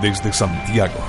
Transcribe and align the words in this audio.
Desde 0.00 0.30
Santiago, 0.30 1.00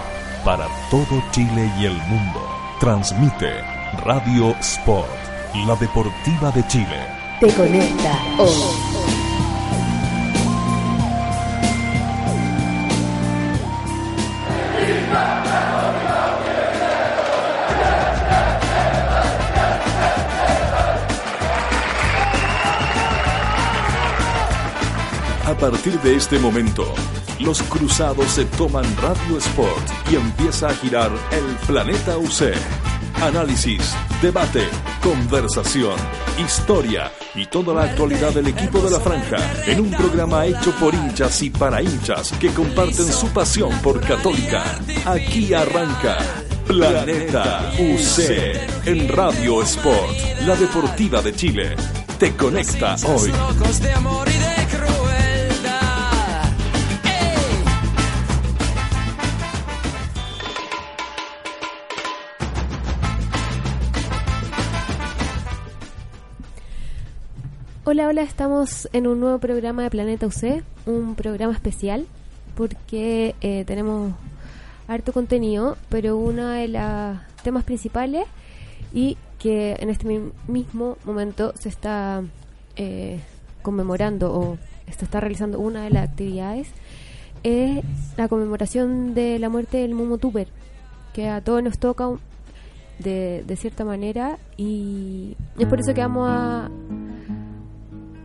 para 0.45 0.65
todo 0.89 1.21
Chile 1.31 1.69
y 1.77 1.85
el 1.85 1.97
mundo, 2.03 2.39
transmite 2.79 3.61
Radio 4.05 4.55
Sport, 4.61 5.09
la 5.65 5.75
deportiva 5.75 6.51
de 6.51 6.65
Chile. 6.67 7.05
Te 7.41 7.53
conecta 7.53 8.17
hoy. 8.37 8.97
A 25.45 25.53
partir 25.59 25.99
de 26.01 26.15
este 26.15 26.39
momento, 26.39 26.93
los 27.39 27.61
cruzados 27.63 28.31
se 28.31 28.45
toman 28.45 28.85
Radio 28.97 29.37
Sport 29.37 29.89
y 30.11 30.15
empieza 30.15 30.67
a 30.67 30.73
girar 30.73 31.11
el 31.31 31.45
planeta 31.67 32.17
UC. 32.17 32.53
Análisis, 33.21 33.95
debate, 34.21 34.67
conversación, 35.01 35.95
historia 36.37 37.11
y 37.35 37.45
toda 37.45 37.73
la 37.73 37.83
actualidad 37.83 38.31
del 38.31 38.47
equipo 38.47 38.79
de 38.79 38.91
la 38.91 38.99
franja 38.99 39.37
en 39.65 39.81
un 39.81 39.91
programa 39.91 40.45
hecho 40.45 40.71
por 40.79 40.93
hinchas 40.93 41.41
y 41.41 41.49
para 41.49 41.81
hinchas 41.81 42.31
que 42.33 42.49
comparten 42.49 43.11
su 43.11 43.27
pasión 43.29 43.71
por 43.81 43.99
Católica. 44.01 44.63
Aquí 45.05 45.53
arranca 45.53 46.17
Planeta 46.67 47.71
UC 47.79 48.85
en 48.85 49.07
Radio 49.07 49.61
Sport, 49.63 50.41
la 50.45 50.55
deportiva 50.55 51.21
de 51.21 51.33
Chile. 51.33 51.75
Te 52.19 52.35
conecta 52.35 52.95
hoy. 53.05 53.31
Hola, 67.89 68.07
hola, 68.09 68.21
estamos 68.21 68.89
en 68.91 69.07
un 69.07 69.21
nuevo 69.21 69.39
programa 69.39 69.83
de 69.83 69.89
Planeta 69.89 70.27
UC, 70.27 70.61
un 70.85 71.15
programa 71.15 71.53
especial 71.53 72.05
porque 72.53 73.33
eh, 73.39 73.63
tenemos 73.65 74.11
harto 74.89 75.13
contenido, 75.13 75.77
pero 75.87 76.17
uno 76.17 76.47
de 76.47 76.67
los 76.67 77.17
temas 77.43 77.63
principales 77.63 78.25
y 78.93 79.15
que 79.39 79.77
en 79.79 79.89
este 79.89 80.05
mi- 80.05 80.31
mismo 80.49 80.97
momento 81.05 81.53
se 81.57 81.69
está 81.69 82.23
eh, 82.75 83.21
conmemorando 83.61 84.33
o 84.37 84.57
se 84.97 85.05
está 85.05 85.21
realizando 85.21 85.57
una 85.57 85.83
de 85.83 85.91
las 85.91 86.09
actividades 86.09 86.67
es 87.43 87.85
la 88.17 88.27
conmemoración 88.27 89.13
de 89.13 89.39
la 89.39 89.47
muerte 89.47 89.77
del 89.77 89.93
Momo 89.93 90.17
Tuber, 90.17 90.49
que 91.13 91.29
a 91.29 91.39
todos 91.39 91.63
nos 91.63 91.77
toca 91.79 92.09
de, 92.99 93.45
de 93.47 93.55
cierta 93.55 93.85
manera 93.85 94.39
y 94.57 95.37
es 95.57 95.67
por 95.67 95.79
eso 95.79 95.93
que 95.93 96.01
vamos 96.01 96.27
a 96.29 96.69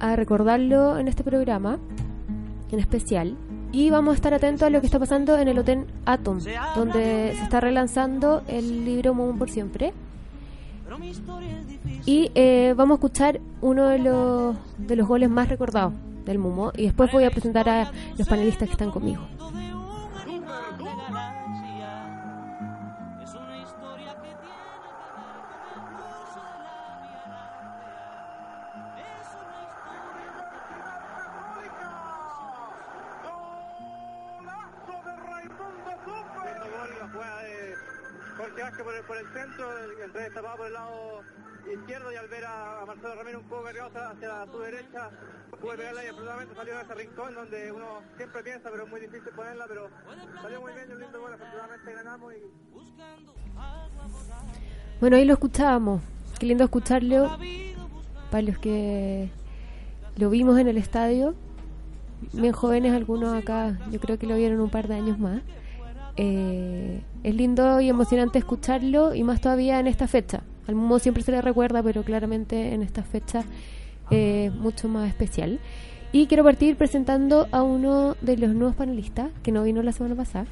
a 0.02 0.16
recordarlo 0.16 0.98
en 0.98 1.08
este 1.08 1.22
programa, 1.24 1.78
en 2.70 2.78
especial. 2.80 3.36
Y 3.70 3.88
vamos 3.88 4.12
a 4.12 4.14
estar 4.16 4.34
atentos 4.34 4.66
a 4.66 4.70
lo 4.70 4.80
que 4.80 4.86
está 4.86 4.98
pasando 4.98 5.38
en 5.38 5.48
el 5.48 5.58
Hotel 5.58 5.86
Atom, 6.04 6.40
donde 6.76 7.34
se 7.36 7.42
está 7.42 7.60
relanzando 7.60 8.42
el 8.48 8.84
libro 8.84 9.14
Moon 9.14 9.38
por 9.38 9.48
siempre. 9.48 9.94
Y 12.04 12.30
eh, 12.34 12.74
vamos 12.76 12.96
a 12.96 12.98
escuchar 12.98 13.40
uno 13.62 13.88
de 13.88 14.00
los, 14.00 14.56
de 14.76 14.96
los 14.96 15.08
goles 15.08 15.30
más 15.30 15.48
recordados 15.48 15.94
del 16.26 16.38
Mumo. 16.38 16.72
Y 16.76 16.82
después 16.82 17.10
voy 17.12 17.24
a 17.24 17.30
presentar 17.30 17.68
a 17.68 17.92
los 18.18 18.28
panelistas 18.28 18.68
que 18.68 18.72
están 18.72 18.90
conmigo. 18.90 19.22
Por 39.06 39.16
el, 39.16 39.24
por 39.24 39.36
el 39.36 39.42
centro, 39.42 39.78
el, 39.78 40.12
rey 40.12 40.30
por 40.56 40.66
el 40.66 40.72
lado 40.72 41.22
izquierdo 41.70 42.12
y 42.12 42.16
al 42.16 42.28
ver 42.28 42.44
a, 42.44 42.84
Marcelo 42.86 43.14
Ramírez 43.14 43.40
un 43.40 43.48
poco 43.48 43.64
cargado 43.64 43.90
hacia 44.10 44.46
su 44.46 44.58
derecha, 44.58 45.10
pudo 45.60 45.76
pegarla 45.76 46.04
y 46.04 46.08
absolutamente 46.08 46.54
salió 46.54 46.76
de 46.76 46.82
ese 46.82 46.94
rincón 46.94 47.34
donde 47.34 47.72
uno 47.72 48.02
siempre 48.16 48.42
piensa, 48.42 48.70
pero 48.70 48.84
es 48.84 48.90
muy 48.90 49.00
difícil 49.00 49.32
ponerla, 49.34 49.64
pero 49.68 49.88
salió 50.40 50.60
muy 50.60 50.72
bien 50.72 50.86
y 50.90 50.92
un 50.92 51.00
lindo 51.00 51.20
gol, 51.20 51.32
afortunadamente 51.32 51.94
ganamos 51.94 52.34
y 52.34 52.42
Bueno, 55.00 55.16
ahí 55.16 55.24
lo 55.24 55.34
escuchábamos. 55.34 56.02
Qué 56.38 56.46
lindo 56.46 56.64
escucharlo. 56.64 57.38
Para 58.30 58.42
los 58.42 58.58
que 58.58 59.30
lo 60.16 60.30
vimos 60.30 60.58
en 60.58 60.66
el 60.66 60.78
estadio, 60.78 61.34
bien 62.32 62.52
jóvenes 62.52 62.92
algunos 62.94 63.34
acá, 63.34 63.78
yo 63.90 64.00
creo 64.00 64.18
que 64.18 64.26
lo 64.26 64.36
vieron 64.36 64.60
un 64.60 64.70
par 64.70 64.88
de 64.88 64.94
años 64.94 65.18
más. 65.18 65.42
Eh, 66.16 67.02
es 67.22 67.34
lindo 67.34 67.80
y 67.80 67.88
emocionante 67.88 68.38
escucharlo 68.38 69.14
y 69.14 69.22
más 69.22 69.40
todavía 69.40 69.80
en 69.80 69.86
esta 69.86 70.08
fecha. 70.08 70.42
Al 70.66 70.74
Mumo 70.74 70.98
siempre 70.98 71.22
se 71.22 71.32
le 71.32 71.42
recuerda, 71.42 71.82
pero 71.82 72.02
claramente 72.02 72.74
en 72.74 72.82
esta 72.82 73.02
fecha 73.02 73.44
eh, 74.10 74.50
mucho 74.54 74.88
más 74.88 75.08
especial. 75.08 75.60
Y 76.12 76.26
quiero 76.26 76.44
partir 76.44 76.76
presentando 76.76 77.48
a 77.52 77.62
uno 77.62 78.16
de 78.20 78.36
los 78.36 78.54
nuevos 78.54 78.76
panelistas 78.76 79.30
que 79.42 79.50
no 79.50 79.62
vino 79.62 79.82
la 79.82 79.92
semana 79.92 80.14
pasada. 80.14 80.46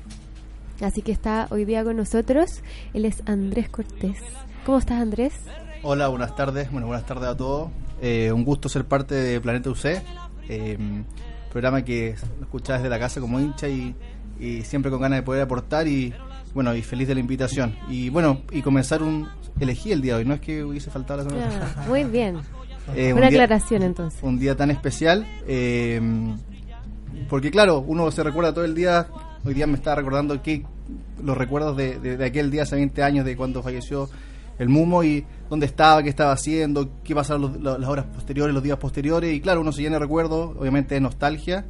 Así 0.81 1.03
que 1.03 1.13
está 1.13 1.47
hoy 1.51 1.67
día 1.67 1.85
con 1.85 1.97
nosotros. 1.97 2.63
Él 2.95 3.05
es 3.05 3.23
Andrés 3.27 3.69
Cortés. 3.69 4.17
¿Cómo 4.65 4.79
estás, 4.79 5.01
Andrés? 5.01 5.35
Hola, 5.83 6.09
buenas 6.09 6.35
tardes. 6.35 6.71
Bueno, 6.73 6.87
buenas 6.87 7.05
tardes 7.05 7.29
a 7.29 7.37
todos. 7.37 7.71
Eh, 8.01 8.33
un 8.33 8.45
gusto 8.45 8.71
ser 8.71 8.87
parte 8.87 9.15
de 9.15 9.41
Planeta 9.41 9.69
UC, 9.69 10.03
eh, 10.49 10.79
programa 11.51 11.85
que 11.85 12.17
escuchás 12.41 12.79
desde 12.79 12.89
la 12.89 12.99
casa 12.99 13.21
como 13.21 13.39
hincha 13.39 13.69
y, 13.69 13.95
y 14.41 14.63
siempre 14.63 14.91
con 14.91 15.01
ganas 15.01 15.19
de 15.19 15.23
poder 15.23 15.43
aportar 15.43 15.87
y 15.87 16.13
bueno, 16.55 16.75
y 16.75 16.83
feliz 16.83 17.07
de 17.07 17.15
la 17.15 17.21
invitación. 17.21 17.77
Y 17.89 18.09
bueno, 18.09 18.41
y 18.51 18.63
comenzar 18.63 19.03
un 19.03 19.29
elegí 19.61 19.93
el 19.93 20.01
día 20.03 20.15
de 20.15 20.21
hoy, 20.21 20.25
no 20.27 20.35
es 20.35 20.41
que 20.41 20.65
hubiese 20.65 20.91
faltado 20.91 21.23
la 21.23 21.29
semana 21.31 21.47
pasada. 21.47 21.75
Ah, 21.77 21.89
muy 21.89 22.05
bien. 22.05 22.37
Eh, 22.97 23.13
Una 23.13 23.27
un 23.27 23.31
día- 23.31 23.45
aclaración 23.45 23.83
entonces. 23.85 24.21
un 24.23 24.39
día 24.39 24.57
tan 24.57 24.71
especial. 24.73 25.25
eh, 25.47 26.01
porque 27.29 27.51
claro, 27.53 27.81
uno 27.87 28.11
se 28.11 28.23
recuerda 28.25 28.53
todo 28.53 28.65
el 28.65 28.75
día. 28.75 29.07
Hoy 29.45 29.55
día 29.55 29.67
me 29.67 29.75
estaba 29.75 29.97
recordando 29.97 30.43
que 30.43 30.65
los 31.23 31.37
recuerdos 31.37 31.77
de, 31.77 32.01
de- 32.01 32.17
de 32.17 32.25
aquel 32.25 32.51
día 32.51 32.63
hace 32.63 32.75
20 32.77 33.03
años 33.05 33.25
de 33.25 33.37
cuando 33.37 33.63
falleció 33.63 34.09
el 34.59 34.69
Mumo 34.69 35.05
y 35.05 35.25
dónde 35.49 35.67
estaba, 35.67 36.03
qué 36.03 36.09
estaba 36.09 36.33
haciendo, 36.33 36.91
qué 37.05 37.15
pasaron 37.15 37.43
los- 37.43 37.57
los- 37.61 37.79
las 37.79 37.89
horas 37.89 38.07
posteriores, 38.07 38.53
los 38.55 38.63
días 38.63 38.79
posteriores. 38.79 39.33
Y 39.35 39.41
claro, 39.41 39.61
uno 39.61 39.71
se 39.73 39.83
llena 39.83 39.97
de 39.97 40.01
recuerdos, 40.01 40.57
obviamente 40.59 40.95
de 40.97 41.01
nostalgia. 41.01 41.67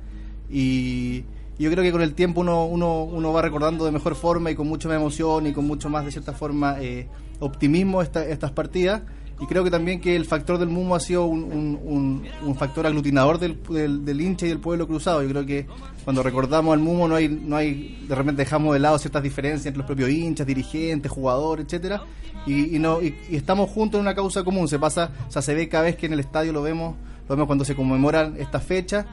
Y, 0.49 1.25
yo 1.62 1.71
creo 1.71 1.82
que 1.84 1.93
con 1.93 2.03
el 2.03 2.15
tiempo 2.15 2.41
uno, 2.41 2.65
uno, 2.66 3.04
uno 3.04 3.32
va 3.32 3.43
recordando 3.43 3.84
de 3.84 3.93
mejor 3.93 4.15
forma 4.15 4.50
y 4.50 4.54
con 4.54 4.66
mucha 4.69 4.88
más 4.88 4.97
emoción 4.97 5.47
y 5.47 5.53
con 5.53 5.66
mucho 5.66 5.88
más, 5.88 6.04
de 6.04 6.10
cierta 6.12 6.32
forma, 6.32 6.76
eh, 6.81 7.09
optimismo 7.41 8.03
esta- 8.03 8.25
estas 8.25 8.50
partidas. 8.53 9.03
Y 9.43 9.47
creo 9.47 9.65
que 9.65 9.71
también 9.71 10.03
que 10.03 10.16
el 10.16 10.26
factor 10.26 10.59
del 10.59 10.69
Mumo 10.69 10.94
ha 10.94 11.00
sido 11.00 11.25
un, 11.25 11.43
un- 11.82 12.54
factor 12.56 12.87
aglutinador 12.87 13.38
del, 13.38 13.59
del, 14.04 14.21
hincha 14.21 14.44
y 14.44 14.50
del 14.50 14.59
pueblo 14.59 14.87
cruzado. 14.87 15.22
Yo 15.22 15.31
creo 15.31 15.47
que 15.47 15.66
cuando 16.04 16.22
recordamos 16.22 16.75
al 16.75 16.81
Mumo 16.81 17.09
no 17.09 17.15
hay, 17.15 17.28
no 17.28 17.56
hay 17.56 18.04
de 18.06 18.15
repente 18.15 18.42
dejamos 18.42 18.75
de 18.75 18.81
lado 18.81 18.98
ciertas 18.98 19.22
diferencias 19.22 19.65
entre 19.66 19.78
los 19.78 19.87
propios 19.87 20.10
hinchas, 20.10 20.47
dirigentes, 20.47 21.10
jugadores, 21.10 21.65
etcétera 21.65 22.03
y, 22.47 22.78
no 22.78 23.00
y, 23.00 23.15
y 23.31 23.37
estamos 23.37 23.71
juntos 23.71 23.98
en 23.98 24.03
una 24.03 24.15
causa 24.15 24.44
común. 24.44 24.69
Se 24.69 24.78
pasa, 24.78 25.10
o 25.27 25.31
sea, 25.31 25.41
se 25.41 25.54
ve 25.54 25.71
cada 25.71 25.84
vez 25.84 25.97
que 25.97 26.04
en 26.04 26.12
el 26.12 26.21
estadio 26.21 26.53
lo 26.53 26.60
vemos, 26.60 26.97
lo 27.27 27.34
vemos 27.34 27.47
cuando 27.47 27.65
se 27.65 27.75
conmemoran 27.75 28.37
estas 28.38 28.62
fechas. 28.62 29.06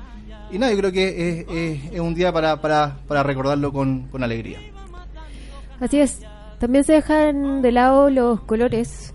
Y 0.52 0.58
nada, 0.60 0.72
yo 0.72 0.78
creo 0.80 0.92
que 0.92 1.08
es, 1.40 1.46
es- 1.50 1.94
es 1.94 2.00
un 2.00 2.14
día 2.16 2.32
para, 2.32 2.62
para, 2.62 2.98
para 3.08 3.24
recordarlo 3.24 3.72
con, 3.74 4.04
con 4.08 4.24
alegría. 4.24 4.60
Así 5.80 6.00
es. 6.00 6.22
También 6.60 6.84
se 6.84 6.94
dejan 6.94 7.62
de 7.62 7.72
lado 7.72 8.10
los 8.10 8.40
colores 8.42 9.14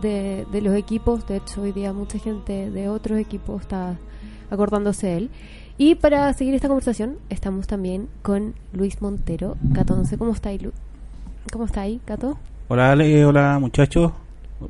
de, 0.00 0.46
de 0.50 0.62
los 0.62 0.74
equipos. 0.74 1.26
De 1.26 1.36
hecho, 1.36 1.62
hoy 1.62 1.72
día 1.72 1.92
mucha 1.92 2.18
gente 2.18 2.70
de 2.70 2.88
otros 2.88 3.18
equipos 3.18 3.62
está 3.62 3.96
acordándose 4.50 5.06
de 5.08 5.16
él. 5.16 5.30
Y 5.76 5.94
para 5.96 6.32
seguir 6.32 6.54
esta 6.54 6.68
conversación, 6.68 7.18
estamos 7.28 7.66
también 7.66 8.08
con 8.22 8.54
Luis 8.72 9.00
Montero. 9.02 9.56
Cato, 9.74 9.94
no 9.96 10.04
sé 10.06 10.16
cómo 10.18 10.32
está 10.32 10.48
ahí, 10.48 10.58
Lu- 10.58 10.72
¿Cómo 11.52 11.64
está 11.66 11.82
ahí, 11.82 12.00
Cato? 12.04 12.38
Hola 12.68 12.92
Ale, 12.92 13.24
hola 13.24 13.58
muchachos, 13.58 14.12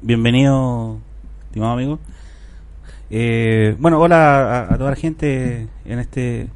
bienvenido, 0.03 0.99
estimado 1.47 1.73
amigo. 1.73 1.99
Eh, 3.11 3.75
bueno, 3.79 3.99
hola 4.01 4.67
a, 4.69 4.75
a 4.75 4.79
toda 4.79 4.91
la 4.91 4.97
gente 4.97 5.67
en 5.85 5.99
este 5.99 6.49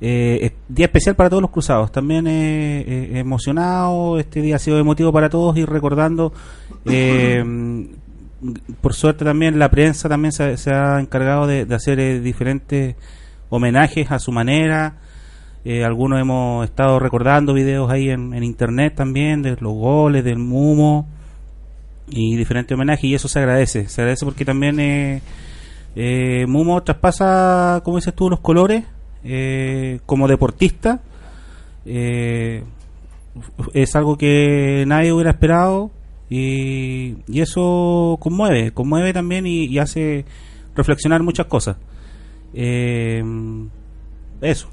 eh, 0.00 0.52
día 0.68 0.86
especial 0.86 1.16
para 1.16 1.30
todos 1.30 1.42
los 1.42 1.50
cruzados. 1.50 1.92
También 1.92 2.26
eh, 2.26 2.80
eh, 2.80 3.10
emocionado, 3.18 4.18
este 4.18 4.42
día 4.42 4.56
ha 4.56 4.58
sido 4.58 4.78
emotivo 4.78 5.12
para 5.12 5.28
todos 5.28 5.56
y 5.56 5.64
recordando, 5.64 6.32
eh, 6.84 7.44
por 8.80 8.94
suerte 8.94 9.24
también 9.24 9.58
la 9.58 9.70
prensa 9.70 10.08
también 10.08 10.32
se, 10.32 10.56
se 10.56 10.72
ha 10.72 11.00
encargado 11.00 11.46
de, 11.46 11.64
de 11.64 11.74
hacer 11.74 11.98
eh, 12.00 12.20
diferentes 12.20 12.96
homenajes 13.50 14.10
a 14.10 14.18
su 14.18 14.32
manera. 14.32 14.96
Algunos 15.84 16.18
hemos 16.18 16.64
estado 16.64 16.98
recordando 16.98 17.52
videos 17.52 17.90
ahí 17.90 18.08
en, 18.08 18.32
en 18.32 18.42
internet 18.42 18.94
también 18.94 19.42
de 19.42 19.50
los 19.60 19.74
goles, 19.74 20.24
del 20.24 20.38
Mumo 20.38 21.06
y 22.08 22.36
diferentes 22.36 22.74
homenajes 22.74 23.04
y 23.04 23.14
eso 23.14 23.28
se 23.28 23.40
agradece. 23.40 23.86
Se 23.86 24.00
agradece 24.00 24.24
porque 24.24 24.46
también 24.46 24.80
eh, 24.80 25.20
eh, 26.00 26.46
Mumo 26.46 26.80
traspasa, 26.84 27.80
como 27.84 27.96
dices 27.96 28.14
tú, 28.14 28.30
los 28.30 28.38
colores 28.38 28.84
eh, 29.24 29.98
como 30.06 30.28
deportista. 30.28 31.00
Eh, 31.84 32.62
es 33.74 33.96
algo 33.96 34.16
que 34.16 34.84
nadie 34.86 35.12
hubiera 35.12 35.30
esperado 35.30 35.90
y, 36.30 37.16
y 37.26 37.40
eso 37.40 38.16
conmueve, 38.20 38.70
conmueve 38.70 39.12
también 39.12 39.44
y, 39.46 39.64
y 39.64 39.80
hace 39.80 40.24
reflexionar 40.76 41.24
muchas 41.24 41.46
cosas. 41.46 41.76
Eh, 42.54 43.20
eso. 44.40 44.68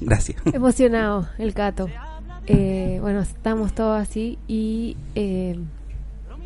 Gracias. 0.00 0.40
Emocionado 0.52 1.26
el 1.38 1.52
Cato. 1.52 1.88
Eh, 2.46 2.98
bueno, 3.00 3.20
estamos 3.20 3.74
todos 3.74 4.00
así 4.00 4.38
y 4.46 4.96
eh, 5.16 5.58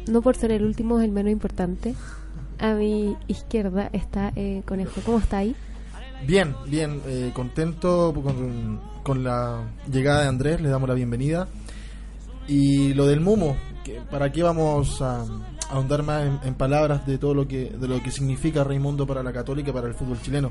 no 0.08 0.22
por 0.22 0.37
ser 0.37 0.52
el 0.52 0.64
último 0.64 0.99
es 0.99 1.05
el 1.05 1.12
menos 1.12 1.31
importante. 1.31 1.94
A 2.58 2.72
mi 2.75 3.16
izquierda 3.28 3.88
está 3.93 4.32
eh, 4.34 4.62
Conejo. 4.66 5.00
¿Cómo 5.05 5.19
está 5.19 5.38
ahí? 5.38 5.55
Bien, 6.26 6.55
bien, 6.66 7.00
eh, 7.06 7.31
contento 7.32 8.12
con, 9.05 9.22
la 9.22 9.62
llegada 9.90 10.22
de 10.22 10.28
Andrés, 10.28 10.60
le 10.60 10.69
damos 10.69 10.88
la 10.88 10.94
bienvenida. 10.94 11.49
Y 12.49 12.94
lo 12.94 13.06
del 13.06 13.20
Mumo, 13.20 13.56
que 13.84 14.00
¿para 14.10 14.32
qué 14.32 14.43
vamos 14.43 15.00
a, 15.00 15.25
ahondar 15.70 16.02
más 16.02 16.44
en, 16.44 16.55
palabras 16.55 17.06
de 17.06 17.19
todo 17.19 17.34
lo 17.34 17.46
que 17.46 17.70
de 17.70 17.88
lo 17.88 18.02
que 18.02 18.10
significa 18.10 18.64
Raimundo 18.64 19.06
para 19.06 19.22
la 19.22 19.32
Católica, 19.32 19.72
para 19.72 19.87
el 19.87 19.94
fútbol 19.94 20.20
chileno? 20.20 20.50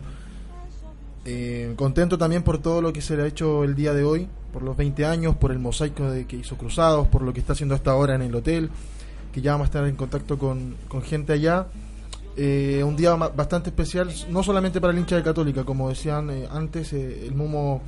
Eh, 1.25 1.73
contento 1.75 2.17
también 2.17 2.43
por 2.43 2.59
todo 2.59 2.81
lo 2.81 2.93
que 2.93 3.01
se 3.01 3.17
le 3.17 3.23
ha 3.23 3.27
hecho 3.27 3.65
el 3.65 3.75
día 3.75 3.93
de 3.93 4.05
hoy, 4.05 4.29
por 4.53 4.63
los 4.63 4.77
20 4.77 5.05
años, 5.05 5.35
por 5.35 5.51
el 5.51 5.59
mosaico 5.59 6.09
de, 6.09 6.25
que 6.25 6.37
hizo 6.37 6.55
Cruzados, 6.55 7.09
por 7.09 7.21
lo 7.21 7.33
que 7.33 7.41
está 7.41 7.51
haciendo 7.51 7.75
hasta 7.75 7.91
ahora 7.91 8.15
en 8.15 8.21
el 8.21 8.33
hotel, 8.33 8.69
que 9.33 9.41
ya 9.41 9.51
vamos 9.51 9.65
a 9.65 9.67
estar 9.67 9.85
en 9.85 9.97
contacto 9.97 10.37
con, 10.37 10.75
con 10.87 11.01
gente 11.01 11.33
allá. 11.33 11.67
Eh, 12.39 12.83
un 12.83 12.95
día 12.95 13.15
bastante 13.15 13.71
especial, 13.71 14.13
no 14.29 14.43
solamente 14.43 14.79
para 14.79 14.93
el 14.93 14.99
hincha 14.99 15.15
de 15.15 15.23
Católica, 15.23 15.63
como 15.63 15.89
decían 15.89 16.29
eh, 16.29 16.47
antes, 16.51 16.93
eh, 16.93 17.25
el 17.25 17.33
Mumo, 17.33 17.81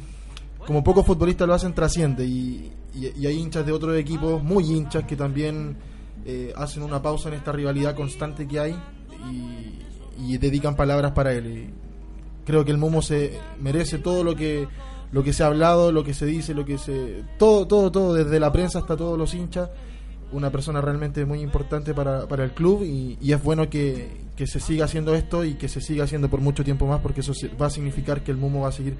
como 0.66 0.84
pocos 0.84 1.06
futbolistas 1.06 1.48
lo 1.48 1.54
hacen, 1.54 1.76
trasciende. 1.76 2.26
Y, 2.26 2.72
hay 2.96 3.36
hinchas 3.36 3.64
de 3.64 3.72
otros 3.72 3.96
equipos, 3.96 4.42
muy 4.42 4.64
hinchas, 4.64 5.04
que 5.04 5.16
también 5.16 5.78
eh, 6.26 6.52
hacen 6.58 6.82
una 6.82 7.00
pausa 7.00 7.30
en 7.30 7.36
esta 7.36 7.52
rivalidad 7.52 7.96
constante 7.96 8.48
que 8.48 8.60
hay 8.60 8.76
y, 10.18 10.38
dedican 10.40 10.76
palabras 10.76 11.12
para 11.12 11.34
él. 11.34 11.70
Creo 12.44 12.66
que 12.66 12.72
el 12.72 12.78
Mumo 12.80 13.04
se 13.04 13.40
merece 13.62 14.00
todo 14.00 14.24
lo 14.24 14.36
que 14.36 14.68
lo 15.12 15.24
que 15.24 15.34
se 15.34 15.44
ha 15.44 15.48
hablado, 15.48 15.92
lo 15.92 16.04
que 16.04 16.14
se 16.14 16.26
dice, 16.26 16.54
lo 16.54 16.66
que 16.66 16.78
se 16.78 17.24
todo 17.38 17.68
todo 17.68 17.92
todo 17.92 18.14
desde 18.14 18.40
la 18.40 18.52
prensa 18.52 18.80
hasta 18.80 18.96
todos 18.96 19.18
los 19.18 19.34
hinchas 19.34 19.70
una 20.32 20.52
persona 20.52 20.82
realmente 20.82 21.26
muy 21.26 21.42
importante 21.42 21.94
para, 21.94 22.28
para 22.28 22.44
el 22.44 22.52
club 22.52 22.84
y, 22.84 23.18
es 23.32 23.44
bueno 23.44 23.70
que, 23.70 24.10
que 24.36 24.48
se 24.48 24.60
siga 24.60 24.86
haciendo 24.86 25.16
esto 25.16 25.44
y 25.44 25.56
que 25.56 25.68
se 25.68 25.82
siga 25.82 26.04
haciendo 26.04 26.30
por 26.30 26.42
mucho 26.42 26.64
tiempo 26.64 26.88
más 26.88 27.00
porque 27.02 27.22
eso 27.22 27.34
va 27.60 27.68
a 27.68 27.70
significar 27.70 28.22
que 28.22 28.32
el 28.32 28.38
Mumo 28.38 28.62
va 28.62 28.70
a 28.70 28.72
seguir 28.72 28.96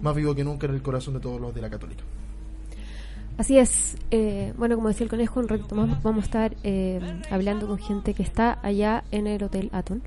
más 0.00 0.14
vivo 0.14 0.34
que 0.34 0.44
nunca 0.44 0.66
en 0.66 0.74
el 0.74 0.82
corazón 0.82 1.14
de 1.14 1.20
todos 1.20 1.40
los 1.40 1.54
de 1.54 1.60
la 1.60 1.70
Católica. 1.70 2.02
Así 3.38 3.58
es. 3.58 3.96
Eh, 4.10 4.54
bueno, 4.56 4.76
como 4.76 4.88
decía 4.88 5.04
el 5.04 5.10
Conejo, 5.10 5.40
un 5.40 5.48
ratito 5.48 5.74
más 5.74 6.02
vamos 6.02 6.24
a 6.24 6.26
estar 6.26 6.56
eh, 6.62 7.00
hablando 7.30 7.66
con 7.66 7.78
gente 7.78 8.14
que 8.14 8.22
está 8.22 8.58
allá 8.62 9.04
en 9.10 9.26
el 9.26 9.42
Hotel 9.42 9.68
Aton 9.72 10.02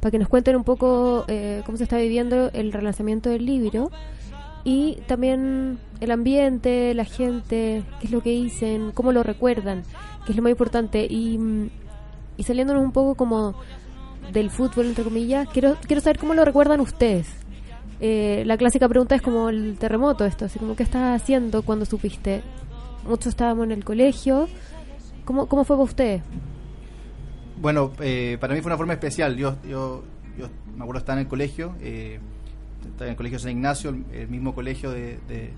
para 0.00 0.10
que 0.10 0.18
nos 0.18 0.28
cuenten 0.28 0.56
un 0.56 0.64
poco 0.64 1.24
eh, 1.28 1.62
cómo 1.64 1.78
se 1.78 1.84
está 1.84 1.96
viviendo 1.96 2.50
el 2.52 2.72
relanzamiento 2.72 3.30
del 3.30 3.46
libro 3.46 3.92
y 4.64 4.98
también 5.06 5.78
el 6.00 6.10
ambiente, 6.10 6.92
la 6.94 7.04
gente, 7.04 7.84
qué 8.00 8.06
es 8.06 8.10
lo 8.10 8.20
que 8.20 8.30
dicen, 8.30 8.90
cómo 8.92 9.12
lo 9.12 9.22
recuerdan, 9.22 9.84
que 10.24 10.32
es 10.32 10.36
lo 10.36 10.42
más 10.42 10.50
importante. 10.50 11.06
Y, 11.08 11.38
mm, 11.38 11.70
y 12.36 12.42
saliéndonos 12.44 12.82
un 12.84 12.92
poco 12.92 13.14
como 13.14 13.54
del 14.32 14.50
fútbol, 14.50 14.86
entre 14.86 15.04
comillas, 15.04 15.48
quiero, 15.52 15.76
quiero 15.86 16.00
saber 16.00 16.18
cómo 16.18 16.34
lo 16.34 16.44
recuerdan 16.44 16.80
ustedes. 16.80 17.28
Eh, 18.00 18.42
la 18.46 18.56
clásica 18.56 18.88
pregunta 18.88 19.14
es 19.14 19.22
como 19.22 19.48
el 19.48 19.76
terremoto, 19.78 20.24
esto, 20.24 20.46
así 20.46 20.58
como 20.58 20.74
qué 20.74 20.82
estás 20.82 21.20
haciendo 21.20 21.62
cuando 21.62 21.84
supiste. 21.84 22.42
Muchos 23.06 23.28
estábamos 23.28 23.64
en 23.66 23.72
el 23.72 23.84
colegio. 23.84 24.48
¿Cómo, 25.24 25.46
cómo 25.46 25.64
fue 25.64 25.76
para 25.76 25.84
ustedes? 25.84 26.22
Bueno, 27.60 27.92
eh, 28.00 28.38
para 28.40 28.54
mí 28.54 28.60
fue 28.60 28.70
una 28.70 28.76
forma 28.76 28.92
especial. 28.94 29.36
Yo, 29.36 29.56
yo, 29.68 30.02
yo 30.38 30.48
me 30.76 30.82
acuerdo 30.82 30.98
estar 30.98 31.16
en 31.16 31.20
el 31.24 31.28
colegio, 31.28 31.74
eh, 31.80 32.18
estaba 32.84 33.06
en 33.06 33.10
el 33.10 33.16
colegio 33.16 33.38
San 33.38 33.52
Ignacio, 33.52 33.90
el, 33.90 34.04
el 34.12 34.28
mismo 34.28 34.54
colegio 34.54 34.90
de, 34.90 35.18
de- 35.28 35.52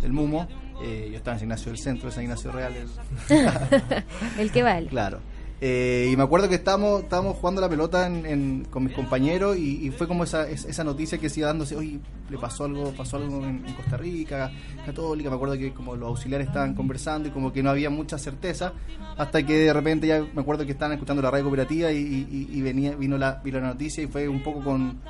del 0.00 0.12
Mumo. 0.12 0.46
Eh, 0.82 1.08
yo 1.10 1.16
estaba 1.16 1.34
en 1.34 1.40
San 1.40 1.46
Ignacio 1.48 1.72
del 1.72 1.78
Centro, 1.80 2.08
de 2.08 2.14
San 2.14 2.24
Ignacio 2.24 2.52
Real. 2.52 2.72
el- 3.28 4.04
El 4.38 4.52
que 4.52 4.62
vale. 4.62 4.86
Claro. 4.88 5.18
Eh, 5.60 6.08
y 6.12 6.16
me 6.16 6.22
acuerdo 6.22 6.48
que 6.48 6.54
estábamos, 6.54 7.02
estábamos 7.02 7.36
jugando 7.36 7.60
la 7.60 7.68
pelota 7.68 8.06
en- 8.06 8.24
en- 8.26 8.64
con 8.70 8.84
mis 8.84 8.94
compañeros 8.94 9.56
y, 9.56 9.84
y 9.88 9.90
fue 9.90 10.06
como 10.06 10.22
esa, 10.22 10.48
es- 10.48 10.64
esa 10.66 10.84
noticia 10.84 11.18
que 11.18 11.28
se 11.28 11.40
iba 11.40 11.48
dándose, 11.48 11.74
oye, 11.74 11.98
le 12.30 12.38
pasó 12.38 12.66
algo, 12.66 12.92
pasó 12.92 13.16
algo 13.16 13.44
en, 13.44 13.66
en 13.66 13.74
Costa 13.74 13.96
Rica, 13.96 14.52
Católica, 14.86 15.28
me 15.30 15.34
acuerdo 15.34 15.58
que 15.58 15.72
como 15.72 15.96
los 15.96 16.10
auxiliares 16.10 16.46
estaban 16.46 16.74
conversando 16.76 17.28
y 17.28 17.32
como 17.32 17.52
que 17.52 17.64
no 17.64 17.70
había 17.70 17.90
mucha 17.90 18.18
certeza, 18.18 18.72
hasta 19.16 19.44
que 19.44 19.58
de 19.58 19.72
repente 19.72 20.06
ya 20.06 20.24
me 20.32 20.42
acuerdo 20.42 20.64
que 20.64 20.70
estaban 20.70 20.92
escuchando 20.92 21.22
la 21.22 21.30
radio 21.32 21.42
cooperativa 21.46 21.90
y, 21.90 21.96
y- 21.98 22.48
y 22.56 22.62
venía, 22.62 22.94
vino 22.94 23.18
la, 23.18 23.40
vino 23.42 23.58
la 23.58 23.66
noticia 23.66 24.04
y 24.04 24.06
fue 24.06 24.28
un 24.28 24.44
poco 24.44 24.60
con 24.62 25.00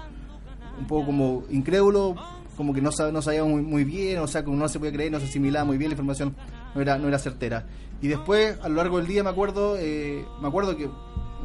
un 0.80 0.86
poco 0.86 1.04
como 1.06 1.42
incrédulo, 1.50 2.14
como 2.58 2.74
que 2.74 2.82
no, 2.82 2.90
no 3.12 3.22
sabía 3.22 3.44
muy, 3.44 3.62
muy 3.62 3.84
bien, 3.84 4.18
o 4.18 4.26
sea, 4.26 4.44
como 4.44 4.56
no 4.58 4.68
se 4.68 4.78
podía 4.80 4.92
creer, 4.92 5.12
no 5.12 5.20
se 5.20 5.26
asimilaba 5.26 5.64
muy 5.64 5.78
bien 5.78 5.90
la 5.90 5.94
información, 5.94 6.34
no 6.74 6.80
era, 6.82 6.98
no 6.98 7.06
era 7.08 7.18
certera. 7.18 7.64
Y 8.02 8.08
después, 8.08 8.58
a 8.60 8.68
lo 8.68 8.74
largo 8.74 8.98
del 8.98 9.06
día, 9.06 9.22
me 9.22 9.30
acuerdo, 9.30 9.76
eh, 9.78 10.24
me 10.42 10.48
acuerdo 10.48 10.76
que 10.76 10.90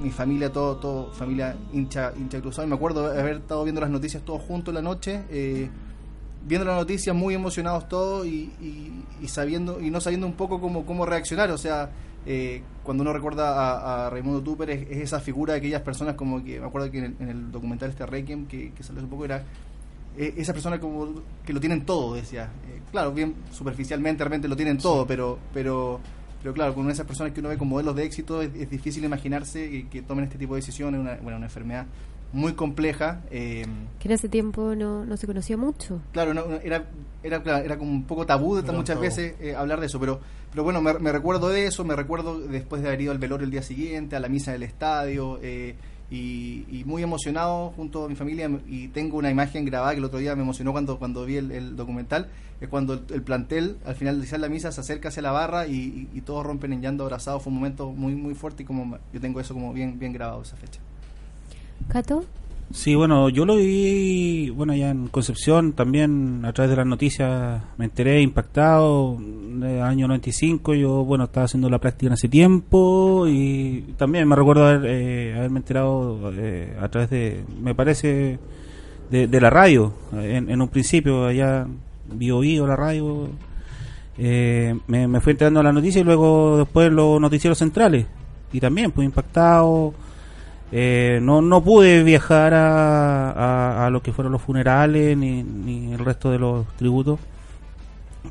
mi 0.01 0.09
familia, 0.09 0.51
todo, 0.51 0.77
todo 0.77 1.11
familia 1.13 1.55
hincha, 1.71 2.11
hincha 2.17 2.41
cruzado, 2.41 2.65
y 2.65 2.69
me 2.69 2.75
acuerdo 2.75 3.05
haber 3.05 3.37
estado 3.37 3.63
viendo 3.63 3.79
las 3.79 3.91
noticias 3.91 4.23
todos 4.23 4.41
juntos 4.41 4.71
en 4.71 4.75
la 4.75 4.81
noche, 4.81 5.21
eh, 5.29 5.69
viendo 6.47 6.65
las 6.65 6.77
noticias 6.77 7.15
muy 7.15 7.35
emocionados 7.35 7.87
todos 7.87 8.25
y, 8.25 8.51
y- 8.59 9.05
y 9.21 9.27
sabiendo 9.27 9.79
y 9.79 9.91
no 9.91 10.01
sabiendo 10.01 10.27
un 10.27 10.33
poco 10.33 10.59
cómo, 10.59 10.83
cómo 10.85 11.05
reaccionar, 11.05 11.51
o 11.51 11.57
sea, 11.59 11.91
eh, 12.25 12.63
cuando 12.83 13.01
uno 13.03 13.13
recuerda 13.13 13.53
a, 13.53 14.07
a 14.07 14.09
Raimundo 14.09 14.41
Tupper 14.41 14.69
es, 14.71 14.89
es 14.89 14.97
esa 14.97 15.19
figura 15.19 15.53
de 15.53 15.59
aquellas 15.59 15.81
personas 15.83 16.15
como 16.15 16.43
que 16.43 16.59
me 16.59 16.65
acuerdo 16.65 16.89
que 16.89 16.97
en 16.97 17.03
el, 17.05 17.15
en 17.19 17.29
el 17.29 17.51
documental 17.51 17.89
este 17.91 18.05
Requiem 18.05 18.47
que, 18.47 18.71
que 18.71 18.81
salió 18.83 19.01
hace 19.01 19.09
poco 19.09 19.25
era 19.25 19.43
eh, 20.17 20.33
esa 20.37 20.53
persona 20.53 20.79
como 20.79 21.21
que 21.45 21.53
lo 21.53 21.59
tienen 21.59 21.85
todo 21.85 22.15
decía 22.15 22.51
Eh, 22.67 22.81
claro 22.91 23.11
bien 23.13 23.35
superficialmente 23.51 24.23
realmente 24.23 24.47
lo 24.47 24.55
tienen 24.55 24.77
todo 24.77 25.05
pero 25.07 25.39
pero 25.53 25.99
pero 26.41 26.53
claro 26.53 26.73
con 26.75 26.89
esas 26.89 27.05
personas 27.05 27.33
que 27.33 27.39
uno 27.39 27.49
ve 27.49 27.57
como 27.57 27.71
modelos 27.71 27.95
de 27.95 28.03
éxito 28.05 28.41
es, 28.41 28.49
es 28.55 28.69
difícil 28.69 29.03
imaginarse 29.03 29.69
que, 29.69 29.87
que 29.89 30.01
tomen 30.01 30.25
este 30.25 30.37
tipo 30.37 30.55
de 30.55 30.61
decisiones 30.61 30.99
una, 30.99 31.15
bueno, 31.21 31.37
una 31.37 31.47
enfermedad 31.47 31.85
muy 32.33 32.53
compleja 32.53 33.21
eh, 33.29 33.63
Que 33.99 34.07
en 34.07 34.11
ese 34.15 34.27
tiempo 34.27 34.73
no, 34.75 35.05
no 35.05 35.17
se 35.17 35.27
conocía 35.27 35.55
mucho. 35.55 36.01
Claro, 36.11 36.33
no, 36.33 36.47
no, 36.47 36.55
era, 36.55 36.85
era, 37.21 37.43
claro, 37.43 37.63
era 37.63 37.77
como 37.77 37.91
un 37.91 38.05
poco 38.05 38.25
tabú 38.25 38.55
de 38.55 38.63
muchas 38.71 38.95
tabú. 38.95 39.01
veces 39.01 39.35
eh, 39.39 39.55
hablar 39.55 39.79
de 39.79 39.85
eso, 39.85 39.99
pero, 39.99 40.19
pero 40.49 40.63
bueno, 40.63 40.81
me, 40.81 40.93
me 40.97 41.11
recuerdo 41.11 41.49
de 41.49 41.67
eso, 41.67 41.83
me 41.85 41.95
recuerdo 41.95 42.39
después 42.39 42.81
de 42.81 42.87
haber 42.87 43.01
ido 43.01 43.11
al 43.11 43.19
velorio 43.19 43.45
el 43.45 43.51
día 43.51 43.61
siguiente, 43.61 44.15
a 44.15 44.19
la 44.19 44.29
misa 44.29 44.51
del 44.51 44.63
estadio, 44.63 45.37
eh, 45.43 45.75
y, 46.13 46.65
y 46.69 46.83
muy 46.85 47.01
emocionado 47.01 47.71
junto 47.71 48.05
a 48.05 48.09
mi 48.09 48.15
familia, 48.15 48.47
y 48.67 48.89
tengo 48.89 49.17
una 49.17 49.31
imagen 49.31 49.65
grabada 49.65 49.93
que 49.93 49.97
el 49.97 50.05
otro 50.05 50.19
día 50.19 50.35
me 50.35 50.43
emocionó 50.43 50.71
cuando, 50.71 50.99
cuando 50.99 51.25
vi 51.25 51.37
el, 51.37 51.75
documental, 51.75 52.29
es 52.61 52.69
cuando 52.69 52.93
el, 52.93 53.03
el 53.09 53.23
plantel 53.23 53.77
al 53.83 53.95
final 53.95 54.21
de 54.21 54.37
la 54.37 54.47
misa 54.47 54.71
se 54.71 54.79
acerca 54.79 55.09
hacia 55.09 55.23
la 55.23 55.31
barra 55.31 55.65
y 55.67 56.21
todos 56.23 56.45
rompen 56.45 56.71
en 56.73 56.81
llanto 56.81 57.03
abrazados, 57.03 57.41
fue 57.41 57.51
un 57.51 57.57
momento 57.57 57.91
muy 57.91 58.13
muy 58.13 58.35
fuerte 58.35 58.63
y 58.63 58.65
como 58.65 58.97
yo 59.11 59.19
tengo 59.19 59.39
eso 59.39 59.55
como 59.55 59.73
bien, 59.73 59.97
bien 59.97 60.13
grabado 60.13 60.43
esa 60.43 60.55
fecha. 60.55 60.79
¿Cato? 61.87 62.25
Sí, 62.71 62.95
bueno, 62.95 63.29
yo 63.29 63.45
lo 63.45 63.55
viví, 63.57 64.49
bueno, 64.49 64.73
ya 64.73 64.89
en 64.89 65.07
Concepción 65.07 65.73
también 65.73 66.43
a 66.43 66.53
través 66.53 66.71
de 66.71 66.77
las 66.77 66.87
noticias 66.87 67.61
me 67.77 67.85
enteré 67.85 68.21
impactado. 68.21 69.17
El 69.19 69.81
año 69.81 70.07
95 70.07 70.73
yo, 70.73 71.05
bueno, 71.05 71.25
estaba 71.25 71.45
haciendo 71.45 71.69
la 71.69 71.77
práctica 71.77 72.07
en 72.07 72.13
ese 72.13 72.27
tiempo 72.27 73.27
y 73.27 73.93
también 73.97 74.27
me 74.27 74.35
recuerdo 74.35 74.65
haber, 74.65 74.89
eh, 74.89 75.35
haberme 75.37 75.59
enterado 75.59 76.31
eh, 76.35 76.75
a 76.81 76.89
través 76.89 77.11
de, 77.11 77.43
me 77.61 77.75
parece, 77.75 78.39
de, 79.11 79.27
de 79.27 79.41
la 79.41 79.51
radio. 79.51 79.93
En, 80.11 80.49
en 80.49 80.61
un 80.61 80.67
principio 80.69 81.25
allá, 81.25 81.67
Bio 82.11 82.39
Bio, 82.39 82.65
la 82.65 82.75
radio, 82.75 83.29
eh, 84.17 84.77
me, 84.87 85.07
me 85.07 85.21
fui 85.21 85.31
enterando 85.31 85.59
de 85.59 85.63
la 85.63 85.73
noticia 85.73 86.01
y 86.01 86.03
luego 86.03 86.57
después 86.57 86.91
los 86.91 87.19
noticieros 87.19 87.57
centrales. 87.57 88.05
Y 88.51 88.59
también, 88.59 88.91
pues 88.91 89.05
impactado. 89.05 89.93
Eh, 90.75 91.19
no, 91.21 91.41
no 91.41 91.63
pude 91.63 92.01
viajar 92.03 92.53
a, 92.55 93.85
a, 93.85 93.89
lo 93.91 94.01
que 94.01 94.11
fueron 94.11 94.31
los 94.31 94.41
funerales 94.41 95.15
ni, 95.15 95.43
ni 95.43 95.93
el 95.93 95.99
resto 95.99 96.31
de 96.31 96.39
los 96.39 96.65
tributos, 96.77 97.19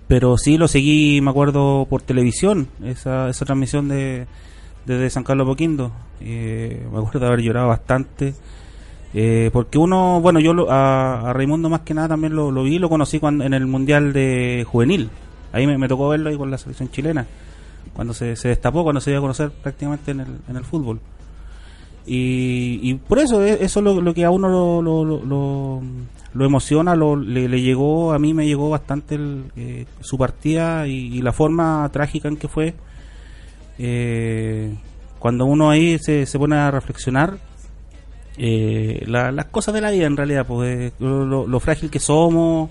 pero 0.09 0.37
sí 0.37 0.59
lo 0.59 0.67
seguí, 0.67 1.21
me 1.21 1.31
acuerdo, 1.31 1.87
por 1.89 2.03
televisión, 2.03 2.67
esa, 2.85 3.29
esa 3.29 3.45
transmisión 3.45 3.89
de 3.89 4.27
desde 4.87 5.11
San 5.11 5.23
Carlos 5.23 5.47
Poquindo. 5.47 5.93
Eh, 6.21 6.85
me 6.93 6.99
acuerdo 6.99 7.21
de 7.21 7.27
haber 7.27 7.41
llorado 7.43 7.69
bastante 7.69 8.35
Eh, 9.15 9.51
porque 9.53 9.77
uno, 9.79 10.21
bueno, 10.23 10.41
yo 10.41 10.55
lo- 10.55 10.71
a, 10.71 11.29
a 11.29 11.33
Raimundo 11.35 11.69
más 11.69 11.83
que 11.83 11.93
nada 11.93 12.09
también 12.09 12.35
lo, 12.35 12.51
lo 12.51 12.63
vi, 12.65 12.79
lo 12.79 12.89
conocí 12.89 13.21
cuando, 13.21 13.45
en 13.45 13.53
el 13.53 13.67
Mundial 13.67 14.13
de 14.15 14.65
Juvenil. 14.67 15.11
Ahí 15.53 15.67
me, 15.67 15.77
me 15.77 15.87
tocó 15.87 16.09
verlo 16.09 16.31
ahí 16.31 16.37
con 16.39 16.51
la 16.51 16.57
selección 16.57 16.91
chilena, 16.91 17.27
cuando 17.93 18.15
se, 18.15 18.37
se 18.37 18.49
destapó, 18.49 18.83
cuando 18.85 19.03
se 19.03 19.11
dio 19.11 19.19
a 19.19 19.21
conocer 19.23 19.51
prácticamente 19.51 20.13
en 20.13 20.21
el, 20.21 20.29
en 20.49 20.57
el 20.57 20.65
fútbol. 20.65 20.99
Y, 22.07 22.81
y 22.83 22.95
por 22.95 23.19
eso, 23.21 23.43
eso 23.43 23.81
es 23.81 23.85
lo, 23.85 24.13
que 24.15 24.25
a 24.25 24.31
uno 24.31 24.49
lo, 24.49 24.83
lo, 24.83 25.05
lo, 25.05 25.25
lo- 25.25 26.45
emociona, 26.45 26.97
lo, 26.97 27.15
le, 27.15 27.49
le 27.49 27.61
llegó, 27.63 28.13
a 28.13 28.19
mí 28.19 28.35
me 28.35 28.47
llegó 28.47 28.71
bastante 28.71 29.15
el, 29.15 29.45
eh, 29.57 29.87
su 30.01 30.19
partida 30.19 30.87
y, 30.89 31.17
la 31.23 31.33
forma 31.33 31.89
trágica 31.93 32.29
en 32.29 32.37
que 32.37 32.49
fue. 32.49 32.75
Eh, 33.79 34.75
cuando 35.19 35.45
uno 35.47 35.71
ahí 35.71 35.99
se, 35.99 36.27
se 36.27 36.39
pone 36.39 36.57
a 36.57 36.71
reflexionar, 36.71 37.39
eh, 38.37 39.05
la- 39.07 39.31
las 39.31 39.47
cosas 39.47 39.75
de 39.75 39.81
la 39.81 39.91
vida 39.91 40.07
en 40.07 40.17
realidad, 40.17 40.47
pues, 40.47 40.91
eh, 40.91 40.93
lo, 40.99 41.25
lo- 41.25 41.61
frágil 41.61 41.91
que 41.91 42.01
somos 42.01 42.71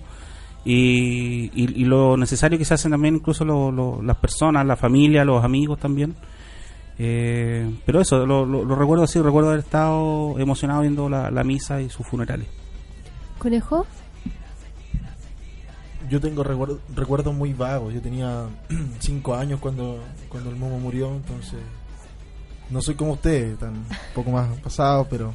y, 0.65 1.51
y- 1.55 1.85
lo 1.85 2.17
necesario 2.17 2.57
que 2.57 2.65
se 2.65 2.73
hacen 2.73 2.91
también 2.91 3.15
incluso 3.15 3.45
lo- 3.71 4.01
las 4.01 4.17
personas, 4.17 4.65
la 4.65 4.75
familia, 4.75 5.23
los 5.23 5.43
amigos 5.43 5.79
también. 5.79 6.15
Eh, 7.03 7.67
pero 7.85 7.99
eso, 7.99 8.27
lo, 8.27 8.45
lo- 8.45 8.63
lo 8.63 8.75
recuerdo 8.75 9.03
así, 9.05 9.19
recuerdo 9.19 9.49
haber 9.49 9.61
estado 9.61 10.37
emocionado 10.37 10.81
viendo 10.81 11.09
la, 11.09 11.31
la 11.31 11.43
misa 11.43 11.81
y 11.81 11.89
sus 11.89 12.05
funerales. 12.05 12.45
¿Conejo? 13.39 13.87
Yo 16.09 16.19
tengo 16.19 16.43
recuerdo- 16.43 16.79
recuerdos 16.95 17.33
muy 17.33 17.53
vagos. 17.53 17.93
Yo 17.93 18.01
tenía 18.01 18.45
cinco 18.99 19.33
años 19.35 19.59
cuando, 19.59 19.99
cuando 20.29 20.49
el 20.49 20.57
Momo 20.57 20.79
murió, 20.79 21.07
entonces 21.15 21.59
no 22.69 22.81
soy 22.81 22.95
como 22.95 23.13
usted, 23.13 23.55
tan 23.55 23.73
un 23.73 23.85
poco 24.13 24.29
más 24.31 24.47
pasado, 24.59 25.07
pero 25.09 25.33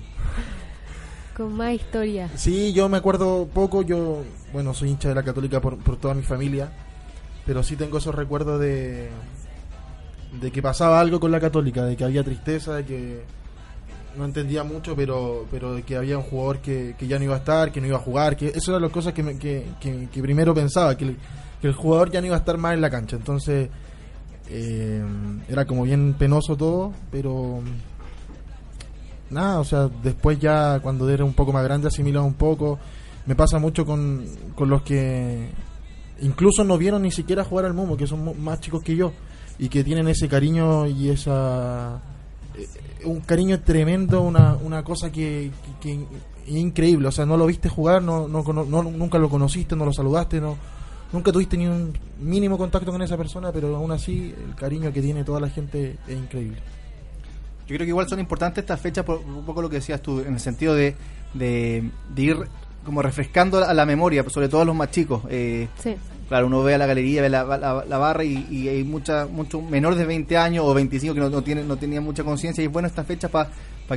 Con 1.36 1.52
más 1.54 1.72
historia. 1.74 2.30
sí, 2.36 2.72
yo 2.72 2.88
me 2.88 2.98
acuerdo 2.98 3.46
poco. 3.52 3.82
Yo, 3.82 4.22
bueno, 4.52 4.72
soy 4.72 4.90
hincha 4.90 5.08
de 5.08 5.14
la 5.16 5.22
Católica 5.22 5.60
por, 5.60 5.76
por 5.78 5.96
toda 5.96 6.14
mi 6.14 6.22
familia, 6.22 6.70
pero 7.44 7.62
sí 7.62 7.74
tengo 7.76 7.98
esos 7.98 8.14
recuerdos 8.14 8.60
de 8.60 9.10
de 10.40 10.50
que 10.50 10.62
pasaba 10.62 11.00
algo 11.00 11.18
con 11.20 11.30
la 11.30 11.40
Católica, 11.40 11.84
de 11.84 11.96
que 11.96 12.04
había 12.04 12.22
tristeza, 12.24 12.74
de 12.74 12.84
que 12.84 13.22
no 14.16 14.24
entendía 14.24 14.64
mucho, 14.64 14.94
pero 14.96 15.46
pero 15.50 15.74
de 15.74 15.82
que 15.82 15.96
había 15.96 16.16
un 16.18 16.24
jugador 16.24 16.58
que, 16.60 16.94
que 16.98 17.06
ya 17.06 17.18
no 17.18 17.24
iba 17.24 17.34
a 17.34 17.38
estar, 17.38 17.70
que 17.72 17.80
no 17.80 17.86
iba 17.86 17.96
a 17.96 18.00
jugar, 18.00 18.36
que 18.36 18.48
eso 18.48 18.70
eran 18.70 18.82
las 18.82 18.90
cosas 18.90 19.12
que, 19.12 19.22
me- 19.22 19.38
que, 19.38 19.66
que- 19.80 20.22
primero 20.22 20.54
pensaba, 20.54 20.96
que 20.96 21.04
el, 21.04 21.16
que 21.60 21.66
el 21.68 21.74
jugador 21.74 22.10
ya 22.10 22.20
no 22.20 22.26
iba 22.28 22.36
a 22.36 22.38
estar 22.38 22.56
más 22.58 22.74
en 22.74 22.80
la 22.80 22.90
cancha. 22.90 23.16
Entonces 23.16 23.68
eh, 24.48 25.02
era 25.48 25.64
como 25.66 25.82
bien 25.82 26.14
penoso 26.14 26.56
todo, 26.56 26.92
pero 27.10 27.60
nada, 29.30 29.60
o 29.60 29.64
sea, 29.64 29.88
después 30.02 30.38
ya 30.38 30.80
cuando 30.80 31.08
era 31.10 31.24
un 31.24 31.34
poco 31.34 31.52
más 31.52 31.64
grande 31.64 31.88
asimilaba 31.88 32.24
un 32.26 32.34
poco. 32.34 32.78
Me 33.26 33.34
pasa 33.34 33.58
mucho 33.58 33.84
con, 33.84 34.24
con 34.54 34.68
los 34.70 34.82
que 34.82 35.48
incluso 36.20 36.62
no 36.64 36.78
vieron 36.78 37.02
ni 37.02 37.10
siquiera 37.10 37.44
jugar 37.44 37.64
al 37.66 37.74
Momo, 37.74 37.96
que 37.96 38.06
son 38.06 38.40
más 38.42 38.60
chicos 38.60 38.82
que 38.82 38.94
yo 38.96 39.12
y 39.58 39.68
que 39.68 39.82
tienen 39.84 40.08
ese 40.08 40.28
cariño 40.28 40.86
y 40.86 41.08
esa 41.10 42.00
eh, 42.56 42.66
un 43.04 43.20
cariño 43.20 43.60
tremendo, 43.60 44.22
una, 44.22 44.54
una 44.56 44.82
cosa 44.84 45.10
que, 45.10 45.50
que- 45.80 46.04
que 46.44 46.50
increíble, 46.50 47.08
o 47.08 47.12
sea, 47.12 47.26
no 47.26 47.36
lo 47.36 47.46
viste 47.46 47.68
jugar, 47.68 48.02
no, 48.02 48.28
no, 48.28 48.44
cono- 48.44 48.64
no- 48.64 48.82
nunca 48.84 49.18
lo 49.18 49.28
conociste, 49.28 49.74
no 49.76 49.84
lo 49.84 49.92
saludaste, 49.92 50.40
no 50.40 50.56
nunca 51.12 51.30
tuviste 51.32 51.56
ni 51.56 51.66
un 51.66 51.96
mínimo 52.20 52.58
contacto 52.58 52.90
con 52.92 53.00
esa 53.00 53.16
persona, 53.16 53.52
pero 53.52 53.74
aún 53.76 53.90
así 53.92 54.34
el 54.46 54.54
cariño 54.56 54.92
que 54.92 55.00
tiene 55.00 55.24
toda 55.24 55.40
la 55.40 55.48
gente 55.48 55.96
es 56.06 56.16
increíble. 56.16 56.58
Yo 57.66 57.74
creo 57.74 57.78
que 57.80 57.86
igual 57.88 58.08
son 58.08 58.20
importantes 58.20 58.62
estas 58.62 58.80
fechas 58.80 59.04
por 59.04 59.18
un 59.18 59.44
poco 59.44 59.62
lo 59.62 59.68
que 59.70 59.76
decías 59.76 60.02
tú, 60.02 60.20
en 60.20 60.34
el 60.34 60.40
sentido 60.40 60.74
de, 60.74 60.94
de, 61.34 61.90
de 62.14 62.22
ir 62.22 62.36
como 62.84 63.02
refrescando 63.02 63.58
a 63.64 63.72
la 63.74 63.86
memoria, 63.86 64.24
sobre 64.28 64.48
todo 64.48 64.60
a 64.60 64.64
los 64.64 64.74
más 64.76 64.90
chicos. 64.90 65.22
Eh, 65.30 65.68
Sí. 65.82 65.96
Claro, 66.28 66.46
uno 66.46 66.62
ve 66.62 66.74
a 66.74 66.78
la 66.78 66.86
galería, 66.86 67.22
ve 67.22 67.28
la, 67.28 67.44
la- 67.44 67.84
la 67.88 67.98
barra 67.98 68.24
y, 68.24 68.46
y 68.50 68.68
hay 68.68 68.84
mucha, 68.84 69.26
mucho 69.26 69.60
menores 69.62 69.98
de 69.98 70.04
20 70.06 70.36
años 70.36 70.64
o 70.66 70.74
25 70.74 71.14
que 71.14 71.20
no, 71.20 71.30
no 71.30 71.42
tienen, 71.42 71.66
no 71.68 71.76
tenían 71.76 72.02
mucha 72.04 72.24
conciencia 72.24 72.62
y 72.62 72.66
es 72.66 72.72
bueno 72.72 72.88
estas 72.88 73.06
fechas 73.06 73.30
para 73.30 73.48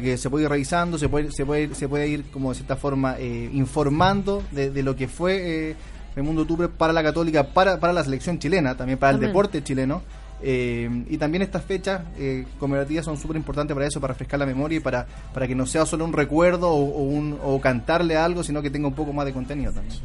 que 0.01 0.17
se 0.17 0.29
pueda 0.29 0.43
ir 0.45 0.49
revisando, 0.49 0.97
se 0.97 1.09
puede, 1.09 1.31
se 1.31 1.45
puede, 1.45 1.73
se 1.75 1.87
puede 1.87 2.07
ir 2.07 2.25
como 2.31 2.49
de 2.49 2.55
cierta 2.55 2.75
forma 2.75 3.15
eh, 3.17 3.49
informando 3.53 4.43
de, 4.51 4.69
de 4.69 4.83
lo 4.83 4.95
que 4.95 5.07
fue 5.07 5.69
eh, 5.71 5.75
Raimundo 6.15 6.45
Tubre 6.45 6.67
para 6.69 6.93
la 6.93 7.01
católica, 7.03 7.43
para, 7.53 7.79
para 7.79 7.93
la 7.93 8.03
selección 8.03 8.37
chilena, 8.39 8.75
también 8.75 8.99
para 8.99 9.11
el 9.13 9.17
deporte 9.27 9.63
chileno. 9.63 10.01
Eh, 10.41 10.89
y 11.09 11.17
también 11.17 11.41
estas 11.41 11.63
fechas 11.65 12.01
eh, 12.17 12.45
conmemorativas 12.59 13.03
son 13.03 13.17
súper 13.17 13.35
importantes 13.35 13.73
para 13.75 13.87
eso, 13.87 13.99
para 13.99 14.13
refrescar 14.13 14.39
la 14.39 14.45
memoria 14.45 14.77
y 14.77 14.79
para, 14.79 15.05
para 15.33 15.47
que 15.47 15.53
no 15.55 15.65
sea 15.65 15.85
solo 15.85 16.05
un 16.05 16.13
recuerdo 16.13 16.69
o, 16.69 16.75
o 16.81 17.03
un, 17.03 17.37
o 17.43 17.59
cantarle 17.59 18.15
algo, 18.15 18.41
sino 18.43 18.61
que 18.61 18.69
tenga 18.69 18.87
un 18.87 18.93
poco 18.93 19.11
más 19.11 19.25
de 19.25 19.33
contenido 19.33 19.73
también. 19.73 19.97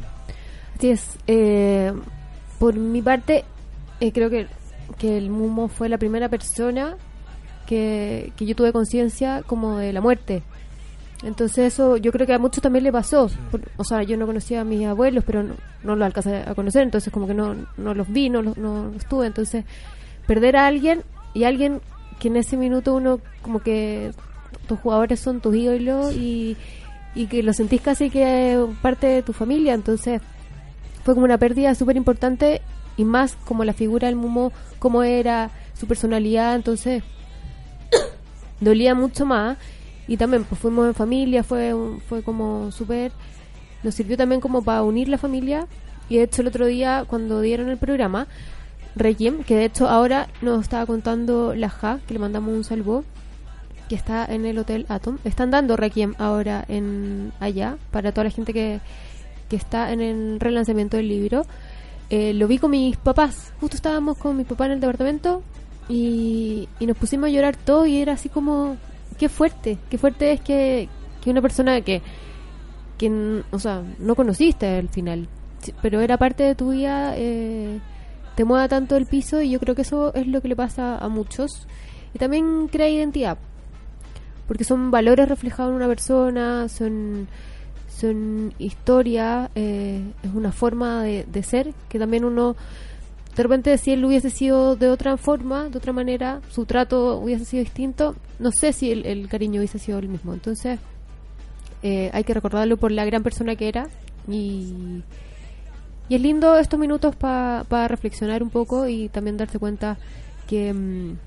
Así 0.77 0.89
es. 0.91 1.17
Eh, 1.27 1.93
por 2.59 2.75
mi 2.75 3.01
parte, 3.01 3.43
eh, 3.99 4.11
creo 4.11 4.29
que, 4.29 4.47
que 4.97 5.17
el 5.17 5.29
Mumo 5.29 5.67
fue 5.67 5.89
la 5.89 5.97
primera 5.97 6.29
persona 6.29 6.95
que, 7.65 8.31
que 8.37 8.45
yo 8.45 8.55
tuve 8.55 8.71
conciencia 8.71 9.43
como 9.45 9.77
de 9.77 9.93
la 9.93 10.01
muerte. 10.01 10.43
Entonces 11.23 11.73
eso 11.73 11.97
yo 11.97 12.11
creo 12.11 12.27
que 12.27 12.33
a 12.33 12.39
muchos 12.39 12.61
también 12.61 12.83
le 12.83 12.91
pasó. 12.91 13.29
Por- 13.51 13.61
o 13.77 13.83
sea, 13.83 14.03
yo 14.03 14.17
no 14.17 14.25
conocía 14.27 14.61
a 14.61 14.65
mis 14.65 14.85
abuelos, 14.85 15.23
pero 15.25 15.43
no, 15.43 15.95
los 15.95 16.01
alcancé 16.05 16.37
a 16.45 16.53
conocer, 16.55 16.83
entonces 16.83 17.11
como 17.11 17.25
que 17.27 17.33
no, 17.33 17.55
no 17.77 17.93
los 17.93 18.07
vi, 18.11 18.29
no 18.29 18.41
los, 18.41 18.57
no 18.57 18.91
los 18.93 19.05
tuve. 19.05 19.27
Entonces, 19.27 19.63
perder 20.27 20.57
a 20.57 20.67
alguien 20.67 21.03
y 21.33 21.45
alguien 21.45 21.81
que 22.19 22.27
en 22.27 22.37
ese 22.37 22.57
minuto 22.57 22.93
uno 22.93 23.19
como 23.41 23.59
que 23.59 24.11
tus 24.67 24.79
jugadores 24.79 25.19
son 25.19 25.41
tus 25.41 25.55
ídolos 25.55 26.13
y, 26.13 26.55
y 27.15 27.27
que 27.27 27.43
lo 27.43 27.53
sentís 27.53 27.81
casi 27.81 28.09
que 28.09 28.63
parte 28.81 29.07
de 29.07 29.21
tu 29.23 29.33
familia, 29.33 29.73
entonces 29.73 30.21
fue 31.05 31.13
como 31.13 31.25
una 31.25 31.37
pérdida 31.37 31.75
súper 31.75 31.97
importante 31.97 32.61
y 32.97 33.05
más 33.05 33.37
como 33.45 33.63
la 33.63 33.73
figura 33.73 34.07
del 34.07 34.15
Mumo, 34.15 34.51
cómo 34.79 35.03
era 35.03 35.51
su 35.77 35.85
personalidad, 35.85 36.55
entonces 36.55 37.03
dolía 38.59 38.95
mucho 38.95 39.25
más. 39.25 39.57
Y 40.07 40.17
también 40.17 40.43
pues 40.43 40.59
fuimos 40.59 40.87
en 40.87 40.95
familia, 40.95 41.43
fue, 41.43 41.73
fue 42.09 42.23
como 42.23 42.71
súper, 42.71 43.11
nos 43.83 43.93
sirvió 43.93 44.17
también 44.17 44.41
como 44.41 44.63
para 44.63 44.81
unir 44.81 45.07
la 45.07 45.19
familia. 45.19 45.67
Y 46.09 46.17
de 46.17 46.23
hecho 46.23 46.41
el 46.41 46.47
otro 46.47 46.65
día 46.65 47.05
cuando 47.07 47.39
dieron 47.39 47.69
el 47.69 47.77
programa, 47.77 48.27
Requiem, 48.95 49.43
que 49.43 49.55
de 49.55 49.65
hecho 49.65 49.87
ahora 49.87 50.27
nos 50.41 50.61
estaba 50.61 50.87
contando 50.87 51.53
la 51.53 51.69
Ja, 51.69 51.99
que 52.07 52.15
le 52.15 52.19
mandamos 52.19 52.51
un 52.51 52.63
saludo, 52.63 53.03
que 53.89 53.95
está 53.95 54.25
en 54.25 54.45
el 54.45 54.57
Hotel 54.57 54.87
Atom, 54.89 55.19
están 55.23 55.51
dando 55.51 55.77
Requiem 55.77 56.15
ahora 56.17 56.65
en 56.67 57.31
allá 57.39 57.77
para 57.91 58.11
toda 58.11 58.23
la 58.23 58.29
gente 58.31 58.53
que, 58.53 58.79
que 59.49 59.55
está 59.55 59.91
en 59.91 60.01
el 60.01 60.39
relanzamiento 60.39 60.97
del 60.97 61.09
libro. 61.09 61.45
Eh, 62.09 62.33
lo 62.33 62.47
vi 62.47 62.57
con 62.57 62.71
mis 62.71 62.97
papás, 62.97 63.53
justo 63.59 63.75
estábamos 63.75 64.17
con 64.17 64.37
mi 64.37 64.43
papá 64.43 64.67
en 64.67 64.73
el 64.73 64.79
departamento 64.79 65.41
y, 65.89 66.69
y 66.79 66.85
nos 66.85 66.97
pusimos 66.97 67.27
a 67.27 67.31
llorar 67.31 67.55
todo 67.55 67.85
y 67.85 67.97
era 67.97 68.13
así 68.13 68.29
como, 68.29 68.77
qué 69.17 69.29
fuerte, 69.29 69.77
qué 69.89 69.97
fuerte 69.97 70.31
es 70.31 70.41
que, 70.41 70.89
que 71.21 71.29
una 71.29 71.41
persona 71.41 71.81
que, 71.81 72.01
que, 72.97 73.43
o 73.51 73.59
sea, 73.59 73.83
no 73.99 74.15
conociste 74.15 74.67
al 74.67 74.89
final, 74.89 75.27
pero 75.81 76.01
era 76.01 76.17
parte 76.17 76.43
de 76.43 76.55
tu 76.55 76.71
vida, 76.71 77.13
eh, 77.17 77.79
te 78.35 78.45
mueva 78.45 78.67
tanto 78.67 78.97
el 78.97 79.05
piso 79.05 79.41
y 79.41 79.49
yo 79.49 79.59
creo 79.59 79.75
que 79.75 79.83
eso 79.83 80.13
es 80.13 80.27
lo 80.27 80.41
que 80.41 80.49
le 80.49 80.55
pasa 80.55 80.97
a 80.97 81.07
muchos. 81.07 81.67
Y 82.13 82.19
también 82.19 82.67
crea 82.69 82.87
identidad, 82.87 83.37
porque 84.47 84.63
son 84.63 84.91
valores 84.91 85.27
reflejados 85.27 85.71
en 85.71 85.75
una 85.75 85.87
persona, 85.87 86.69
son 86.69 87.27
son 87.99 88.53
historia, 88.59 89.49
eh, 89.55 90.01
es 90.23 90.33
una 90.33 90.51
forma 90.51 91.03
de, 91.03 91.25
de 91.31 91.43
ser 91.43 91.73
que 91.89 91.99
también 91.99 92.25
uno 92.25 92.55
de 93.35 93.43
repente 93.43 93.77
si 93.77 93.91
él 93.91 94.05
hubiese 94.05 94.29
sido 94.29 94.75
de 94.75 94.89
otra 94.89 95.17
forma, 95.17 95.69
de 95.69 95.77
otra 95.77 95.91
manera, 95.91 96.41
su 96.49 96.65
trato 96.65 97.17
hubiese 97.17 97.43
sido 97.43 97.63
distinto, 97.63 98.15
no 98.39 98.51
sé 98.51 98.71
si 98.71 98.91
el, 98.91 99.27
cariño 99.27 99.59
hubiese 99.59 99.77
sido 99.77 99.99
el 99.99 100.07
mismo. 100.07 100.33
Entonces 100.33 100.79
eh, 101.83 102.09
hay 102.13 102.23
que 102.23 102.33
recordarlo 102.33 102.77
por 102.77 102.91
la 102.91 103.03
gran 103.03 103.23
persona 103.23 103.55
que 103.55 103.67
era 103.67 103.89
y, 104.27 105.03
y 106.07 106.15
es 106.15 106.21
lindo 106.21 106.57
estos 106.57 106.79
minutos 106.79 107.15
para 107.15 107.87
reflexionar 107.87 108.41
un 108.41 108.49
poco 108.49 108.87
y 108.87 109.09
también 109.09 109.35
darse 109.35 109.59
cuenta 109.59 109.97
que, 110.47 110.73
mm, 110.73 111.17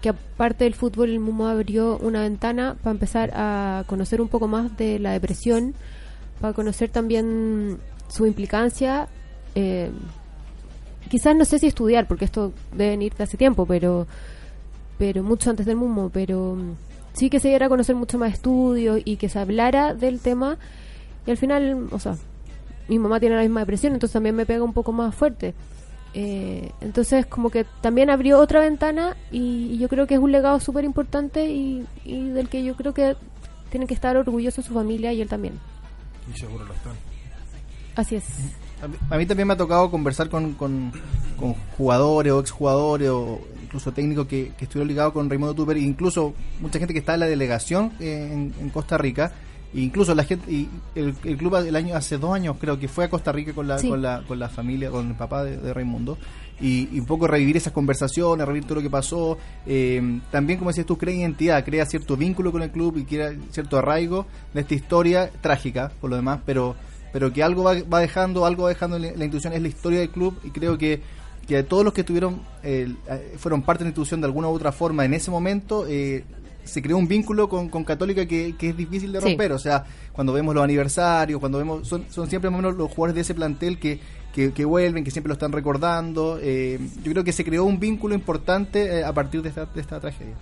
que 0.00 0.10
aparte 0.10 0.62
del 0.62 0.74
fútbol 0.74 1.10
el 1.10 1.18
Mumo 1.18 1.48
abrió 1.48 1.98
una 1.98 2.22
ventana 2.22 2.76
para 2.82 2.92
empezar 2.92 3.32
a 3.34 3.82
conocer 3.88 4.20
un 4.20 4.28
poco 4.28 4.46
más 4.46 4.76
de 4.76 5.00
la 5.00 5.10
depresión, 5.10 5.74
para 6.40 6.52
conocer 6.52 6.90
también 6.90 7.78
su 8.08 8.26
implicancia. 8.26 9.08
eh, 9.54 9.90
quizás 11.08 11.34
no 11.34 11.44
sé 11.44 11.58
si 11.58 11.66
estudiar, 11.66 12.06
porque 12.06 12.24
esto 12.24 12.52
debe 12.72 12.90
venir 12.90 13.14
de 13.14 13.24
hace 13.24 13.36
tiempo, 13.36 13.66
pero 13.66 14.06
pero 14.98 15.22
mucho 15.22 15.48
antes 15.50 15.64
del 15.64 15.76
Mumo, 15.76 16.10
pero 16.10 16.56
mm, 16.56 16.74
sí 17.14 17.30
que 17.30 17.40
se 17.40 17.48
diera 17.48 17.66
a 17.66 17.68
conocer 17.68 17.94
mucho 17.94 18.18
más 18.18 18.34
estudios 18.34 19.00
y 19.04 19.16
que 19.16 19.28
se 19.28 19.38
hablara 19.38 19.94
del 19.94 20.20
tema. 20.20 20.58
Y 21.26 21.30
al 21.30 21.36
final, 21.36 21.88
o 21.92 21.98
sea, 21.98 22.16
mi 22.88 22.98
mamá 22.98 23.20
tiene 23.20 23.36
la 23.36 23.42
misma 23.42 23.60
depresión, 23.60 23.92
entonces 23.94 24.12
también 24.12 24.34
me 24.34 24.46
pega 24.46 24.64
un 24.64 24.72
poco 24.72 24.92
más 24.92 25.14
fuerte. 25.14 25.54
Eh, 26.14 26.72
entonces, 26.80 27.26
como 27.26 27.50
que 27.50 27.64
también 27.80 28.10
abrió 28.10 28.40
otra 28.40 28.60
ventana 28.60 29.16
y, 29.30 29.78
yo 29.78 29.88
creo 29.88 30.06
que 30.06 30.14
es 30.14 30.20
un 30.20 30.32
legado 30.32 30.58
súper 30.58 30.84
importante 30.84 31.50
y, 31.50 31.86
y 32.04 32.30
del 32.30 32.48
que 32.48 32.64
yo 32.64 32.74
creo 32.74 32.94
que 32.94 33.14
tienen 33.70 33.86
que 33.86 33.94
estar 33.94 34.16
orgullosos 34.16 34.64
su 34.64 34.74
familia 34.74 35.12
y 35.12 35.20
él 35.20 35.28
también. 35.28 35.60
Y 36.34 36.38
seguro 36.38 36.64
lo 36.64 36.72
están. 36.74 36.92
Así 37.96 38.16
es. 38.16 38.24
A 38.82 38.86
mí, 38.88 38.96
a 39.10 39.16
mí 39.16 39.26
también 39.26 39.48
me 39.48 39.54
ha 39.54 39.56
tocado 39.56 39.90
conversar 39.90 40.28
con, 40.28 40.52
con, 40.54 40.92
con 41.38 41.54
jugadores 41.76 42.32
o 42.32 42.40
exjugadores 42.40 43.08
o 43.10 43.40
incluso 43.64 43.92
técnicos 43.92 44.26
que, 44.28 44.52
que 44.56 44.64
estuvieron 44.64 44.88
ligados 44.88 45.12
con 45.12 45.28
Raimundo 45.28 45.54
Tupper, 45.54 45.76
e 45.76 45.80
incluso 45.80 46.32
mucha 46.60 46.78
gente 46.78 46.94
que 46.94 47.00
está 47.00 47.14
en 47.14 47.20
la 47.20 47.26
delegación 47.26 47.92
eh, 48.00 48.30
en, 48.32 48.54
en 48.60 48.70
Costa 48.70 48.96
Rica. 48.96 49.32
e 49.74 49.80
incluso 49.80 50.14
la 50.14 50.24
gente 50.24 50.50
y 50.50 50.68
el, 50.94 51.14
el 51.24 51.36
club 51.36 51.56
el 51.56 51.76
año 51.76 51.94
hace 51.96 52.16
dos 52.18 52.32
años 52.34 52.56
creo 52.60 52.78
que 52.78 52.88
fue 52.88 53.04
a 53.06 53.10
Costa 53.10 53.32
Rica 53.32 53.52
con 53.52 53.66
la 53.68 53.78
Sí. 53.78 53.88
con 53.88 54.00
la 54.00 54.22
con 54.26 54.38
la 54.38 54.48
familia 54.48 54.90
con 54.90 55.08
el 55.08 55.14
papá 55.16 55.44
de, 55.44 55.56
de 55.58 55.74
Raimundo 55.74 56.16
y, 56.60 56.88
y 56.92 57.00
un 57.00 57.06
poco 57.06 57.26
revivir 57.26 57.56
esas 57.56 57.72
conversaciones 57.72 58.46
revivir 58.46 58.66
todo 58.66 58.76
lo 58.76 58.82
que 58.82 58.90
pasó 58.90 59.38
eh, 59.66 60.20
también 60.30 60.58
como 60.58 60.70
decías 60.70 60.86
tú 60.86 60.96
crea 60.98 61.14
identidad 61.14 61.64
crea 61.64 61.86
cierto 61.86 62.16
vínculo 62.16 62.50
con 62.52 62.62
el 62.62 62.70
club 62.70 62.96
y 62.98 63.04
crea 63.04 63.32
cierto 63.50 63.78
arraigo 63.78 64.26
de 64.54 64.60
esta 64.62 64.74
historia 64.74 65.30
trágica 65.40 65.92
por 66.00 66.10
lo 66.10 66.16
demás 66.16 66.40
pero 66.44 66.74
pero 67.12 67.32
que 67.32 67.42
algo 67.42 67.62
va, 67.64 67.74
va 67.82 68.00
dejando 68.00 68.44
algo 68.44 68.64
va 68.64 68.68
dejando 68.70 68.98
la, 68.98 69.06
la 69.12 69.24
institución 69.24 69.52
es 69.52 69.62
la 69.62 69.68
historia 69.68 70.00
del 70.00 70.10
club 70.10 70.38
y 70.44 70.50
creo 70.50 70.76
que 70.78 71.00
que 71.46 71.62
todos 71.62 71.82
los 71.82 71.94
que 71.94 72.02
estuvieron 72.02 72.42
eh, 72.62 72.92
fueron 73.38 73.62
parte 73.62 73.78
de 73.80 73.84
la 73.86 73.88
institución 73.90 74.20
de 74.20 74.26
alguna 74.26 74.48
u 74.48 74.52
otra 74.52 74.70
forma 74.70 75.04
en 75.06 75.14
ese 75.14 75.30
momento 75.30 75.86
eh, 75.88 76.24
se 76.64 76.82
creó 76.82 76.98
un 76.98 77.08
vínculo 77.08 77.48
con, 77.48 77.70
con 77.70 77.82
Católica 77.84 78.26
que, 78.26 78.54
que 78.58 78.68
es 78.68 78.76
difícil 78.76 79.10
de 79.12 79.20
Sí. 79.22 79.28
romper. 79.28 79.52
O 79.52 79.58
sea, 79.58 79.86
cuando 80.12 80.34
vemos 80.34 80.54
los 80.54 80.62
aniversarios, 80.62 81.40
cuando 81.40 81.56
vemos. 81.56 81.88
Son, 81.88 82.04
son 82.10 82.28
siempre 82.28 82.50
más 82.50 82.58
o 82.58 82.62
menos 82.62 82.76
los 82.76 82.90
jugadores 82.90 83.14
de 83.14 83.20
ese 83.22 83.32
plantel 83.34 83.78
que, 83.78 83.98
que, 84.38 84.52
que 84.52 84.64
vuelven, 84.64 85.02
que 85.02 85.10
siempre 85.10 85.28
lo 85.28 85.32
están 85.34 85.50
recordando. 85.50 86.38
Eh, 86.40 86.78
yo 87.02 87.10
creo 87.10 87.24
que 87.24 87.32
se 87.32 87.44
creó 87.44 87.64
un 87.64 87.80
vínculo 87.80 88.14
importante 88.14 89.00
eh, 89.00 89.04
a 89.04 89.12
partir 89.12 89.42
de 89.42 89.48
esta, 89.48 89.64
de 89.66 89.80
esta 89.80 89.98
tragedia. 89.98 90.34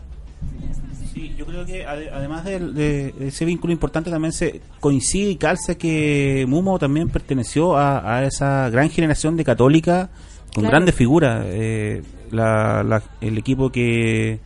Sí, 1.15 1.35
yo 1.39 1.47
creo 1.47 1.65
que 1.65 1.87
ade- 1.87 2.11
además 2.13 2.45
del- 2.45 2.75
de, 2.75 3.15
ese 3.21 3.47
vínculo 3.47 3.73
importante 3.73 4.11
también 4.11 4.33
se 4.33 4.61
coincide 4.81 5.31
y 5.31 5.37
calza 5.37 5.77
que 5.77 6.45
Mumo 6.47 6.79
también 6.79 7.09
perteneció 7.09 7.75
a, 7.77 8.19
a 8.19 8.25
esa 8.27 8.69
gran 8.69 8.91
generación 8.91 9.35
de 9.37 9.45
católica 9.45 10.11
con 10.53 10.65
Claro. 10.65 10.71
grandes 10.73 10.95
figuras. 10.95 11.47
Eh, 11.49 12.03
la- 12.33 12.83
la- 12.83 13.03
el 13.23 13.39
equipo 13.39 13.71
que, 13.73 14.41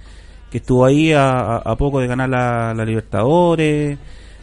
que 0.50 0.59
estuvo 0.59 0.85
ahí 0.85 1.11
a, 1.12 1.28
a- 1.40 1.57
a 1.59 1.76
poco 1.76 1.99
de 1.99 2.07
ganar 2.07 2.28
la, 2.28 2.73
la 2.73 2.85
Libertadores, 2.85 3.99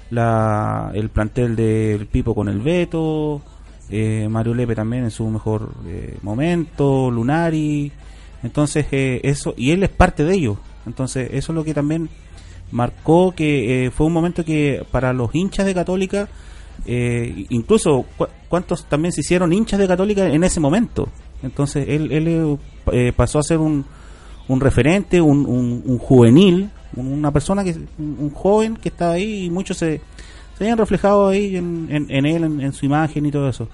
la, 0.09 0.91
el 0.93 1.09
plantel 1.09 1.55
del 1.55 2.07
Pipo 2.07 2.35
con 2.35 2.49
el 2.49 2.59
Beto, 2.59 3.41
eh, 3.89 4.27
Mario 4.29 4.53
Lepe 4.53 4.75
también 4.75 5.03
en 5.05 5.11
su 5.11 5.27
mejor 5.29 5.71
eh, 5.85 6.17
momento, 6.21 7.09
Lunari. 7.11 7.91
Entonces, 8.43 8.85
eh, 8.91 9.21
eso, 9.23 9.53
y 9.57 9.71
él 9.71 9.83
es 9.83 9.89
parte 9.89 10.23
de 10.23 10.33
ello. 10.35 10.57
Entonces, 10.85 11.29
eso 11.31 11.51
es 11.51 11.55
lo 11.55 11.63
que 11.63 11.73
también 11.73 12.09
marcó 12.71 13.33
que 13.35 13.85
eh, 13.85 13.91
fue 13.91 14.07
un 14.07 14.13
momento 14.13 14.43
que 14.43 14.85
para 14.91 15.13
los 15.13 15.33
hinchas 15.33 15.65
de 15.65 15.73
Católica, 15.73 16.27
eh, 16.85 17.45
incluso 17.49 18.05
cu- 18.17 18.27
cuántos 18.49 18.85
también 18.85 19.11
se 19.11 19.21
hicieron 19.21 19.51
hinchas 19.53 19.79
de 19.79 19.87
Católica 19.87 20.27
en 20.27 20.43
ese 20.43 20.59
momento. 20.59 21.07
Entonces, 21.43 21.85
él, 21.87 22.11
él 22.11 22.57
eh, 22.91 23.13
pasó 23.15 23.39
a 23.39 23.43
ser 23.43 23.59
un, 23.59 23.85
un 24.47 24.59
referente, 24.59 25.21
un, 25.21 25.45
un- 25.45 25.83
un 25.85 25.97
juvenil, 25.97 26.69
un- 26.95 27.13
una 27.13 27.31
persona 27.31 27.63
que 27.63 27.71
un, 27.97 28.17
un 28.19 28.29
joven 28.31 28.75
que 28.77 28.89
estaba 28.89 29.13
ahí 29.13 29.45
y 29.45 29.49
muchos 29.49 29.77
se, 29.77 30.01
se 30.57 30.63
habían 30.63 30.77
reflejado 30.77 31.27
ahí 31.29 31.55
en, 31.55 31.87
en- 31.89 32.25
él, 32.25 32.43
en, 32.43 32.73
su 32.73 32.85
imagen 32.85 33.25
y 33.25 33.31
todo 33.31 33.47
eso. 33.49 33.67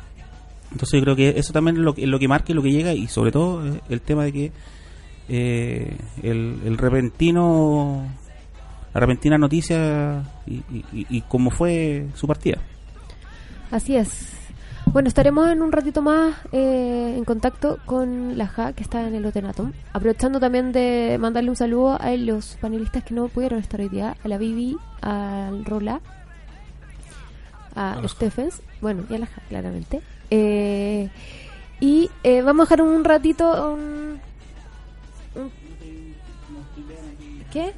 Entonces 0.71 0.99
yo 0.99 1.03
creo 1.03 1.15
que 1.15 1.29
eso 1.39 1.53
también 1.53 1.77
es 1.77 1.83
lo, 1.83 1.93
que- 1.93 2.05
lo 2.07 2.19
que 2.19 2.27
marca 2.27 2.51
y 2.51 2.55
lo 2.55 2.61
que 2.63 2.71
llega 2.71 2.93
y 2.93 3.07
sobre 3.07 3.31
todo 3.31 3.65
eh, 3.65 3.79
el 3.89 4.01
tema 4.01 4.23
de 4.25 4.31
que 4.33 4.51
eh, 5.29 5.95
el, 6.21 6.59
el 6.65 6.77
repentino, 6.77 8.05
la 8.93 8.99
repentina 8.99 9.37
noticia 9.37 10.23
y, 10.45 10.55
y, 10.71 10.85
y- 11.09 11.21
cómo 11.21 11.51
fue 11.51 12.07
su 12.15 12.27
partida. 12.27 12.57
Así 13.71 13.95
es. 13.95 14.29
Bueno, 14.87 15.07
estaremos 15.07 15.49
en 15.49 15.61
un 15.61 15.71
ratito 15.71 16.01
más 16.01 16.35
eh, 16.51 17.15
en 17.17 17.23
contacto 17.23 17.79
con 17.85 18.37
la 18.37 18.47
JA, 18.47 18.73
que 18.73 18.83
está 18.83 19.07
en 19.07 19.15
el 19.15 19.25
Hotel 19.25 19.45
Atom. 19.45 19.71
Aprovechando 19.93 20.39
también 20.41 20.71
de 20.73 21.17
mandarle 21.19 21.49
un 21.49 21.55
saludo 21.55 21.97
a 21.99 22.11
los 22.17 22.57
panelistas 22.59 23.03
que 23.03 23.13
no 23.15 23.29
pudieron 23.29 23.59
estar 23.59 23.79
hoy 23.79 23.87
día, 23.89 24.17
a 24.23 24.27
la 24.27 24.37
Bibi, 24.37 24.75
al 25.01 25.63
Rola, 25.63 26.01
a, 27.75 28.01
Stephens, 28.07 28.61
bueno, 28.81 29.03
y 29.09 29.15
a 29.15 29.19
la 29.19 29.25
JA, 29.27 29.41
claramente. 29.49 30.01
Eh, 30.29 31.09
y 31.79 32.09
eh, 32.23 32.41
vamos 32.41 32.61
a 32.61 32.75
dejar 32.75 32.81
un 32.87 33.03
ratito 33.03 33.73
un, 33.73 34.19
un- 35.35 35.51
¿Qué? 37.51 37.73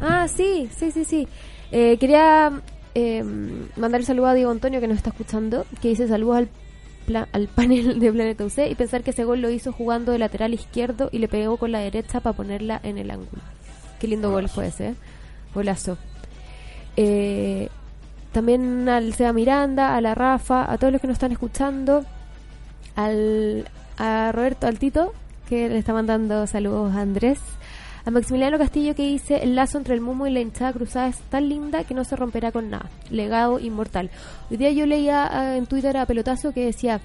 Ah, 0.00 0.26
sí, 0.28 0.68
sí, 0.76 0.90
sí, 0.90 1.04
sí. 1.04 1.28
Eh, 1.70 1.96
quería 1.98 2.52
eh, 2.94 3.22
mandar 3.76 4.00
el 4.00 4.06
saludo 4.06 4.26
a 4.26 4.34
Diego 4.34 4.50
Antonio 4.50 4.80
que 4.80 4.88
nos 4.88 4.96
está 4.96 5.10
escuchando, 5.10 5.66
que 5.80 5.88
dice 5.88 6.08
saludos 6.08 6.36
al, 6.38 6.48
pla- 7.06 7.28
al 7.32 7.48
panel 7.54 8.00
de 8.00 8.12
Planeta 8.12 8.44
UC 8.44 8.70
y 8.70 8.74
pensar 8.74 9.02
que 9.02 9.10
ese 9.10 9.24
gol 9.24 9.40
lo 9.40 9.50
hizo 9.50 9.72
jugando 9.72 10.10
de 10.12 10.18
lateral 10.18 10.52
izquierdo 10.54 11.08
y 11.12 11.18
le 11.18 11.28
pegó 11.28 11.56
con 11.58 11.70
la 11.70 11.78
derecha 11.78 12.20
para 12.20 12.36
ponerla 12.36 12.80
en 12.82 12.98
el 12.98 13.10
ángulo. 13.10 13.42
Qué 14.00 14.08
lindo 14.08 14.30
gol 14.32 14.48
fue 14.48 14.66
ese, 14.68 14.88
¿eh? 14.88 14.94
Golazo. 15.54 15.96
Eh, 16.96 17.68
también 18.32 18.88
al 18.88 19.12
Seba 19.14 19.32
Miranda, 19.32 19.96
a 19.96 20.00
la 20.00 20.14
Rafa, 20.14 20.70
a 20.70 20.78
todos 20.78 20.92
los 20.92 21.00
que 21.00 21.06
nos 21.06 21.14
están 21.14 21.32
escuchando, 21.32 22.04
al, 22.96 23.68
a 23.98 24.32
Roberto 24.32 24.66
Altito, 24.66 25.12
que 25.48 25.68
le 25.68 25.78
está 25.78 25.92
mandando 25.92 26.46
saludos 26.46 26.94
a 26.94 27.00
Andrés, 27.00 27.38
a 28.04 28.10
Maximiliano 28.10 28.58
Castillo 28.58 28.94
que 28.96 29.06
dice 29.06 29.42
el 29.44 29.54
lazo 29.54 29.78
entre 29.78 29.94
el 29.94 30.00
Mumo 30.00 30.26
y 30.26 30.30
la 30.32 30.40
hinchada 30.40 30.72
cruzada 30.72 31.08
es 31.08 31.18
tan 31.20 31.48
linda 31.48 31.84
que 31.84 31.94
no 31.94 32.04
se 32.04 32.16
romperá 32.16 32.50
con 32.50 32.68
nada. 32.68 32.86
Legado 33.10 33.60
inmortal. 33.60 34.10
Hoy 34.50 34.56
día 34.56 34.72
yo 34.72 34.86
leía 34.86 35.28
ah, 35.30 35.56
en 35.56 35.66
Twitter 35.66 35.96
a 35.96 36.06
Pelotazo 36.06 36.52
que 36.52 36.64
decía 36.64 37.00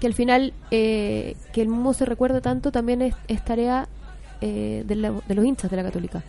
que 0.00 0.08
al 0.08 0.14
final 0.14 0.52
eh, 0.72 1.36
que 1.52 1.62
el 1.62 1.68
Mumo 1.68 1.92
se 1.94 2.04
recuerde 2.04 2.40
tanto 2.40 2.72
también 2.72 3.00
es, 3.02 3.14
es 3.28 3.44
tarea 3.44 3.86
eh, 4.40 4.82
de, 4.86 4.96
la- 4.96 5.12
de 5.28 5.34
los 5.34 5.44
hinchas 5.44 5.70
de 5.70 5.76
la 5.76 5.84
Católica. 5.84 6.22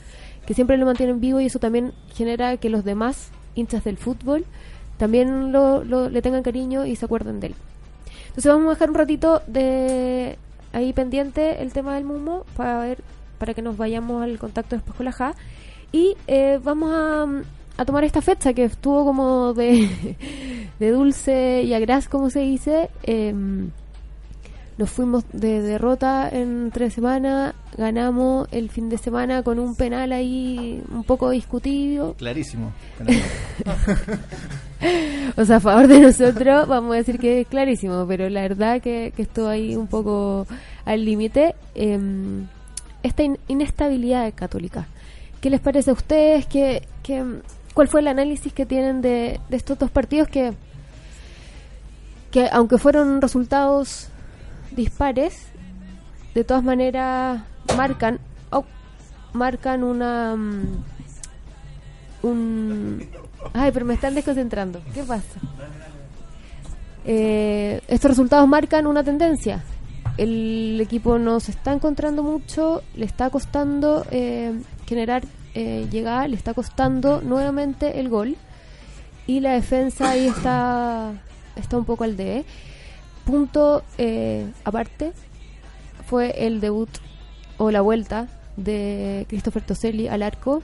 Que 0.45 0.53
siempre 0.53 0.77
lo 0.77 0.85
mantienen 0.85 1.19
vivo 1.19 1.39
y 1.39 1.47
eso 1.47 1.57
también 1.59 1.93
genera 2.13 2.57
que 2.57 2.69
los 2.69 2.83
demás 2.83 3.29
hinchas 3.55 3.83
del 3.83 3.97
fútbol 3.97 4.45
también 4.97 5.51
lo, 5.51 5.83
lo- 5.83 6.09
le 6.09 6.21
tengan 6.21 6.43
cariño 6.43 6.85
y 6.85 6.95
se 6.95 7.05
acuerden 7.05 7.39
de 7.39 7.47
él. 7.47 7.55
Entonces 8.27 8.45
vamos 8.51 8.67
a 8.67 8.69
dejar 8.75 8.89
un 8.89 8.95
ratito 8.95 9.41
de 9.47 10.37
ahí 10.73 10.93
pendiente 10.93 11.61
el 11.63 11.73
tema 11.73 11.95
del 11.95 12.05
Mumo 12.05 12.45
para 12.55 12.79
ver 12.79 12.99
para 13.39 13.53
que 13.55 13.61
nos 13.63 13.75
vayamos 13.77 14.21
al 14.23 14.37
contacto 14.37 14.75
después 14.75 14.95
con 14.95 15.05
la 15.05 15.11
y 15.91 16.15
eh, 16.27 16.59
vamos 16.63 16.91
a, 16.93 17.25
a 17.81 17.85
tomar 17.85 18.03
esta 18.03 18.21
fecha 18.21 18.53
que 18.53 18.65
estuvo 18.65 19.03
como 19.03 19.53
de, 19.53 20.15
de 20.79 20.91
dulce 20.91 21.63
y 21.63 21.73
agraz 21.73 22.07
como 22.07 22.29
se 22.29 22.41
dice 22.41 22.89
em, 23.03 23.71
nos 24.77 24.89
fuimos 24.89 25.23
de 25.33 25.61
derrota 25.61 26.29
en 26.31 26.71
tres 26.71 26.93
semanas 26.93 27.53
ganamos 27.77 28.47
el 28.51 28.69
fin 28.69 28.89
de 28.89 28.97
semana 28.97 29.43
con 29.43 29.59
un 29.59 29.75
penal 29.75 30.11
ahí 30.11 30.81
un 30.91 31.03
poco 31.03 31.29
discutido 31.29 32.13
Clarísimo. 32.15 32.71
o 35.37 35.45
sea, 35.45 35.57
a 35.57 35.59
favor 35.59 35.87
de 35.87 35.99
nosotros, 35.99 36.67
vamos 36.67 36.93
a 36.93 36.97
decir 36.97 37.19
que 37.19 37.41
es 37.41 37.47
clarísimo, 37.47 38.05
pero 38.07 38.29
la 38.29 38.41
verdad 38.41 38.81
que, 38.81 39.13
que 39.15 39.21
estuvo 39.23 39.47
ahí 39.47 39.75
un 39.75 39.87
poco 39.87 40.47
al 40.85 41.05
límite. 41.05 41.55
em, 41.75 42.47
esta 43.03 43.23
in- 43.23 43.39
inestabilidad 43.47 44.31
Católica. 44.35 44.87
¿Qué 45.39 45.49
les 45.49 45.59
parece 45.59 45.89
a 45.89 45.93
ustedes? 45.93 46.45
¿Qué, 46.45 46.83
qué, 47.01 47.23
¿Cuál 47.73 47.87
fue 47.87 48.01
el 48.01 48.07
análisis 48.07 48.53
que 48.53 48.65
tienen 48.65 49.01
de, 49.01 49.39
de 49.49 49.57
estos 49.57 49.79
dos 49.79 49.89
partidos 49.89 50.27
que, 50.27 50.53
que, 52.31 52.47
aunque 52.51 52.77
fueron 52.77 53.21
resultados 53.21 54.07
dispares, 54.71 55.47
de 56.33 56.43
todas 56.43 56.63
maneras 56.63 57.41
marcan, 57.77 58.19
oh, 58.51 58.65
marcan 59.33 59.83
una... 59.83 60.35
mm, 60.35 60.83
un... 62.23 63.09
Ay, 63.53 63.71
pero 63.71 63.85
me 63.85 63.95
están 63.95 64.15
desconcentrando. 64.15 64.81
¿Qué 64.93 65.03
pasa? 65.03 65.39
Eh, 67.05 67.81
estos 67.87 68.11
resultados 68.11 68.47
marcan 68.47 68.85
una 68.85 69.03
tendencia. 69.03 69.63
El 70.17 70.79
equipo 70.79 71.17
no 71.17 71.39
se 71.39 71.51
está 71.51 71.73
encontrando 71.73 72.21
mucho, 72.21 72.83
le 72.95 73.05
está 73.05 73.29
costando 73.29 74.05
eh, 74.11 74.53
generar 74.85 75.23
eh, 75.53 75.87
llegada, 75.89 76.27
le 76.27 76.35
está 76.35 76.53
costando 76.53 77.21
nuevamente 77.21 77.99
el 77.99 78.09
gol 78.09 78.35
y 79.25 79.39
la 79.39 79.53
defensa 79.53 80.11
ahí 80.11 80.27
está 80.27 81.13
está 81.55 81.77
un 81.77 81.85
poco 81.85 82.03
al 82.03 82.17
de 82.17 82.45
punto 83.25 83.83
eh, 83.97 84.51
aparte 84.63 85.13
fue 86.07 86.45
el 86.45 86.61
debut 86.61 86.89
o 87.57 87.71
la 87.71 87.81
vuelta 87.81 88.27
de 88.57 89.25
Christopher 89.29 89.63
Toselli 89.63 90.07
al 90.07 90.23
arco 90.23 90.61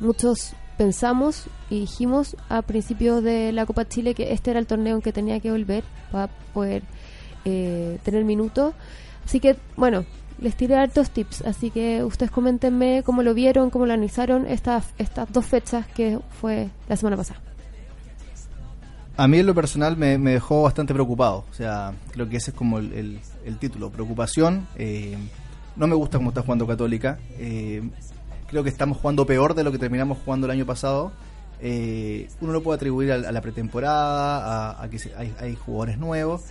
muchos 0.00 0.54
pensamos 0.78 1.46
y 1.68 1.80
dijimos 1.80 2.36
a 2.48 2.62
principios 2.62 3.22
de 3.22 3.52
la 3.52 3.66
Copa 3.66 3.86
Chile 3.86 4.14
que 4.14 4.32
este 4.32 4.52
era 4.52 4.60
el 4.60 4.66
torneo 4.66 4.96
en 4.96 5.02
que 5.02 5.12
tenía 5.12 5.40
que 5.40 5.50
volver 5.50 5.84
para 6.10 6.28
poder 6.54 6.84
eh, 7.44 7.98
tener 8.04 8.24
minutos. 8.24 8.74
Así 9.24 9.40
que, 9.40 9.56
bueno, 9.76 10.06
les 10.38 10.54
tiré 10.54 10.76
hartos 10.76 11.10
tips, 11.10 11.42
así 11.42 11.70
que 11.70 12.04
ustedes 12.04 12.30
coméntenme 12.30 13.02
cómo 13.04 13.22
lo 13.22 13.34
vieron, 13.34 13.70
cómo 13.70 13.84
lo 13.84 13.92
analizaron 13.92 14.46
estas, 14.46 14.94
estas 14.98 15.30
dos 15.32 15.44
fechas 15.44 15.86
que 15.88 16.18
fue 16.40 16.70
la 16.88 16.96
semana 16.96 17.16
pasada. 17.16 17.47
A 19.18 19.26
mí 19.26 19.38
en 19.38 19.46
lo 19.46 19.54
personal 19.54 19.96
me, 19.96 20.16
dejó 20.16 20.62
bastante 20.62 20.94
preocupado. 20.94 21.44
O 21.50 21.54
sea, 21.54 21.92
creo 22.12 22.28
que 22.28 22.36
ese 22.36 22.52
es 22.52 22.56
como 22.56 22.78
el, 22.78 23.20
título. 23.58 23.90
Preocupación. 23.90 24.66
eh, 24.76 25.16
no 25.76 25.86
me 25.86 25.94
gusta 25.94 26.18
cómo 26.18 26.30
está 26.30 26.42
jugando 26.42 26.66
Católica. 26.66 27.18
eh, 27.38 27.82
creo 28.48 28.62
que 28.64 28.70
estamos 28.70 28.96
jugando 28.98 29.26
peor 29.26 29.54
de 29.54 29.62
lo 29.64 29.70
que 29.72 29.78
terminamos 29.78 30.18
jugando 30.24 30.46
el 30.46 30.52
año 30.52 30.64
pasado. 30.66 31.12
Eh, 31.60 32.28
uno 32.40 32.52
lo 32.52 32.62
puede 32.62 32.76
atribuir 32.76 33.10
a, 33.12 33.16
a 33.16 33.32
la 33.32 33.40
pretemporada, 33.40 34.80
a, 34.82 34.88
que 34.88 34.98
se- 35.00 35.12
hay, 35.16 35.56
jugadores 35.56 35.98
nuevos. 35.98 36.42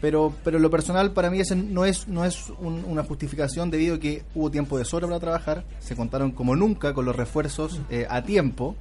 Pero, 0.00 0.32
pero 0.44 0.58
lo 0.60 0.70
personal 0.70 1.10
para 1.12 1.28
mí 1.30 1.40
ese 1.40 1.56
no 1.56 1.84
es, 1.84 2.06
no 2.06 2.24
es 2.24 2.50
un- 2.60 2.84
una 2.86 3.02
justificación 3.02 3.70
debido 3.70 3.96
a 3.96 3.98
que 3.98 4.22
hubo 4.34 4.50
tiempo 4.50 4.78
de 4.78 4.84
sobra 4.84 5.08
para 5.08 5.18
trabajar. 5.20 5.64
Se 5.80 5.96
contaron 5.96 6.30
como 6.30 6.54
nunca 6.54 6.94
con 6.94 7.04
los 7.04 7.16
refuerzos 7.16 7.80
a 8.08 8.22
tiempo. 8.22 8.76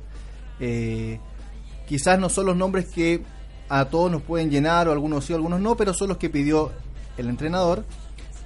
Quizás 1.88 2.20
no 2.20 2.30
son 2.30 2.46
los 2.48 2.56
nombres 2.56 2.86
que 2.88 3.22
a 3.70 3.86
todos 3.86 4.12
nos 4.12 4.22
pueden 4.22 4.50
llenar, 4.50 4.88
o 4.88 4.92
algunos 4.92 5.26
sí, 5.26 5.34
algunos 5.34 5.60
no, 5.60 5.76
pero 5.76 5.94
son 5.94 6.10
los 6.10 6.18
que 6.18 6.30
pidió 6.30 6.72
el 7.18 7.30
entrenador. 7.30 7.84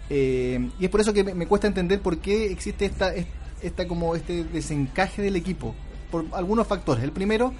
Eh, 0.10 0.70
y 0.80 0.86
es 0.86 0.90
por 0.92 1.02
eso 1.02 1.14
que 1.14 1.24
me, 1.24 1.46
cuesta 1.48 1.68
entender 1.68 2.00
por 2.02 2.18
qué 2.20 2.52
existe 2.52 2.86
esta, 2.86 3.14
es- 3.14 3.28
esta 3.62 3.88
como 3.88 4.16
este 4.16 4.44
desencaje 4.46 5.22
del 5.22 5.36
equipo. 5.36 5.76
Por 6.12 6.26
algunos 6.34 6.66
factores. 6.66 7.04
El 7.04 7.12
primero, 7.12 7.54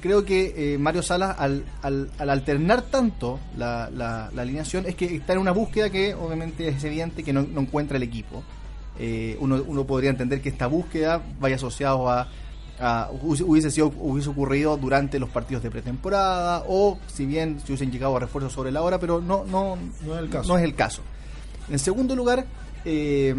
creo 0.00 0.24
que 0.24 0.74
eh, 0.74 0.78
Mario 0.78 1.02
Salas, 1.02 1.36
al, 1.38 1.64
al, 1.82 2.10
al 2.18 2.30
alternar 2.30 2.82
tanto 2.82 3.38
la, 3.56 3.90
la- 3.90 4.26
alineación, 4.36 4.86
es 4.86 4.94
que 4.96 5.14
está 5.14 5.34
en 5.34 5.38
una 5.40 5.52
búsqueda 5.52 5.90
que 5.90 6.14
obviamente 6.14 6.66
es 6.68 6.82
evidente 6.84 7.22
que 7.22 7.32
no, 7.32 7.42
no 7.42 7.60
encuentra 7.60 7.96
el 7.96 8.02
equipo. 8.02 8.42
Eh, 8.98 9.36
uno, 9.40 9.62
uno 9.66 9.84
podría 9.84 10.10
entender 10.10 10.40
que 10.40 10.48
esta 10.48 10.66
búsqueda 10.66 11.20
vaya 11.38 11.56
asociado 11.56 12.08
a, 12.08 12.28
a- 12.80 13.08
hubiese- 13.22 13.70
sido 13.70 13.92
hubiese 13.98 14.28
ocurrido 14.30 14.76
durante 14.76 15.18
los 15.18 15.30
partidos 15.30 15.62
de 15.62 15.70
pretemporada 15.70 16.64
o 16.68 16.98
si 17.06 17.24
bien 17.26 17.58
se 17.60 17.66
hubiesen 17.66 17.90
llegado 17.92 18.16
a 18.16 18.20
refuerzos 18.20 18.52
sobre 18.52 18.72
la 18.72 18.82
hora 18.82 18.98
pero 18.98 19.20
no 19.20 19.44
no 19.44 19.76
No 20.04 20.14
es 20.14 20.20
el 20.20 20.28
caso. 20.30 20.48
no 20.48 20.58
es 20.58 20.64
el 20.64 20.74
caso. 20.74 21.02
En 21.70 21.78
segundo 21.78 22.14
lugar 22.16 22.44
eh, 22.84 23.34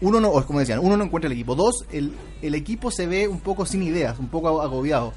uno 0.00 0.18
no 0.20 0.30
o 0.30 0.44
como 0.46 0.58
decían 0.58 0.78
uno 0.80 0.96
no 0.96 1.04
encuentra 1.04 1.26
el 1.26 1.32
equipo. 1.32 1.54
Dos 1.54 1.84
el, 1.92 2.12
el 2.40 2.54
equipo 2.54 2.90
se 2.90 3.06
ve 3.06 3.28
un 3.28 3.40
poco 3.40 3.66
sin 3.66 3.82
ideas 3.82 4.18
un 4.18 4.28
poco 4.28 4.60
agobiado. 4.62 5.12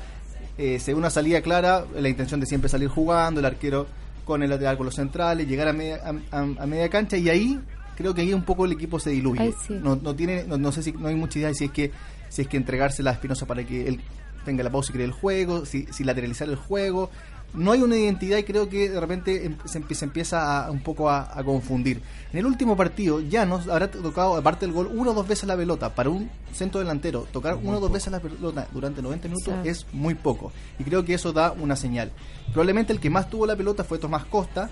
Eh, 0.57 0.79
se 0.79 0.93
ve 0.93 0.97
una 0.99 1.09
salida 1.09 1.41
clara 1.41 1.85
la 1.99 2.07
intención 2.09 2.39
de 2.39 2.45
siempre 2.45 2.69
salir 2.69 2.87
jugando 2.89 3.39
el 3.39 3.45
arquero 3.45 3.87
con 4.25 4.41
el 4.43 4.49
lateral 4.49 4.77
con 4.77 4.85
los 4.85 4.95
centrales 4.95 5.47
llegar 5.47 5.67
a 5.67 5.73
media, 5.73 5.99
a, 6.31 6.37
a- 6.37 6.63
a 6.63 6.65
media 6.65 6.89
cancha 6.89 7.17
y 7.17 7.29
ahí 7.29 7.59
creo 7.95 8.13
que 8.13 8.21
ahí 8.21 8.33
un 8.33 8.43
poco 8.43 8.65
el 8.65 8.71
equipo 8.71 8.99
se 8.99 9.09
diluye 9.11 9.41
Ay, 9.41 9.53
sí. 9.67 9.77
no, 9.81 9.95
no 9.95 10.15
tiene 10.15 10.43
no, 10.43 10.57
no 10.57 10.71
sé 10.71 10.83
si 10.83 10.91
no 10.91 11.07
hay 11.07 11.15
mucha 11.15 11.39
idea 11.39 11.49
de 11.49 11.55
si 11.55 11.65
es 11.65 11.71
que 11.71 11.91
si 12.29 12.41
es 12.43 12.47
que 12.47 12.57
entregársela 12.57 13.11
a 13.11 13.13
Espinosa 13.13 13.45
para 13.45 13.63
que 13.65 13.87
él 13.87 14.01
tenga 14.45 14.63
la 14.63 14.69
pausa 14.71 14.91
y 14.91 14.93
cree 14.93 15.05
el 15.05 15.11
juego 15.11 15.65
si, 15.65 15.85
si 15.91 16.03
lateralizar 16.03 16.47
el 16.49 16.55
juego 16.55 17.09
no 17.53 17.71
hay 17.71 17.81
una 17.81 17.95
identidad 17.95 18.37
y 18.37 18.43
creo 18.43 18.67
que 18.67 18.89
de 18.89 18.99
repente 18.99 19.45
em- 19.45 19.55
se, 19.63 19.81
se 19.95 20.03
empieza 20.05 20.65
a, 20.65 20.71
un 20.71 20.81
poco 20.81 21.09
a, 21.09 21.39
a 21.39 21.41
confundir. 21.41 22.01
En 22.33 22.39
el 22.39 22.45
último 22.47 22.75
partido 22.75 23.21
ya 23.21 23.45
nos 23.45 23.69
habrá 23.69 23.89
tocado, 23.89 24.35
aparte 24.35 24.65
del 24.65 24.73
gol, 24.75 24.87
una 24.93 25.11
o 25.11 25.13
dos 25.13 25.25
veces 25.25 25.45
la 25.47 25.55
pelota. 25.55 25.95
Para 25.95 26.09
un 26.09 26.29
centro 26.51 26.81
delantero, 26.81 27.25
tocar 27.31 27.55
una 27.55 27.77
o 27.77 27.79
dos 27.79 27.89
veces 27.93 28.11
la 28.11 28.19
pelota 28.19 28.67
durante 28.73 29.01
90 29.01 29.29
minutos 29.29 29.53
Sí. 29.63 29.69
es 29.69 29.85
muy 29.93 30.15
poco. 30.15 30.51
Y 30.79 30.83
creo 30.83 31.05
que 31.05 31.13
eso 31.13 31.31
da 31.31 31.53
una 31.53 31.77
señal. 31.77 32.11
Probablemente 32.51 32.91
el 32.91 32.99
que 32.99 33.09
más 33.09 33.29
tuvo 33.29 33.45
la 33.45 33.55
pelota 33.55 33.85
fue 33.85 33.99
Tomás 33.99 34.25
Costa 34.25 34.69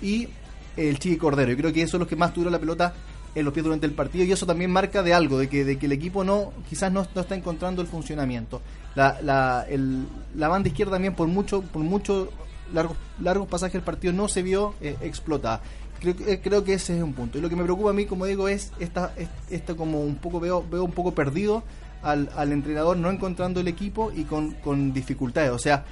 y 0.00 0.28
el 0.76 0.98
Chiqui 0.98 1.16
Cordero. 1.16 1.50
Yo 1.50 1.56
creo 1.56 1.72
que 1.72 1.82
eso 1.82 1.96
es 1.96 1.98
los 2.00 2.08
que 2.08 2.16
más 2.16 2.32
tuvieron 2.32 2.52
la 2.52 2.58
pelota 2.58 2.94
en 3.34 3.44
los 3.44 3.52
pies 3.52 3.64
durante 3.64 3.86
el 3.86 3.92
partido 3.92 4.24
y 4.24 4.30
eso 4.32 4.46
también 4.46 4.70
marca 4.70 5.02
de 5.02 5.12
algo, 5.12 5.38
de 5.38 5.48
que, 5.48 5.64
de 5.64 5.76
que 5.78 5.86
el 5.86 5.92
equipo 5.92 6.22
no 6.22 6.52
quizás 6.68 6.92
no, 6.92 7.06
no 7.14 7.20
está 7.20 7.34
encontrando 7.34 7.82
el 7.82 7.88
funcionamiento. 7.88 8.60
La, 8.94 9.18
la, 9.22 9.66
el- 9.68 10.06
la 10.36 10.48
banda 10.48 10.68
izquierda 10.68 10.92
también 10.92 11.14
por 11.14 11.26
mucho 11.26 11.62
por 11.62 11.82
mucho 11.82 12.30
largos 12.72 12.96
largos 13.20 13.48
pasajes 13.48 13.72
del 13.74 13.82
partido 13.82 14.12
no 14.12 14.28
se 14.28 14.42
vio 14.42 14.74
eh, 14.80 14.96
explotada. 15.00 15.60
Creo, 16.00 16.14
eh, 16.26 16.40
creo 16.42 16.62
que 16.64 16.74
ese 16.74 16.96
es 16.96 17.02
un 17.02 17.12
punto. 17.12 17.38
Y 17.38 17.40
lo 17.40 17.48
que 17.48 17.56
me 17.56 17.64
preocupa 17.64 17.90
a 17.90 17.92
mí, 17.92 18.04
como 18.06 18.24
digo, 18.26 18.46
es 18.48 18.72
esta, 18.78 19.12
es- 19.16 19.28
esta 19.50 19.74
como 19.74 20.00
un 20.00 20.14
poco 20.16 20.38
veo, 20.38 20.64
veo 20.70 20.84
un 20.84 20.92
poco 20.92 21.12
perdido 21.12 21.64
al, 22.02 22.30
al 22.36 22.52
entrenador 22.52 22.96
no 22.98 23.10
encontrando 23.10 23.60
el 23.60 23.66
equipo 23.68 24.12
y 24.14 24.24
con, 24.24 24.52
con 24.54 24.92
dificultades. 24.92 25.50
O 25.50 25.58
sea, 25.58 25.84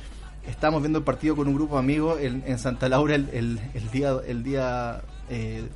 estamos 0.47 0.83
viendo 0.83 0.99
el 0.99 1.05
partido 1.05 1.37
con 1.37 1.49
un 1.49 1.55
grupo 1.55 1.75
de 1.75 1.81
amigos 1.81 2.21
en, 2.21 2.43
en 2.47 2.59
Santa 2.59 2.89
Laura 2.89 3.15
el, 3.15 3.29
el, 3.33 3.61
el 3.75 3.91
día 3.91 4.17
el 4.27 4.43
día 4.43 5.03
eh, 5.29 5.69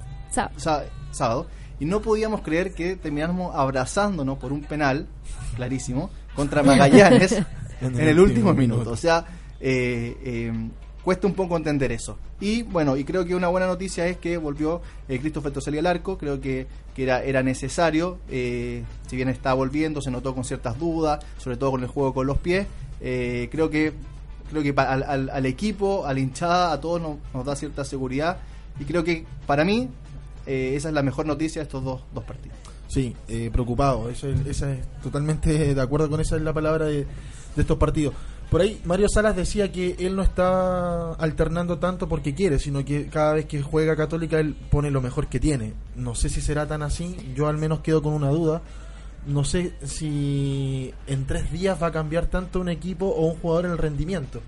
sábado 1.11 1.47
y 1.79 1.85
no 1.85 2.01
podíamos 2.01 2.41
creer 2.43 2.73
que 2.75 2.97
termináramos 2.97 3.55
abrazándonos 3.55 4.39
por 4.39 4.53
un 4.53 4.63
penal 4.63 5.07
clarísimo 5.57 6.11
contra 6.35 6.63
Magallanes 6.65 7.43
en, 7.81 8.01
el 8.01 8.19
último 8.19 8.55
minuto. 8.55 8.91
O 8.91 8.97
sea, 8.97 9.25
eh, 9.61 10.17
eh, 10.25 10.53
cuesta 11.05 11.27
un 11.27 11.35
poco 11.35 11.57
entender 11.57 11.93
eso. 11.93 12.19
Y 12.41 12.63
bueno, 12.63 12.97
y 12.97 13.05
creo 13.05 13.25
que 13.25 13.35
una 13.35 13.49
buena 13.49 13.67
noticia 13.67 14.07
es 14.07 14.17
que 14.17 14.37
volvió 14.39 14.81
eh, 15.09 15.19
Christopher 15.19 15.53
Toselli 15.53 15.79
al 15.79 15.87
arco. 15.87 16.17
Creo 16.17 16.41
que, 16.41 16.67
que 16.95 17.03
era, 17.03 17.23
era 17.23 17.43
necesario. 17.43 18.19
eh, 18.31 18.83
si 19.07 19.17
bien 19.17 19.29
está 19.29 19.53
volviendo, 19.55 20.01
se 20.01 20.11
notó 20.11 20.35
con 20.35 20.45
ciertas 20.45 20.79
dudas, 20.79 21.25
sobre 21.39 21.59
todo 21.59 21.73
con 21.73 21.83
el 21.83 21.89
juego 21.89 22.15
con 22.15 22.27
los 22.27 22.39
pies. 22.39 22.67
eh, 23.01 23.49
creo 23.53 23.69
que 23.69 23.93
creo 24.51 24.63
que 24.63 24.75
al, 24.81 25.31
al- 25.31 25.47
equipo, 25.47 26.07
a 26.07 26.13
la 26.15 26.21
hinchada, 26.21 26.73
a 26.73 26.81
todos 26.81 27.01
nos, 27.01 27.17
nos 27.35 27.45
da 27.45 27.57
cierta 27.57 27.85
seguridad. 27.85 28.39
Y 28.79 28.85
creo 28.85 29.03
que 29.05 29.25
para 29.47 29.65
mí 29.65 29.89
eh, 30.47 30.75
esa 30.77 30.89
es 30.89 30.95
la 30.95 31.03
mejor 31.03 31.27
noticia 31.27 31.61
de 31.61 31.65
estos 31.65 31.83
dos, 31.83 32.03
dos 32.15 32.25
partidos. 32.25 32.57
Sí, 32.89 33.17
eh, 33.29 33.51
preocupado. 33.53 34.09
Eso 34.11 34.29
es, 34.29 34.47
esa 34.47 34.73
es 34.73 34.81
totalmente 35.03 35.75
de 35.75 35.81
acuerdo 35.81 36.09
con 36.09 36.21
esa 36.21 36.37
es 36.37 36.43
la 36.43 36.53
palabra 36.53 36.87
de, 36.87 36.99
de 37.05 37.07
estos 37.63 37.79
partidos. 37.79 38.15
Por 38.51 38.61
ahí 38.61 38.81
Mario 38.85 39.09
Salas 39.09 39.35
decía 39.35 39.73
que 39.73 39.97
él 39.99 40.15
no 40.15 40.23
está 40.23 41.15
alternando 41.15 41.79
tanto 41.79 42.09
porque 42.09 42.33
quiere, 42.33 42.61
sino 42.61 42.85
que 42.85 43.07
cada 43.09 43.33
vez 43.35 43.47
que 43.47 43.61
juega 43.61 43.97
Católica 43.97 44.39
él 44.39 44.55
pone 44.71 44.93
lo 44.93 45.01
mejor 45.01 45.27
que 45.27 45.41
tiene. 45.41 45.73
No 45.97 46.15
sé 46.15 46.29
si 46.29 46.41
será 46.41 46.65
tan 46.69 46.83
así, 46.83 47.17
yo 47.35 47.49
al 47.49 47.59
menos 47.59 47.81
quedo 47.81 48.03
con 48.03 48.13
una 48.13 48.29
duda. 48.31 48.63
No 49.27 49.43
sé 49.45 49.73
si 49.85 50.93
en 51.07 51.27
tres 51.27 51.51
días 51.51 51.83
va 51.83 51.89
a 51.89 51.93
cambiar 51.93 52.27
tanto 52.27 52.61
un 52.61 52.69
equipo 52.69 53.07
o 53.07 53.27
un 53.27 53.37
jugador 53.41 53.67
en 53.67 53.73
el 53.73 53.79
rendimiento. 53.79 54.41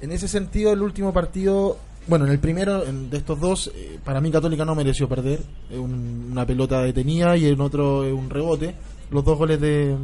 En 0.00 0.10
ese 0.10 0.26
sentido, 0.28 0.72
el 0.72 0.82
último 0.82 1.12
partido, 1.12 1.78
bueno, 2.08 2.26
en 2.26 2.32
el 2.32 2.38
primero 2.40 2.84
en- 2.84 3.08
de 3.08 3.18
estos 3.18 3.38
dos, 3.40 3.70
eh, 3.74 3.98
para 4.04 4.20
mí 4.20 4.30
Católica 4.30 4.64
no 4.64 4.74
mereció 4.74 5.08
perder. 5.08 5.40
Eh, 5.70 5.78
un- 5.78 6.28
una 6.32 6.44
pelota 6.44 6.82
detenida 6.82 7.36
y 7.36 7.46
en 7.46 7.60
otro 7.60 8.04
eh, 8.04 8.12
un 8.12 8.28
rebote. 8.30 8.74
Los 9.10 9.24
dos 9.24 9.38
goles 9.38 9.60
de, 9.60 9.94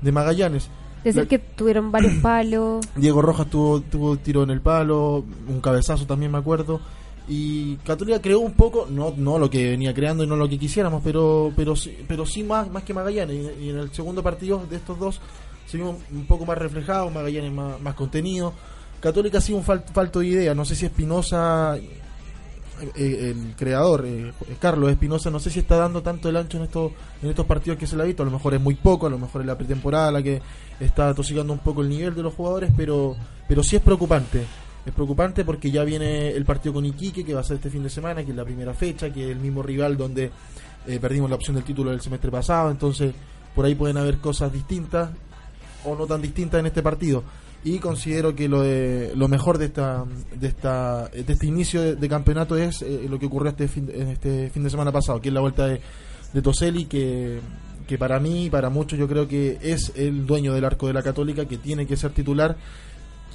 de 0.00 0.12
Magallanes. 0.12 0.68
Decir 1.04 1.22
La- 1.22 1.28
que 1.28 1.38
tuvieron 1.38 1.92
varios 1.92 2.14
palos. 2.22 2.84
Diego 2.96 3.20
Rojas 3.20 3.48
tuvo, 3.50 3.80
tuvo 3.82 4.16
tiro 4.16 4.42
en 4.42 4.50
el 4.50 4.60
palo, 4.62 5.22
un 5.48 5.60
cabezazo 5.60 6.06
también 6.06 6.32
me 6.32 6.38
acuerdo. 6.38 6.80
Y 7.28 7.76
Católica 7.78 8.20
creó 8.20 8.38
un 8.40 8.52
poco, 8.52 8.86
no, 8.88 9.12
no 9.16 9.38
lo 9.38 9.50
que 9.50 9.70
venía 9.70 9.92
creando 9.92 10.22
y 10.22 10.26
no 10.28 10.36
lo 10.36 10.48
que 10.48 10.58
quisiéramos, 10.58 11.02
pero, 11.02 11.52
pero, 11.56 11.74
pero 12.06 12.24
sí 12.24 12.44
más, 12.44 12.70
más 12.70 12.84
que 12.84 12.94
Magallanes. 12.94 13.52
Y, 13.60 13.70
en 13.70 13.78
el 13.78 13.92
segundo 13.92 14.22
partido 14.22 14.64
de 14.70 14.76
estos 14.76 14.98
dos 14.98 15.20
se 15.66 15.76
vio 15.76 15.96
un, 16.12 16.26
poco 16.26 16.46
más 16.46 16.56
reflejado, 16.56 17.10
Magallanes 17.10 17.52
más, 17.52 17.80
más 17.80 17.94
contenido. 17.94 18.52
Católica 19.00 19.40
sí 19.40 19.52
un 19.52 19.64
fal- 19.64 19.84
falto 19.92 20.20
de 20.20 20.26
idea, 20.28 20.54
no 20.54 20.64
sé 20.64 20.76
si 20.76 20.86
Espinosa, 20.86 21.76
eh, 21.76 23.34
el 23.34 23.54
creador, 23.56 24.04
eh, 24.06 24.32
Carlos 24.60 24.90
Espinosa, 24.90 25.30
no 25.30 25.40
sé 25.40 25.50
si 25.50 25.58
está 25.58 25.76
dando 25.76 26.02
tanto 26.02 26.28
el 26.28 26.36
ancho 26.36 26.58
en 26.58 26.64
estos, 26.64 26.92
en 27.22 27.30
estos 27.30 27.46
partidos 27.46 27.78
que 27.78 27.86
se 27.86 27.96
le 27.96 28.02
ha 28.02 28.06
visto, 28.06 28.22
a 28.22 28.26
lo 28.26 28.32
mejor 28.32 28.54
es 28.54 28.60
muy 28.60 28.74
poco, 28.76 29.06
a 29.06 29.10
lo 29.10 29.18
mejor 29.18 29.40
es 29.40 29.46
la 29.48 29.58
pretemporada 29.58 30.12
la 30.12 30.22
que 30.22 30.40
está 30.78 31.12
tosigando 31.14 31.52
un 31.52 31.58
poco 31.58 31.82
el 31.82 31.88
nivel 31.88 32.14
de 32.14 32.22
los 32.22 32.34
jugadores, 32.34 32.70
pero, 32.76 33.16
pero 33.48 33.62
sí 33.62 33.76
es 33.76 33.82
preocupante. 33.82 34.44
Es 34.86 34.92
preocupante 34.94 35.44
porque 35.44 35.70
ya 35.72 35.82
viene 35.82 36.30
el 36.30 36.44
partido 36.44 36.74
con 36.74 36.86
Iquique, 36.86 37.24
que 37.24 37.34
va 37.34 37.40
a 37.40 37.44
ser 37.44 37.56
este 37.56 37.70
fin 37.70 37.82
de 37.82 37.90
semana, 37.90 38.24
que 38.24 38.30
es 38.30 38.36
la 38.36 38.44
primera 38.44 38.72
fecha, 38.72 39.12
que 39.12 39.24
es 39.24 39.30
el 39.30 39.40
mismo 39.40 39.60
rival 39.60 39.96
donde 39.96 40.30
eh, 40.86 40.98
perdimos 41.00 41.28
la 41.28 41.34
opción 41.34 41.56
del 41.56 41.64
título 41.64 41.90
del 41.90 42.00
semestre 42.00 42.30
pasado, 42.30 42.70
entonces 42.70 43.12
por 43.54 43.64
ahí 43.64 43.74
pueden 43.74 43.96
haber 43.96 44.18
cosas 44.18 44.52
distintas 44.52 45.10
o 45.84 45.96
no 45.96 46.06
tan 46.06 46.22
distintas 46.22 46.60
en 46.60 46.66
este 46.66 46.82
partido. 46.82 47.24
Y 47.64 47.80
considero 47.80 48.36
que 48.36 48.48
lo, 48.48 48.62
de, 48.62 49.12
lo 49.16 49.26
mejor 49.26 49.58
de 49.58 49.64
esta 49.64 50.04
de 50.38 50.46
esta 50.46 51.08
de 51.08 51.32
este 51.32 51.46
inicio 51.46 51.96
de, 51.96 52.08
campeonato 52.08 52.56
es 52.56 52.82
eh, 52.82 53.06
lo 53.10 53.18
que 53.18 53.26
ocurrió 53.26 53.50
este 53.50 53.66
fin, 53.66 53.90
este 53.92 54.50
fin 54.50 54.62
de 54.62 54.70
semana 54.70 54.92
pasado, 54.92 55.20
que 55.20 55.28
es 55.28 55.34
la 55.34 55.40
vuelta 55.40 55.66
de, 55.66 55.80
de 56.32 56.42
Toselli, 56.42 56.84
que, 56.84 57.40
que 57.88 57.98
para 57.98 58.20
mí 58.20 58.44
y 58.44 58.50
para 58.50 58.70
muchos 58.70 58.96
yo 58.96 59.08
creo 59.08 59.26
que 59.26 59.58
es 59.62 59.90
el 59.96 60.26
dueño 60.26 60.54
del 60.54 60.64
arco 60.64 60.86
de 60.86 60.92
la 60.92 61.02
Católica, 61.02 61.46
que 61.46 61.58
tiene 61.58 61.88
que 61.88 61.96
ser 61.96 62.12
titular 62.12 62.56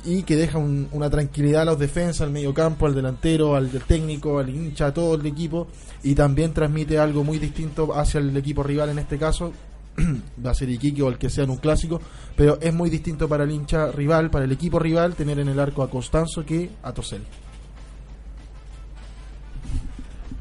y 0.03 0.23
que 0.23 0.35
deja 0.35 0.57
un- 0.57 0.87
una 0.91 1.09
tranquilidad 1.09 1.61
a 1.63 1.65
los 1.65 1.79
defensas, 1.79 2.21
al 2.21 2.31
medio 2.31 2.53
campo, 2.53 2.85
al 2.85 2.95
delantero, 2.95 3.55
al 3.55 3.69
técnico, 3.69 4.39
al 4.39 4.49
hincha, 4.49 4.87
a 4.87 4.93
todo 4.93 5.15
el 5.15 5.25
equipo 5.25 5.67
y 6.03 6.15
también 6.15 6.53
transmite 6.53 6.97
algo 6.99 7.23
muy 7.23 7.37
distinto 7.37 7.93
hacia 7.93 8.19
el 8.19 8.35
equipo 8.35 8.63
rival 8.63 8.89
en 8.89 8.99
este 8.99 9.17
caso 9.17 9.53
va 10.45 10.51
a 10.51 10.53
ser 10.55 10.69
Iquique 10.69 11.01
o 11.03 11.09
el 11.09 11.17
que 11.17 11.29
sea 11.29 11.43
en 11.43 11.49
un 11.49 11.57
clásico, 11.57 12.01
pero 12.35 12.57
es 12.61 12.73
muy 12.73 12.89
distinto 12.89 13.27
para 13.27 13.43
el 13.43 13.51
hincha 13.51 13.91
rival, 13.91 14.29
para 14.31 14.45
el 14.45 14.51
equipo 14.51 14.79
rival 14.79 15.15
tener 15.15 15.37
en 15.39 15.49
el 15.49 15.59
arco 15.59 15.83
a 15.83 15.89
Constanzo 15.89 16.45
que 16.45 16.69
a 16.81 16.93
Tosel. 16.93 17.21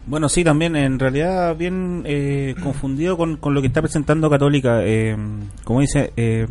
Bueno, 0.06 0.28
sí, 0.28 0.42
también 0.42 0.74
en 0.74 0.98
realidad 0.98 1.54
bien 1.56 2.02
eh, 2.04 2.54
confundido 2.62 3.16
con, 3.16 3.36
con 3.36 3.54
lo 3.54 3.60
que 3.60 3.68
está 3.68 3.80
presentando 3.80 4.28
Católica. 4.28 4.80
Eh, 4.84 5.16
como 5.62 5.80
dice, 5.80 6.12
eh, 6.16 6.48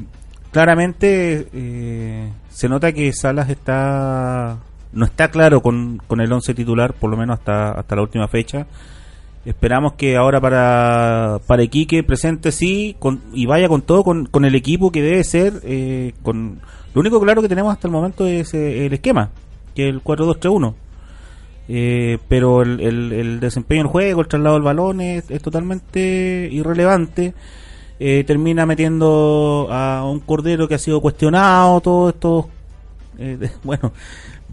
claramente 0.52 1.48
eh, 1.54 2.30
se 2.50 2.70
nota 2.70 2.92
que 2.92 3.12
Salas 3.14 3.50
está 3.50 4.58
no 4.92 5.06
está 5.06 5.30
claro 5.30 5.62
con, 5.62 6.02
con 6.08 6.20
el 6.20 6.32
11 6.32 6.54
titular, 6.56 6.94
por 6.94 7.12
lo 7.12 7.18
menos 7.18 7.38
hasta, 7.40 7.72
hasta 7.72 7.96
la 7.96 8.02
última 8.02 8.28
fecha. 8.28 8.66
Esperamos 9.46 9.94
que 9.94 10.18
ahora 10.18 10.42
para, 10.42 11.40
para 11.48 11.64
Iquique 11.64 12.04
presente 12.04 12.52
sí 12.52 12.96
con, 13.00 13.22
y 13.34 13.46
vaya 13.46 13.68
con 13.70 13.84
todo 13.84 14.04
con, 14.04 14.26
con 14.26 14.46
el 14.46 14.56
equipo 14.56 14.92
que 14.92 15.02
debe 15.02 15.24
ser. 15.24 15.62
eh, 15.64 16.14
con 16.24 16.60
Lo 16.94 17.02
único 17.02 17.22
claro 17.22 17.42
que 17.42 17.48
tenemos 17.48 17.72
hasta 17.72 17.88
el 17.88 17.92
momento 17.94 18.26
es 18.26 18.54
eh, 18.56 18.86
el 18.88 18.94
esquema, 18.94 19.30
que 19.76 19.88
es 19.88 19.94
el 19.94 20.04
4-2-3-1. 20.04 20.74
Eh, 21.72 22.18
pero 22.28 22.64
el, 22.64 22.80
el- 22.82 23.40
desempeño 23.40 23.84
del 23.84 23.92
juego, 23.92 24.22
el 24.22 24.28
traslado 24.28 24.56
del 24.56 24.64
balón 24.64 25.02
es, 25.02 25.30
es 25.30 25.42
totalmente 25.42 26.50
irrelevante. 26.52 27.36
Eh, 28.00 28.24
termina 28.26 28.66
metiendo 28.66 29.68
a 29.70 30.10
un 30.10 30.22
Cordero 30.22 30.68
que 30.68 30.76
ha 30.76 30.80
sido 30.80 31.02
cuestionado, 31.02 31.82
todo 31.82 32.10
esto, 32.10 32.50
eh, 33.18 33.50
bueno, 33.64 33.92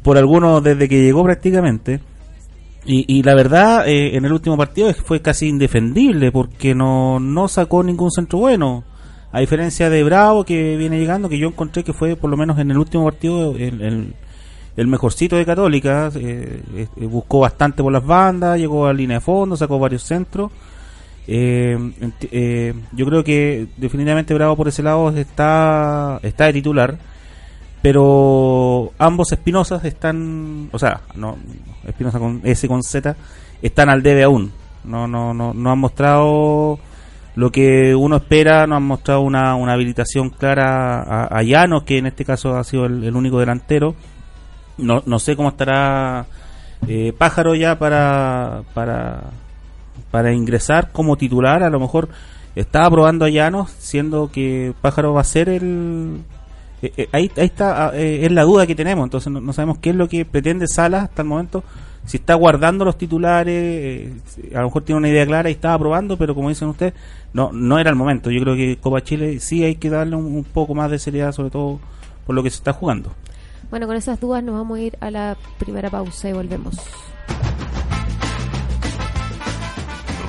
por 0.03 0.19
algunos 0.19 0.63
desde 0.63 0.89
que 0.89 1.03
llegó 1.03 1.23
prácticamente. 1.23 2.01
Y, 2.85 3.05
y 3.19 3.23
la 3.23 3.35
verdad, 3.35 3.89
eh, 3.89 4.17
en 4.17 4.25
el 4.25 4.33
último 4.33 4.57
partido 4.57 4.93
fue 4.95 5.21
casi 5.21 5.49
indefendible 5.49 6.31
porque 6.31 6.75
no, 6.75 7.19
no 7.19 7.49
sacó 7.49 7.83
ningún 7.83 8.11
centro 8.11 8.39
bueno. 8.39 8.85
A 9.33 9.41
diferencia 9.41 9.91
de 9.91 10.03
Bravo 10.05 10.45
que 10.45 10.77
viene 10.77 10.99
llegando, 10.99 11.29
que 11.29 11.39
yo 11.39 11.49
encontré 11.49 11.85
que 11.85 11.93
fue 11.93 12.17
por 12.17 12.31
lo 12.31 12.37
menos 12.37 12.59
en 12.59 12.71
el 12.71 12.79
último 12.79 13.05
partido 13.05 13.55
el, 13.57 13.83
el, 13.83 14.15
el 14.77 14.87
mejorcito 14.87 15.37
de 15.37 15.45
Católica. 15.45 16.11
eh, 16.15 16.63
eh, 16.75 17.07
buscó 17.07 17.41
bastante 17.41 17.83
por 17.83 17.93
las 17.93 18.07
bandas, 18.07 18.59
llegó 18.59 18.87
a 18.87 18.93
línea 18.93 19.19
de 19.19 19.21
fondo, 19.21 19.57
sacó 19.57 19.79
varios 19.79 20.05
centros. 20.05 20.53
Eh, 21.29 21.77
eh, 22.31 22.75
yo 22.93 23.07
creo 23.07 23.25
que 23.25 23.67
definitivamente 23.77 24.33
Bravo 24.33 24.57
por 24.57 24.69
ese 24.69 24.83
lado 24.83 25.11
está, 25.11 26.21
está 26.23 26.47
de 26.47 26.53
titular 26.53 26.99
pero 27.87 28.93
ambos 28.99 29.31
Espinosas 29.31 29.85
están, 29.85 30.69
o 30.73 30.79
sea, 30.79 31.03
no 31.15 31.37
Espinosa 31.87 32.19
con 32.19 32.41
S 32.43 32.67
con 32.67 32.83
Z, 32.83 33.15
están 33.63 33.89
al 33.89 34.03
debe 34.03 34.25
aún. 34.25 34.51
No, 34.83 35.07
no, 35.07 35.33
no, 35.33 35.55
no 35.55 35.71
han 35.71 35.79
mostrado 35.79 36.81
lo 37.37 37.53
que 37.53 37.95
uno 37.95 38.17
espera, 38.17 38.67
no 38.67 38.75
han 38.75 38.83
mostrado 38.83 39.21
una, 39.21 39.55
una 39.55 39.75
habilitación 39.75 40.31
clara 40.31 41.01
a, 41.01 41.39
a 41.39 41.43
Llanos, 41.45 41.85
que 41.85 41.99
en 41.99 42.07
este 42.07 42.25
caso 42.25 42.57
ha 42.57 42.65
sido 42.65 42.87
el, 42.87 43.05
el 43.05 43.15
único 43.15 43.39
delantero. 43.39 43.95
No, 44.79 45.05
no 45.07 45.21
sé 45.21 45.37
cómo 45.37 45.51
estará 45.51 46.27
eh, 46.89 47.13
Pájaro 47.17 47.55
ya 47.55 47.79
para, 47.79 48.63
para, 48.75 49.23
para 50.11 50.33
ingresar 50.33 50.93
como 50.93 51.17
titular. 51.17 51.63
A 51.63 51.71
lo 51.71 51.81
mejor 51.81 52.09
estaba 52.55 52.91
probando 52.91 53.25
a 53.25 53.31
Llanos, 53.31 53.71
siendo 53.79 54.31
que 54.31 54.75
Pájaro 54.81 55.13
va 55.13 55.21
a 55.21 55.25
ser 55.25 55.49
el, 55.49 56.21
eh, 56.83 56.93
eh, 56.97 57.09
ahí, 57.13 57.31
ahí 57.37 57.47
está, 57.47 57.87
ah, 57.87 57.91
eh, 57.95 58.21
es 58.23 58.33
la 58.33 58.43
duda 58.43 58.67
que 58.67 58.75
tenemos, 58.75 59.05
entonces 59.05 59.33
no, 59.33 59.53
sabemos 59.53 59.79
qué 59.79 59.91
es 59.91 59.97
lo 59.97 60.09
que 60.09 60.25
pretende 60.27 60.67
Salas 60.69 61.05
hasta 61.05 61.23
el 61.23 61.29
momento, 61.29 61.65
si 62.05 62.19
está 62.19 62.35
guardando 62.35 62.85
los 62.85 62.99
titulares, 62.99 64.13
a 64.55 64.61
lo 64.61 64.67
mejor 64.67 64.83
tiene 64.83 64.99
una 64.99 65.09
idea 65.09 65.27
clara 65.27 65.49
y 65.49 65.53
estaba 65.53 65.79
probando, 65.79 66.19
pero 66.19 66.35
como 66.35 66.51
dicen 66.51 66.69
ustedes, 66.69 66.93
no, 67.33 67.51
no 67.53 67.79
era 67.79 67.89
el 67.89 67.97
momento, 67.97 68.31
yo 68.31 68.41
creo 68.43 68.55
que 68.55 68.77
Copa 68.77 69.03
Chile 69.03 69.41
sí 69.41 69.65
hay 69.65 69.77
que 69.77 69.89
darle 69.89 70.17
un, 70.17 70.27
un 70.27 70.45
poco 70.45 70.75
más 70.75 70.91
de 70.91 70.99
seriedad, 70.99 71.33
sobre 71.33 71.51
todo 71.51 71.81
por 72.27 72.35
lo 72.35 72.43
que 72.43 72.51
se 72.51 72.57
está 72.57 72.73
jugando. 72.73 73.13
Bueno, 73.71 73.87
con 73.87 73.97
esas 73.97 74.21
dudas 74.21 74.45
nos 74.45 74.55
vamos 74.55 74.79
a 74.79 74.83
ir 74.83 74.97
a 75.01 75.11
la 75.11 75.37
primera 75.59 75.91
pausa 75.91 76.29
y 76.29 76.33
volvemos. 76.35 76.77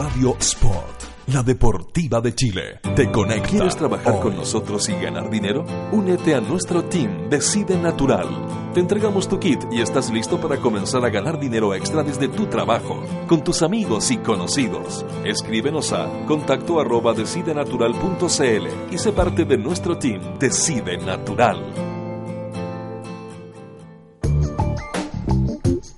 Radio 0.07 0.37
Sport, 0.39 1.03
la 1.33 1.43
deportiva 1.43 2.21
de 2.21 2.33
Chile. 2.33 2.79
Te 2.95 3.11
conecta. 3.11 3.49
¿Quieres 3.49 3.75
trabajar 3.75 4.21
con 4.21 4.37
nosotros 4.37 4.87
y 4.87 4.93
ganar 4.93 5.29
dinero? 5.29 5.65
Únete 5.91 6.33
a 6.33 6.39
nuestro 6.39 6.85
team 6.85 7.29
Decide 7.29 7.77
Natural. 7.77 8.25
Te 8.73 8.79
entregamos 8.79 9.27
tu 9.27 9.37
kit 9.37 9.59
y 9.69 9.81
estás 9.81 10.09
listo 10.09 10.39
para 10.39 10.61
comenzar 10.61 11.03
a 11.03 11.09
ganar 11.09 11.41
dinero 11.41 11.73
extra 11.73 12.03
desde 12.03 12.29
tu 12.29 12.45
trabajo, 12.45 13.03
con 13.27 13.43
tus 13.43 13.61
amigos 13.63 14.09
y 14.09 14.17
conocidos. 14.17 15.05
Escríbenos 15.25 15.91
a 15.91 16.07
contacto 16.25 16.79
arroba 16.79 17.13
decidenatural.cl 17.13 18.93
y 18.93 18.97
sé 18.97 19.11
parte 19.11 19.43
de 19.43 19.57
nuestro 19.57 19.97
team 19.97 20.21
Decide 20.39 20.99
Natural. 20.99 21.96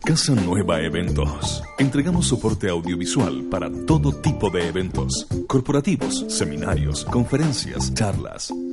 Casa 0.09 0.33
Nueva 0.33 0.81
Eventos. 0.81 1.61
Entregamos 1.77 2.29
soporte 2.29 2.67
audiovisual 2.67 3.43
para 3.43 3.69
todo 3.85 4.11
tipo 4.11 4.49
de 4.49 4.67
eventos, 4.67 5.27
corporativos, 5.47 6.25
seminarios, 6.29 7.05
conferencias, 7.05 7.93
charlas, 7.93 8.51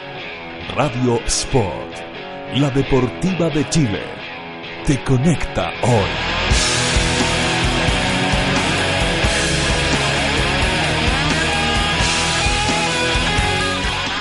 Radio 0.75 1.19
Sport, 1.25 1.93
la 2.55 2.69
deportiva 2.69 3.49
de 3.49 3.67
Chile, 3.69 3.99
te 4.87 5.03
conecta 5.03 5.69
hoy. 5.83 6.09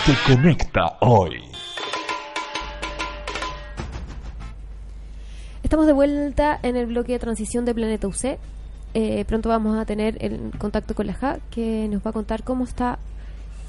Te 0.05 0.35
conecta 0.35 0.97
hoy. 1.03 1.41
Estamos 5.63 5.87
de 5.87 5.93
vuelta 5.93 6.59
en 6.65 6.75
el 6.75 6.87
bloque 6.87 7.13
de 7.13 7.21
transición 7.21 7.65
de 7.65 7.75
Planeta 7.75 8.09
UC. 8.09 8.39
Eh, 8.95 9.25
pronto 9.29 9.49
vamos 9.49 9.79
a 9.79 9.85
tener 9.85 10.19
el 10.21 10.51
contacto 10.59 10.97
con 10.97 11.07
la 11.07 11.15
JA 11.15 11.39
que 11.53 11.87
nos 11.89 12.05
va 12.05 12.11
a 12.11 12.13
contar 12.13 12.43
cómo 12.43 12.65
está 12.65 12.99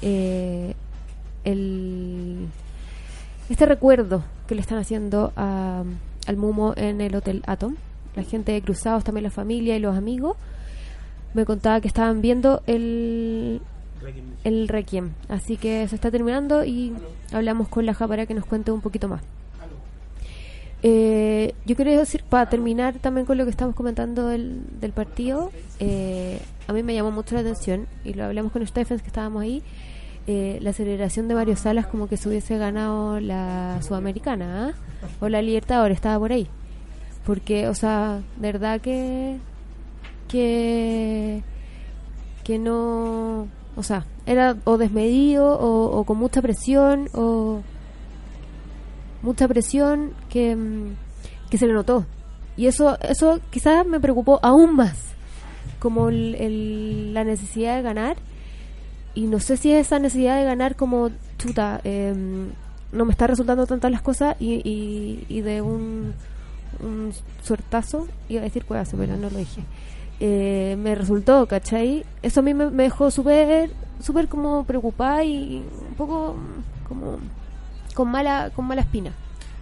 eh, 0.00 0.74
el, 1.44 2.48
este 3.52 3.66
recuerdo 3.66 4.24
que 4.46 4.54
le 4.54 4.60
están 4.60 4.78
haciendo 4.78 5.32
a- 5.36 5.84
al 6.26 6.36
Mumo 6.36 6.74
en 6.76 7.00
el 7.00 7.14
Hotel 7.14 7.42
Atom. 7.46 7.76
La 8.16 8.22
gente 8.24 8.52
de 8.52 8.62
Cruzados, 8.62 9.04
también 9.04 9.24
la 9.24 9.30
familia 9.30 9.76
y 9.76 9.80
los 9.80 9.96
amigos, 9.96 10.36
me 11.34 11.44
contaba 11.44 11.80
que 11.80 11.88
estaban 11.88 12.20
viendo 12.20 12.62
el, 12.66 13.60
el 14.44 14.68
Requiem. 14.68 15.12
Así 15.28 15.56
que 15.56 15.86
se 15.88 15.94
está 15.94 16.10
terminando 16.10 16.64
y 16.64 16.92
hablamos 17.32 17.68
con 17.68 17.86
la 17.86 17.94
JA 17.94 18.06
para 18.08 18.26
que 18.26 18.34
nos 18.34 18.44
cuente 18.44 18.70
un 18.70 18.80
poquito 18.82 19.08
más. 19.08 19.22
Eh, 20.84 21.54
yo 21.64 21.76
quería 21.76 21.96
decir, 21.98 22.24
para 22.28 22.48
terminar 22.50 22.94
también 22.94 23.24
con 23.24 23.38
lo 23.38 23.44
que 23.44 23.50
estamos 23.50 23.74
comentando 23.76 24.26
del, 24.26 24.62
del 24.80 24.90
partido, 24.92 25.52
eh, 25.78 26.40
a 26.66 26.72
mí 26.72 26.82
me 26.82 26.92
llamó 26.94 27.12
mucho 27.12 27.34
la 27.36 27.42
atención, 27.42 27.86
y 28.04 28.14
lo 28.14 28.24
hablamos 28.24 28.50
con 28.50 28.66
Stephens 28.66 29.00
que 29.00 29.06
estábamos 29.08 29.42
ahí, 29.42 29.62
eh, 30.26 30.58
la 30.62 30.72
celebración 30.72 31.28
de 31.28 31.34
Mario 31.34 31.56
Salas 31.56 31.86
como 31.86 32.06
que 32.08 32.16
se 32.16 32.28
hubiese 32.28 32.56
ganado 32.58 33.18
la 33.20 33.80
Sudamericana, 33.82 34.68
¿ah? 34.68 35.06
o 35.20 35.28
la 35.28 35.42
Libertadores, 35.42 35.96
estaba 35.96 36.18
por 36.18 36.32
ahí. 36.32 36.46
Porque, 37.26 37.68
o 37.68 37.74
sea, 37.74 38.20
verdad 38.36 38.80
que. 38.80 39.38
que. 40.28 41.42
que 42.44 42.58
no. 42.58 43.46
O 43.76 43.82
sea, 43.82 44.04
era 44.26 44.56
o 44.64 44.76
desmedido 44.76 45.58
o, 45.58 45.98
o 45.98 46.04
con 46.04 46.18
mucha 46.18 46.42
presión 46.42 47.08
o 47.14 47.60
mucha 49.22 49.48
presión 49.48 50.12
que, 50.28 50.54
mm, 50.56 50.94
que 51.50 51.58
se 51.58 51.66
le 51.66 51.72
notó. 51.72 52.04
Y 52.56 52.66
eso, 52.66 52.98
eso 53.00 53.40
quizás 53.50 53.86
me 53.86 53.98
preocupó 54.00 54.38
aún 54.42 54.76
más, 54.76 54.96
como 55.78 56.08
el- 56.10 56.34
el- 56.34 57.14
la 57.14 57.24
necesidad 57.24 57.76
de 57.76 57.82
ganar. 57.82 58.16
Y 59.14 59.22
no 59.22 59.40
sé 59.40 59.56
si 59.56 59.72
esa 59.72 59.98
necesidad 59.98 60.38
de 60.38 60.44
ganar 60.44 60.76
como, 60.76 61.10
chuta, 61.38 61.80
em, 61.84 62.50
no 62.92 63.04
me 63.04 63.12
está 63.12 63.26
resultando 63.26 63.66
tantas 63.66 63.90
las 63.90 64.02
cosas 64.02 64.36
y, 64.40 65.24
y, 65.28 65.40
de 65.40 65.62
un, 65.62 66.14
un 66.82 67.12
suertazo, 67.42 68.06
iba 68.28 68.40
a 68.40 68.44
decir 68.44 68.64
cuevazo, 68.64 68.96
pero 68.96 69.16
no 69.16 69.30
lo 69.30 69.38
dije. 69.38 69.62
Eh, 70.20 70.76
me 70.78 70.94
resultó, 70.94 71.46
¿cachai? 71.46 72.04
Eso 72.22 72.40
a 72.40 72.42
mí 72.42 72.54
me, 72.54 72.70
me 72.70 72.84
dejó 72.84 73.10
súper, 73.10 73.70
súper 74.00 74.28
como 74.28 74.64
preocupada 74.64 75.24
y 75.24 75.64
un 75.88 75.94
poco 75.94 76.36
como 76.88 77.18
con 77.94 78.08
mala, 78.08 78.50
con 78.54 78.66
mala 78.66 78.82
espina. 78.82 79.12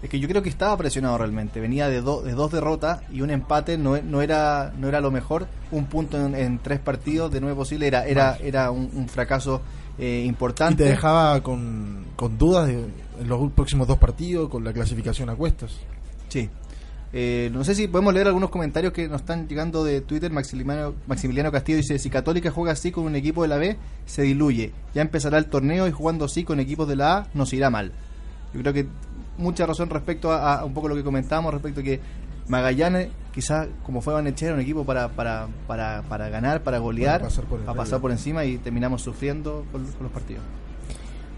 Es 0.02 0.08
que 0.08 0.18
yo 0.18 0.28
creo 0.28 0.42
que 0.42 0.48
estaba 0.48 0.76
presionado 0.76 1.18
realmente. 1.18 1.60
Venía 1.60 1.88
de, 1.88 2.00
do- 2.00 2.22
de 2.22 2.32
dos 2.32 2.50
derrotas 2.50 3.02
y 3.12 3.20
un 3.20 3.30
empate 3.30 3.76
no, 3.76 4.00
no 4.00 4.22
era 4.22 4.72
no 4.78 4.88
era 4.88 5.00
lo 5.00 5.10
mejor. 5.10 5.46
Un 5.70 5.86
punto 5.86 6.16
en, 6.24 6.34
en 6.34 6.58
tres 6.58 6.78
partidos 6.80 7.30
de 7.30 7.40
nueve 7.40 7.54
posible 7.56 7.86
era 7.86 8.06
era 8.06 8.36
era 8.42 8.70
un, 8.70 8.90
un 8.94 9.08
fracaso 9.08 9.60
eh, 9.98 10.22
Y 10.24 10.28
importante. 10.28 10.84
te 10.84 10.90
dejaba 10.90 11.42
con, 11.42 12.06
con 12.16 12.38
dudas 12.38 12.66
de, 12.68 12.74
en 13.20 13.28
los 13.28 13.52
próximos 13.52 13.86
dos 13.86 13.98
partidos, 13.98 14.48
con 14.48 14.64
la 14.64 14.72
clasificación 14.72 15.28
a 15.28 15.34
cuestas. 15.36 15.72
Sí. 16.28 16.48
Eh, 17.12 17.50
no 17.52 17.64
sé 17.64 17.74
si 17.74 17.88
podemos 17.88 18.14
leer 18.14 18.28
algunos 18.28 18.50
comentarios 18.50 18.92
que 18.92 19.08
nos 19.08 19.20
están 19.22 19.48
llegando 19.48 19.82
de 19.84 20.00
Twitter. 20.00 20.30
Maximiliano, 20.32 20.94
Maximiliano 21.08 21.50
Castillo 21.52 21.76
dice: 21.78 21.98
Si 21.98 22.08
Católica 22.08 22.50
juega 22.52 22.72
así 22.72 22.90
con 22.92 23.04
un 23.04 23.16
equipo 23.16 23.42
de 23.42 23.48
la 23.48 23.56
B, 23.58 23.76
se 24.06 24.22
diluye. 24.22 24.72
Ya 24.94 25.02
empezará 25.02 25.36
el 25.36 25.46
torneo 25.46 25.86
y 25.88 25.92
jugando 25.92 26.24
así 26.24 26.44
con 26.44 26.58
equipos 26.60 26.88
de 26.88 26.96
la 26.96 27.16
A, 27.18 27.26
nos 27.34 27.52
irá 27.52 27.68
mal. 27.68 27.92
Yo 28.54 28.60
creo 28.60 28.72
que 28.72 28.86
mucha 29.40 29.66
razón 29.66 29.90
respecto 29.90 30.31
a, 30.33 30.61
a 30.61 30.64
un 30.64 30.74
poco 30.74 30.88
lo 30.88 30.94
que 30.94 31.03
comentábamos, 31.03 31.53
respecto 31.53 31.81
a 31.81 31.83
que 31.83 32.00
Magallanes, 32.48 33.09
quizás 33.33 33.68
como 33.85 34.00
fue 34.00 34.12
Banechera, 34.12 34.55
un 34.55 34.61
equipo 34.61 34.85
para, 34.85 35.09
para, 35.09 35.48
para, 35.66 36.03
para 36.03 36.29
ganar, 36.29 36.62
para 36.62 36.79
golear, 36.79 37.20
Para 37.20 37.29
pasar 37.29 37.44
por 37.44 37.61
medio. 37.61 37.74
pasar 37.74 38.00
por 38.00 38.11
encima 38.11 38.44
y 38.44 38.59
terminamos 38.59 39.03
sufriendo 39.03 39.64
con, 39.70 39.85
con 39.85 40.03
los 40.03 40.12
partidos. 40.12 40.42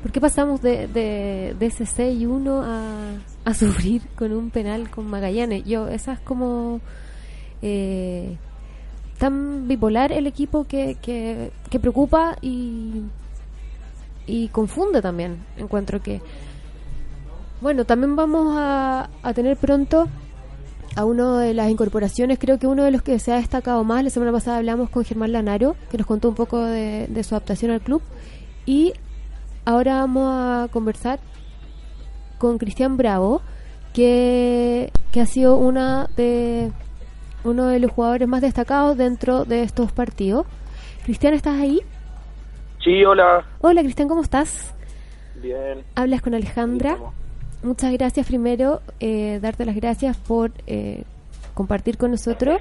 ¿Por 0.03 0.11
qué 0.11 0.21
pasamos 0.21 0.63
de, 0.63 0.89
de, 0.89 1.55
de 1.59 1.67
ese 1.67 1.87
6 1.87 2.21
y 2.21 2.27
1 2.27 2.63
a, 2.65 3.11
a 3.45 3.55
sufrir 3.55 4.03
con 4.17 4.33
un 4.33 4.51
penal 4.51 4.91
con 4.91 5.07
Magallanes? 5.07 5.65
Yo, 5.65 5.87
esa 5.89 6.15
es 6.15 6.21
como 6.21 6.81
eh, 7.61 8.37
tan 9.19 9.69
bipolar 9.69 10.13
el 10.13 10.27
equipo 10.27 10.65
que, 10.65 10.97
que, 11.01 11.53
que 11.71 11.79
preocupa 11.79 12.37
y, 12.41 13.03
y 14.27 14.49
confunde 14.49 15.03
también. 15.03 15.45
Encuentro 15.57 16.03
que. 16.03 16.21
Bueno, 17.63 17.85
también 17.85 18.17
vamos 18.17 18.57
a, 18.59 19.09
a 19.23 19.35
tener 19.35 19.57
pronto 19.57 20.09
a 20.97 21.05
uno 21.05 21.39
de 21.39 21.55
las 21.55 21.71
incorporaciones, 21.71 22.41
creo 22.41 22.59
que 22.59 22.67
uno 22.67 22.83
de 22.83 22.91
los 22.91 23.03
que 23.03 23.21
se 23.21 23.33
ha 23.33 23.37
destacado 23.37 23.85
más, 23.85 24.03
la 24.03 24.11
semana 24.11 24.33
pasada 24.33 24.57
hablamos 24.57 24.91
con 24.91 25.05
Germán 25.05 25.31
Lanaro, 25.31 25.77
que 25.89 25.97
nos 25.97 26.09
contó 26.09 26.29
un 26.29 26.35
poco 26.35 26.61
de, 26.61 27.07
de 27.07 27.23
su 27.23 27.37
adaptación 27.37 27.71
al 27.71 27.81
club, 27.81 28.03
y 28.67 28.95
ahora 29.65 30.01
vamos 30.01 30.29
a 30.29 30.69
conversar 30.73 31.21
con 32.39 32.59
Cristian 32.59 32.97
Bravo, 32.97 33.43
que, 33.95 34.91
que 35.13 35.21
ha 35.21 35.27
sido 35.27 35.57
una 35.57 36.09
de 36.17 36.73
uno 37.45 37.69
de 37.69 37.79
los 37.79 37.93
jugadores 37.93 38.27
más 38.27 38.41
destacados 38.43 38.97
dentro 38.97 39.45
de 39.45 39.63
estos 39.63 39.93
partidos. 39.93 40.47
Cristian, 41.05 41.33
¿estás 41.35 41.61
ahí? 41.61 41.81
Sí, 42.83 43.05
hola. 43.05 43.47
Hola 43.61 43.83
Cristian, 43.83 44.09
¿cómo 44.09 44.23
estás? 44.23 44.75
Bien. 45.41 45.85
Hablas 45.95 46.23
con 46.23 46.35
Alejandra. 46.35 46.97
¿Cómo? 46.97 47.22
Muchas 47.63 47.93
gracias 47.93 48.27
primero, 48.27 48.83
eh, 48.99 49.39
darte 49.41 49.65
las 49.65 49.77
gracias 49.77 50.17
por 50.17 50.51
eh, 50.67 51.05
compartir 51.55 51.97
con 51.97 52.11
nosotros. 52.11 52.61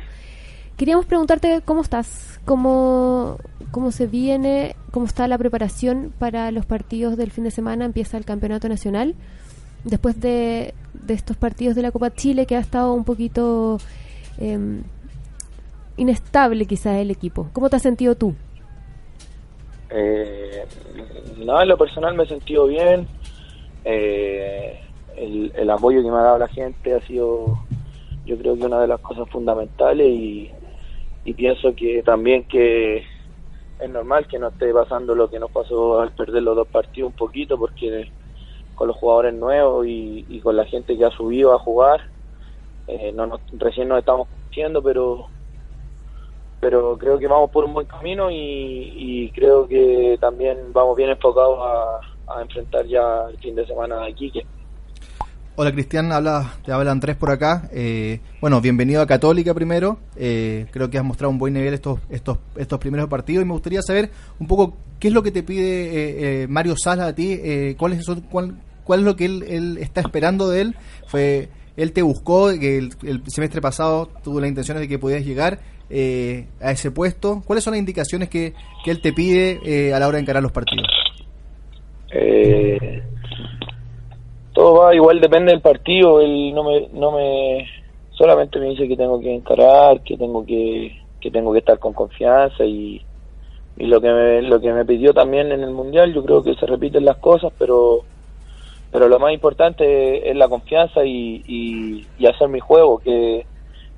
Queríamos 0.77 1.05
preguntarte 1.05 1.61
cómo 1.65 1.81
estás, 1.81 2.39
cómo, 2.45 3.37
cómo 3.71 3.91
se 3.91 4.05
viene, 4.05 4.75
cómo 4.91 5.07
está 5.07 5.27
la 5.27 5.39
preparación 5.39 6.13
para 6.19 6.51
los 6.51 6.67
partidos 6.67 7.17
del 7.17 7.31
fin 7.31 7.43
de 7.43 7.51
semana, 7.51 7.85
empieza 7.85 8.17
el 8.17 8.25
campeonato 8.25 8.69
nacional, 8.69 9.15
después 9.83 10.19
de, 10.21 10.75
de 10.93 11.13
estos 11.15 11.35
partidos 11.35 11.75
de 11.75 11.81
la 11.81 11.91
Copa 11.91 12.13
Chile 12.13 12.45
que 12.45 12.55
ha 12.55 12.59
estado 12.59 12.93
un 12.93 13.03
poquito 13.03 13.79
em, 14.37 14.83
inestable 15.97 16.65
quizás 16.65 16.97
el 16.97 17.09
equipo. 17.09 17.49
¿Cómo 17.53 17.69
te 17.69 17.77
has 17.77 17.81
sentido 17.81 18.15
tú? 18.15 18.35
Eh, 19.89 20.63
nada, 21.39 21.63
en 21.63 21.69
lo 21.69 21.77
personal 21.77 22.15
me 22.15 22.23
he 22.23 22.27
sentido 22.27 22.67
bien. 22.67 23.07
Eh, 23.83 24.79
el, 25.15 25.69
apoyo 25.69 26.01
que 26.03 26.09
me 26.11 26.17
ha 26.17 26.21
dado 26.23 26.39
la 26.39 26.47
gente 26.47 26.93
ha 26.93 27.01
sido, 27.01 27.59
yo 28.25 28.37
creo 28.37 28.55
que 28.55 28.65
una 28.65 28.81
de 28.81 28.87
las 28.87 28.99
cosas 29.01 29.29
fundamentales 29.29 30.07
y, 30.07 30.51
y 31.23 31.33
pienso 31.33 31.75
que 31.75 32.03
también 32.03 32.45
que 32.45 33.05
es 33.79 33.89
normal 33.89 34.27
que 34.27 34.39
no 34.39 34.49
esté 34.49 34.73
pasando 34.73 35.15
lo 35.15 35.29
que 35.29 35.39
nos 35.39 35.51
pasó 35.51 35.99
al 36.01 36.13
perder 36.13 36.43
los 36.43 36.55
dos 36.55 36.67
partidos 36.69 37.09
un 37.09 37.15
poquito 37.15 37.57
porque 37.57 38.11
con 38.75 38.87
los 38.87 38.97
jugadores 38.97 39.33
nuevos 39.33 39.85
y, 39.87 40.25
y 40.29 40.41
con 40.41 40.55
la 40.55 40.65
gente 40.65 40.97
que 40.97 41.05
ha 41.05 41.11
subido 41.11 41.53
a 41.53 41.59
jugar 41.59 42.01
eh, 42.87 43.11
no 43.13 43.27
nos- 43.27 43.41
recién 43.53 43.87
nos 43.87 43.99
estamos 43.99 44.27
conociendo 44.29 44.83
pero 44.83 45.29
pero 46.59 46.97
creo 46.97 47.17
que 47.17 47.27
vamos 47.27 47.49
por 47.51 47.65
un 47.65 47.73
buen 47.73 47.87
camino 47.87 48.29
y, 48.29 48.35
y 48.37 49.31
creo 49.31 49.67
que 49.67 50.17
también 50.21 50.71
vamos 50.73 50.95
bien 50.95 51.09
enfocados 51.09 51.59
a, 51.61 52.35
a 52.37 52.41
enfrentar 52.41 52.85
ya 52.85 53.25
el 53.29 53.37
fin 53.39 53.55
de 53.55 53.65
semana 53.65 54.05
aquí 54.05 54.31
que 54.31 54.45
Hola 55.61 55.71
Cristian, 55.73 56.11
habla, 56.11 56.55
te 56.65 56.71
habla 56.71 56.89
Andrés 56.91 57.15
por 57.15 57.29
acá. 57.29 57.69
Eh, 57.71 58.19
bueno, 58.41 58.59
bienvenido 58.61 58.99
a 58.99 59.05
Católica 59.05 59.53
primero. 59.53 59.99
Eh, 60.15 60.65
creo 60.71 60.89
que 60.89 60.97
has 60.97 61.03
mostrado 61.03 61.29
un 61.29 61.37
buen 61.37 61.53
nivel 61.53 61.71
estos, 61.75 61.99
estos, 62.09 62.39
estos 62.55 62.79
primeros 62.79 63.07
partidos 63.07 63.43
y 63.43 63.45
me 63.45 63.53
gustaría 63.53 63.83
saber 63.83 64.09
un 64.39 64.47
poco 64.47 64.75
qué 64.99 65.09
es 65.09 65.13
lo 65.13 65.21
que 65.21 65.29
te 65.29 65.43
pide 65.43 65.61
eh, 65.61 66.41
eh, 66.43 66.47
Mario 66.47 66.73
Sala 66.75 67.05
a 67.05 67.13
ti, 67.13 67.33
eh, 67.33 67.75
cuáles 67.77 68.03
son, 68.03 68.21
cuál- 68.21 68.59
cuál 68.83 69.01
es 69.01 69.05
lo 69.05 69.15
que 69.15 69.25
él, 69.25 69.43
él 69.47 69.77
está 69.79 70.01
esperando 70.01 70.49
de 70.49 70.61
él. 70.61 70.75
Fue 71.05 71.49
él 71.77 71.91
te 71.91 72.01
buscó, 72.01 72.49
que 72.59 72.79
el, 72.79 73.21
semestre 73.27 73.61
pasado 73.61 74.07
tuvo 74.23 74.41
la 74.41 74.47
intención 74.47 74.79
de 74.79 74.87
que 74.87 74.97
pudieras 74.97 75.27
llegar 75.27 75.59
eh, 75.91 76.47
a 76.59 76.71
ese 76.71 76.89
puesto. 76.89 77.43
¿Cuáles 77.45 77.63
son 77.63 77.73
las 77.73 77.79
indicaciones 77.79 78.29
que, 78.29 78.55
que 78.83 78.89
él 78.89 78.99
te 78.99 79.13
pide 79.13 79.93
a 79.93 79.99
la 79.99 80.07
hora 80.07 80.15
de 80.15 80.23
encarar 80.23 80.41
los 80.41 80.51
partidos? 80.51 80.87
Eh, 82.15 83.03
todo 84.61 84.75
va 84.75 84.93
igual, 84.93 85.19
depende 85.19 85.51
del 85.51 85.61
partido. 85.61 86.21
Él 86.21 86.53
no 86.53 86.63
me, 86.63 86.87
no 86.93 87.11
me, 87.11 87.67
solamente 88.11 88.59
me 88.59 88.67
dice 88.69 88.87
que 88.87 88.95
tengo 88.95 89.19
que 89.19 89.33
encarar, 89.33 90.01
que 90.01 90.15
tengo 90.15 90.45
que, 90.45 91.01
que 91.19 91.31
tengo 91.31 91.51
que 91.51 91.59
estar 91.59 91.79
con 91.79 91.93
confianza 91.93 92.63
y, 92.63 93.03
y 93.77 93.87
lo 93.87 93.99
que 93.99 94.11
me, 94.11 94.43
lo 94.43 94.61
que 94.61 94.71
me 94.71 94.85
pidió 94.85 95.15
también 95.15 95.51
en 95.51 95.61
el 95.61 95.71
mundial. 95.71 96.13
Yo 96.13 96.23
creo 96.23 96.43
que 96.43 96.53
se 96.53 96.67
repiten 96.67 97.05
las 97.05 97.17
cosas, 97.17 97.51
pero 97.57 98.01
pero 98.91 99.07
lo 99.07 99.17
más 99.17 99.33
importante 99.33 100.29
es 100.29 100.35
la 100.35 100.47
confianza 100.47 101.05
y, 101.05 102.05
y, 102.19 102.25
hacer 102.27 102.49
mi 102.49 102.59
juego, 102.59 102.99
que, 102.99 103.45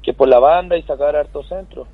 que 0.01 0.13
por 0.13 0.29
la 0.29 0.39
banda 0.39 0.77
y 0.77 0.83
sacar 0.83 1.15
harto 1.17 1.43
centro. 1.43 1.87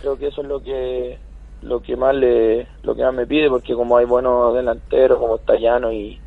Creo 0.00 0.18
que 0.18 0.26
eso 0.28 0.40
es 0.40 0.48
lo 0.48 0.60
que 0.60 1.18
lo 1.60 1.80
que 1.80 1.94
más 1.94 2.16
le 2.16 2.66
lo 2.82 2.96
que 2.96 3.04
más 3.04 3.14
me 3.14 3.28
pide 3.28 3.48
porque 3.48 3.74
como 3.74 3.96
hay 3.96 4.06
buenos 4.06 4.52
delanteros 4.54 5.20
como 5.20 5.38
Tallano 5.38 5.92
y, 5.92 6.18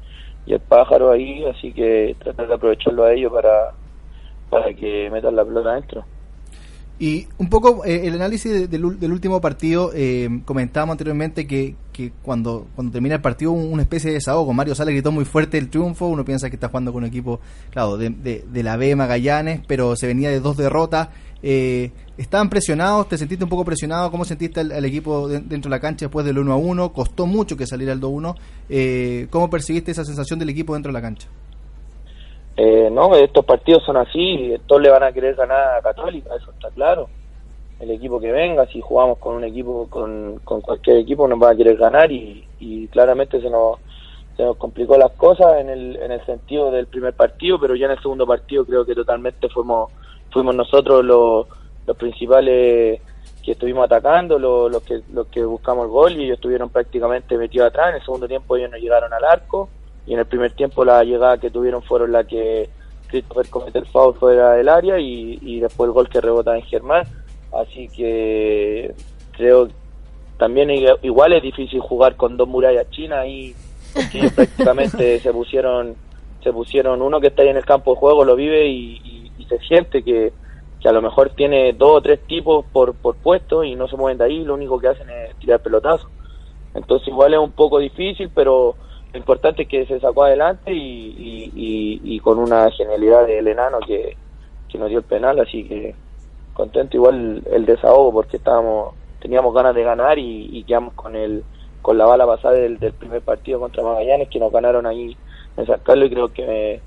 y 0.45 0.53
el 0.53 0.59
pájaro 0.59 1.11
ahí 1.11 1.43
así 1.45 1.71
que 1.73 2.15
tratar 2.23 2.47
de 2.47 2.53
aprovecharlo 2.55 3.03
a 3.03 3.13
ellos 3.13 3.31
para 3.31 3.71
para 4.49 4.73
que 4.73 5.09
metan 5.11 5.35
la 5.35 5.43
pelota 5.43 5.71
adentro. 5.71 6.03
Y 6.97 7.27
un 7.39 7.49
poco 7.49 7.83
eh, 7.83 8.07
el 8.07 8.13
análisis 8.15 8.49
de- 8.53 8.67
del, 8.69 8.97
del 8.99 9.11
último 9.11 9.41
partido, 9.41 9.91
eh, 9.93 10.29
comentábamos 10.45 10.93
anteriormente 10.93 11.45
que, 11.45 11.75
que 11.91 12.13
cuando, 12.21 12.67
cuando 12.73 12.93
termina 12.93 13.15
el 13.15 13.21
partido 13.21 13.51
un- 13.51 13.73
una 13.73 13.81
especie 13.81 14.11
de 14.11 14.13
desahogo, 14.15 14.53
Mario 14.53 14.75
Sala 14.75 14.91
gritó 14.91 15.11
muy 15.11 15.25
fuerte 15.25 15.57
el 15.57 15.69
triunfo, 15.69 16.05
uno 16.07 16.23
piensa 16.23 16.49
que 16.49 16.55
está 16.55 16.69
jugando 16.69 16.93
con 16.93 17.03
un 17.03 17.09
equipo, 17.09 17.41
claro, 17.71 17.97
de, 17.97 18.11
de 18.11 18.63
la 18.63 18.77
B 18.77 18.95
Magallanes, 18.95 19.59
pero 19.67 19.97
se 19.97 20.07
venía 20.07 20.29
de 20.29 20.39
dos 20.39 20.55
derrotas, 20.55 21.09
eh, 21.43 21.91
estaban 22.17 22.49
presionados, 22.49 23.07
te 23.09 23.17
sentiste 23.17 23.43
un 23.43 23.49
poco 23.49 23.65
presionado, 23.65 24.09
¿cómo 24.11 24.25
sentiste 24.25 24.61
al, 24.61 24.71
al 24.71 24.85
equipo 24.85 25.27
de- 25.27 25.39
dentro 25.41 25.69
de 25.69 25.75
la 25.75 25.79
cancha 25.79 26.05
después 26.05 26.25
del 26.25 26.37
1 26.39 26.51
a 26.53 26.55
1? 26.57 26.93
Costó 26.93 27.25
mucho 27.25 27.55
que 27.57 27.67
saliera 27.67 27.93
el 27.93 27.99
2 27.99 28.09
a 28.09 28.13
1, 28.13 28.35
eh, 28.69 29.27
¿cómo 29.29 29.49
percibiste 29.49 29.91
esa 29.91 30.03
sensación 30.05 30.39
del 30.39 30.49
equipo 30.49 30.73
dentro 30.73 30.89
de 30.91 30.93
la 30.93 31.01
cancha? 31.01 31.27
Eh, 32.57 32.89
no, 32.91 33.13
estos 33.15 33.43
partidos 33.45 33.83
son 33.83 33.97
así, 33.97 34.53
todos 34.65 34.81
le 34.81 34.89
van 34.89 35.03
a 35.03 35.11
querer 35.11 35.35
ganar 35.35 35.77
a 35.77 35.81
Católica, 35.81 36.29
eso 36.35 36.51
está 36.51 36.69
claro. 36.71 37.09
El 37.81 37.91
equipo 37.91 38.21
que 38.21 38.31
venga, 38.31 38.65
si 38.67 38.79
jugamos 38.79 39.17
con 39.17 39.35
un 39.35 39.43
equipo, 39.43 39.87
con, 39.89 40.39
con 40.45 40.61
cualquier 40.61 40.97
equipo, 40.97 41.27
nos 41.27 41.41
va 41.41 41.51
a 41.51 41.55
querer 41.55 41.75
ganar 41.75 42.09
y, 42.09 42.47
y 42.61 42.87
claramente 42.87 43.41
se 43.41 43.49
nos, 43.49 43.79
se 44.37 44.43
nos 44.43 44.55
complicó 44.55 44.97
las 44.97 45.11
cosas 45.11 45.59
en 45.59 45.69
el, 45.69 45.97
en 45.97 46.13
el 46.13 46.25
sentido 46.25 46.71
del 46.71 46.87
primer 46.87 47.13
partido, 47.13 47.59
pero 47.59 47.75
ya 47.75 47.87
en 47.87 47.91
el 47.91 48.01
segundo 48.01 48.25
partido 48.25 48.65
creo 48.65 48.85
que 48.85 48.95
totalmente 48.95 49.49
fuimos, 49.49 49.91
fuimos 50.35 50.53
nosotros 50.53 51.03
los, 51.05 51.47
los 51.87 51.95
principales 51.95 52.99
que 53.41 53.51
estuvimos 53.53 53.85
atacando, 53.85 54.37
los, 54.37 54.69
los 54.69 54.83
que, 54.83 54.99
los 55.13 55.27
que 55.27 55.45
buscamos 55.45 55.85
el 55.85 55.91
gol 55.91 56.11
y 56.13 56.25
ellos 56.25 56.35
estuvieron 56.35 56.69
prácticamente 56.69 57.37
metidos 57.37 57.69
atrás. 57.69 57.89
En 57.91 57.95
el 57.95 58.01
segundo 58.03 58.27
tiempo 58.27 58.57
ellos 58.57 58.69
no 58.69 58.77
llegaron 58.77 59.13
al 59.13 59.23
arco 59.23 59.69
y 60.05 60.11
en 60.13 60.19
el 60.19 60.25
primer 60.25 60.51
tiempo 60.51 60.83
la 60.83 61.01
llegada 61.05 61.37
que 61.37 61.49
tuvieron 61.49 61.81
fueron 61.83 62.11
la 62.11 62.25
que 62.25 62.69
Christopher 63.07 63.47
comete 63.49 63.79
el 63.79 63.85
foul 63.85 64.15
fuera 64.15 64.51
del 64.55 64.67
área 64.67 64.99
y, 64.99 65.39
y 65.41 65.61
después 65.61 65.87
el 65.87 65.93
gol 65.93 66.09
que 66.09 66.19
rebota 66.19 66.53
en 66.57 66.63
Germán. 66.63 67.05
Así 67.53 67.87
que 67.87 68.93
creo 69.37 69.69
también 70.37 70.69
igual 71.01 71.31
es 71.31 71.41
difícil 71.41 71.79
jugar 71.79 72.17
con 72.17 72.35
dos 72.35 72.49
murallas 72.49 72.89
chinas 72.89 73.25
porque 73.93 74.19
ellos 74.19 74.33
prácticamente 74.35 75.19
se 75.21 75.31
pusieron 75.31 75.95
se 76.43 76.51
pusieron 76.51 77.01
uno 77.01 77.21
que 77.21 77.27
está 77.27 77.41
ahí 77.41 77.47
en 77.47 77.57
el 77.57 77.65
campo 77.65 77.93
de 77.93 77.99
juego 77.99 78.25
lo 78.25 78.35
vive 78.35 78.67
y, 78.67 78.99
y- 79.03 79.14
y 79.37 79.45
se 79.45 79.59
siente 79.59 80.03
que, 80.03 80.33
que 80.79 80.89
a 80.89 80.91
lo 80.91 81.01
mejor 81.01 81.31
tiene 81.31 81.73
dos 81.73 81.97
o 81.97 82.01
tres 82.01 82.19
tipos 82.27 82.65
por, 82.71 82.93
por 82.95 83.15
puesto 83.15 83.63
y 83.63 83.75
no 83.75 83.87
se 83.87 83.97
mueven 83.97 84.17
de 84.17 84.25
ahí 84.25 84.43
lo 84.43 84.53
único 84.53 84.79
que 84.79 84.87
hacen 84.87 85.09
es 85.09 85.35
tirar 85.37 85.61
pelotazos 85.61 86.09
entonces 86.73 87.07
igual 87.07 87.33
es 87.33 87.39
un 87.39 87.51
poco 87.51 87.79
difícil 87.79 88.29
pero 88.33 88.75
lo 89.13 89.19
importante 89.19 89.63
es 89.63 89.69
que 89.69 89.85
se 89.85 89.99
sacó 89.99 90.25
adelante 90.25 90.73
y, 90.73 91.51
y, 92.03 92.19
con 92.19 92.37
una 92.37 92.69
genialidad 92.71 93.25
del 93.25 93.47
enano 93.47 93.79
que, 93.79 94.17
que 94.67 94.77
nos 94.77 94.89
dio 94.89 94.97
el 94.97 95.05
penal 95.05 95.39
así 95.39 95.63
que 95.63 95.95
contento 96.53 96.97
igual 96.97 97.41
el 97.51 97.65
desahogo 97.65 98.11
porque 98.11 98.37
estábamos 98.37 98.93
teníamos 99.21 99.53
ganas 99.53 99.73
de 99.73 99.83
ganar 99.83 100.19
y, 100.19 100.49
y 100.51 100.63
quedamos 100.63 100.93
con 100.95 101.15
el 101.15 101.43
con 101.81 101.97
la 101.97 102.05
bala 102.05 102.25
pasada 102.25 102.55
del, 102.55 102.79
del 102.79 102.93
primer 102.93 103.21
partido 103.21 103.59
contra 103.59 103.83
Magallanes 103.83 104.27
que 104.29 104.39
nos 104.39 104.51
ganaron 104.51 104.85
ahí 104.85 105.15
en 105.55 105.65
San 105.65 105.79
Carlos 105.81 106.07
y 106.07 106.13
creo 106.13 106.33
que 106.33 106.81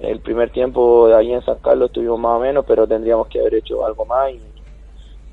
el 0.00 0.20
primer 0.20 0.50
tiempo 0.50 1.08
de 1.08 1.16
ahí 1.16 1.32
en 1.32 1.44
San 1.44 1.58
Carlos 1.58 1.90
estuvimos 1.90 2.18
más 2.18 2.36
o 2.36 2.40
menos 2.40 2.64
pero 2.66 2.86
tendríamos 2.86 3.28
que 3.28 3.40
haber 3.40 3.54
hecho 3.54 3.84
algo 3.84 4.04
más 4.04 4.30
y 4.32 4.40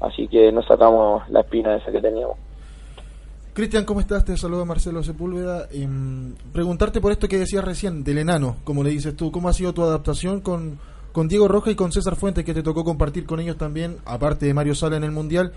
así 0.02 0.28
que 0.28 0.52
nos 0.52 0.66
sacamos 0.66 1.28
la 1.30 1.42
espina 1.42 1.76
esa 1.76 1.92
que 1.92 2.02
teníamos 2.02 2.38
Cristian, 3.58 3.86
¿cómo 3.86 4.02
estás? 4.02 4.24
Te 4.24 4.38
saluda 4.38 4.66
Marcelo 4.66 5.02
Sepúlveda. 5.02 5.68
Em, 5.72 6.36
preguntarte 6.54 7.02
por 7.02 7.12
esto 7.12 7.28
que 7.28 7.40
decías 7.40 7.64
recién, 7.64 8.04
del 8.04 8.20
enano, 8.20 8.58
como 8.64 8.84
le 8.84 8.92
dices 8.92 9.16
tú, 9.16 9.32
¿cómo 9.32 9.50
ha 9.50 9.54
sido 9.54 9.74
tu 9.74 9.82
adaptación 9.82 10.42
con, 10.42 10.78
con 11.12 11.28
Diego 11.28 11.48
Roja 11.48 11.72
y 11.72 11.76
con 11.76 11.92
César 11.92 12.16
Fuentes, 12.16 12.46
que 12.46 12.54
te 12.54 12.62
tocó 12.62 12.84
compartir 12.84 13.26
con 13.26 13.40
ellos 13.40 13.58
también, 13.58 13.98
aparte 14.06 14.46
de 14.46 14.54
Mario 14.54 14.76
Sala 14.76 14.98
en 14.98 15.06
el 15.06 15.10
Mundial? 15.10 15.54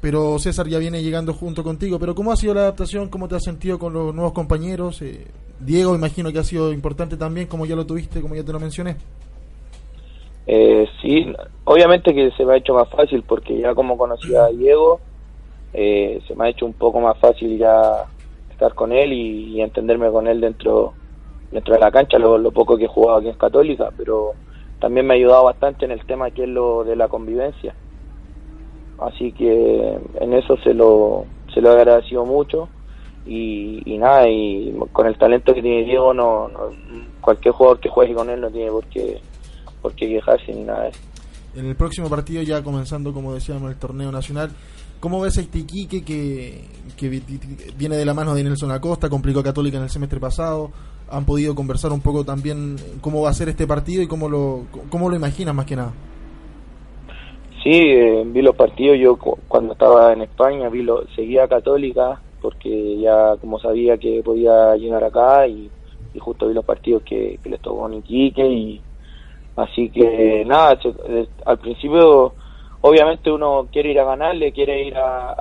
Pero 0.00 0.40
César 0.40 0.66
ya 0.66 0.78
viene 0.78 1.04
llegando 1.04 1.32
junto 1.32 1.62
contigo. 1.62 2.00
Pero 2.00 2.16
¿cómo 2.16 2.32
ha 2.32 2.36
sido 2.36 2.52
la 2.54 2.62
adaptación? 2.62 3.08
¿Cómo 3.08 3.28
te 3.28 3.36
has 3.36 3.44
sentido 3.44 3.78
con 3.78 3.92
los 3.92 4.12
nuevos 4.12 4.32
compañeros? 4.32 5.00
Eh, 5.00 5.28
Diego, 5.60 5.94
imagino 5.94 6.32
que 6.32 6.38
ha 6.38 6.44
sido 6.44 6.72
importante 6.72 7.16
también, 7.16 7.46
como 7.46 7.66
ya 7.66 7.76
lo 7.76 7.86
tuviste, 7.86 8.20
como 8.20 8.34
ya 8.34 8.44
te 8.44 8.52
lo 8.52 8.60
mencioné. 8.60 8.96
Eh, 10.46 10.88
sí, 11.00 11.32
obviamente 11.64 12.14
que 12.14 12.30
se 12.32 12.44
me 12.44 12.54
ha 12.54 12.56
hecho 12.56 12.74
más 12.74 12.88
fácil 12.88 13.22
porque 13.22 13.58
ya 13.58 13.74
como 13.74 13.96
conocía 13.96 14.44
a 14.44 14.48
Diego, 14.48 15.00
eh, 15.72 16.20
se 16.26 16.34
me 16.34 16.46
ha 16.46 16.48
hecho 16.48 16.66
un 16.66 16.72
poco 16.72 17.00
más 17.00 17.16
fácil 17.18 17.58
ya 17.58 18.06
estar 18.50 18.74
con 18.74 18.92
él 18.92 19.12
y, 19.12 19.60
entenderme 19.60 20.10
con 20.10 20.26
él 20.26 20.40
dentro 20.40 20.94
dentro 21.52 21.74
de 21.74 21.80
la 21.80 21.90
cancha, 21.90 22.18
lo, 22.18 22.38
lo 22.38 22.52
poco 22.52 22.76
que 22.76 22.84
he 22.84 22.88
jugado 22.88 23.18
aquí 23.18 23.28
en 23.28 23.34
Católica, 23.34 23.90
pero 23.96 24.32
también 24.80 25.06
me 25.06 25.14
ha 25.14 25.16
ayudado 25.16 25.44
bastante 25.44 25.84
en 25.84 25.90
el 25.90 26.04
tema 26.06 26.30
que 26.30 26.44
es 26.44 26.48
lo 26.48 26.84
de 26.84 26.96
la 26.96 27.08
convivencia. 27.08 27.74
Así 28.98 29.32
que 29.32 29.98
en 30.20 30.32
eso 30.32 30.56
se 30.58 30.74
lo, 30.74 31.26
se 31.52 31.60
lo 31.60 31.70
he 31.70 31.74
agradecido 31.74 32.24
mucho 32.24 32.68
y, 33.26 33.82
y 33.84 33.98
nada, 33.98 34.28
y 34.28 34.74
con 34.92 35.06
el 35.06 35.16
talento 35.18 35.54
que 35.54 35.62
tiene 35.62 35.84
Diego, 35.84 36.12
no, 36.14 36.48
no- 36.48 36.70
cualquier 37.20 37.52
jugador 37.54 37.80
que 37.80 37.88
juegue 37.88 38.14
con 38.14 38.30
él 38.30 38.40
no 38.40 38.50
tiene 38.50 38.70
por 38.70 38.84
qué, 38.86 39.18
por 39.82 39.92
qué 39.94 40.08
quejarse 40.08 40.54
ni 40.54 40.62
nada 40.62 40.84
de 40.84 40.88
eso. 40.90 40.98
En 41.56 41.66
el 41.66 41.76
próximo 41.76 42.08
partido, 42.08 42.42
ya 42.42 42.62
comenzando, 42.62 43.12
como 43.12 43.34
decíamos, 43.34 43.70
el 43.70 43.76
torneo 43.78 44.10
nacional, 44.12 44.50
¿cómo 45.00 45.20
ves 45.20 45.36
a 45.38 45.40
este 45.42 45.58
Iquique 45.58 46.02
que, 46.04 46.64
que 46.96 47.08
vi- 47.08 47.22
viene 47.76 47.96
de 47.96 48.04
la 48.04 48.14
mano 48.14 48.34
de 48.34 48.42
Nelson 48.44 48.70
Acosta, 48.70 49.08
complicó 49.10 49.40
a 49.40 49.44
Católica 49.44 49.76
en 49.76 49.82
el 49.84 49.90
semestre 49.90 50.18
pasado? 50.20 50.70
¿Han 51.10 51.24
podido 51.26 51.54
conversar 51.56 51.90
un 51.92 52.00
poco 52.00 52.24
también 52.24 52.76
cómo 53.00 53.22
va 53.22 53.30
a 53.30 53.34
ser 53.34 53.48
este 53.48 53.66
partido 53.66 54.00
y 54.02 54.06
cómo 54.06 54.28
lo, 54.28 54.62
cómo 54.90 55.10
lo 55.10 55.16
imaginas 55.16 55.54
más 55.54 55.66
que 55.66 55.74
nada? 55.76 55.92
Sí, 57.64 57.70
eh, 57.72 58.22
vi 58.26 58.42
los 58.42 58.54
partidos. 58.56 58.96
Yo 58.98 59.16
cu- 59.16 59.38
cuando 59.48 59.72
estaba 59.72 60.12
en 60.12 60.22
España 60.22 60.68
vi 60.68 60.82
lo, 60.82 61.04
seguía 61.16 61.44
a 61.44 61.48
Católica 61.48 62.20
porque 62.40 62.98
ya 63.00 63.36
como 63.38 63.58
sabía 63.58 63.98
que 63.98 64.22
podía 64.24 64.76
llegar 64.76 65.04
acá 65.04 65.46
y, 65.48 65.72
justo 66.20 66.48
vi 66.48 66.54
los 66.54 66.64
partidos 66.64 67.02
que, 67.04 67.38
que 67.42 67.50
les 67.50 67.60
tocó 67.60 67.86
en 67.88 67.94
Iquique 67.94 68.46
y 68.46 68.84
así 69.56 69.90
que 69.90 70.44
nada, 70.46 70.78
eh, 71.08 71.28
al 71.46 71.58
principio 71.58 72.36
obviamente 72.80 73.30
uno 73.30 73.68
quiere 73.72 73.90
ir 73.90 74.00
a 74.00 74.04
ganarle, 74.04 74.52
quiere 74.52 74.82
ir 74.84 74.96
a, 74.96 75.32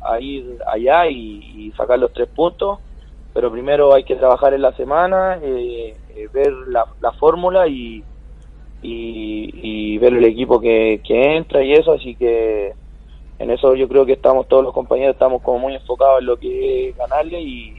a- 0.00 0.20
ir 0.20 0.58
allá 0.66 1.06
y, 1.08 1.66
y 1.68 1.72
sacar 1.72 1.98
los 1.98 2.12
tres 2.12 2.28
puntos, 2.28 2.80
pero 3.32 3.50
primero 3.50 3.94
hay 3.94 4.04
que 4.04 4.16
trabajar 4.16 4.54
en 4.54 4.62
la 4.62 4.72
semana, 4.74 5.38
eh, 5.42 6.00
eh, 6.08 6.28
ver 6.32 6.52
la, 6.68 6.86
la 7.00 7.12
fórmula 7.12 7.66
y, 7.68 8.06
y, 8.82 9.94
y 9.94 9.98
ver 9.98 10.14
el 10.14 10.24
equipo 10.24 10.60
que, 10.60 11.02
que 11.04 11.36
entra 11.36 11.62
y 11.64 11.72
eso, 11.72 11.92
así 11.92 12.16
que 12.16 12.74
en 13.42 13.50
eso 13.50 13.74
yo 13.74 13.88
creo 13.88 14.06
que 14.06 14.12
estamos 14.14 14.48
todos 14.48 14.64
los 14.64 14.72
compañeros, 14.74 15.14
estamos 15.14 15.42
como 15.42 15.58
muy 15.60 15.74
enfocados 15.74 16.20
en 16.20 16.26
lo 16.26 16.38
que 16.38 16.90
es 16.90 16.96
ganarle 16.96 17.40
y, 17.42 17.76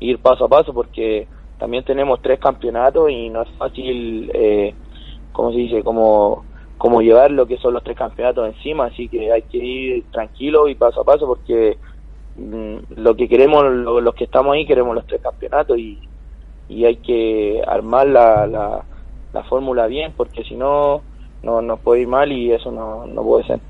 ir 0.00 0.20
paso 0.22 0.44
a 0.46 0.48
paso 0.48 0.72
porque 0.74 1.28
también 1.58 1.84
tenemos 1.84 2.20
tres 2.22 2.38
campeonatos 2.40 3.10
y 3.10 3.28
no 3.30 3.42
es 3.42 3.50
fácil, 3.58 4.30
eh, 4.34 4.76
como 5.32 5.52
se 5.52 5.58
dice, 5.58 5.82
como, 5.84 6.46
como 6.76 7.02
llevar 7.02 7.30
lo 7.30 7.46
que 7.46 7.58
son 7.58 7.74
los 7.74 7.84
tres 7.84 7.96
campeonatos 7.96 8.46
encima, 8.46 8.86
así 8.86 9.08
que 9.08 9.32
hay 9.32 9.42
que 9.44 9.58
ir 9.58 10.10
tranquilo 10.10 10.68
y 10.68 10.74
paso 10.74 11.02
a 11.02 11.04
paso 11.04 11.26
porque 11.26 11.78
mm, 12.34 12.78
lo 12.90 13.16
que 13.16 13.28
queremos, 13.28 13.64
lo- 13.64 14.00
los 14.00 14.14
que 14.14 14.24
estamos 14.24 14.54
ahí, 14.54 14.66
queremos 14.66 14.94
los 14.94 15.06
tres 15.06 15.20
campeonatos 15.22 15.78
y, 15.78 16.10
y 16.68 16.84
hay 16.86 17.02
que 17.02 17.62
armar 17.66 18.08
la, 18.08 18.46
la, 18.46 18.88
la 19.32 19.44
fórmula 19.44 19.86
bien 19.86 20.14
porque 20.16 20.44
si 20.44 20.56
no, 20.56 21.06
no 21.42 21.62
nos 21.62 21.80
puede 21.82 22.02
ir 22.02 22.08
mal 22.08 22.32
y 22.32 22.52
eso 22.52 22.70
no, 22.72 23.06
no 23.06 23.22
puede 23.24 23.44
ser. 23.46 23.60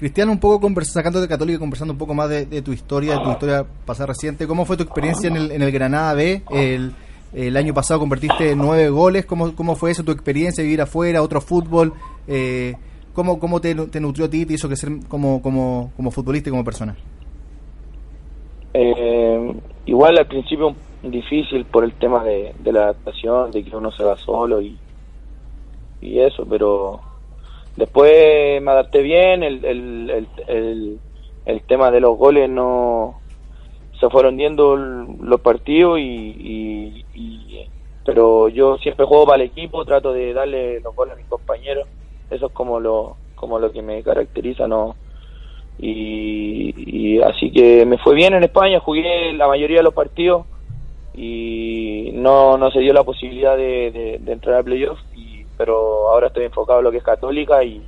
Cristiano, 0.00 0.32
un 0.32 0.40
poco 0.40 0.66
convers- 0.66 0.90
sacando 0.90 1.20
de 1.20 1.28
Católica, 1.28 1.58
conversando 1.58 1.92
un 1.92 1.98
poco 1.98 2.14
más 2.14 2.28
de, 2.28 2.46
de 2.46 2.62
tu 2.62 2.72
historia, 2.72 3.18
de 3.18 3.24
tu 3.24 3.30
historia 3.30 3.64
pasada 3.84 4.06
reciente. 4.06 4.46
¿Cómo 4.46 4.64
fue 4.64 4.76
tu 4.76 4.82
experiencia 4.82 5.28
en 5.28 5.36
el, 5.36 5.52
en 5.52 5.60
el 5.60 5.70
Granada 5.70 6.14
B? 6.14 6.42
El, 6.50 6.92
El 7.32 7.56
año 7.56 7.72
pasado 7.72 8.00
convertiste 8.00 8.56
nueve 8.56 8.88
goles. 8.88 9.24
¿Cómo, 9.26 9.54
cómo 9.54 9.76
fue 9.76 9.92
eso, 9.92 10.02
tu 10.02 10.10
experiencia, 10.10 10.64
vivir 10.64 10.80
afuera, 10.80 11.22
otro 11.22 11.40
fútbol? 11.40 11.92
Eh, 12.26 12.74
¿Cómo, 13.12 13.38
cómo 13.38 13.60
te, 13.60 13.74
te 13.74 14.00
nutrió 14.00 14.26
a 14.26 14.30
ti 14.30 14.46
te 14.46 14.54
hizo 14.54 14.68
crecer 14.68 14.90
como, 15.06 15.42
como, 15.42 15.92
como 15.96 16.10
futbolista 16.10 16.48
y 16.48 16.52
como 16.52 16.64
persona? 16.64 16.96
Eh, 18.72 19.54
igual 19.86 20.16
al 20.18 20.26
principio 20.26 20.74
difícil 21.02 21.64
por 21.66 21.84
el 21.84 21.92
tema 21.92 22.24
de, 22.24 22.54
de 22.58 22.72
la 22.72 22.84
adaptación, 22.84 23.50
de 23.50 23.62
que 23.62 23.76
uno 23.76 23.92
se 23.92 24.02
va 24.02 24.16
solo 24.16 24.60
y, 24.60 24.78
y 26.00 26.18
eso, 26.20 26.46
pero 26.48 27.00
después 27.76 28.60
me 28.62 28.70
adapté 28.70 29.02
bien, 29.02 29.42
el, 29.42 29.64
el, 29.64 30.10
el, 30.48 31.00
el, 31.44 31.62
tema 31.66 31.90
de 31.90 32.00
los 32.00 32.16
goles 32.16 32.48
no 32.50 33.22
se 34.00 34.08
fueron 34.10 34.36
viendo 34.36 34.76
los 34.76 35.40
partidos 35.40 35.98
y, 35.98 36.02
y, 36.02 37.06
y- 37.12 37.70
pero 38.04 38.48
yo 38.48 38.76
siempre 38.78 39.06
juego 39.06 39.26
para 39.26 39.42
el 39.42 39.48
equipo, 39.50 39.84
trato 39.84 40.12
de 40.12 40.32
darle 40.32 40.80
los 40.80 40.94
goles 40.94 41.14
a 41.14 41.16
mis 41.16 41.26
compañeros, 41.26 41.88
eso 42.30 42.46
es 42.46 42.52
como 42.52 42.80
lo 42.80 43.18
como 43.34 43.58
lo 43.58 43.72
que 43.72 43.82
me 43.82 44.02
caracteriza, 44.02 44.66
no 44.68 44.96
y, 45.78 47.20
así 47.22 47.50
que 47.52 47.86
me 47.86 47.98
fue 47.98 48.14
bien 48.14 48.34
en 48.34 48.44
España, 48.44 48.80
jugué 48.80 49.32
la 49.32 49.48
mayoría 49.48 49.78
de 49.78 49.82
los 49.82 49.94
partidos 49.94 50.46
y 51.14 52.10
no, 52.14 52.58
no 52.58 52.70
se 52.70 52.80
dio 52.80 52.92
la 52.92 53.04
posibilidad 53.04 53.56
de, 53.56 53.90
de, 53.90 54.18
de 54.20 54.32
entrar 54.32 54.56
a 54.60 54.62
playoffs, 54.62 55.02
pero 55.60 56.08
ahora 56.08 56.28
estoy 56.28 56.46
enfocado 56.46 56.78
en 56.78 56.84
lo 56.86 56.90
que 56.90 56.96
es 56.96 57.02
Católica 57.02 57.62
y, 57.62 57.82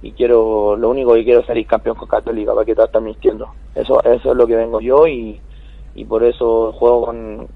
y 0.00 0.12
quiero, 0.12 0.76
lo 0.76 0.88
único 0.88 1.12
que 1.12 1.24
quiero 1.24 1.40
es 1.40 1.46
salir 1.46 1.66
campeón 1.66 1.94
con 1.94 2.08
Católica, 2.08 2.54
para 2.54 2.64
que 2.64 2.74
te 2.74 2.82
estás 2.82 3.02
mintiendo. 3.02 3.50
Eso, 3.74 4.02
eso 4.02 4.30
es 4.30 4.34
lo 4.34 4.46
que 4.46 4.56
vengo 4.56 4.80
yo 4.80 5.06
y, 5.06 5.38
y 5.94 6.04
por 6.06 6.24
eso 6.24 6.72
juego 6.72 7.04
con, 7.04 7.48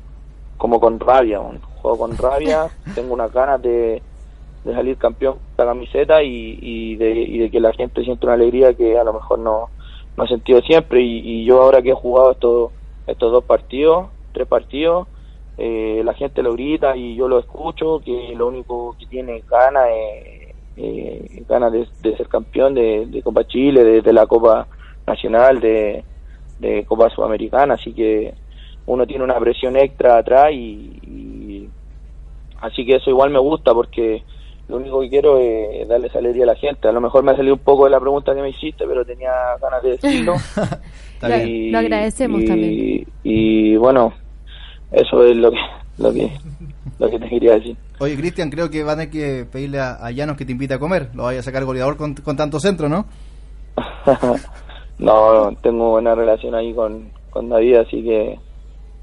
como 0.59 0.79
con 0.79 1.01
rabia, 1.01 1.41
juego 1.77 1.97
con 1.97 2.19
rabia, 2.19 2.69
tengo 2.95 3.15
unas 3.15 3.33
ganas 3.33 3.63
de, 3.63 4.03
de 4.63 4.75
salir 4.75 4.99
campeón 4.99 5.37
con 5.57 5.67
la 5.67 5.73
camiseta 5.73 6.23
y, 6.23 6.59
y, 6.61 6.97
de, 6.97 7.11
y 7.11 7.39
de 7.39 7.51
que 7.51 7.61
la 7.61 7.73
gente 7.73 8.05
sienta 8.05 8.27
una 8.27 8.35
alegría 8.35 8.75
que 8.75 8.99
a 8.99 9.05
lo 9.05 9.15
mejor 9.15 9.39
no, 9.39 9.71
no 10.19 10.25
ha 10.25 10.29
sentido 10.29 10.61
siempre 10.61 11.01
y, 11.01 11.21
y 11.25 11.45
yo 11.47 11.63
ahora 11.63 11.81
que 11.81 11.93
he 11.93 11.95
jugado 11.95 12.33
estos, 12.33 12.73
estos 13.07 13.33
dos 13.33 13.45
partidos, 13.45 14.09
tres 14.35 14.47
partidos, 14.47 15.09
eh, 15.63 16.03
la 16.05 16.15
gente 16.15 16.43
lo 16.43 16.55
grita 16.55 16.97
y 16.97 17.15
yo 17.17 17.29
lo 17.29 17.39
escucho, 17.39 18.01
que 18.05 18.33
lo 18.35 18.49
único 18.49 18.97
que 18.99 19.07
tiene 19.07 19.43
ganas 19.49 19.89
es 19.91 20.55
eh, 20.77 21.43
ganas 21.49 21.71
de, 21.73 21.87
de 22.03 22.17
ser 22.17 22.29
campeón 22.29 22.75
de, 22.75 23.05
de 23.07 23.23
Copa 23.23 23.45
Chile, 23.47 23.85
de, 23.85 24.01
de 24.01 24.13
la 24.13 24.27
Copa 24.27 24.67
Nacional, 25.07 25.61
de, 25.61 26.03
de 26.59 26.85
Copa 26.87 27.11
Sudamericana, 27.11 27.75
así 27.75 27.93
que 27.93 28.33
uno 28.87 29.07
tiene 29.07 29.23
una 29.25 29.39
presión 29.39 29.77
extra 29.77 30.17
atrás 30.19 30.51
y, 30.53 30.99
y 31.07 31.69
así 32.63 32.85
que 32.87 32.97
eso 32.97 33.11
igual 33.11 33.31
me 33.31 33.39
gusta 33.39 33.75
porque 33.75 34.23
lo 34.69 34.77
único 34.77 35.01
que 35.01 35.11
quiero 35.11 35.39
es 35.39 35.87
darle 35.89 36.11
alegría 36.15 36.45
a 36.45 36.47
la 36.47 36.55
gente. 36.55 36.87
A 36.89 36.93
lo 36.93 37.01
mejor 37.01 37.25
me 37.25 37.33
ha 37.33 37.37
salido 37.37 37.55
un 37.55 37.61
poco 37.61 37.85
de 37.85 37.91
la 37.91 37.99
pregunta 38.01 38.35
que 38.35 38.41
me 38.41 38.51
hiciste, 38.51 38.87
pero 38.87 39.05
tenía 39.05 39.33
ganas 39.61 39.83
de 39.83 39.91
decirlo. 39.91 40.35
Lo- 41.23 41.29
lo 41.73 41.79
agradecemos 41.79 42.41
y, 42.41 42.47
también. 42.47 43.07
Y 43.25 43.77
bueno, 43.77 44.15
eso 44.93 45.25
es 45.25 45.37
lo 45.37 45.51
que 45.51 45.59
lo 45.99 46.13
que 46.13 46.31
lo 46.99 47.11
que 47.11 47.19
te 47.19 47.29
quería 47.29 47.55
decir. 47.55 47.77
Oye, 47.99 48.17
Cristian, 48.17 48.51
creo 48.51 48.71
que 48.71 48.83
van 48.83 49.01
a 49.01 49.03
tener 49.03 49.11
que 49.11 49.45
pedirle 49.51 49.81
a, 49.81 49.95
a 50.05 50.11
Llanos 50.11 50.37
que 50.37 50.45
te 50.45 50.53
invite 50.53 50.75
a 50.75 50.79
comer. 50.79 51.11
Lo 51.15 51.25
vaya 51.25 51.41
a 51.41 51.43
sacar 51.43 51.65
goleador 51.65 51.97
con, 51.97 52.15
con 52.15 52.37
tanto 52.37 52.59
centro, 52.61 52.89
¿no? 52.89 53.07
no, 54.99 55.53
tengo 55.63 55.91
buena 55.91 56.15
relación 56.15 56.55
ahí 56.55 56.73
con, 56.75 57.11
con 57.31 57.49
David, 57.49 57.77
así 57.77 58.03
que... 58.03 58.39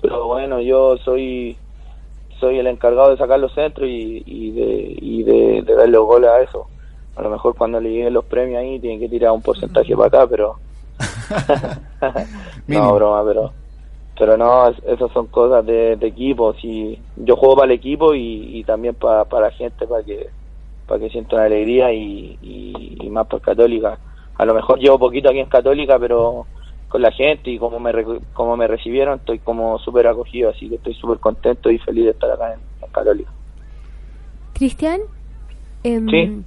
Pero 0.01 0.27
bueno, 0.27 0.61
yo 0.61 0.97
soy 0.97 1.57
soy 2.39 2.59
el 2.59 2.67
encargado 2.67 3.09
de 3.09 3.17
sacar 3.17 3.39
los 3.39 3.53
centros 3.53 3.89
y, 3.89 4.21
y 4.25 4.51
de, 4.51 4.97
y 5.01 5.23
de, 5.23 5.61
de 5.63 5.75
darle 5.75 5.93
los 5.93 6.05
goles 6.05 6.29
a 6.29 6.41
eso. 6.41 6.67
A 7.15 7.23
lo 7.23 7.31
mejor 7.31 7.55
cuando 7.55 7.79
le 7.79 7.89
lleguen 7.89 8.13
los 8.13 8.25
premios 8.25 8.59
ahí 8.59 8.79
tienen 8.79 8.99
que 8.99 9.09
tirar 9.09 9.31
un 9.31 9.41
porcentaje 9.41 9.95
para 9.95 10.07
acá, 10.07 10.27
pero... 10.27 10.55
No, 12.67 12.93
broma, 12.93 13.23
pero... 13.25 13.51
Pero 14.19 14.35
no, 14.37 14.69
es- 14.69 14.83
esas 14.85 15.11
son 15.11 15.27
cosas 15.27 15.65
de, 15.65 15.95
de 15.95 16.07
equipo. 16.07 16.53
Si 16.55 16.99
yo 17.17 17.35
juego 17.35 17.55
para 17.57 17.71
el 17.71 17.77
equipo 17.77 18.13
y, 18.15 18.57
y 18.59 18.63
también 18.63 18.95
para, 18.95 19.25
para 19.25 19.47
la 19.47 19.51
gente, 19.51 19.85
para 19.87 20.03
que 20.03 20.29
para 20.87 21.01
que 21.01 21.09
sientan 21.09 21.41
alegría 21.41 21.91
y, 21.91 22.37
y, 22.41 22.97
y 23.01 23.09
más 23.09 23.27
por 23.27 23.41
Católica. 23.41 23.99
A 24.37 24.45
lo 24.45 24.53
mejor 24.53 24.79
llevo 24.79 24.97
poquito 24.97 25.29
aquí 25.29 25.39
en 25.39 25.49
Católica, 25.49 25.99
pero 25.99 26.45
con 26.87 27.01
la 27.01 27.11
gente 27.11 27.51
y 27.51 27.59
como 27.59 27.77
me, 27.79 27.91
como 28.33 28.55
me 28.55 28.67
recibieron, 28.67 29.19
estoy 29.19 29.39
como 29.39 29.77
súper 29.79 30.07
acogido, 30.07 30.49
así 30.49 30.69
que 30.69 30.75
estoy 30.75 30.93
súper 30.93 31.19
contento 31.19 31.69
y 31.69 31.77
feliz 31.79 32.05
de 32.05 32.11
estar 32.11 32.31
acá 32.31 32.53
en, 32.53 32.59
en 32.85 32.91
Católica. 32.93 33.29
Cristian, 34.53 35.01
em, 35.83 36.07
Sí. 36.09 36.41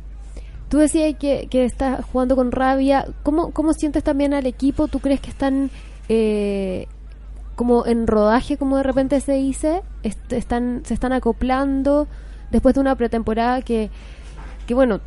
tú 0.70 0.78
decías 0.78 1.14
que, 1.18 1.46
que 1.50 1.64
estás 1.64 2.02
jugando 2.06 2.34
con 2.36 2.50
rabia. 2.52 3.04
¿Cómo, 3.22 3.52
¿Cómo 3.52 3.72
sientes 3.74 4.02
también 4.02 4.32
al 4.34 4.46
equipo? 4.46 4.88
¿Tú 4.88 5.00
crees 5.00 5.20
que 5.20 5.30
están 5.30 5.70
eh, 6.08 6.86
como 7.60 7.84
en 7.84 8.06
rodaje, 8.06 8.56
como 8.56 8.78
de 8.78 8.82
repente 8.84 9.20
se 9.20 9.32
dice? 9.34 9.82
Est- 10.02 10.32
están, 10.32 10.80
¿Se 10.86 10.94
están 10.94 11.12
acoplando 11.12 12.08
después 12.50 12.74
de 12.74 12.80
una 12.80 12.94
pretemporada 12.96 13.60
que, 13.60 13.90
que 14.66 14.72
bueno, 14.72 15.00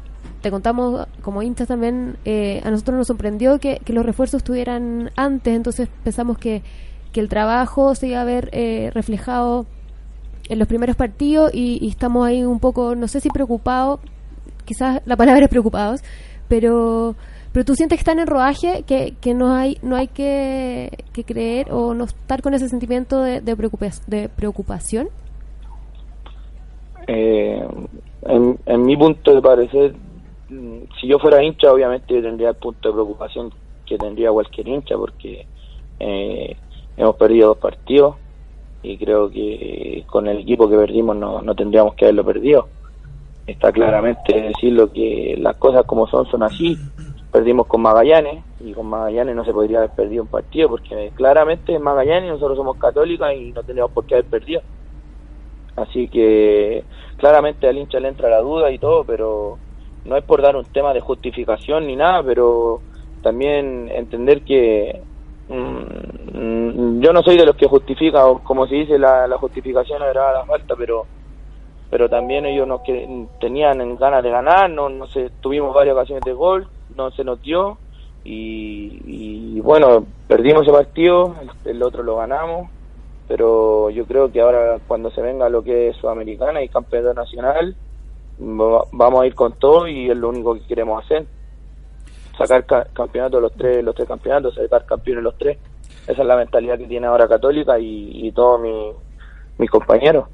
te 0.44 0.52
contamos 0.52 1.08
como 1.24 1.42
hinchas 1.42 1.68
también, 1.68 2.16
eh, 2.26 2.62
a 2.64 2.70
nosotros 2.70 2.96
nos 2.96 3.08
sorprendió 3.08 3.58
que, 3.58 3.82
que 3.84 3.92
los 3.92 4.06
refuerzos 4.06 4.38
estuvieran 4.38 5.10
antes, 5.16 5.56
entonces 5.56 5.90
pensamos 6.04 6.38
que, 6.38 6.62
que 7.12 7.22
el 7.22 7.28
trabajo 7.28 7.96
se 7.96 8.10
iba 8.10 8.22
a 8.22 8.24
ver 8.24 8.50
eh, 8.52 8.92
reflejado 8.94 9.66
en 10.48 10.60
los 10.60 10.68
primeros 10.68 10.96
partidos 10.96 11.50
y, 11.56 11.80
y 11.82 11.90
estamos 11.90 12.28
ahí 12.28 12.44
un 12.44 12.60
poco, 12.60 12.94
no 12.94 13.08
sé 13.08 13.20
si 13.20 13.30
preocupados, 13.30 14.00
quizás 14.64 15.02
la 15.06 15.18
palabra 15.18 15.46
es 15.46 15.50
preocupados, 15.50 16.02
pero 16.48 17.16
pero 17.54 17.64
tú 17.64 17.76
sientes 17.76 17.98
que 17.98 18.02
están 18.02 18.20
en 18.20 18.28
rodaje, 18.28 18.84
que, 18.86 19.14
que 19.22 19.34
no 19.34 19.54
hay 19.54 19.78
no 19.82 19.96
hay 19.96 20.08
que, 20.08 20.90
que 21.14 21.24
creer 21.24 21.72
o 21.72 21.94
no 21.94 22.04
estar 22.06 22.42
con 22.42 22.54
ese 22.54 22.68
sentimiento 22.68 23.22
de, 23.22 23.40
de, 23.42 23.56
preocupa- 23.56 24.04
de 24.08 24.28
preocupación. 24.28 25.08
Eh, 27.08 27.66
en, 28.24 28.58
en 28.66 28.86
mi 28.86 28.96
punto 28.98 29.36
de 29.36 29.42
parecer, 29.42 29.94
mm, 30.50 30.78
si 31.00 31.08
yo 31.08 31.20
fuera 31.20 31.44
hincha, 31.44 31.72
obviamente 31.72 32.14
yo 32.14 32.22
tendría 32.22 32.50
el 32.50 32.56
punto 32.56 32.90
de 32.90 32.94
preocupación 32.94 33.54
que 33.86 33.98
tendría 33.98 34.32
cualquier 34.32 34.68
hincha, 34.68 34.96
porque 34.98 35.46
eh, 36.00 36.56
hemos 36.98 37.16
perdido 37.18 37.50
dos 37.50 37.58
partidos 37.58 38.16
y 38.82 38.98
creo 38.98 39.30
que 39.30 40.04
con 40.08 40.28
el 40.28 40.40
equipo 40.40 40.70
que 40.70 40.76
perdimos 40.78 41.16
no, 41.16 41.42
no 41.42 41.56
tendríamos 41.56 41.94
que 41.96 42.06
haberlo 42.06 42.26
perdido. 42.26 42.68
Está 43.46 43.72
claramente 43.74 44.42
decirlo 44.42 44.92
que 44.92 45.36
las 45.38 45.58
cosas 45.58 45.84
como 45.86 46.08
son 46.08 46.26
son 46.28 46.44
así. 46.44 46.78
Perdimos 47.34 47.66
con 47.66 47.82
Magallanes 47.82 48.44
y 48.60 48.74
con 48.74 48.86
Magallanes 48.86 49.36
no 49.36 49.44
se 49.44 49.52
podría 49.52 49.80
haber 49.80 49.90
perdido 49.90 50.22
un 50.22 50.30
partido 50.30 50.70
porque 50.70 51.12
claramente 51.16 51.74
es 51.74 51.82
Magallanes 51.82 52.30
nosotros 52.32 52.56
somos 52.56 52.78
católicas 52.78 53.34
y 53.36 53.52
no 53.52 53.64
tendríamos 53.64 53.92
por 53.92 54.06
qué 54.06 54.14
haber 54.14 54.28
perdido. 54.28 54.62
Así 55.76 56.08
que 56.10 56.84
claramente 57.18 57.68
al 57.68 57.76
hincha 57.76 58.00
le 58.00 58.10
entra 58.10 58.30
la 58.30 58.40
duda 58.40 58.70
y 58.70 58.78
todo, 58.78 59.04
pero 59.04 59.58
no 60.06 60.16
es 60.16 60.24
por 60.24 60.44
dar 60.44 60.56
un 60.56 60.66
tema 60.66 60.94
de 60.94 61.02
justificación 61.02 61.88
ni 61.88 61.96
nada, 61.96 62.22
pero 62.22 62.82
también 63.24 63.90
entender 63.90 64.44
que 64.44 65.02
mm, 65.50 67.02
yo 67.02 67.14
no 67.14 67.24
soy 67.24 67.38
de 67.38 67.48
los 67.48 67.56
que 67.56 67.68
justifica, 67.68 68.28
o 68.28 68.44
como 68.44 68.68
se 68.68 68.76
dice, 68.76 69.00
la, 69.00 69.28
justificación 69.40 70.04
era 70.04 70.34
la 70.34 70.46
falta, 70.46 70.76
pero 70.78 71.08
pero 71.90 72.10
también 72.10 72.46
ellos 72.46 72.68
nos 72.68 72.82
que, 72.82 73.28
tenían 73.40 73.82
en 73.82 73.96
ganas 73.98 74.24
de 74.24 74.30
ganar, 74.30 74.70
no, 74.70 74.90
no 74.90 75.08
sé, 75.08 75.32
tuvimos 75.42 75.74
varias 75.74 75.96
ocasiones 75.96 76.24
de 76.24 76.34
gol, 76.34 76.68
no 76.96 77.12
se 77.12 77.24
nos 77.24 77.42
dio 77.42 77.78
y, 78.24 79.02
y 79.58 79.60
bueno, 79.62 80.06
perdimos 80.28 80.64
ese 80.64 80.72
partido, 80.72 81.36
el, 81.66 81.72
el 81.72 81.84
otro 81.84 82.04
lo 82.04 82.18
ganamos, 82.18 82.70
pero 83.28 83.90
yo 83.90 84.06
creo 84.06 84.32
que 84.32 84.42
ahora 84.42 84.80
cuando 84.88 85.12
se 85.12 85.22
venga 85.22 85.50
lo 85.50 85.64
que 85.64 85.90
es 85.90 85.98
Sudamericana 85.98 86.62
y 86.62 86.70
Campeonato 86.70 87.14
Nacional, 87.14 87.76
va- 88.40 88.86
vamos 88.92 89.22
a 89.24 89.28
ir 89.28 89.36
con 89.36 89.54
todo 89.54 89.88
y 89.88 90.10
es 90.10 90.18
lo 90.18 90.30
único 90.30 90.54
que 90.56 90.62
queremos 90.68 91.04
hacer. 91.04 91.26
Sacar 92.38 92.66
ca- 92.66 92.88
campeonato 92.94 93.40
los 93.40 93.54
tres, 93.54 93.84
los 93.84 93.94
tres 93.96 94.08
campeonatos, 94.08 94.56
sacar 94.56 94.86
campeones 94.86 95.24
los 95.24 95.38
tres. 95.38 95.58
Esa 96.08 96.22
es 96.22 96.28
la 96.28 96.36
mentalidad 96.36 96.78
que 96.78 96.88
tiene 96.88 97.08
ahora 97.08 97.28
Católica 97.28 97.78
y, 97.80 98.28
y 98.28 98.32
todos 98.32 98.60
mis 99.58 99.70
compañeros. 99.70 100.26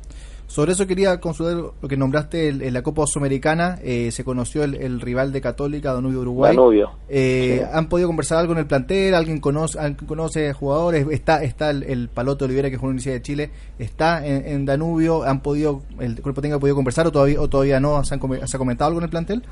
Sobre 0.49 0.71
eso 0.71 0.87
quería 0.87 1.19
consultar 1.19 1.73
lo 1.79 1.87
que 1.87 1.95
nombraste 1.95 2.49
en, 2.49 2.73
la 2.73 2.81
Copa 2.81 3.05
Sudamericana. 3.05 3.77
eh, 3.83 4.09
se 4.09 4.23
conoció 4.23 4.63
el, 4.63 4.73
el 4.73 4.99
rival 4.99 5.31
de 5.31 5.41
Católica, 5.41 5.93
Danubio 5.93 6.21
Uruguay. 6.21 6.55
Danubio. 6.55 6.89
Eh, 7.07 7.59
Sí. 7.61 7.69
¿Han 7.71 7.87
podido 7.87 8.07
conversar 8.09 8.39
algo 8.39 8.53
en 8.53 8.59
el 8.59 8.65
plantel? 8.65 9.13
¿Alguien 9.13 9.39
conoce, 9.39 9.77
alguien 9.79 10.07
conoce 10.07 10.51
jugadores? 10.53 11.07
¿Está 11.11 11.43
está 11.43 11.69
el, 11.69 11.83
el 11.83 12.09
Paloto 12.09 12.45
Olivera, 12.45 12.67
que 12.69 12.77
es 12.77 12.81
una 12.81 12.89
Universidad 12.89 13.13
de 13.13 13.21
Chile? 13.21 13.51
¿Está 13.77 14.25
en, 14.25 14.43
en 14.47 14.65
Danubio? 14.65 15.21
¿Han 15.21 15.41
podido, 15.41 15.83
el 15.99 16.19
cuerpo 16.19 16.41
técnico 16.41 16.57
ha 16.57 16.59
podido 16.59 16.75
conversar 16.75 17.05
o 17.05 17.11
todavía, 17.11 17.39
o 17.39 17.47
todavía 17.47 17.79
no? 17.79 18.03
¿Se, 18.03 18.15
han 18.15 18.47
¿Se 18.47 18.57
ha 18.57 18.59
comentado 18.59 18.87
algo 18.87 19.01
en 19.01 19.03
el 19.03 19.09
plantel? 19.11 19.43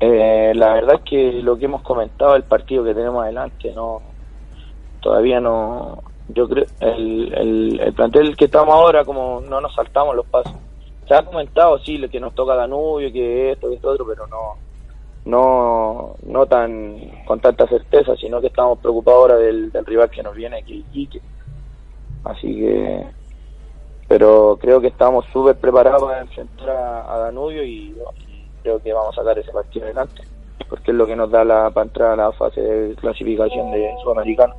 Eh, 0.00 0.52
la 0.54 0.74
verdad 0.74 0.96
es 0.96 1.02
que 1.08 1.32
lo 1.42 1.58
que 1.58 1.64
hemos 1.64 1.80
comentado, 1.80 2.36
el 2.36 2.42
partido 2.44 2.84
que 2.84 2.92
tenemos 2.92 3.22
adelante, 3.22 3.72
no 3.74 4.02
todavía 5.00 5.40
no, 5.40 6.02
yo 6.28 6.48
creo 6.48 6.66
el, 6.80 7.32
el, 7.34 7.80
el 7.80 7.92
plantel 7.94 8.36
que 8.36 8.46
estamos 8.46 8.74
ahora 8.74 9.04
como 9.04 9.40
no 9.40 9.60
nos 9.60 9.74
saltamos 9.74 10.14
los 10.14 10.26
pasos. 10.26 10.52
Se 11.06 11.14
ha 11.14 11.24
comentado 11.24 11.78
sí 11.78 11.98
que 12.08 12.20
nos 12.20 12.34
toca 12.34 12.54
Danubio 12.54 13.12
que 13.12 13.52
esto 13.52 13.68
que 13.68 13.76
esto 13.76 13.90
otro 13.90 14.06
pero 14.06 14.26
no 14.26 14.56
no 15.24 16.14
no 16.22 16.46
tan 16.46 17.24
con 17.26 17.40
tanta 17.40 17.66
certeza 17.66 18.14
sino 18.16 18.40
que 18.40 18.48
estamos 18.48 18.78
preocupados 18.78 19.20
ahora 19.22 19.36
del, 19.36 19.72
del 19.72 19.86
rival 19.86 20.10
que 20.10 20.22
nos 20.22 20.34
viene 20.34 20.62
que 20.64 20.82
así 22.24 22.56
que 22.56 23.06
pero 24.06 24.58
creo 24.60 24.80
que 24.80 24.88
estamos 24.88 25.24
súper 25.32 25.56
preparados 25.56 26.02
para 26.02 26.20
enfrentar 26.20 26.70
a, 26.70 27.18
Danubio 27.18 27.62
y, 27.62 27.94
y 28.26 28.46
creo 28.62 28.82
que 28.82 28.92
vamos 28.92 29.16
a 29.16 29.20
sacar 29.22 29.38
ese 29.38 29.52
partido 29.52 29.86
adelante 29.86 30.22
porque 30.68 30.90
es 30.90 30.96
lo 30.96 31.06
que 31.06 31.16
nos 31.16 31.30
da 31.30 31.44
la 31.44 31.70
para 31.70 31.86
entrar 31.86 32.12
a 32.12 32.16
la 32.16 32.32
fase 32.32 32.60
de 32.60 32.94
clasificación 32.96 33.70
de 33.70 33.90
Sudamericano 34.02 34.54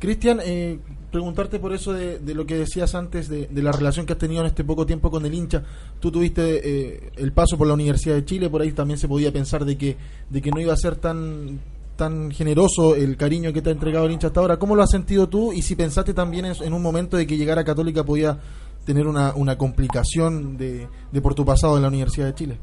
Cristian, 0.00 0.40
eh, 0.42 0.78
preguntarte 1.12 1.58
por 1.58 1.72
eso 1.72 1.92
de, 1.92 2.18
lo 2.34 2.46
que 2.46 2.56
decías 2.56 2.94
antes 2.94 3.28
de, 3.28 3.48
la 3.62 3.70
relación 3.70 4.06
que 4.06 4.14
has 4.14 4.18
tenido 4.18 4.40
en 4.40 4.46
este 4.46 4.64
poco 4.64 4.86
tiempo 4.86 5.10
con 5.10 5.24
el 5.26 5.34
hincha. 5.34 5.62
Tú 6.00 6.10
tuviste 6.10 6.42
eh, 6.64 7.12
el 7.16 7.32
paso 7.32 7.58
por 7.58 7.66
la 7.66 7.74
Universidad 7.74 8.14
de 8.14 8.24
Chile, 8.24 8.48
por 8.48 8.62
ahí 8.62 8.72
también 8.72 8.98
se 8.98 9.06
podía 9.06 9.30
pensar 9.30 9.64
de 9.64 9.76
que, 9.76 9.96
de 10.28 10.40
que 10.42 10.50
no 10.50 10.60
iba 10.60 10.72
a 10.72 10.76
ser 10.76 10.96
tan 10.96 11.60
tan 11.96 12.30
generoso 12.30 12.96
el 12.96 13.18
cariño 13.18 13.52
que 13.52 13.60
te 13.60 13.68
ha 13.68 13.72
entregado 13.72 14.06
el 14.06 14.12
hincha 14.12 14.28
hasta 14.28 14.40
ahora. 14.40 14.56
¿Cómo 14.58 14.74
lo 14.74 14.82
has 14.82 14.90
sentido 14.90 15.28
tú? 15.28 15.52
Y 15.52 15.60
si 15.60 15.76
pensaste 15.76 16.14
también 16.14 16.46
en, 16.46 16.72
un 16.72 16.80
momento 16.80 17.18
de 17.18 17.26
que 17.26 17.36
llegar 17.36 17.58
a 17.58 17.64
Católica 17.64 18.04
podía 18.04 18.38
tener 18.86 19.06
una, 19.06 19.34
una 19.34 19.58
complicación 19.58 20.56
de, 20.56 20.88
de 21.12 21.20
por 21.20 21.34
tu 21.34 21.44
pasado 21.44 21.76
en 21.76 21.82
la 21.82 21.88
Universidad 21.88 22.24
de 22.28 22.34
Chile. 22.34 22.58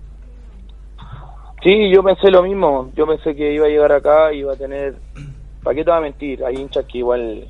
Sí, 1.63 1.91
yo 1.93 2.01
pensé 2.01 2.31
lo 2.31 2.41
mismo. 2.41 2.91
Yo 2.95 3.05
pensé 3.05 3.35
que 3.35 3.53
iba 3.53 3.65
a 3.65 3.69
llegar 3.69 3.91
acá 3.91 4.33
y 4.33 4.39
iba 4.39 4.53
a 4.53 4.55
tener. 4.55 4.95
¿Para 5.67 5.75
qué 5.75 5.83
te 5.83 5.91
va 5.91 5.97
a 5.97 6.01
mentir? 6.01 6.45
Hay 6.45 6.55
hinchas 6.55 6.85
que 6.85 6.99
igual 6.99 7.45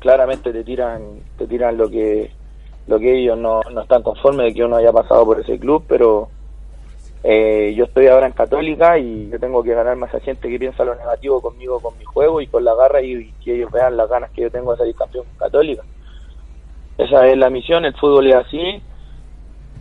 claramente 0.00 0.52
te 0.52 0.64
tiran, 0.64 1.20
te 1.38 1.46
tiran 1.46 1.78
lo 1.78 1.88
que 1.88 2.32
lo 2.88 2.98
que 2.98 3.16
ellos 3.16 3.38
no, 3.38 3.60
no 3.70 3.82
están 3.82 4.02
conformes 4.02 4.46
de 4.46 4.54
que 4.54 4.64
uno 4.64 4.74
haya 4.74 4.90
pasado 4.90 5.24
por 5.24 5.38
ese 5.38 5.56
club, 5.56 5.84
pero 5.86 6.30
eh, 7.22 7.74
yo 7.76 7.84
estoy 7.84 8.08
ahora 8.08 8.26
en 8.26 8.32
Católica 8.32 8.98
y 8.98 9.30
yo 9.30 9.38
tengo 9.38 9.62
que 9.62 9.72
ganar 9.72 9.94
más 9.94 10.12
a 10.12 10.18
gente 10.18 10.48
que 10.48 10.58
piensa 10.58 10.82
lo 10.82 10.96
negativo 10.96 11.40
conmigo, 11.40 11.78
con 11.78 11.96
mi 11.96 12.04
juego 12.04 12.40
y 12.40 12.48
con 12.48 12.64
la 12.64 12.74
garra 12.74 13.00
y, 13.00 13.32
que 13.44 13.54
ellos 13.54 13.70
vean 13.70 13.96
las 13.96 14.08
ganas 14.08 14.32
que 14.32 14.42
yo 14.42 14.50
tengo 14.50 14.72
de 14.72 14.78
salir 14.78 14.96
campeón 14.96 15.24
con 15.26 15.48
Católica. 15.48 15.84
Esa 16.98 17.28
es 17.28 17.38
la 17.38 17.50
misión, 17.50 17.84
el 17.84 17.94
fútbol 17.94 18.26
es 18.26 18.34
así 18.34 18.82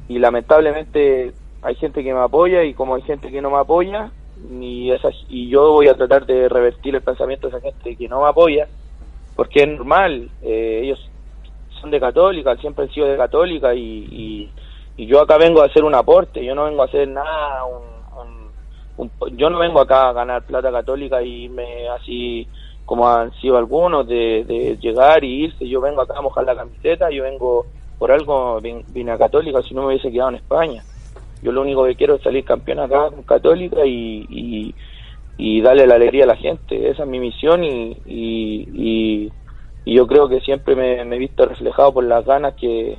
y 0.09 0.19
lamentablemente 0.19 1.31
hay 1.63 1.73
gente 1.73 2.03
que 2.03 2.13
me 2.13 2.19
apoya 2.19 2.63
y 2.63 2.75
como 2.75 2.93
hay 2.93 3.01
gente 3.01 3.31
que 3.31 3.41
no 3.41 3.49
me 3.49 3.57
apoya 3.57 4.11
y, 4.49 4.91
esas, 4.91 5.15
y 5.27 5.49
yo 5.49 5.71
voy 5.73 5.87
a 5.87 5.95
tratar 5.95 6.25
de 6.25 6.49
revertir 6.49 6.95
el 6.95 7.03
pensamiento 7.03 7.47
de 7.49 7.57
esa 7.57 7.61
gente 7.67 7.95
que 7.97 8.07
no 8.07 8.21
me 8.21 8.29
apoya 8.29 8.69
porque 9.35 9.61
es 9.63 9.67
normal, 9.69 10.31
eh, 10.41 10.81
ellos 10.83 10.99
son 11.81 11.91
de 11.91 11.99
católica, 11.99 12.55
siempre 12.57 12.85
han 12.85 12.91
sido 12.91 13.07
de 13.07 13.17
católica 13.17 13.73
y, 13.73 14.53
y, 14.97 15.07
yo 15.07 15.21
acá 15.21 15.37
vengo 15.37 15.61
a 15.61 15.65
hacer 15.65 15.83
un 15.83 15.95
aporte, 15.95 16.43
yo 16.45 16.53
no 16.55 16.65
vengo 16.65 16.83
a 16.83 16.85
hacer 16.85 17.07
nada, 17.07 17.65
un, 17.65 17.83
un- 18.97 19.11
un- 19.19 19.37
yo 19.37 19.49
no 19.49 19.59
vengo 19.59 19.79
acá 19.81 20.09
a 20.09 20.13
ganar 20.13 20.45
plata 20.45 20.71
católica 20.71 21.21
y 21.23 21.45
irme 21.45 21.89
así 21.89 22.49
como 22.85 23.07
han 23.09 23.31
sido 23.41 23.57
algunos 23.57 24.07
de, 24.07 24.43
de 24.45 24.77
llegar 24.79 25.23
y 25.23 25.45
irse, 25.45 25.67
yo 25.67 25.81
vengo 25.81 26.01
acá 26.01 26.15
a 26.17 26.21
mojar 26.21 26.45
la 26.45 26.55
camiseta, 26.55 27.09
yo 27.11 27.23
vengo 27.23 27.67
por 27.97 28.11
algo, 28.11 28.61
vin- 28.61 28.85
vine 28.87 29.11
a 29.13 29.17
católica 29.17 29.61
si 29.63 29.73
no 29.73 29.81
me 29.83 29.87
hubiese 29.89 30.11
quedado 30.11 30.29
en 30.29 30.35
España. 30.35 30.85
Yo 31.41 31.51
lo 31.51 31.61
único 31.61 31.85
que 31.85 31.95
quiero 31.95 32.15
es 32.15 32.21
salir 32.21 32.45
campeón 32.45 32.79
acá 32.79 33.09
con 33.09 33.23
católica 33.23 33.85
y, 33.85 34.25
y, 34.29 34.75
y 35.37 35.61
darle 35.61 35.87
la 35.87 35.95
alegría 35.95 36.25
a 36.25 36.27
la 36.27 36.35
gente. 36.35 36.89
Esa 36.89 37.03
es 37.03 37.09
mi 37.09 37.19
misión 37.19 37.63
y, 37.63 37.97
y, 38.05 39.31
y, 39.85 39.93
yo 39.95 40.05
creo 40.05 40.29
que 40.29 40.39
siempre 40.41 40.75
me, 40.75 41.03
me 41.05 41.15
he 41.15 41.19
visto 41.19 41.45
reflejado 41.45 41.93
por 41.93 42.03
las 42.03 42.23
ganas 42.25 42.53
que, 42.53 42.97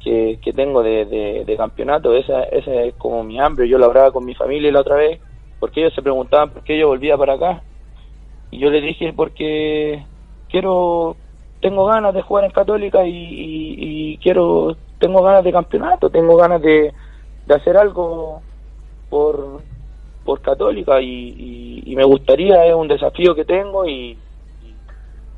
que, 0.00 0.38
que 0.42 0.52
tengo 0.52 0.82
de, 0.82 1.04
de, 1.06 1.44
de 1.44 1.56
campeonato. 1.56 2.14
Esa, 2.14 2.44
esa 2.44 2.72
es 2.84 2.94
como 2.94 3.24
mi 3.24 3.40
hambre. 3.40 3.68
Yo 3.68 3.78
lo 3.78 3.86
hablaba 3.86 4.12
con 4.12 4.24
mi 4.24 4.34
familia 4.34 4.70
la 4.70 4.80
otra 4.80 4.96
vez, 4.96 5.20
porque 5.58 5.80
ellos 5.80 5.94
se 5.94 6.02
preguntaban 6.02 6.50
por 6.50 6.62
qué 6.62 6.78
yo 6.78 6.88
volvía 6.88 7.16
para 7.18 7.34
acá. 7.34 7.62
Y 8.52 8.58
yo 8.58 8.70
les 8.70 8.82
dije 8.82 9.12
porque 9.12 10.04
quiero, 10.48 11.16
tengo 11.60 11.84
ganas 11.86 12.14
de 12.14 12.22
jugar 12.22 12.44
en 12.44 12.50
Católica 12.52 13.04
y, 13.06 13.10
y, 13.10 14.12
y 14.12 14.16
quiero, 14.18 14.76
tengo 14.98 15.22
ganas 15.22 15.44
de 15.44 15.52
campeonato, 15.52 16.10
tengo 16.10 16.36
ganas 16.36 16.62
de, 16.62 16.92
hacer 17.54 17.76
algo 17.76 18.42
por, 19.08 19.60
por 20.24 20.40
Católica 20.40 21.00
y, 21.00 21.82
y, 21.84 21.96
me 21.96 22.04
gustaría, 22.04 22.64
es 22.66 22.74
un 22.74 22.88
desafío 22.88 23.34
que 23.34 23.44
tengo 23.44 23.86
y, 23.86 24.16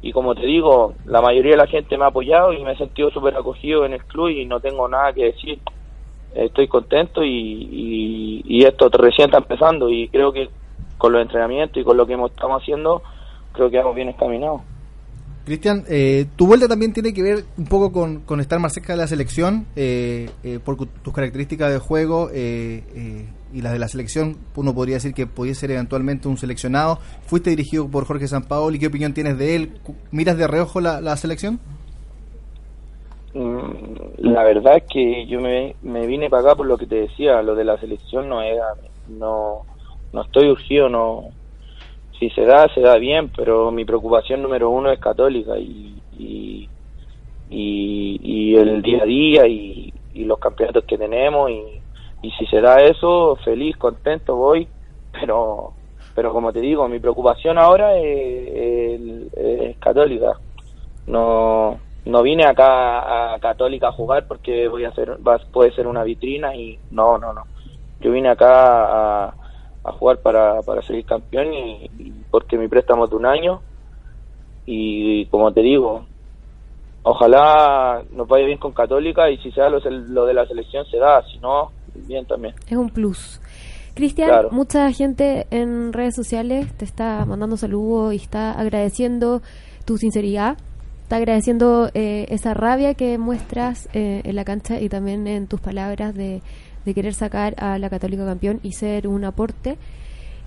y 0.02 0.12
como 0.12 0.34
te 0.34 0.46
digo, 0.46 0.94
la 1.06 1.20
mayoría 1.20 1.52
de 1.52 1.56
la 1.56 1.66
gente 1.66 1.96
me 1.96 2.04
ha 2.04 2.08
apoyado 2.08 2.52
y 2.52 2.62
me 2.62 2.72
he 2.72 2.76
sentido 2.76 3.10
súper 3.10 3.36
acogido 3.36 3.84
en 3.84 3.94
el 3.94 4.04
club 4.04 4.28
y 4.28 4.44
no 4.44 4.60
tengo 4.60 4.88
nada 4.88 5.12
que 5.12 5.24
decir. 5.26 5.58
Estoy 6.34 6.66
contento 6.66 7.22
y, 7.22 7.28
y, 7.28 8.42
y 8.46 8.64
esto 8.64 8.88
recién 8.88 9.28
está 9.28 9.38
empezando 9.38 9.90
y 9.90 10.08
creo 10.08 10.32
que 10.32 10.48
con 10.96 11.12
los 11.12 11.20
entrenamientos 11.20 11.78
y 11.78 11.84
con 11.84 11.96
lo 11.96 12.06
que 12.06 12.14
estamos 12.14 12.62
haciendo, 12.62 13.02
creo 13.52 13.70
que 13.70 13.78
vamos 13.78 13.94
bien 13.94 14.08
encaminados. 14.08 14.62
Cristian, 15.44 15.84
eh, 15.88 16.26
tu 16.36 16.46
vuelta 16.46 16.68
también 16.68 16.92
tiene 16.92 17.12
que 17.12 17.22
ver 17.22 17.44
un 17.58 17.64
poco 17.64 17.90
con, 17.90 18.40
estar 18.40 18.60
más 18.60 18.72
cerca 18.72 18.92
de 18.92 18.98
la 18.98 19.06
selección, 19.08 19.66
eh, 19.74 20.30
eh, 20.44 20.60
por 20.64 20.76
tus 20.76 21.12
características 21.12 21.72
de 21.72 21.78
juego 21.78 22.30
eh, 22.32 22.84
eh, 22.94 23.26
y 23.52 23.60
las 23.60 23.72
de 23.72 23.80
la 23.80 23.88
selección. 23.88 24.36
Uno 24.54 24.72
podría 24.72 24.96
decir 24.96 25.14
que 25.14 25.26
podías 25.26 25.58
ser 25.58 25.72
eventualmente 25.72 26.28
un 26.28 26.36
seleccionado. 26.36 26.98
Fuiste 27.26 27.50
dirigido 27.50 27.88
por 27.88 28.04
Jorge 28.04 28.28
Sampaoli. 28.28 28.78
¿Qué 28.78 28.86
opinión 28.86 29.14
tienes 29.14 29.36
de 29.36 29.56
él? 29.56 29.72
¿Miras 30.12 30.38
de 30.38 30.46
reojo 30.46 30.80
la, 30.80 31.00
la 31.00 31.16
selección? 31.16 31.58
Mm, 33.34 33.60
La 34.18 34.44
verdad 34.44 34.76
es 34.76 34.84
que 34.92 35.26
yo 35.26 35.40
me, 35.40 35.74
me 35.82 36.06
vine 36.06 36.30
para 36.30 36.42
acá 36.42 36.54
por 36.54 36.66
lo 36.66 36.78
que 36.78 36.86
te 36.86 36.96
decía, 36.96 37.42
lo 37.42 37.54
de 37.56 37.64
la 37.64 37.78
selección 37.78 38.28
no 38.28 38.42
era, 38.42 38.74
no, 39.08 39.62
no 40.12 40.22
estoy 40.22 40.50
urgido, 40.50 40.88
no, 40.88 41.30
si 42.28 42.30
se 42.30 42.42
da, 42.46 42.68
se 42.74 42.80
da 42.80 42.96
bien, 42.98 43.30
pero 43.36 43.70
mi 43.72 43.84
preocupación 43.84 44.42
número 44.42 44.70
uno 44.70 44.90
es 44.92 45.00
católica 45.00 45.58
y, 45.58 46.02
y, 46.12 46.70
y, 47.48 48.56
el 48.56 48.82
día 48.82 49.02
a 49.02 49.06
día 49.06 49.46
y, 49.46 49.92
los 50.14 50.38
campeonatos 50.38 50.84
que 50.86 50.98
tenemos 50.98 51.50
y, 51.50 51.82
y 52.22 52.30
si 52.32 52.46
se 52.46 52.60
da 52.60 52.82
eso, 52.82 53.36
feliz, 53.44 53.76
contento, 53.76 54.36
voy, 54.36 54.68
pero 55.10 55.74
pero 56.14 56.32
como 56.32 56.52
te 56.52 56.60
digo, 56.60 56.86
mi 56.88 57.00
preocupación 57.00 57.58
ahora 57.58 57.96
es 57.98 59.78
católica. 59.80 60.38
No 61.06 61.80
no 62.04 62.22
vine 62.22 62.44
acá 62.44 63.34
a 63.34 63.38
Católica 63.40 63.88
a 63.88 63.92
jugar 63.92 64.26
porque 64.26 64.66
voy 64.68 64.84
a 64.84 64.88
hacer 64.90 65.16
va- 65.26 65.40
puede 65.52 65.72
ser 65.72 65.86
una 65.86 66.02
vitrina 66.04 66.54
y 66.56 66.80
no, 66.90 67.18
no, 67.18 67.32
no. 67.32 67.46
Yo 68.00 68.10
vine 68.12 68.28
acá 68.30 69.26
a, 69.28 69.36
a 69.84 69.92
jugar 69.92 70.18
para, 70.18 70.60
para 70.62 70.82
ser 70.82 71.04
campeón 71.04 71.52
y, 71.52 71.90
y 71.98 72.12
porque 72.30 72.56
mi 72.56 72.68
préstamo 72.68 73.04
es 73.04 73.10
de 73.10 73.16
un 73.16 73.26
año 73.26 73.60
y 74.66 75.26
como 75.26 75.52
te 75.52 75.60
digo, 75.60 76.04
ojalá 77.02 78.02
nos 78.12 78.28
vaya 78.28 78.46
bien 78.46 78.58
con 78.58 78.72
Católica 78.72 79.30
y 79.30 79.38
si 79.38 79.50
se 79.50 79.60
da 79.60 79.68
lo, 79.68 79.78
lo 79.80 80.24
de 80.26 80.34
la 80.34 80.46
selección 80.46 80.84
se 80.86 80.98
da, 80.98 81.22
si 81.30 81.38
no, 81.38 81.70
bien 81.94 82.26
también. 82.26 82.54
Es 82.68 82.76
un 82.76 82.90
plus. 82.90 83.40
Cristian, 83.94 84.28
Claro. 84.28 84.48
mucha 84.52 84.90
gente 84.92 85.46
en 85.50 85.92
redes 85.92 86.14
sociales 86.14 86.72
te 86.78 86.84
está 86.84 87.26
mandando 87.26 87.56
saludos 87.56 88.14
y 88.14 88.16
está 88.16 88.52
agradeciendo 88.52 89.42
tu 89.84 89.98
sinceridad, 89.98 90.56
está 91.02 91.16
agradeciendo 91.16 91.90
eh, 91.92 92.24
esa 92.30 92.54
rabia 92.54 92.94
que 92.94 93.18
muestras 93.18 93.88
eh, 93.92 94.22
en 94.24 94.36
la 94.36 94.44
cancha 94.44 94.80
y 94.80 94.88
también 94.88 95.26
en 95.26 95.46
tus 95.46 95.60
palabras 95.60 96.14
de, 96.14 96.40
de 96.84 96.94
querer 96.94 97.14
sacar 97.14 97.54
a 97.58 97.78
la 97.78 97.90
Católica 97.90 98.24
campeón 98.24 98.60
y 98.62 98.72
ser 98.72 99.06
un 99.06 99.24
aporte. 99.24 99.76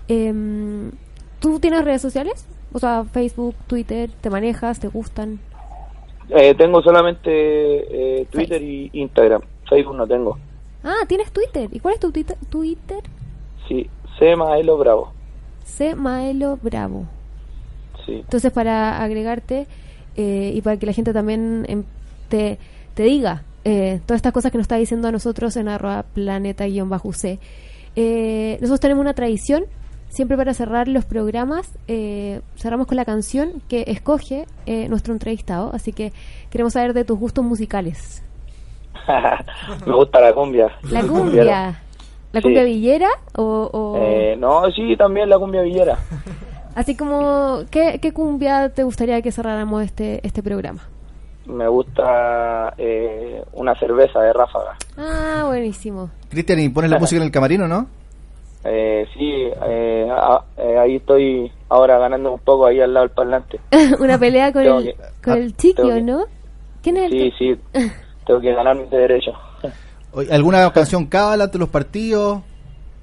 Em, 0.07 0.91
¿Tú 1.39 1.59
tienes 1.59 1.83
redes 1.83 2.01
sociales? 2.01 2.47
O 2.73 2.79
sea, 2.79 3.03
Facebook, 3.05 3.55
Twitter, 3.67 4.09
¿te 4.21 4.29
manejas? 4.29 4.79
¿Te 4.79 4.87
gustan? 4.87 5.39
Eh, 6.29 6.55
tengo 6.55 6.81
solamente 6.81 7.29
eh, 7.31 8.25
Twitter 8.31 8.61
y 8.61 8.89
Instagram, 8.93 9.41
Facebook 9.69 9.95
no 9.95 10.07
tengo. 10.07 10.37
Ah, 10.83 11.05
tienes 11.07 11.31
Twitter. 11.31 11.69
¿Y 11.71 11.79
cuál 11.79 11.95
es 11.95 11.99
tu 11.99 12.11
Twitter? 12.11 13.03
Sí, 13.67 13.89
C. 14.19 14.35
Maelo 14.35 14.77
Bravo. 14.77 15.11
C. 15.63 15.95
Maelo 15.95 16.57
Bravo. 16.61 17.05
Sí. 18.05 18.13
Entonces, 18.13 18.51
para 18.51 19.01
agregarte 19.03 19.67
eh, 20.15 20.51
y 20.53 20.61
para 20.61 20.77
que 20.77 20.85
la 20.85 20.93
gente 20.93 21.13
también 21.13 21.65
em, 21.67 21.83
te, 22.29 22.59
te 22.93 23.03
diga 23.03 23.43
eh, 23.65 23.99
todas 24.05 24.19
estas 24.19 24.31
cosas 24.31 24.51
que 24.51 24.57
nos 24.57 24.63
está 24.65 24.77
diciendo 24.77 25.07
a 25.09 25.11
nosotros 25.11 25.57
en 25.57 25.67
arroba 25.67 26.03
planeta-c, 26.13 27.39
eh, 27.97 28.57
nosotros 28.61 28.79
tenemos 28.79 29.01
una 29.01 29.13
tradición, 29.13 29.65
siempre 30.09 30.37
para 30.37 30.53
cerrar 30.53 30.87
los 30.87 31.03
programas, 31.05 31.69
eh, 31.87 32.41
cerramos 32.55 32.87
con 32.87 32.95
la 32.97 33.03
canción 33.05 33.61
que 33.67 33.83
escoge 33.87 34.45
eh, 34.65 34.87
nuestro 34.87 35.13
entrevistado, 35.13 35.71
así 35.73 35.91
que 35.91 36.13
queremos 36.49 36.73
saber 36.73 36.93
de 36.93 37.03
tus 37.03 37.19
gustos 37.19 37.43
musicales. 37.43 38.23
Me 39.85 39.93
gusta 39.93 40.19
la 40.21 40.33
cumbia. 40.33 40.69
La 40.89 41.01
cumbia. 41.07 41.81
¿la 42.31 42.39
Sí. 42.39 42.43
cumbia 42.43 42.63
villera 42.63 43.09
o...? 43.37 43.69
o- 43.71 43.97
Eh, 44.01 44.35
no, 44.37 44.69
sí, 44.71 44.95
también 44.97 45.29
la 45.29 45.37
cumbia 45.39 45.61
villera. 45.61 45.97
Así 46.75 46.95
como, 46.95 47.59
¿qué, 47.71 47.99
¿qué 48.01 48.11
cumbia 48.11 48.67
te 48.69 48.83
gustaría 48.83 49.21
que 49.21 49.31
cerráramos 49.31 49.81
este, 49.83 50.19
este 50.27 50.43
programa? 50.43 50.81
Me 51.47 51.67
gusta 51.67 52.73
eh, 52.77 53.43
una 53.53 53.77
cerveza 53.79 54.19
de 54.21 54.33
ráfaga. 54.33 54.75
Ah, 54.97 55.43
buenísimo. 55.47 56.09
Cristian, 56.29 56.59
¿y 56.59 56.69
pones 56.69 56.89
la 56.91 56.99
música 56.99 57.17
en 57.21 57.25
el 57.27 57.31
camarino, 57.31 57.67
no? 57.67 57.87
Eh, 58.63 59.05
sí, 59.13 59.31
eh, 59.67 60.07
a- 60.11 60.43
eh, 60.57 60.77
ahí 60.79 60.95
estoy 60.95 61.51
ahora 61.69 61.99
ganando 61.99 62.33
un 62.33 62.39
poco 62.39 62.65
ahí 62.65 62.81
al 62.81 62.93
lado 62.93 63.05
del 63.05 63.15
parlante. 63.15 63.59
Una 63.99 64.17
pelea 64.17 64.51
con 64.51 64.63
Tengo 64.63 64.77
el, 64.79 64.85
que- 64.85 64.95
con 65.23 65.33
ah, 65.33 65.37
el 65.37 65.55
chiquio, 65.55 65.87
que- 65.93 66.01
¿no? 66.01 66.25
¿Quién 66.81 66.97
es 66.97 67.03
el 67.05 67.11
Sí, 67.11 67.31
que- 67.37 67.55
sí, 67.81 67.91
tengo 68.25 68.41
que 68.41 68.53
ganar 68.53 68.75
mis 68.75 68.89
derechos. 68.89 69.35
¿Alguna 70.31 70.71
canción 70.71 71.05
cábala 71.07 71.43
ante 71.43 71.57
los 71.59 71.69
partidos? 71.69 72.41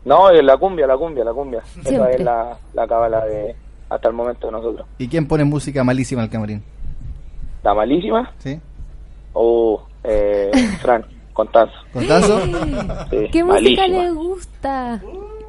No, 0.05 0.31
es 0.31 0.43
la 0.43 0.57
cumbia, 0.57 0.87
la 0.87 0.97
cumbia, 0.97 1.23
la 1.25 1.33
cumbia. 1.33 1.61
Esa 1.81 1.89
Siempre. 1.91 2.15
es 2.15 2.21
la, 2.23 2.57
la 2.75 2.87
cábala 2.89 3.25
de 3.27 3.55
hasta 3.89 4.09
el 4.09 4.15
momento 4.15 4.47
de 4.47 4.53
nosotros. 4.53 4.87
¿Y 4.99 5.07
quién 5.07 5.29
pone 5.29 5.45
música 5.45 5.85
malísima 5.85 6.23
en 6.23 6.25
el 6.25 6.31
camarín? 6.33 6.63
¿La 7.63 7.75
malísima? 7.75 8.33
¿Sí? 8.39 8.59
O 9.33 9.83
eh, 10.05 10.51
Fran, 10.81 11.05
Contanzo. 11.33 11.75
¿Contanzo? 11.93 12.41
Sí, 13.11 13.29
¿Qué 13.33 13.45
música 13.45 13.87
le 13.89 14.11
gusta? 14.11 15.01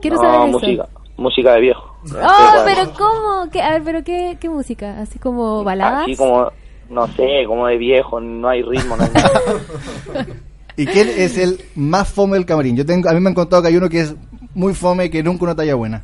Quiero 0.02 0.18
No, 0.18 0.22
saber 0.22 0.40
eso. 0.50 0.60
música, 0.60 0.88
música 1.18 1.54
de 1.54 1.62
viejo. 1.62 1.96
Oh, 2.04 2.08
Sí, 2.08 2.60
pero 2.66 2.92
¿cómo? 2.94 3.50
¿Qué, 3.52 3.62
a 3.62 3.72
ver, 3.72 3.84
pero 3.84 4.04
¿qué, 4.04 4.38
qué 4.40 4.50
música? 4.50 5.00
¿Así 5.02 5.20
como 5.20 5.64
baladas? 5.64 6.04
Así 6.04 6.16
como, 6.16 6.52
no 6.90 7.08
sé, 7.08 7.46
como 7.48 7.68
de 7.68 7.78
viejo, 7.78 8.20
no 8.20 8.50
hay 8.50 8.62
ritmo, 8.62 8.96
no 8.98 9.04
hay 9.04 9.10
nada. 9.14 9.30
¿Y 10.78 10.86
quién 10.88 11.08
es 11.08 11.38
el 11.38 11.60
más 11.76 12.10
fome 12.10 12.34
del 12.36 12.46
camarín? 12.46 12.76
Yo 12.76 12.86
tengo, 12.86 13.08
a 13.10 13.14
mí 13.14 13.20
me 13.20 13.30
han 13.30 13.36
contado 13.36 13.62
que 13.62 13.68
hay 13.70 13.78
uno 13.78 13.90
que 13.90 14.02
es 14.02 14.16
muy 14.56 14.74
fome, 14.74 15.10
que 15.10 15.22
nunca 15.24 15.44
una 15.46 15.56
talla 15.56 15.76
buena. 15.76 16.04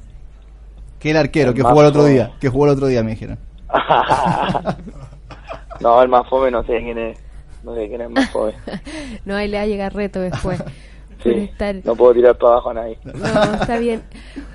Que 0.99 1.11
el 1.11 1.17
arquero, 1.17 1.49
El 1.49 1.55
que 1.55 1.63
jugó 1.63 1.81
el 1.81 1.87
otro 1.87 2.01
fome. 2.01 2.13
día. 2.13 2.31
Que 2.39 2.49
jugó 2.49 2.65
el 2.65 2.71
otro 2.71 2.87
día, 2.87 3.01
me 3.03 3.11
dijeron. 3.11 3.37
no, 5.81 6.01
el 6.01 6.09
más 6.09 6.27
fome 6.29 6.51
no 6.51 6.63
sé 6.63 6.79
quién 6.79 6.97
es. 6.97 7.19
No 7.63 7.75
sé 7.75 7.87
quién 7.89 8.01
es 8.01 8.07
el 8.07 8.13
más 8.13 8.29
fome. 8.29 8.53
No, 9.25 9.35
ahí 9.35 9.47
le 9.47 9.57
va 9.57 9.63
a 9.63 9.67
llegar 9.67 9.93
reto 9.93 10.19
después. 10.21 10.61
Sí, 11.21 11.31
estar- 11.31 11.81
no 11.83 11.97
puedo 11.97 12.13
tirar 12.13 12.37
para 12.37 12.53
abajo 12.53 12.69
a 12.69 12.73
nadie. 12.75 12.97
No, 13.03 13.53
está 13.61 13.77
bien. 13.77 14.03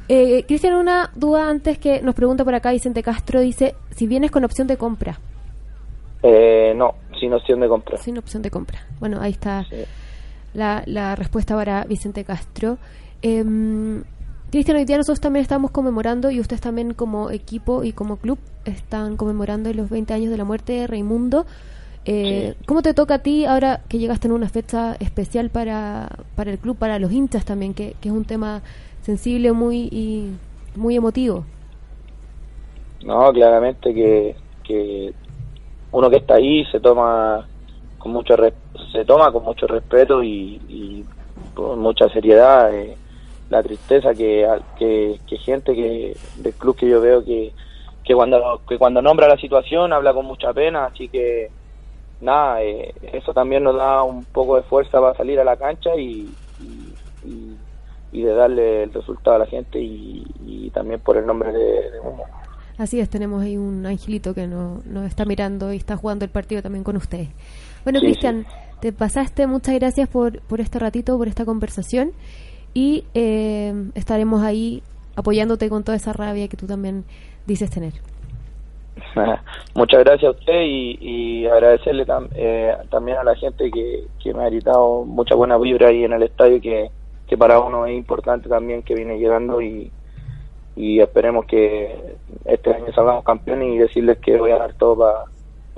Eh, 0.09 0.45
Cristian, 0.47 0.73
una 0.77 1.11
duda 1.15 1.47
antes 1.51 1.77
que 1.77 2.01
nos 2.01 2.15
pregunta 2.15 2.43
por 2.43 2.55
acá 2.55 2.73
Vicente 2.73 3.03
Castro. 3.03 3.41
Dice, 3.43 3.75
si 3.95 4.07
vienes 4.07 4.31
con 4.31 4.45
opción 4.47 4.67
de 4.67 4.79
compra. 4.79 5.19
Eh, 6.23 6.73
no, 6.75 6.95
sin 7.21 7.35
opción 7.35 7.61
de 7.61 7.69
compra. 7.69 7.99
Sin 7.99 8.17
opción 8.17 8.43
de 8.43 8.51
compra. 8.51 8.79
Bueno, 8.99 9.19
ahí 9.21 9.33
está 9.33 9.65
Sí. 9.69 9.77
la, 10.55 10.83
la 10.87 11.15
respuesta 11.17 11.55
para 11.55 11.85
Vicente 11.85 12.25
Castro. 12.25 12.79
Em, 13.21 14.03
Cristian, 14.55 14.77
hoy 14.77 14.85
día 14.85 14.99
nosotros 14.99 15.21
también 15.21 15.43
estamos 15.43 15.73
conmemorando, 15.73 16.31
y 16.31 16.39
ustedes 16.39 16.61
también 16.61 16.95
como 16.95 17.33
equipo 17.33 17.83
y 17.83 17.91
como 17.91 18.19
club 18.19 18.39
están 18.65 19.17
conmemorando 19.17 19.73
los 19.73 19.91
20 19.91 20.15
años 20.15 20.31
de 20.31 20.37
la 20.37 20.45
muerte 20.45 20.75
de 20.75 20.87
Raimundo. 20.87 21.45
Eh, 22.05 22.55
¿Cómo 22.65 22.81
te 22.81 22.95
toca 22.95 23.15
a 23.15 23.19
ti 23.19 23.47
ahora 23.47 23.81
que 23.89 23.99
llegaste 23.99 24.29
en 24.29 24.33
una 24.33 24.49
fecha 24.49 24.95
especial 25.01 25.51
para, 25.51 26.09
para 26.37 26.53
el 26.53 26.59
club, 26.59 26.77
para 26.77 27.01
los 27.01 27.11
hinchas 27.11 27.45
también, 27.45 27.75
que, 27.75 27.97
que 28.01 28.11
es 28.11 28.15
un 28.15 28.27
tema 28.27 28.63
sensible 29.03 29.51
muy 29.51 29.89
y 29.91 30.37
muy 30.77 30.95
emotivo? 30.95 31.45
No, 33.05 33.33
claramente 33.33 33.93
que, 33.93 34.37
que 34.63 35.13
uno 35.91 36.09
que 36.09 36.19
está 36.19 36.35
ahí 36.35 36.65
se 36.67 36.79
toma 36.79 37.45
con 37.99 38.13
mucho 38.13 38.37
se 38.93 39.05
toma 39.05 39.33
con 39.33 39.43
mucho 39.43 39.67
respeto 39.67 40.23
y, 40.23 40.61
y 40.69 41.05
con 41.55 41.81
mucha 41.81 42.09
seriedad 42.11 42.73
eh, 42.73 42.97
la 43.55 43.63
tristeza 43.63 44.13
que, 44.15 44.47
que, 44.79 45.21
que 45.29 45.37
gente 45.39 45.75
que 45.75 46.17
del 46.37 46.53
club 46.55 46.77
que 46.77 46.89
yo 46.89 47.01
veo 47.01 47.25
que, 47.25 47.53
que 48.05 48.15
cuando 48.15 48.61
que 48.69 48.77
cuando 48.79 49.01
nombra 49.01 49.29
la 49.29 49.37
situación 49.37 49.93
habla 49.93 50.13
con 50.13 50.27
mucha 50.27 50.53
pena 50.53 50.87
así 50.87 51.09
que 51.09 51.51
nada 52.21 52.63
eh, 52.63 52.93
eso 53.13 53.33
también 53.33 53.63
nos 53.63 53.77
da 53.77 54.03
un 54.03 54.25
poco 54.25 54.57
de 54.57 54.63
fuerza 54.63 55.01
para 55.01 55.17
salir 55.17 55.39
a 55.39 55.45
la 55.45 55.57
cancha 55.57 55.95
y, 55.97 56.29
y, 56.61 56.95
y- 57.29 57.57
y 58.13 58.23
de 58.23 58.33
darle 58.33 58.85
el 58.85 58.93
resultado 58.93 59.35
a 59.37 59.39
la 59.41 59.47
gente 59.47 59.81
y, 59.81 60.25
y 60.47 60.71
también 60.71 61.01
por 61.01 61.17
el 61.17 61.27
nombre 61.27 61.53
de, 61.53 61.91
de. 61.91 61.99
Así 62.79 63.01
es, 63.01 63.09
tenemos 63.11 63.43
ahí 63.43 63.57
un 63.57 63.85
angelito 63.87 64.35
que 64.35 64.47
nos 64.47 64.87
no 64.87 65.05
está 65.05 65.25
mirando 65.25 65.73
y 65.73 65.77
está 65.79 65.97
jugando 65.97 66.25
el 66.25 66.31
partido 66.31 66.63
también 66.63 66.85
con 66.85 66.97
ustedes. 66.97 67.31
Bueno, 67.83 67.99
Sí, 67.99 68.07
Cristian, 68.07 68.47
te 68.81 68.93
pasaste, 68.93 69.49
muchas 69.49 69.75
gracias 69.81 70.09
por, 70.09 70.41
por 70.43 70.61
este 70.61 70.79
ratito, 70.79 71.19
por 71.19 71.27
esta 71.27 71.45
conversación 71.45 72.13
y 72.75 73.05
eh, 73.15 73.73
estaremos 73.95 74.43
ahí 74.43 74.83
apoyándote 75.17 75.69
con 75.69 75.85
toda 75.85 75.97
esa 75.97 76.13
rabia 76.13 76.49
que 76.49 76.57
tú 76.57 76.67
también 76.67 77.05
dices 77.47 77.71
tener. 77.71 77.93
Muchas 79.75 80.01
gracias 80.05 80.29
a 80.29 80.39
usted 80.39 80.61
y, 80.63 80.99
y 81.01 81.47
agradecerle 81.47 82.07
tam- 82.07 82.29
eh, 82.35 82.75
también 82.91 83.19
a 83.19 83.25
la 83.25 83.35
gente 83.37 83.71
que, 83.71 84.05
que 84.23 84.35
me 84.35 84.45
ha 84.45 84.49
gritado 84.51 85.05
mucha 85.05 85.35
buena 85.35 85.57
vibra 85.59 85.89
ahí 85.89 86.05
en 86.05 86.13
el 86.13 86.23
estadio 86.23 86.61
que, 86.61 86.91
que 87.29 87.37
para 87.37 87.61
uno 87.61 87.87
es 87.87 87.97
importante 87.97 88.49
también 88.49 88.83
que 88.83 88.95
viene 88.95 89.19
llegando 89.19 89.61
y, 89.61 89.91
y 90.77 91.01
esperemos 91.01 91.47
que 91.47 92.17
este 92.45 92.73
año 92.75 92.93
salgamos 92.95 93.25
campeones 93.25 93.75
y 93.75 93.79
decirles 93.79 94.19
que 94.19 94.37
voy 94.37 94.51
a 94.53 94.59
dar 94.59 94.75
todo 94.75 94.97
para 94.97 95.25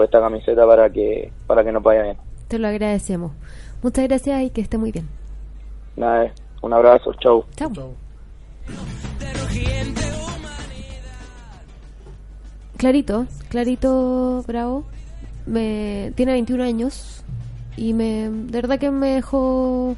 esta 0.07 0.21
camiseta 0.21 0.67
para 0.67 0.91
que 0.91 1.33
para 1.47 1.65
que 1.65 1.73
nos 1.73 1.83
vaya 1.83 2.03
bien. 2.03 2.17
Te 2.49 2.59
lo 2.59 2.69
agradecemos. 2.69 3.33
Muchas 3.83 4.07
gracias 4.09 4.43
y 4.43 4.51
que 4.51 4.61
esté 4.61 4.79
muy 4.79 4.93
bien. 4.93 5.09
Nada, 5.97 6.33
un 6.63 6.73
abrazo, 6.73 7.13
chau. 7.15 7.45
Chao. 7.57 7.95
Clarito, 12.77 13.27
Clarito 13.49 14.45
Bravo, 14.47 14.85
me, 15.47 16.13
tiene 16.15 16.33
21 16.33 16.63
años 16.63 17.25
y 17.77 17.95
me, 17.95 18.29
de 18.29 18.61
verdad 18.61 18.79
que 18.79 18.91
me 18.91 19.15
dejó, 19.15 19.97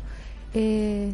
eh, 0.54 1.12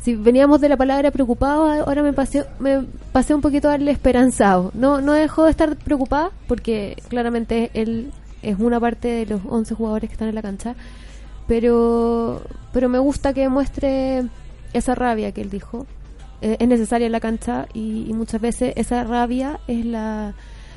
si 0.00 0.14
veníamos 0.14 0.60
de 0.60 0.68
la 0.68 0.76
palabra 0.76 1.10
preocupado, 1.10 1.70
ahora 1.70 2.02
me 2.02 2.12
pasé, 2.12 2.44
me 2.58 2.84
pasé 3.12 3.34
un 3.34 3.40
poquito 3.40 3.68
a 3.68 3.72
darle 3.72 3.90
esperanzado. 3.90 4.70
No, 4.74 5.00
no 5.00 5.12
dejó 5.12 5.44
de 5.44 5.50
estar 5.50 5.76
preocupada 5.76 6.30
porque 6.46 6.96
claramente 7.08 7.70
él 7.74 8.12
es 8.42 8.58
una 8.58 8.78
parte 8.78 9.08
de 9.08 9.26
los 9.26 9.40
11 9.48 9.74
jugadores 9.74 10.10
que 10.10 10.14
están 10.14 10.28
en 10.28 10.34
la 10.34 10.42
cancha, 10.42 10.74
pero, 11.46 12.42
pero 12.72 12.88
me 12.88 12.98
gusta 12.98 13.32
que 13.32 13.48
muestre 13.48 14.24
esa 14.72 14.94
rabia 14.94 15.32
que 15.32 15.40
él 15.40 15.50
dijo. 15.50 15.86
Eh, 16.40 16.56
es 16.58 16.68
necesaria 16.68 17.06
en 17.06 17.12
la 17.12 17.20
cancha 17.20 17.66
y, 17.72 18.06
y 18.08 18.12
muchas 18.12 18.40
veces 18.40 18.72
esa 18.76 19.04
rabia 19.04 19.60
es 19.68 19.84
la 19.84 20.34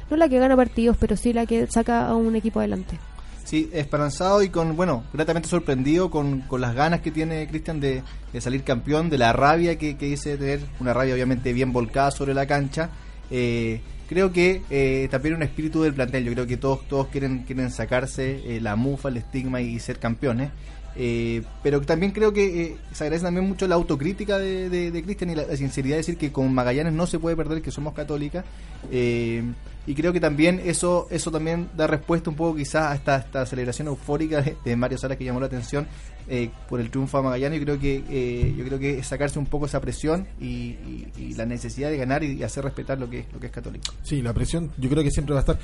no 0.09 0.17
la 0.17 0.29
que 0.29 0.37
gana 0.39 0.55
partidos, 0.55 0.97
pero 0.99 1.17
sí 1.17 1.33
la 1.33 1.45
que 1.45 1.65
saca 1.67 2.07
a 2.07 2.15
un 2.15 2.35
equipo 2.35 2.59
adelante. 2.59 2.99
Sí, 3.43 3.69
esperanzado 3.73 4.41
y 4.41 4.49
con, 4.49 4.75
bueno, 4.75 5.03
gratamente 5.13 5.47
sorprendido 5.47 6.09
con, 6.09 6.41
con 6.41 6.61
las 6.61 6.73
ganas 6.73 7.01
que 7.01 7.11
tiene 7.11 7.47
Cristian 7.47 7.79
de, 7.79 8.01
de 8.33 8.41
salir 8.41 8.63
campeón, 8.63 9.09
de 9.09 9.19
la 9.19 9.33
rabia 9.33 9.77
que, 9.77 9.97
que 9.97 10.07
dice 10.07 10.37
tener, 10.37 10.61
una 10.79 10.93
rabia 10.93 11.13
obviamente 11.13 11.53
bien 11.53 11.71
volcada 11.71 12.09
sobre 12.09 12.33
la 12.33 12.47
cancha. 12.47 12.89
Eh, 13.29 13.81
creo 14.09 14.31
que 14.31 14.63
eh, 14.71 15.07
también 15.11 15.35
un 15.35 15.43
espíritu 15.43 15.83
del 15.83 15.93
plantel, 15.93 16.25
yo 16.25 16.33
creo 16.33 16.47
que 16.47 16.57
todos 16.57 16.87
todos 16.87 17.07
quieren 17.07 17.43
quieren 17.43 17.69
sacarse 17.69 18.55
eh, 18.55 18.61
la 18.61 18.75
mufa, 18.75 19.09
el 19.09 19.17
estigma 19.17 19.61
y 19.61 19.79
ser 19.79 19.99
campeones. 19.99 20.49
Eh, 20.97 21.43
pero 21.61 21.81
también 21.81 22.11
creo 22.11 22.31
que 22.31 22.61
eh, 22.61 22.77
se 22.93 23.03
agradece 23.03 23.25
también 23.25 23.47
mucho 23.47 23.67
la 23.67 23.75
autocrítica 23.75 24.39
de, 24.39 25.01
Cristian 25.03 25.29
y 25.29 25.35
la, 25.35 25.45
la 25.45 25.57
sinceridad 25.57 25.95
de 25.95 25.97
decir 25.97 26.17
que 26.17 26.31
con 26.31 26.53
Magallanes 26.53 26.93
no 26.93 27.05
se 27.05 27.19
puede 27.19 27.35
perder, 27.35 27.61
que 27.61 27.71
somos 27.71 27.93
católicas. 27.93 28.45
Eh, 28.91 29.43
y 29.87 29.93
creo 29.95 30.11
que 30.13 30.19
también 30.19 30.61
eso 30.65 31.07
eso 31.11 31.31
también 31.31 31.69
da 31.77 31.85
respuesta 31.87 32.29
un 32.29 32.35
poco 32.35 32.55
quizás 32.55 32.91
a 32.91 32.95
esta, 32.95 33.17
esta 33.17 33.45
celebración 33.45 33.87
eufórica 33.87 34.43
de, 34.63 34.75
Mario 34.75 34.97
Salas 34.97 35.17
que 35.17 35.23
llamó 35.25 35.39
la 35.39 35.45
atención 35.45 35.87
eh, 36.27 36.49
por 36.67 36.79
el 36.79 36.89
triunfo 36.89 37.19
a 37.19 37.21
Magallanes. 37.21 37.59
Yo 37.59 37.65
creo 37.65 37.79
que 37.79 38.03
eh, 38.09 38.53
yo 38.57 38.65
creo 38.65 38.79
que 38.79 39.03
sacarse 39.03 39.37
un 39.37 39.45
poco 39.45 39.67
esa 39.67 39.79
presión 39.79 40.25
y, 40.41 40.75
y- 41.17 41.33
la 41.35 41.45
necesidad 41.45 41.89
de 41.91 41.97
ganar 41.97 42.23
y 42.23 42.41
hacer 42.43 42.63
respetar 42.63 42.97
lo 42.97 43.09
que 43.09 43.19
es 43.19 43.25
lo 43.33 43.39
que 43.39 43.47
es 43.47 43.51
católico. 43.51 43.93
Sí, 44.03 44.21
la 44.21 44.33
presión 44.33 44.71
yo 44.77 44.89
creo 44.89 45.03
que 45.03 45.11
siempre 45.11 45.33
va 45.33 45.39
a 45.39 45.43
estar. 45.43 45.59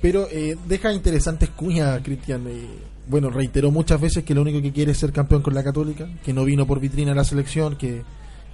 Pero 0.00 0.28
eh, 0.30 0.56
deja 0.66 0.92
interesantes 0.92 1.50
cuñas, 1.50 2.00
Cristian. 2.02 2.46
eh, 2.48 2.66
bueno, 3.08 3.30
reiteró 3.30 3.70
muchas 3.70 4.00
veces 4.00 4.24
que 4.24 4.34
lo 4.34 4.42
único 4.42 4.60
que 4.62 4.72
quiere 4.72 4.92
es 4.92 4.98
ser 4.98 5.12
campeón 5.12 5.42
con 5.42 5.54
la 5.54 5.62
Católica, 5.62 6.08
que 6.24 6.32
no 6.32 6.44
vino 6.44 6.66
por 6.66 6.80
vitrina 6.80 7.12
a 7.12 7.14
la 7.14 7.24
selección, 7.24 7.76
que, 7.76 8.02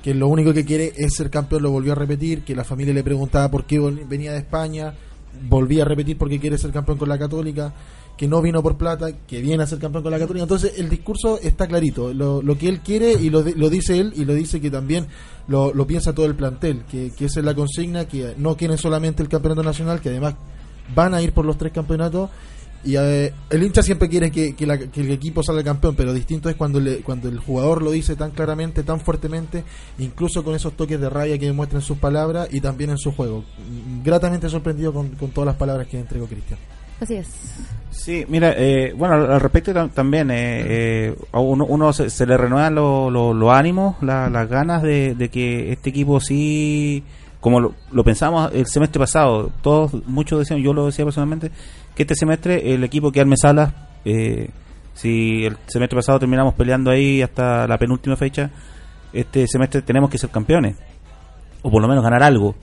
que 0.02 0.14
lo 0.14 0.28
único 0.28 0.52
que 0.52 0.64
quiere 0.64 0.92
es 0.96 1.14
ser 1.14 1.30
campeón, 1.30 1.62
lo 1.62 1.70
volvió 1.70 1.92
a 1.92 1.94
repetir, 1.94 2.42
que 2.42 2.54
la 2.54 2.64
familia 2.64 2.92
le 2.92 3.02
preguntaba 3.04 3.50
por 3.50 3.64
qué 3.64 3.78
venía 3.80 4.32
de 4.32 4.38
España, 4.38 4.92
volvía 5.48 5.82
a 5.82 5.86
repetir 5.86 6.16
por 6.18 6.28
qué 6.28 6.38
quiere 6.38 6.58
ser 6.58 6.72
campeón 6.72 6.98
con 6.98 7.08
la 7.08 7.18
Católica, 7.18 7.72
que 8.16 8.28
no 8.28 8.42
vino 8.42 8.62
por 8.62 8.76
plata, 8.76 9.12
que 9.26 9.40
viene 9.40 9.62
a 9.62 9.66
ser 9.66 9.78
campeón 9.78 10.02
con 10.02 10.12
la 10.12 10.18
Católica. 10.18 10.42
Entonces 10.42 10.74
el 10.78 10.88
discurso 10.88 11.38
está 11.40 11.66
clarito, 11.66 12.12
lo, 12.12 12.42
lo 12.42 12.58
que 12.58 12.68
él 12.68 12.80
quiere 12.80 13.12
y 13.12 13.30
lo, 13.30 13.42
lo 13.42 13.70
dice 13.70 13.98
él 13.98 14.12
y 14.16 14.24
lo 14.24 14.34
dice 14.34 14.60
que 14.60 14.70
también 14.70 15.06
lo, 15.48 15.72
lo 15.74 15.86
piensa 15.86 16.14
todo 16.14 16.26
el 16.26 16.34
plantel, 16.34 16.84
que, 16.90 17.12
que 17.16 17.26
esa 17.26 17.40
es 17.40 17.46
la 17.46 17.54
consigna, 17.54 18.06
que 18.06 18.34
no 18.36 18.56
quieren 18.56 18.78
solamente 18.78 19.22
el 19.22 19.28
campeonato 19.28 19.62
nacional, 19.62 20.00
que 20.00 20.10
además 20.10 20.34
van 20.94 21.14
a 21.14 21.22
ir 21.22 21.32
por 21.32 21.44
los 21.44 21.56
tres 21.56 21.72
campeonatos 21.72 22.30
Y 22.84 22.96
eh, 22.96 23.32
el 23.50 23.62
hincha 23.62 23.80
siempre 23.82 24.08
quiere 24.08 24.30
que, 24.32 24.54
que 24.56 24.66
la- 24.66 24.76
que 24.78 25.00
el 25.02 25.10
equipo 25.12 25.42
salga 25.42 25.62
campeón, 25.62 25.94
pero 25.94 26.12
distinto 26.12 26.48
es 26.48 26.56
cuando, 26.56 26.80
le- 26.80 26.98
cuando 26.98 27.28
el 27.28 27.38
jugador 27.38 27.80
lo 27.82 27.92
dice 27.92 28.16
tan 28.16 28.32
claramente, 28.32 28.82
tan 28.82 28.98
fuertemente, 29.00 29.62
incluso 30.00 30.42
con 30.42 30.54
esos 30.56 30.72
toques 30.72 31.00
de 31.00 31.08
rabia 31.08 31.38
que 31.38 31.46
demuestra 31.46 31.78
en 31.78 31.84
sus 31.84 31.98
palabras 31.98 32.48
y 32.52 32.60
también 32.60 32.90
en 32.90 32.98
su 32.98 33.12
juego. 33.12 33.44
Gratamente 34.04 34.48
sorprendido 34.48 34.92
con, 34.92 35.10
con 35.10 35.30
todas 35.30 35.46
las 35.46 35.56
palabras 35.56 35.86
que 35.86 35.98
entregó 36.00 36.26
Cristian. 36.26 36.58
Así 37.00 37.14
es. 37.14 37.28
Sí, 37.90 38.24
mira, 38.28 38.54
eh, 38.56 38.92
bueno, 38.96 39.14
al 39.14 39.40
respecto 39.40 39.72
tam- 39.72 39.90
también, 39.90 40.30
eh, 40.30 40.34
eh, 40.66 41.16
a 41.32 41.40
uno, 41.40 41.64
uno 41.66 41.92
se, 41.92 42.10
se 42.10 42.26
le 42.26 42.36
renuevan 42.36 42.74
lo- 42.74 43.10
lo- 43.10 43.34
los 43.34 43.50
ánimos, 43.52 43.96
la- 44.02 44.28
las 44.30 44.48
ganas 44.48 44.82
de, 44.82 45.14
de 45.14 45.28
que 45.28 45.72
este 45.72 45.90
equipo 45.90 46.20
sí, 46.20 47.02
como 47.40 47.58
lo, 47.60 47.74
lo 47.90 48.04
pensamos 48.04 48.50
el 48.54 48.66
semestre 48.66 49.00
pasado, 49.00 49.50
todos, 49.62 49.92
muchos 50.06 50.38
decían, 50.38 50.60
yo 50.60 50.72
lo 50.72 50.86
decía 50.86 51.04
personalmente, 51.04 51.50
que 51.94 52.02
este 52.04 52.14
semestre 52.14 52.74
el 52.74 52.84
equipo 52.84 53.12
que 53.12 53.20
arme 53.20 53.36
salas, 53.36 53.72
eh, 54.04 54.48
si 54.94 55.44
el 55.44 55.56
semestre 55.66 55.96
pasado 55.96 56.18
terminamos 56.18 56.54
peleando 56.54 56.90
ahí 56.90 57.22
hasta 57.22 57.66
la 57.66 57.78
penúltima 57.78 58.16
fecha, 58.16 58.50
este 59.12 59.46
semestre 59.46 59.82
tenemos 59.82 60.10
que 60.10 60.18
ser 60.18 60.30
campeones, 60.30 60.76
o 61.62 61.70
por 61.70 61.82
lo 61.82 61.88
menos 61.88 62.02
ganar 62.04 62.22
algo. 62.22 62.54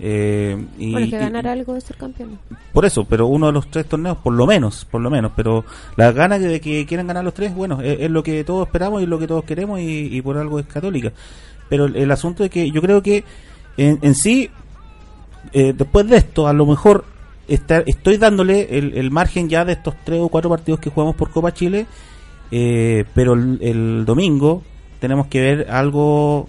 Eh, 0.00 0.56
y, 0.78 0.92
bueno, 0.92 1.06
es 1.06 1.10
que 1.10 1.16
y- 1.16 1.20
ganar 1.20 1.46
algo 1.48 1.74
es 1.76 1.82
ser 1.84 1.96
campeón. 1.96 2.38
por 2.72 2.84
eso, 2.84 3.04
pero 3.04 3.26
uno 3.26 3.46
de 3.48 3.52
los 3.52 3.68
tres 3.68 3.86
torneos, 3.86 4.16
por 4.18 4.32
lo 4.32 4.46
menos, 4.46 4.84
por 4.84 5.00
lo 5.00 5.10
menos, 5.10 5.32
pero 5.34 5.64
las 5.96 6.14
ganas 6.14 6.40
de 6.40 6.60
que 6.60 6.86
quieran 6.86 7.08
ganar 7.08 7.24
los 7.24 7.34
tres, 7.34 7.52
bueno, 7.54 7.80
es, 7.82 7.98
es 8.00 8.10
lo 8.10 8.22
que 8.22 8.44
todos 8.44 8.66
esperamos 8.66 9.02
y 9.02 9.06
lo 9.06 9.18
que 9.18 9.26
todos 9.26 9.44
queremos 9.44 9.80
y, 9.80 10.08
y 10.16 10.22
por 10.22 10.38
algo 10.38 10.60
es 10.60 10.66
católica. 10.66 11.12
Pero 11.68 11.86
el, 11.86 11.96
el 11.96 12.10
asunto 12.12 12.44
es 12.44 12.50
que 12.50 12.70
yo 12.70 12.80
creo 12.80 13.02
que 13.02 13.24
en, 13.76 13.98
en 14.02 14.14
sí, 14.14 14.50
eh, 15.52 15.72
después 15.76 16.06
de 16.08 16.18
esto, 16.18 16.46
a 16.46 16.52
lo 16.52 16.64
mejor 16.64 17.04
está- 17.48 17.82
estoy 17.86 18.16
dándole 18.18 18.78
el, 18.78 18.96
el 18.96 19.10
margen 19.10 19.48
ya 19.48 19.64
de 19.64 19.72
estos 19.72 19.94
tres 20.04 20.20
o 20.20 20.28
cuatro 20.28 20.50
partidos 20.50 20.80
que 20.80 20.90
jugamos 20.90 21.16
por 21.16 21.30
Copa 21.30 21.52
Chile, 21.52 21.86
eh, 22.50 23.04
pero 23.14 23.34
el, 23.34 23.58
el 23.62 24.04
domingo 24.04 24.62
tenemos 25.00 25.26
que 25.26 25.40
ver 25.40 25.66
algo 25.70 26.48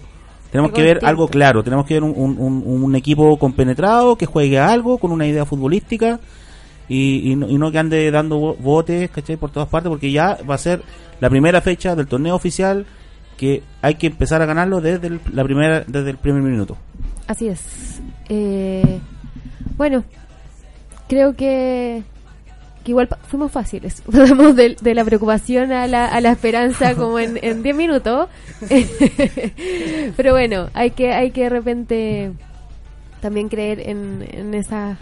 tenemos 0.50 0.70
Algo 0.70 0.76
que 0.76 0.82
ver 0.82 0.94
distinto. 0.94 1.06
algo 1.08 1.28
claro, 1.28 1.62
tenemos 1.62 1.86
que 1.86 1.94
ver 1.94 2.02
un, 2.02 2.12
un- 2.16 2.36
un- 2.38 2.62
un 2.66 2.96
equipo 2.96 3.38
compenetrado 3.38 4.16
que 4.16 4.26
juegue 4.26 4.58
a 4.58 4.70
algo 4.72 4.98
con 4.98 5.12
una 5.12 5.26
idea 5.26 5.44
futbolística 5.44 6.18
y, 6.88 7.30
y 7.30 7.36
no, 7.36 7.48
y 7.48 7.56
no 7.56 7.70
que 7.70 7.78
ande 7.78 8.10
dando 8.10 8.38
bo- 8.38 8.54
botes 8.56 9.10
¿cachai? 9.10 9.36
por 9.36 9.50
todas 9.50 9.68
partes 9.68 9.88
porque 9.88 10.10
ya 10.10 10.38
va 10.48 10.56
a 10.56 10.58
ser 10.58 10.82
la 11.20 11.30
primera 11.30 11.60
fecha 11.60 11.94
del 11.94 12.08
torneo 12.08 12.34
oficial 12.34 12.84
que 13.36 13.62
hay 13.80 13.94
que 13.94 14.08
empezar 14.08 14.42
a 14.42 14.46
ganarlo 14.46 14.80
desde 14.80 15.06
el, 15.06 15.20
la 15.32 15.44
primera 15.44 15.84
desde 15.86 16.10
el 16.10 16.16
primer 16.18 16.42
minuto. 16.42 16.76
Así 17.28 17.46
es. 17.46 18.00
Eh, 18.28 18.98
bueno, 19.76 20.02
creo 21.10 21.34
que, 21.36 22.02
que 22.84 22.90
igual 22.92 23.08
fuimos 23.28 23.52
fáciles. 23.52 24.00
Pasamos 24.10 24.56
de, 24.56 24.76
de 24.80 24.94
la 24.94 25.04
preocupación 25.04 25.72
a 25.72 25.86
la, 25.86 26.06
a 26.06 26.20
la 26.22 26.30
esperanza 26.32 26.94
como 26.94 27.18
en 27.18 27.38
en 27.42 27.62
10 27.62 27.76
minutos. 27.76 28.28
Pero 30.16 30.32
bueno, 30.32 30.68
hay 30.74 30.90
que, 30.92 31.12
hay 31.12 31.30
que 31.30 31.42
de 31.44 31.48
repente 31.50 32.32
también 33.20 33.48
creer 33.48 33.80
en, 33.88 34.26
en 34.32 34.54
esa 34.54 34.96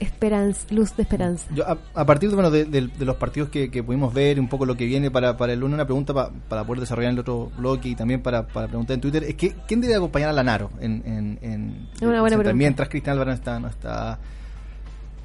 esperanza, 0.00 0.60
luz 0.70 0.96
de 0.96 1.02
esperanza. 1.02 1.44
Yo, 1.54 1.66
a, 1.68 1.76
a 1.94 2.06
partir 2.06 2.28
de, 2.30 2.34
bueno, 2.36 2.50
de, 2.50 2.64
de- 2.64 2.86
de 2.86 3.04
los 3.04 3.16
partidos 3.16 3.48
que, 3.50 3.68
que 3.70 3.82
pudimos 3.82 4.14
ver, 4.14 4.38
un 4.38 4.48
poco 4.48 4.64
lo 4.64 4.76
que 4.76 4.86
viene 4.86 5.10
para, 5.10 5.36
para 5.36 5.52
el 5.52 5.58
lunes, 5.60 5.74
una 5.74 5.84
pregunta 5.86 6.14
pa- 6.14 6.30
para 6.48 6.64
poder 6.64 6.80
desarrollar 6.80 7.10
en 7.10 7.16
el 7.16 7.20
otro 7.20 7.50
bloque 7.58 7.88
y 7.88 7.94
también 7.96 8.22
para, 8.22 8.46
para 8.46 8.68
preguntar 8.68 8.94
en 8.94 9.00
Twitter, 9.00 9.24
es 9.24 9.34
que 9.34 9.54
¿quién 9.66 9.80
debe 9.80 9.96
acompañar 9.96 10.28
a 10.30 10.32
Lanaro 10.32 10.70
en, 10.80 11.02
en, 11.04 11.38
en- 11.42 11.88
Es 11.96 12.02
una 12.02 12.20
buena 12.20 12.36
en- 12.36 12.40
pregunta. 12.40 12.52
mientras 12.54 12.88
Cristian 12.88 13.14
Álvarez 13.14 13.32
no 13.32 13.34
está, 13.38 13.58
no 13.60 13.68
está 13.68 14.18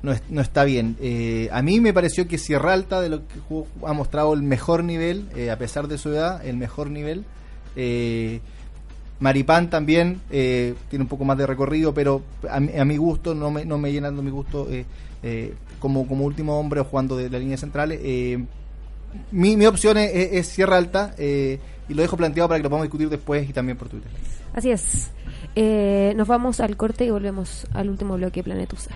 no, 0.03 0.11
es- 0.11 0.21
no 0.29 0.41
está 0.41 0.63
bien. 0.65 0.95
Eh, 1.01 1.49
a 1.51 1.61
mí 1.63 1.79
me 1.81 1.93
pareció 1.93 2.27
que 2.27 2.37
Sierra 2.37 2.73
Alta 2.73 3.01
de 3.01 3.09
lo 3.09 3.19
que 3.27 3.35
ha 3.85 3.93
mostrado 3.93 4.33
el 4.33 4.43
mejor 4.43 4.83
nivel, 4.83 5.29
eh, 5.35 5.49
a 5.49 5.57
pesar 5.57 5.87
de 5.87 5.97
su 5.97 6.09
edad, 6.09 6.45
el 6.45 6.57
mejor 6.57 6.89
nivel. 6.91 7.23
Eh, 7.75 8.39
Maripán 9.19 9.69
también 9.69 10.19
eh, 10.29 10.75
tiene 10.89 11.03
un 11.03 11.09
poco 11.09 11.23
más 11.25 11.37
de 11.37 11.47
recorrido, 11.47 11.93
pero 11.93 12.21
a, 12.49 12.59
mi- 12.59 12.77
a 12.77 12.83
mi 12.85 12.97
gusto, 12.97 13.33
no 13.33 13.49
me, 13.49 13.63
no 13.65 13.77
me 13.77 13.91
llenando 13.91 14.21
mi 14.21 14.29
gusto 14.31 14.67
como, 15.79 16.05
como 16.07 16.25
último 16.25 16.59
hombre 16.59 16.81
jugando 16.81 17.15
de 17.17 17.29
la 17.29 17.39
línea 17.39 17.55
central. 17.57 17.97
mi, 19.31 19.55
mi 19.57 19.65
opción 19.65 19.97
es, 19.97 20.11
es- 20.13 20.47
Sierra 20.47 20.77
Alta 20.77 21.15
y 21.17 21.93
lo 21.93 22.01
dejo 22.01 22.17
planteado 22.17 22.49
para 22.49 22.59
que 22.59 22.63
lo 22.63 22.69
podamos 22.69 22.87
discutir 22.87 23.09
después 23.09 23.49
y 23.49 23.53
también 23.53 23.77
por 23.77 23.87
Twitter. 23.87 24.11
Así 24.53 24.69
es. 24.71 25.11
Nos 26.17 26.27
vamos 26.27 26.59
al 26.59 26.75
corte 26.75 27.05
y 27.05 27.09
volvemos 27.11 27.65
al 27.73 27.89
último 27.89 28.15
bloque 28.17 28.41
de 28.41 28.43
Planetusa. 28.43 28.91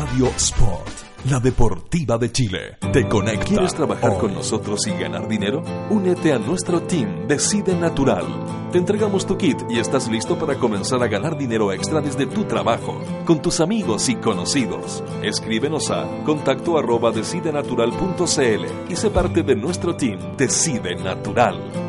Radio 0.00 0.28
Sport, 0.36 1.24
la 1.28 1.40
deportiva 1.40 2.16
de 2.18 2.30
Chile. 2.30 2.76
Te 2.92 3.08
conecta. 3.08 3.46
¿Quieres 3.46 3.74
trabajar 3.74 4.16
con 4.18 4.32
nosotros 4.32 4.86
y 4.86 4.90
ganar 4.92 5.26
dinero? 5.26 5.60
Únete 5.90 6.32
a 6.32 6.38
nuestro 6.38 6.82
team 6.82 7.26
Decide 7.26 7.74
Natural. 7.74 8.24
Te 8.70 8.78
entregamos 8.78 9.26
tu 9.26 9.36
kit 9.36 9.58
y 9.68 9.80
estás 9.80 10.06
listo 10.08 10.38
para 10.38 10.54
comenzar 10.54 11.02
a 11.02 11.08
ganar 11.08 11.36
dinero 11.36 11.72
extra 11.72 12.00
desde 12.00 12.26
tu 12.26 12.44
trabajo, 12.44 13.00
con 13.24 13.42
tus 13.42 13.58
amigos 13.58 14.08
y 14.08 14.14
conocidos. 14.14 15.02
Escríbenos 15.24 15.90
a 15.90 16.06
contacto 16.22 16.78
arroba 16.78 17.10
decidenatural.cl 17.10 18.92
y 18.92 18.94
sé 18.94 19.10
parte 19.10 19.42
de 19.42 19.56
nuestro 19.56 19.96
team 19.96 20.36
Decide 20.36 20.94
Natural. 20.94 21.87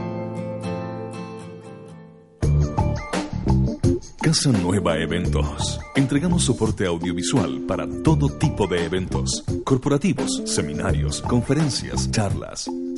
Casa 4.21 4.51
Nueva 4.51 4.97
Eventos. 4.97 5.79
Entregamos 5.95 6.43
soporte 6.43 6.85
audiovisual 6.85 7.61
para 7.61 7.87
todo 8.03 8.27
tipo 8.37 8.67
de 8.67 8.83
eventos, 8.83 9.45
corporativos, 9.63 10.41
seminarios, 10.45 11.21
conferencias, 11.21 12.11
charlas, 12.11 12.69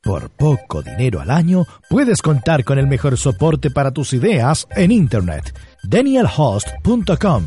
Por 0.03 0.29
poco 0.31 0.83
dinero 0.83 1.21
al 1.21 1.31
año 1.31 1.65
puedes 1.89 2.23
contar 2.23 2.65
con 2.65 2.81
el 2.81 2.89
mejor 2.89 3.17
soporte 3.19 3.71
para 3.71 3.93
tus 3.93 4.13
ideas 4.15 4.67
en 4.75 4.91
Internet. 4.91 5.57
DanielHost.com 5.85 7.47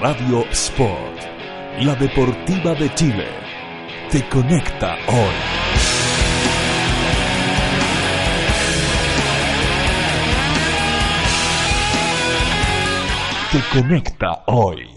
Radio 0.00 0.44
Sport, 0.52 1.22
la 1.80 1.94
deportiva 1.94 2.74
de 2.74 2.92
Chile, 2.94 3.28
te 4.10 4.28
conecta 4.28 4.94
hoy. 5.06 5.34
Te 13.50 13.80
conecta 13.80 14.44
hoy. 14.48 14.95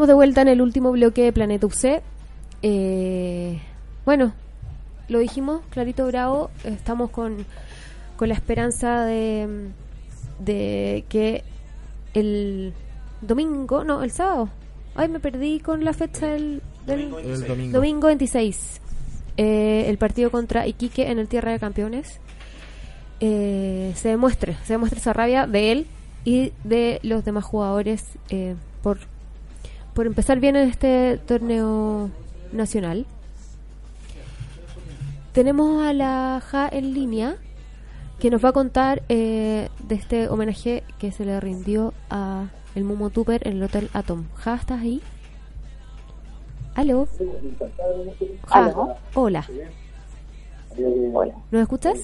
Estamos 0.00 0.08
de 0.08 0.14
vuelta 0.14 0.40
en 0.40 0.48
el 0.48 0.62
último 0.62 0.92
bloque 0.92 1.24
de 1.24 1.30
Planeta 1.30 1.66
UC. 1.66 2.02
Eh, 2.62 3.60
bueno, 4.06 4.32
lo 5.08 5.18
dijimos, 5.18 5.60
Clarito 5.68 6.06
Bravo, 6.06 6.50
estamos 6.64 7.10
con, 7.10 7.44
con 8.16 8.30
la 8.30 8.34
esperanza 8.34 9.04
de, 9.04 9.68
de 10.38 11.04
que 11.10 11.44
el 12.14 12.72
domingo, 13.20 13.84
no, 13.84 14.02
el 14.02 14.10
sábado, 14.10 14.48
ay, 14.94 15.08
me 15.08 15.20
perdí 15.20 15.60
con 15.60 15.84
la 15.84 15.92
fecha 15.92 16.28
del, 16.28 16.62
del 16.86 17.00
El 17.00 17.46
domingo. 17.46 17.72
domingo 17.76 18.06
26, 18.06 18.80
eh, 19.36 19.84
el 19.86 19.98
partido 19.98 20.30
contra 20.30 20.66
Iquique 20.66 21.10
en 21.10 21.18
el 21.18 21.28
Tierra 21.28 21.52
de 21.52 21.58
Campeones, 21.58 22.20
eh, 23.20 23.92
se 23.96 24.08
demuestre, 24.08 24.56
se 24.64 24.72
demuestre 24.72 24.98
esa 24.98 25.12
rabia 25.12 25.46
de 25.46 25.72
él 25.72 25.86
y 26.24 26.54
de 26.64 27.00
los 27.02 27.22
demás 27.22 27.44
jugadores 27.44 28.02
eh, 28.30 28.54
por 28.82 28.96
por 30.00 30.06
empezar 30.06 30.40
bien 30.40 30.56
en 30.56 30.66
este 30.66 31.18
torneo 31.26 32.08
nacional. 32.52 33.04
Tenemos 35.34 35.82
a 35.86 35.92
la 35.92 36.40
Ja 36.42 36.70
en 36.72 36.94
línea 36.94 37.36
que 38.18 38.30
nos 38.30 38.42
va 38.42 38.48
a 38.48 38.52
contar 38.52 39.02
eh, 39.10 39.68
de 39.86 39.94
este 39.94 40.30
homenaje 40.30 40.84
que 40.98 41.12
se 41.12 41.26
le 41.26 41.38
rindió 41.38 41.92
a 42.08 42.46
el 42.74 42.84
Mumo 42.84 43.10
Tupper 43.10 43.46
en 43.46 43.58
el 43.58 43.62
Hotel 43.62 43.90
Atom. 43.92 44.24
Ja, 44.36 44.54
¿estás 44.54 44.80
ahí? 44.80 45.02
¿Aló? 46.74 47.06
Ja, 48.46 48.74
hola. 49.12 49.46
Hola. 51.12 51.34
¿Nos 51.50 51.60
escuchas? 51.60 51.98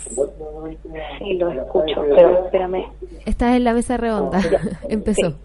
Sí, 1.19 1.33
lo 1.39 1.51
escucho, 1.51 2.03
pero 2.15 2.45
espérame. 2.45 2.93
Estás 3.25 3.57
en 3.57 3.65
la 3.65 3.73
mesa 3.73 3.97
redonda. 3.97 4.43
Empezó. 4.91 5.39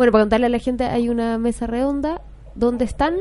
Bueno, 0.00 0.12
para 0.12 0.22
contarle 0.22 0.46
a 0.46 0.48
la 0.48 0.58
gente, 0.58 0.84
hay 0.84 1.10
una 1.10 1.36
mesa 1.36 1.66
redonda 1.66 2.22
donde 2.54 2.86
están 2.86 3.18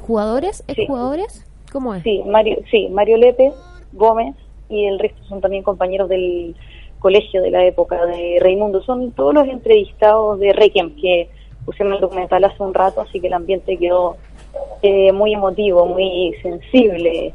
jugadores, 0.00 0.64
exjugadores. 0.66 1.46
¿Cómo 1.70 1.94
es? 1.94 2.02
Sí, 2.02 2.24
Mario, 2.26 2.58
sí, 2.72 2.88
Mario 2.88 3.18
Lepe, 3.18 3.52
Gómez 3.92 4.34
y 4.68 4.86
el 4.86 4.98
resto 4.98 5.22
son 5.28 5.40
también 5.40 5.62
compañeros 5.62 6.08
del 6.08 6.56
colegio 6.98 7.40
de 7.40 7.52
la 7.52 7.64
época 7.64 8.04
de 8.04 8.38
Raimundo. 8.40 8.82
Son 8.82 9.12
todos 9.12 9.32
los 9.32 9.46
entrevistados 9.46 10.40
de 10.40 10.52
Requiem 10.52 10.96
que 11.00 11.28
pusieron 11.64 11.94
el 11.94 12.00
documental 12.00 12.42
hace 12.42 12.64
un 12.64 12.74
rato, 12.74 13.00
así 13.00 13.20
que 13.20 13.28
el 13.28 13.34
ambiente 13.34 13.76
quedó 13.76 14.16
eh, 14.82 15.12
muy 15.12 15.34
emotivo, 15.34 15.86
muy 15.86 16.34
sensible 16.42 17.32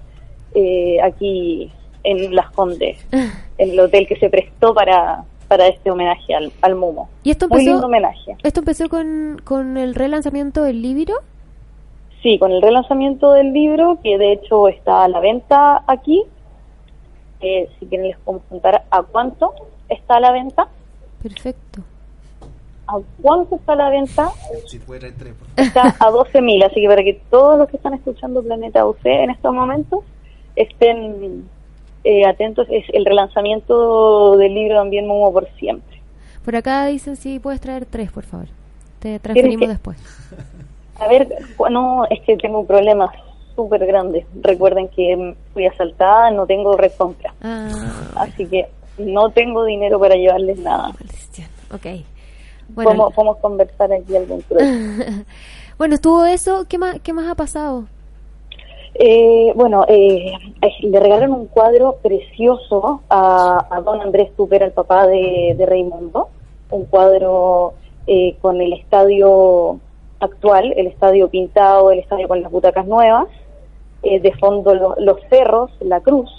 eh, 0.55 0.97
aquí 1.01 1.71
en 2.03 2.35
Las 2.35 2.51
Condes, 2.51 2.97
en 3.57 3.69
el 3.71 3.79
hotel 3.79 4.07
que 4.07 4.17
se 4.17 4.29
prestó 4.29 4.73
para, 4.73 5.23
para 5.53 5.67
este 5.67 5.91
homenaje 5.91 6.33
al, 6.33 6.51
al 6.63 6.73
Mumo. 6.75 7.09
¿Y 7.23 7.29
esto 7.29 7.47
Muy 7.47 7.59
empezó, 7.59 7.71
lindo 7.73 7.85
homenaje. 7.87 8.35
esto 8.41 8.59
empezó 8.61 8.89
con, 8.89 9.39
con 9.43 9.77
el 9.77 9.93
relanzamiento 9.93 10.63
del 10.63 10.81
libro? 10.81 11.13
Sí, 12.23 12.39
con 12.39 12.51
el 12.51 12.61
relanzamiento 12.63 13.33
del 13.33 13.53
libro, 13.53 13.99
que 14.01 14.17
de 14.17 14.31
hecho 14.31 14.67
está 14.67 15.03
a 15.03 15.07
la 15.09 15.19
venta 15.19 15.83
aquí. 15.85 16.23
Eh, 17.41 17.69
si 17.77 17.85
quieren 17.85 18.07
les 18.07 18.17
contar 18.19 18.85
a 18.89 19.03
cuánto 19.03 19.53
está 19.89 20.15
a 20.15 20.19
la 20.21 20.31
venta. 20.31 20.67
Perfecto. 21.21 21.81
¿A 22.87 22.97
cuánto 23.21 23.57
está 23.57 23.73
a 23.73 23.75
la 23.75 23.89
venta? 23.89 24.31
Si 24.65 24.79
fuera 24.79 25.07
el 25.07 25.13
tres, 25.15 25.33
por 25.35 25.47
Está 25.63 25.81
a 25.99 26.09
12.000, 26.11 26.65
así 26.65 26.81
que 26.81 26.87
para 26.87 27.03
que 27.03 27.21
todos 27.29 27.59
los 27.59 27.69
que 27.69 27.77
están 27.77 27.93
escuchando 27.93 28.41
Planeta 28.41 28.85
UC 28.87 29.05
en 29.05 29.29
estos 29.29 29.53
momentos 29.53 29.99
estén 30.55 31.47
eh, 32.03 32.25
atentos, 32.25 32.67
es 32.69 32.85
el 32.93 33.05
relanzamiento 33.05 34.37
del 34.37 34.53
libro 34.53 34.75
también 34.75 35.07
Mumo 35.07 35.31
por 35.31 35.47
siempre. 35.57 36.01
Por 36.43 36.55
acá 36.55 36.85
dicen 36.87 37.15
si 37.15 37.39
puedes 37.39 37.61
traer 37.61 37.85
tres, 37.85 38.11
por 38.11 38.23
favor. 38.23 38.47
Te 38.99 39.19
transferimos 39.19 39.69
después. 39.69 39.97
A 40.99 41.07
ver, 41.07 41.27
no, 41.71 42.05
es 42.09 42.21
que 42.21 42.37
tengo 42.37 42.65
problemas 42.65 43.09
súper 43.55 43.85
grandes. 43.85 44.25
Recuerden 44.41 44.87
que 44.89 45.35
fui 45.53 45.65
asaltada, 45.65 46.31
no 46.31 46.45
tengo 46.45 46.77
red 46.77 46.91
compra. 46.97 47.33
Ah, 47.41 47.69
Así 48.15 48.45
que 48.45 48.67
no 48.97 49.29
tengo 49.31 49.65
dinero 49.65 49.99
para 49.99 50.15
llevarles 50.15 50.59
nada. 50.59 50.89
maldición. 50.89 51.47
Ok. 51.73 52.05
Bueno, 52.69 52.89
Podemos, 52.89 53.13
podemos 53.13 53.37
conversar 53.37 53.91
aquí 53.91 54.15
al 54.15 54.27
dentro. 54.27 54.57
bueno, 55.77 55.95
estuvo 55.95 56.25
eso. 56.25 56.65
¿Qué 56.69 56.77
más, 56.77 56.99
qué 57.01 57.11
más 57.13 57.27
ha 57.29 57.35
pasado? 57.35 57.85
Eh, 58.95 59.51
bueno, 59.55 59.85
eh, 59.87 60.33
eh, 60.61 60.71
le 60.81 60.99
regalaron 60.99 61.33
un 61.33 61.47
cuadro 61.47 61.97
precioso 62.01 63.01
a, 63.09 63.65
a 63.69 63.81
don 63.81 64.01
Andrés 64.01 64.35
Tupper, 64.35 64.63
al 64.63 64.71
papá 64.71 65.07
de, 65.07 65.55
de 65.57 65.65
Raimundo. 65.65 66.29
Un 66.69 66.85
cuadro 66.85 67.73
eh, 68.07 68.37
con 68.41 68.61
el 68.61 68.73
estadio 68.73 69.79
actual, 70.19 70.73
el 70.77 70.87
estadio 70.87 71.27
pintado, 71.29 71.91
el 71.91 71.99
estadio 71.99 72.27
con 72.27 72.41
las 72.41 72.51
butacas 72.51 72.85
nuevas. 72.85 73.27
eh, 74.03 74.19
de 74.19 74.33
fondo 74.33 74.73
lo- 74.75 74.95
los 74.99 75.17
cerros, 75.29 75.71
la 75.79 76.01
cruz. 76.01 76.29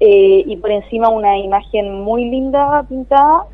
eh, 0.00 0.42
y 0.46 0.56
por 0.56 0.70
encima 0.72 1.08
una 1.08 1.38
imagen 1.38 2.02
muy 2.02 2.24
linda 2.30 2.84
pintada. 2.88 3.44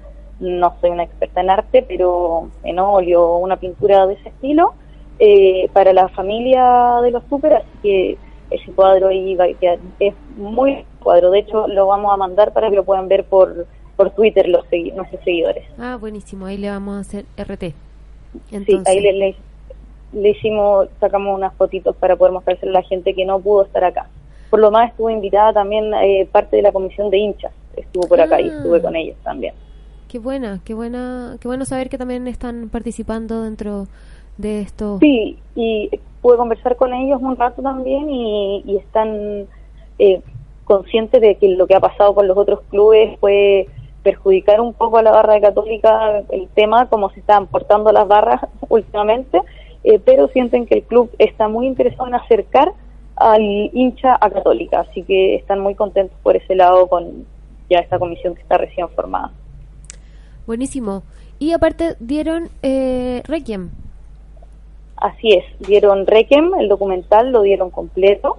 No 0.41 0.75
soy 0.81 0.91
una 0.91 1.03
experta 1.05 1.41
en 1.43 1.51
arte, 1.51 1.83
pero 1.87 2.51
en 2.63 2.79
óleo, 2.79 3.37
una 3.37 3.57
pintura 3.59 4.07
de 4.07 4.15
ese 4.15 4.31
estilo 4.31 4.75
eh, 5.21 5.69
para 5.73 5.93
la 5.93 6.09
familia 6.09 6.97
de 7.03 7.11
los 7.13 7.23
super, 7.29 7.53
así 7.55 7.67
que 7.83 8.19
ese 8.51 8.73
cuadro 8.73 9.09
ahí 9.09 9.37
va 9.37 9.45
a 9.45 9.49
quedar- 9.49 9.79
es 10.01 10.15
muy 10.37 10.85
cuadro. 11.01 11.31
De 11.31 11.39
hecho, 11.41 11.69
lo 11.69 11.87
vamos 11.87 12.13
a 12.13 12.17
mandar 12.17 12.53
para 12.53 12.69
que 12.71 12.77
lo 12.77 12.85
puedan 12.85 13.07
ver 13.07 13.25
por, 13.25 13.67
por 13.97 14.11
Twitter 14.11 14.49
los 14.49 14.65
segui- 14.71 14.93
nuestros 14.95 15.23
seguidores. 15.23 15.65
Ah, 15.79 15.97
buenísimo. 16.01 16.47
Ahí 16.47 16.57
le 16.57 16.71
vamos 16.71 16.97
a 16.97 17.01
hacer 17.01 17.27
RT. 17.37 17.75
Sí, 18.67 18.79
ahí 18.87 19.01
le, 19.01 19.13
le, 19.13 19.37
le 20.13 20.31
hicimos, 20.31 20.89
sacamos 21.01 21.37
unas 21.37 21.55
fotitos 21.55 21.95
para 21.97 22.17
poder 22.17 22.33
mostrarse 22.33 22.67
a 22.67 22.71
la 22.71 22.83
gente 22.83 23.15
que 23.15 23.25
no 23.25 23.39
pudo 23.41 23.65
estar 23.65 23.85
acá. 23.85 24.09
Por 24.51 24.59
lo 24.61 24.71
más 24.73 24.91
estuvo 24.91 25.11
invitada 25.11 25.53
también 25.53 25.93
eh, 25.95 26.27
parte 26.33 26.57
de 26.57 26.63
la 26.63 26.73
comisión 26.73 27.11
de 27.11 27.19
hinchas, 27.19 27.53
estuvo 27.77 28.09
por 28.09 28.21
acá 28.21 28.41
y 28.41 28.49
Ah. 28.49 28.57
estuve 28.57 28.81
con 28.83 28.97
ellos 28.97 29.17
también. 29.23 29.55
Qué 30.09 30.19
buena, 30.19 30.61
qué 30.65 30.75
buena, 30.75 31.37
qué 31.41 31.47
bueno 31.47 31.65
saber 31.65 31.89
que 31.89 31.99
también 31.99 32.27
están 32.27 32.69
participando 32.69 33.43
dentro 33.45 33.87
de 34.41 34.61
esto. 34.61 34.99
Sí, 35.01 35.39
y 35.55 35.91
pude 36.23 36.37
conversar 36.37 36.77
con 36.77 36.93
ellos 36.93 37.21
un 37.23 37.37
rato 37.37 37.63
también 37.63 38.11
y, 38.11 38.63
y 38.67 38.77
están 38.77 39.47
eh, 39.99 40.21
conscientes 40.65 41.21
de 41.21 41.37
que 41.37 41.49
lo 41.49 41.67
que 41.67 41.75
ha 41.75 41.81
pasado 41.81 42.15
con 42.15 42.29
los 42.29 42.37
otros 42.37 42.61
clubes 42.71 43.19
fue 43.21 43.67
perjudicar 44.03 44.61
un 44.61 44.73
poco 44.73 44.99
a 44.99 45.03
la 45.03 45.11
barra 45.11 45.35
de 45.35 45.41
Católica 45.41 46.23
el 46.31 46.49
tema, 46.49 46.89
cómo 46.89 47.11
se 47.11 47.21
están 47.21 47.47
portando 47.47 47.93
las 47.93 48.07
barras 48.09 48.41
últimamente, 48.69 49.41
eh, 49.85 49.99
pero 50.05 50.29
sienten 50.29 50.67
que 50.67 50.77
el 50.77 50.83
club 50.85 51.11
está 51.19 51.49
muy 51.49 51.67
interesado 51.67 52.07
en 52.09 52.15
acercar 52.15 52.73
al 53.17 53.43
hincha 53.43 54.17
a 54.19 54.31
Católica, 54.31 54.81
así 54.81 55.03
que 55.03 55.35
están 55.35 55.61
muy 55.61 55.75
contentos 55.75 56.17
por 56.23 56.37
ese 56.37 56.55
lado 56.55 56.87
con 56.87 57.27
ya 57.69 57.79
esta 57.79 57.99
comisión 57.99 58.35
que 58.35 58.43
está 58.43 58.57
recién 58.57 58.89
formada. 58.91 59.33
Buenísimo. 60.47 61.03
Y 61.39 61.53
aparte 61.53 61.97
dieron 62.01 62.49
eh, 62.63 63.23
Requiem. 63.27 63.71
Así 65.01 65.33
es, 65.33 65.45
dieron 65.67 66.07
Requiem, 66.07 66.53
el 66.59 66.69
documental, 66.69 67.33
lo 67.33 67.43
dieron 67.43 67.71
completo. 67.71 68.39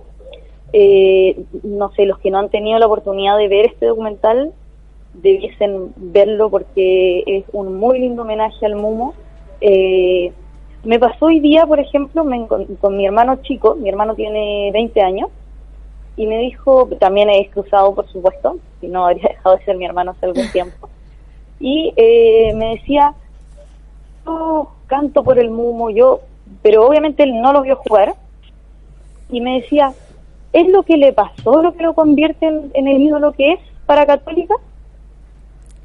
Eh, 0.74 1.44
no 1.64 1.92
sé, 1.94 2.06
los 2.06 2.20
que 2.20 2.32
no 2.32 2.40
han 2.40 2.50
tenido 2.50 2.80
la 2.80 2.86
oportunidad 2.86 3.38
de 3.38 3.48
ver 3.48 3.66
este 3.66 3.88
documental 3.88 4.54
debiesen 5.14 5.92
verlo 5.98 6.50
porque 6.50 7.24
es 7.26 7.44
un 7.52 7.76
muy 7.78 8.00
lindo 8.00 8.22
homenaje 8.22 8.66
al 8.66 8.76
Mumo. 8.76 9.14
Eh, 9.60 10.32
me 10.84 11.00
pasó 11.00 11.26
hoy 11.26 11.40
día, 11.40 11.66
por 11.66 11.80
ejemplo, 11.80 12.24
me 12.24 12.48
con 12.48 12.98
mi 12.98 13.06
hermano 13.06 13.38
chico, 13.44 13.76
mi 13.76 13.90
hermano 13.90 14.16
tiene 14.16 14.72
20 14.72 15.02
años, 15.02 15.30
y 16.18 16.26
me 16.26 16.40
dijo, 16.40 16.88
también 17.00 17.30
es 17.30 17.50
cruzado, 17.52 17.94
por 17.94 18.08
supuesto, 18.08 18.58
si 18.80 18.88
no 18.88 19.06
habría 19.06 19.30
dejado 19.30 19.58
de 19.58 19.66
ser 19.66 19.78
mi 19.78 19.86
hermano 19.86 20.12
hace 20.12 20.26
algún 20.26 20.52
tiempo, 20.52 20.90
y 21.60 21.94
eh, 21.96 22.54
me 22.56 22.76
decía, 22.76 23.14
yo 24.26 24.72
canto 24.88 25.24
por 25.24 25.38
el 25.38 25.52
Mumo, 25.52 25.90
yo, 25.92 26.22
pero 26.62 26.86
obviamente 26.88 27.24
él 27.24 27.42
no 27.42 27.54
lo 27.54 27.62
vio 27.62 27.76
jugar, 27.78 28.16
y 29.30 29.42
me 29.42 29.62
decía, 29.62 29.94
¿es 30.54 30.68
lo 30.68 30.84
que 30.84 30.98
le 30.98 31.14
pasó 31.14 31.62
lo 31.62 31.74
que 31.74 31.84
lo 31.84 31.94
convierte 31.94 32.46
en, 32.46 32.72
en 32.74 32.88
el 32.88 33.02
ídolo 33.02 33.32
que 33.34 33.54
es 33.54 33.60
para 33.86 34.06
Católica? 34.06 34.56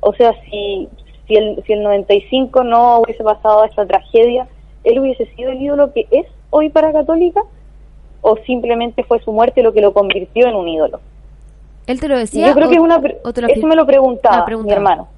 O 0.01 0.13
sea, 0.15 0.33
si, 0.45 0.89
si, 1.27 1.37
el, 1.37 1.63
si 1.67 1.73
el 1.73 1.83
95 1.83 2.65
no 2.65 2.99
hubiese 3.01 3.23
pasado 3.25 3.65
esta 3.65 3.87
tragedia, 3.87 4.47
¿él 4.85 4.99
hubiese 5.01 5.27
sido 5.35 5.51
el 5.53 5.61
ídolo 5.63 5.93
que 5.93 6.07
es 6.11 6.27
hoy 6.51 6.69
para 6.71 6.93
Católica? 6.93 7.43
¿O 8.21 8.37
simplemente 8.39 9.05
fue 9.05 9.21
su 9.21 9.33
muerte 9.33 9.63
lo 9.63 9.73
que 9.73 9.81
lo 9.81 9.93
convirtió 9.93 10.47
en 10.49 10.57
un 10.57 10.69
ídolo? 10.69 11.01
¿Él 11.87 12.01
te 12.01 12.09
lo 12.09 12.19
decía? 12.19 12.49
Yo 12.49 12.55
creo 12.55 12.67
o- 12.67 12.71
que 12.71 12.77
es 12.77 12.81
una... 12.83 12.99
lo 12.99 13.49
Eso 13.49 13.67
me 13.69 13.77
lo 13.77 13.87
preguntaba, 13.87 14.37
Ah, 14.37 14.41
mi 14.41 14.47
preguntaba. 14.47 14.75
hermano. 14.77 15.09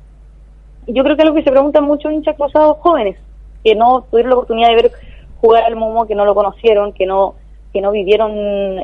Yo 0.86 1.02
creo 1.02 1.16
que 1.16 1.22
es 1.22 1.26
algo 1.26 1.36
que 1.36 1.44
se 1.44 1.50
preguntan 1.50 1.84
muchos 1.84 2.12
hinchas 2.12 2.36
cruzados 2.36 2.76
jóvenes, 2.78 3.16
que 3.64 3.74
no 3.74 4.02
tuvieron 4.10 4.30
la 4.30 4.36
oportunidad 4.36 4.68
de 4.68 4.74
ver 4.74 4.92
jugar 5.40 5.64
al 5.64 5.76
Momo, 5.76 6.06
que 6.06 6.14
no 6.14 6.24
lo 6.24 6.34
conocieron, 6.34 6.92
que 6.92 7.06
no 7.06 7.34
que 7.72 7.80
no 7.80 7.90
vivieron 7.90 8.32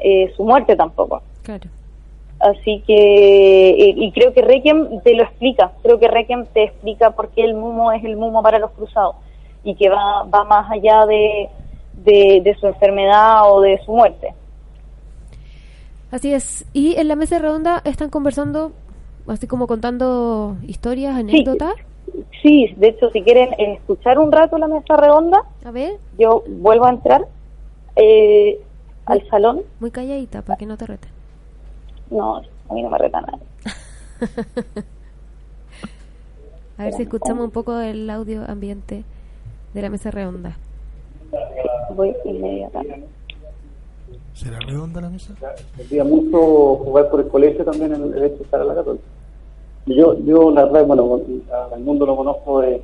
eh, 0.02 0.32
su 0.36 0.44
muerte 0.44 0.76
tampoco. 0.76 1.22
Claro. 1.42 1.68
Así 2.40 2.82
que, 2.86 3.70
eh, 3.70 3.94
y 3.96 4.12
creo 4.12 4.34
que 4.34 4.42
Requiem 4.42 5.00
te 5.00 5.14
lo 5.14 5.22
explica, 5.22 5.72
creo 5.82 5.98
que 5.98 6.08
Requiem 6.08 6.44
te 6.52 6.64
explica 6.64 7.12
por 7.12 7.30
qué 7.30 7.44
el 7.44 7.54
Mumo 7.54 7.92
es 7.92 8.04
el 8.04 8.16
Mumo 8.16 8.42
para 8.42 8.58
los 8.58 8.70
cruzados 8.72 9.16
y 9.62 9.74
que 9.74 9.88
va, 9.88 10.24
va 10.24 10.44
más 10.44 10.70
allá 10.70 11.06
de, 11.06 11.48
de, 12.04 12.42
de 12.44 12.54
su 12.56 12.66
enfermedad 12.66 13.50
o 13.50 13.62
de 13.62 13.80
su 13.84 13.92
muerte. 13.92 14.34
Así 16.10 16.34
es. 16.34 16.66
Y 16.74 16.96
en 16.96 17.08
la 17.08 17.16
mesa 17.16 17.38
redonda 17.38 17.80
están 17.84 18.10
conversando, 18.10 18.72
así 19.26 19.46
como 19.46 19.66
contando 19.66 20.56
historias, 20.66 21.16
anécdotas. 21.16 21.74
Sí, 21.76 21.82
de 22.44 22.88
hecho, 22.88 23.10
si 23.10 23.22
quieren 23.22 23.54
escuchar 23.58 24.18
un 24.18 24.30
rato 24.30 24.58
la 24.58 24.68
mesa 24.68 24.96
redonda, 24.96 25.44
A 25.64 25.70
ver, 25.70 25.98
yo 26.18 26.44
vuelvo 26.46 26.84
a 26.84 26.90
entrar 26.90 27.26
eh, 27.96 28.60
al 29.06 29.26
salón. 29.28 29.62
muy 29.80 29.90
calladita 29.90 30.42
para 30.42 30.58
que 30.58 30.66
no 30.66 30.76
te 30.76 30.86
reten. 30.86 31.10
No, 32.10 32.36
a 32.36 32.74
mí 32.74 32.82
no 32.82 32.90
me 32.90 32.98
reta 32.98 33.20
nada. 33.20 33.38
A 36.76 36.84
ver 36.84 36.92
si 36.94 37.02
escuchamos 37.02 37.44
un 37.44 37.50
poco 37.52 37.78
el 37.78 38.10
audio 38.10 38.42
ambiente 38.48 39.04
de 39.72 39.82
la 39.82 39.90
mesa 39.90 40.10
redonda. 40.10 40.56
Voy 41.94 42.14
inmediatamente. 42.24 43.06
¿Será 44.34 44.58
redonda 44.58 45.00
la 45.00 45.08
mesa? 45.08 45.34
Sentía 45.76 46.02
mucho 46.02 46.76
jugar 46.76 47.08
por 47.10 47.20
el 47.20 47.28
colegio 47.28 47.64
también 47.64 47.92
el, 47.94 48.12
el 48.14 48.24
hecho 48.24 48.38
de 48.38 48.42
estar 48.44 48.60
a 48.60 48.64
la 48.64 48.74
católica. 48.74 49.04
Yo, 49.86 50.14
yo 50.24 50.50
la 50.50 50.64
verdad, 50.64 50.86
bueno, 50.86 51.20
al 51.72 51.80
mundo 51.80 52.06
lo 52.06 52.16
conozco 52.16 52.60
de 52.60 52.80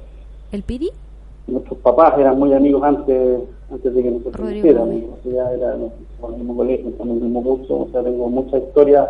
¿El 0.52 0.62
Piri? 0.62 0.90
nuestros 1.46 1.78
papás, 1.80 2.18
eran 2.18 2.38
muy 2.38 2.52
amigos 2.52 2.82
antes 2.82 3.40
antes 3.70 3.94
de 3.94 4.02
que 4.02 4.10
nosotros 4.10 4.36
sea, 5.22 5.32
ya 5.32 5.52
era 5.52 5.76
por 6.20 6.32
el 6.32 6.36
mismo 6.38 6.56
colegio, 6.56 6.92
en 6.98 7.08
el 7.10 7.14
mismo 7.20 7.42
curso, 7.42 7.74
o 7.82 7.88
sea, 7.92 8.02
tengo 8.02 8.28
muchas 8.28 8.62
historias 8.62 9.08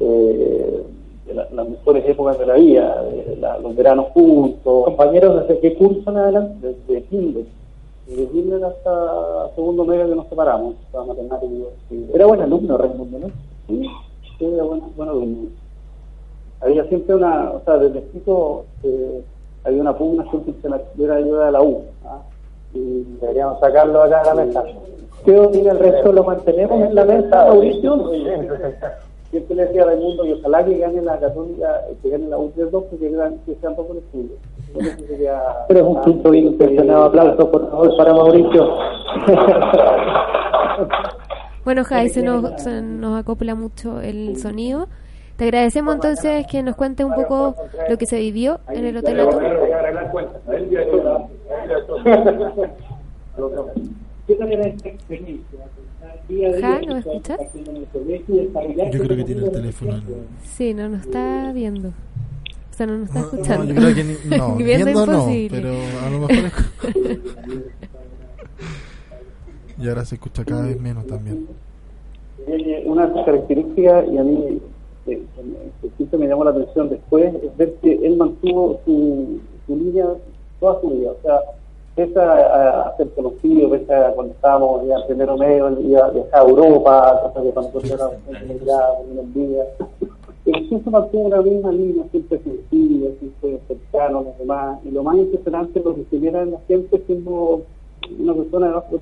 eh, 0.00 0.82
de 1.26 1.34
la- 1.34 1.48
las 1.52 1.68
mejores 1.68 2.08
épocas 2.08 2.38
de 2.38 2.46
la 2.46 2.54
vida, 2.54 3.02
de 3.02 3.36
la- 3.36 3.58
los 3.58 3.74
veranos 3.76 4.06
juntos. 4.14 4.84
Compañeros, 4.84 5.40
¿desde 5.46 5.60
qué 5.60 5.74
curso 5.74 6.08
en 6.10 6.16
adelante? 6.16 6.74
Desde 6.88 7.02
kinder. 7.08 7.44
Desde 8.06 8.26
kinder 8.28 8.64
hasta 8.64 9.50
segundo 9.56 9.84
medio 9.84 10.08
que 10.08 10.14
nos 10.14 10.28
separamos, 10.28 10.74
para 10.92 11.04
matemáticos. 11.04 11.68
sí. 11.90 12.06
Era 12.14 12.26
buen 12.26 12.40
alumno, 12.40 12.78
Raimundo, 12.78 13.18
¿no? 13.18 13.26
Sí, 13.66 13.82
sí, 14.38 14.44
era 14.44 14.62
buen, 14.62 14.80
buen 14.96 15.08
alumno. 15.08 15.48
Había 16.60 16.84
siempre 16.84 17.14
una, 17.14 17.50
o 17.52 17.60
sea, 17.64 17.78
desde 17.78 18.02
chico 18.12 18.64
eh, 18.82 19.22
había 19.64 19.80
una 19.80 19.96
pugna 19.96 20.28
siempre 20.30 20.52
que 20.54 20.62
se 20.62 20.68
la 20.68 20.78
tuviera 20.78 21.14
ayuda 21.16 21.46
de 21.46 21.52
la 21.52 21.62
U. 21.62 21.82
¿ah? 22.04 22.20
Y 22.74 23.04
deberíamos 23.20 23.60
sacarlo 23.60 24.02
acá 24.02 24.20
de 24.20 24.26
la 24.26 24.34
mesa. 24.44 24.64
Que 25.24 25.34
el 25.36 25.78
resto 25.78 26.12
lo 26.12 26.24
mantenemos 26.24 26.80
en 26.80 26.94
la 26.94 27.04
mesa, 27.04 27.44
Mauricio. 27.46 28.10
Siempre 29.30 29.56
le 29.56 29.66
decía 29.66 29.82
a 29.82 29.86
Raimundo 29.86 30.24
y 30.24 30.32
ojalá 30.32 30.64
que 30.64 30.78
gane 30.78 31.02
la 31.02 31.18
Católica, 31.20 31.82
que 32.02 32.08
gane 32.08 32.28
la 32.28 32.38
U32 32.38 32.70
porque 32.70 33.10
ganan- 33.10 33.36
que 33.44 33.54
sean 33.56 33.76
por 33.76 33.84
el 33.90 33.98
estudio. 33.98 34.30
Pero 35.68 35.80
es 35.80 35.86
un 35.86 36.00
quinto 36.00 36.30
bien 36.30 36.46
intencionado. 36.46 37.04
Aplausos, 37.04 37.44
por 37.50 37.70
favor, 37.70 37.94
para 37.98 38.14
Mauricio. 38.14 38.68
Bueno, 41.64 41.84
Jai, 41.84 42.08
se 42.08 42.22
nos, 42.22 42.62
se 42.62 42.80
nos 42.80 43.18
acopla 43.20 43.54
mucho 43.54 44.00
el 44.00 44.38
sonido. 44.38 44.86
Te 45.38 45.44
agradecemos 45.44 45.94
entonces 45.94 46.46
que 46.50 46.62
nos 46.64 46.74
cuentes 46.74 47.06
un 47.06 47.14
poco 47.14 47.54
lo 47.88 47.96
que 47.96 48.06
se 48.06 48.18
vivió 48.18 48.58
en 48.68 48.84
el 48.84 48.96
Hotel 48.96 49.20
Atom. 49.20 49.40
¿Qué 54.26 54.34
tal 54.34 54.52
era 54.52 54.66
esta 54.66 54.88
experiencia? 54.88 55.58
Día 56.28 56.48
a 56.48 56.52
día, 56.52 56.60
Ja, 56.68 56.80
¿nos 56.86 56.98
escuchas? 57.06 57.38
Yo 57.54 59.00
creo 59.04 59.16
que 59.16 59.24
tiene 59.24 59.44
el 59.44 59.50
teléfono. 59.52 60.00
Sí, 60.42 60.74
no 60.74 60.88
nos 60.88 61.02
está 61.02 61.52
viendo. 61.52 61.88
O 61.90 62.74
sea, 62.78 62.86
no 62.86 62.98
nos 62.98 63.08
está 63.08 63.20
No, 63.20 63.26
escuchando. 63.26 63.64
yo 63.64 63.74
creo 63.76 63.94
que 63.94 64.04
ni- 64.04 64.36
no, 64.36 64.56
Viendo 64.56 64.84
viendo 64.84 65.06
no, 65.06 65.12
imposible. 65.12 65.50
pero 65.60 65.70
a 66.04 66.10
lo 66.10 66.18
mejor 66.18 66.32
es- 66.32 66.52
Y 69.84 69.88
ahora 69.88 70.04
se 70.04 70.16
escucha 70.16 70.44
cada 70.44 70.66
vez 70.66 70.80
menos 70.80 71.06
también. 71.06 71.46
Una 72.86 73.12
características, 73.24 74.04
y 74.12 74.18
a 74.18 74.24
mí 74.24 74.60
eh, 75.12 75.70
que 75.80 75.90
siempre 75.96 76.18
me 76.18 76.28
llamó 76.28 76.44
la 76.44 76.50
atención 76.50 76.88
después, 76.88 77.34
es 77.34 77.56
ver 77.56 77.74
que 77.74 77.94
él 77.94 78.16
mantuvo 78.16 78.80
su, 78.84 79.40
línea 79.68 80.06
toda 80.60 80.80
su 80.80 80.90
vida. 80.90 81.10
O 81.12 81.22
sea, 81.22 81.40
pese 81.94 82.18
a, 82.18 82.94
ser 82.96 83.08
conocido, 83.10 83.70
pese 83.70 83.94
a 83.94 84.12
cuando 84.12 84.32
estábamos 84.34 84.86
ya 84.86 84.96
en 84.96 85.06
primero 85.06 85.36
medio, 85.36 85.68
él 85.68 85.78
iba 85.86 86.06
a 86.06 86.10
viajar 86.10 86.40
a 86.40 86.48
Europa, 86.48 87.20
cosa 87.22 87.42
que 87.42 87.52
nosotros 87.54 87.90
era 87.90 88.08
una 88.08 89.20
envidia. 89.20 89.64
Pero 90.44 90.58
siempre 90.68 90.90
mantuvo 90.90 91.26
una 91.26 91.42
misma 91.42 91.72
línea, 91.72 92.04
siempre 92.10 92.38
sencilla, 92.38 93.10
siempre 93.18 93.60
cercano 93.68 94.20
a 94.20 94.22
los 94.22 94.38
demás. 94.38 94.78
Y 94.84 94.90
lo 94.90 95.02
más 95.02 95.16
impresionante 95.16 95.78
es 95.78 95.84
lo 95.84 95.94
que 95.94 96.04
se 96.10 96.16
viera 96.18 96.42
en 96.42 96.52
la 96.52 96.60
gente 96.66 97.02
siendo 97.06 97.62
una 98.18 98.34
persona 98.34 98.68
de 98.68 98.72
bajo 98.72 99.00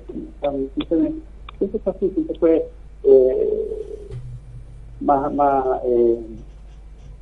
siempre 1.59 1.79
fue 1.79 1.93
así, 1.93 2.09
siempre 2.09 2.39
fue 2.39 2.69
eh, 3.03 4.07
más, 5.01 5.33
más 5.33 5.65
eh, 5.85 6.19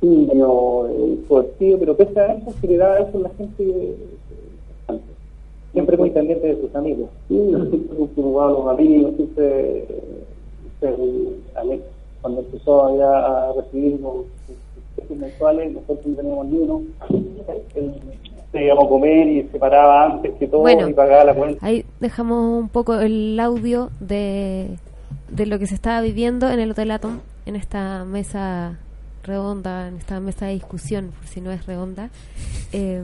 tímido, 0.00 0.88
eh, 0.90 1.18
pero 1.78 1.96
pese 1.96 2.20
a 2.20 2.34
eso, 2.34 2.52
se 2.60 2.66
le 2.66 2.76
daba 2.76 2.98
eso 3.00 3.18
a 3.18 3.20
la 3.20 3.30
gente. 3.30 3.64
eh, 3.64 3.96
siempre 5.72 5.96
muy 5.98 6.10
pendiente 6.10 6.46
de 6.46 6.60
sus 6.60 6.74
amigos. 6.74 7.10
Siempre 7.28 7.78
de 7.78 8.32
los 8.32 8.66
amigos, 8.66 9.14
siempre, 9.16 9.84
cuando 12.22 12.40
empezó 12.40 12.86
a 12.86 13.52
recibir 13.52 14.00
los 14.00 14.24
mensuales, 15.18 15.72
nosotros 15.74 16.06
no 16.06 16.16
teníamos 16.16 16.46
ni 16.46 16.58
uno. 16.58 16.82
Él 17.74 17.92
se 18.52 18.64
íbamos 18.64 18.84
a 18.84 18.88
comer 18.88 19.28
y 19.28 19.42
se 19.42 19.58
paraba 19.58 20.06
antes 20.06 20.32
que 20.34 20.46
todo 20.46 20.60
Bueno, 20.62 20.88
y 20.88 20.94
pagaba 20.94 21.24
la 21.24 21.34
cuenta. 21.34 21.66
Ahí 21.66 21.84
dejamos 22.00 22.58
un 22.58 22.68
poco 22.68 22.94
el 22.94 23.38
audio 23.38 23.90
de, 24.00 24.68
de 25.30 25.46
lo 25.46 25.58
que 25.58 25.66
se 25.66 25.74
estaba 25.74 26.00
viviendo 26.00 26.48
en 26.50 26.60
el 26.60 26.70
Hotel 26.70 26.90
Atom, 26.90 27.18
en 27.46 27.56
esta 27.56 28.04
mesa 28.04 28.78
redonda, 29.22 29.88
en 29.88 29.96
esta 29.96 30.20
mesa 30.20 30.46
de 30.46 30.54
discusión, 30.54 31.12
por 31.16 31.26
si 31.26 31.40
no 31.40 31.50
es 31.50 31.66
redonda, 31.66 32.10
eh, 32.72 33.02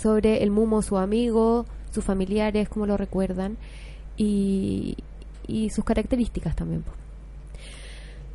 sobre 0.00 0.42
el 0.42 0.50
Mumo, 0.50 0.82
su 0.82 0.96
amigo, 0.96 1.66
sus 1.92 2.04
familiares, 2.04 2.68
cómo 2.68 2.86
lo 2.86 2.96
recuerdan, 2.96 3.56
y, 4.16 4.96
y 5.46 5.70
sus 5.70 5.84
características 5.84 6.56
también. 6.56 6.84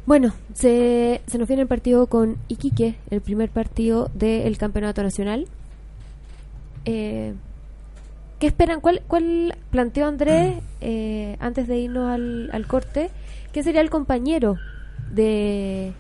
Bueno, 0.06 0.34
se, 0.54 1.22
se 1.28 1.38
nos 1.38 1.48
viene 1.48 1.64
el 1.64 1.68
partido 1.68 2.08
con 2.08 2.38
Iquique, 2.48 2.96
el 3.10 3.22
primer 3.22 3.50
partido 3.50 4.10
del 4.14 4.58
Campeonato 4.58 5.04
Nacional. 5.04 5.48
Eh, 6.86 7.34
¿Qué 8.40 8.48
esperan? 8.48 8.82
¿Cuál, 8.82 9.04
cuál 9.08 9.56
planteó 9.70 10.08
Andrés 10.08 10.56
eh, 10.82 11.38
antes 11.40 11.68
de 11.68 11.78
irnos 11.78 12.10
al, 12.10 12.50
al 12.52 12.66
corte? 12.66 13.12
¿Qué 13.54 13.62
sería 13.62 13.82
el 13.82 13.92
compañero 13.92 14.58
de, 15.14 15.94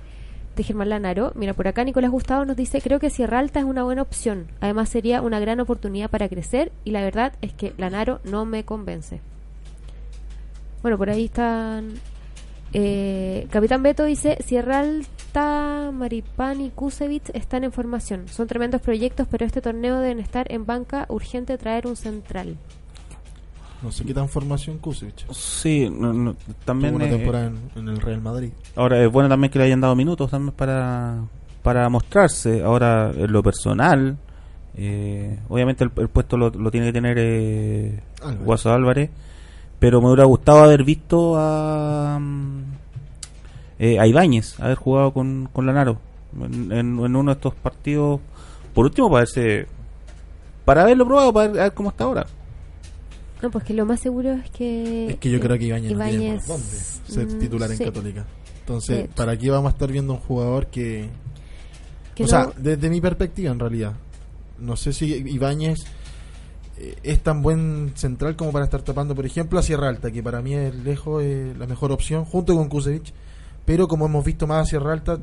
Germán 0.57 0.89
Lanaro. 0.89 1.31
Mira, 1.35 1.53
por 1.53 1.67
acá 1.67 1.83
Nicolás 1.83 2.11
Gustavo 2.11 2.45
nos 2.45 2.55
dice, 2.55 2.81
creo 2.81 2.99
que 2.99 3.09
Sierra 3.09 3.39
Alta 3.39 3.59
es 3.59 3.65
una 3.65 3.83
buena 3.83 4.03
opción. 4.03 4.47
Además 4.59 4.89
sería 4.89 5.21
una 5.21 5.39
gran 5.39 5.59
oportunidad 5.59 6.09
para 6.09 6.29
crecer 6.29 6.71
y 6.83 6.91
la 6.91 7.01
verdad 7.01 7.33
es 7.41 7.53
que 7.53 7.73
Lanaro 7.77 8.19
no 8.23 8.45
me 8.45 8.63
convence. 8.63 9.21
Bueno, 10.81 10.97
por 10.97 11.09
ahí 11.09 11.25
están... 11.25 11.93
Eh, 12.73 13.47
Capitán 13.49 13.83
Beto 13.83 14.05
dice, 14.05 14.37
Sierra 14.45 14.79
Alta, 14.79 15.91
Maripán 15.91 16.61
y 16.61 16.69
Kusevich 16.69 17.29
están 17.33 17.63
en 17.63 17.71
formación. 17.71 18.27
Son 18.29 18.47
tremendos 18.47 18.81
proyectos, 18.81 19.27
pero 19.29 19.45
este 19.45 19.61
torneo 19.61 19.99
deben 19.99 20.19
estar 20.19 20.49
en 20.51 20.65
banca. 20.65 21.05
Urgente 21.09 21.57
traer 21.57 21.87
un 21.87 21.95
central. 21.95 22.57
No 23.81 23.91
sé 23.91 24.03
qué 24.05 24.13
tan 24.13 24.29
formación 24.29 24.77
Kusevich. 24.77 25.25
Sí, 25.31 25.89
no- 25.89 26.13
no, 26.13 26.35
también... 26.65 26.93
Tuvo 26.93 27.03
una 27.03 27.13
eh, 27.13 27.17
temporada 27.17 27.45
en, 27.47 27.57
en 27.75 27.87
el 27.89 27.97
Real 27.99 28.21
Madrid. 28.21 28.51
Ahora 28.75 29.03
es 29.03 29.11
bueno 29.11 29.27
también 29.29 29.51
que 29.51 29.57
le 29.59 29.65
hayan 29.65 29.81
dado 29.81 29.95
minutos 29.95 30.29
también 30.29 30.53
para, 30.55 31.19
para 31.63 31.89
mostrarse. 31.89 32.63
Ahora, 32.63 33.11
en 33.15 33.31
lo 33.31 33.41
personal, 33.41 34.17
eh, 34.75 35.39
obviamente 35.49 35.83
el, 35.83 35.91
el 35.97 36.09
puesto 36.09 36.37
lo, 36.37 36.49
lo 36.51 36.69
tiene 36.69 36.87
que 36.87 36.93
tener 36.93 37.17
eh, 37.19 37.99
Álvarez. 38.21 38.45
Guaso 38.45 38.71
Álvarez, 38.71 39.09
pero 39.79 39.99
me 39.99 40.07
hubiera 40.09 40.25
gustado 40.25 40.63
haber 40.63 40.83
visto 40.83 41.33
a, 41.37 42.19
mm, 42.21 42.61
eh, 43.79 43.99
a 43.99 44.05
Ibáñez, 44.05 44.59
haber 44.59 44.75
jugado 44.77 45.11
con, 45.11 45.49
con 45.51 45.65
Lanaro 45.65 45.97
en, 46.39 46.71
en- 46.71 46.99
en 46.99 47.15
uno 47.15 47.31
de 47.31 47.35
estos 47.35 47.55
partidos. 47.55 48.19
Por 48.75 48.85
último, 48.85 49.09
para 49.09 49.21
verse, 49.21 49.65
para 50.65 50.83
haberlo 50.83 51.05
probado, 51.07 51.33
para 51.33 51.47
ver, 51.47 51.59
a 51.61 51.63
ver 51.63 51.73
cómo 51.73 51.89
está 51.89 52.03
ahora. 52.03 52.27
No, 53.41 53.49
pues 53.49 53.63
que 53.63 53.73
lo 53.73 53.85
más 53.85 53.99
seguro 53.99 54.33
es 54.33 54.49
que... 54.51 55.07
Es 55.11 55.15
que 55.17 55.29
yo 55.31 55.39
creo 55.39 55.57
que 55.57 55.65
Ibañez, 55.65 55.91
no 55.93 56.05
tiene 56.05 56.39
dónde 56.47 56.67
ser 57.07 57.25
mm, 57.27 57.39
titular 57.39 57.71
en 57.71 57.77
sí. 57.77 57.83
Católica. 57.85 58.25
Entonces. 58.59 59.09
¿para 59.15 59.35
qué 59.37 59.49
vamos 59.49 59.71
a 59.71 59.73
estar 59.73 59.91
viendo 59.91 60.13
un 60.13 60.19
jugador 60.19 60.67
que... 60.67 61.09
Que 62.15 62.23
o 62.23 62.27
no- 62.27 62.29
sea, 62.29 62.51
desde 62.57 62.89
mi 62.89 63.01
perspectiva 63.01 63.51
en 63.51 63.59
realidad, 63.59 63.93
no 64.59 64.75
sé 64.75 64.93
si 64.93 65.05
Ibáñez 65.05 65.79
eh, 66.77 66.95
es 67.03 67.19
tan 67.19 67.41
buen 67.41 67.93
central 67.95 68.35
como 68.35 68.51
para 68.51 68.65
estar 68.65 68.81
tapando, 68.81 69.15
por 69.15 69.25
ejemplo, 69.25 69.57
a 69.57 69.63
Sierra 69.63 69.89
Alta, 69.89 70.11
que 70.11 70.21
para 70.21 70.41
mí 70.41 70.53
es 70.53 70.75
lejos 70.75 71.23
eh, 71.23 71.53
la 71.57 71.65
mejor 71.67 71.91
opción, 71.91 72.25
junto 72.25 72.55
con 72.55 72.69
Kusevich, 72.69 73.13
pero 73.65 73.87
como 73.87 74.05
hemos 74.05 74.23
visto 74.25 74.45
más 74.45 74.63
a 74.63 74.69
Sierra 74.69 74.93
Alta, 74.93 75.19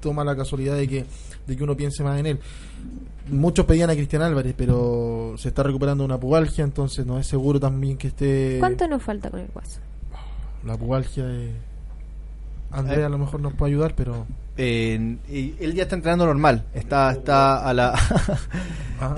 toma 0.00 0.24
la 0.24 0.34
casualidad 0.34 0.76
de 0.76 0.88
que, 0.88 1.04
de 1.46 1.56
que 1.56 1.62
uno 1.62 1.76
piense 1.76 2.02
más 2.02 2.18
en 2.18 2.26
él. 2.26 2.40
Muchos 3.28 3.66
pedían 3.66 3.90
a 3.90 3.94
Cristian 3.94 4.22
Álvarez, 4.22 4.54
pero 4.56 5.34
se 5.38 5.48
está 5.48 5.62
recuperando 5.62 6.04
una 6.04 6.18
pubalgia, 6.18 6.64
entonces 6.64 7.06
no 7.06 7.18
es 7.18 7.26
seguro 7.26 7.60
también 7.60 7.96
que 7.96 8.08
esté... 8.08 8.56
¿Cuánto 8.58 8.88
nos 8.88 9.02
falta 9.02 9.30
con 9.30 9.40
el 9.40 9.48
Guaso? 9.48 9.80
La 10.64 10.76
pubalgia 10.76 11.24
de... 11.24 11.52
Andrea 12.70 13.06
a 13.06 13.10
lo 13.10 13.18
mejor 13.18 13.40
nos 13.40 13.54
puede 13.54 13.72
ayudar, 13.72 13.94
pero... 13.94 14.26
Eh, 14.56 15.16
y 15.30 15.54
él 15.60 15.74
ya 15.74 15.84
está 15.84 15.94
entrenando 15.96 16.26
normal. 16.26 16.64
Está, 16.74 17.12
está 17.12 17.66
a 17.66 17.72
la. 17.72 17.94
Ah. 19.00 19.16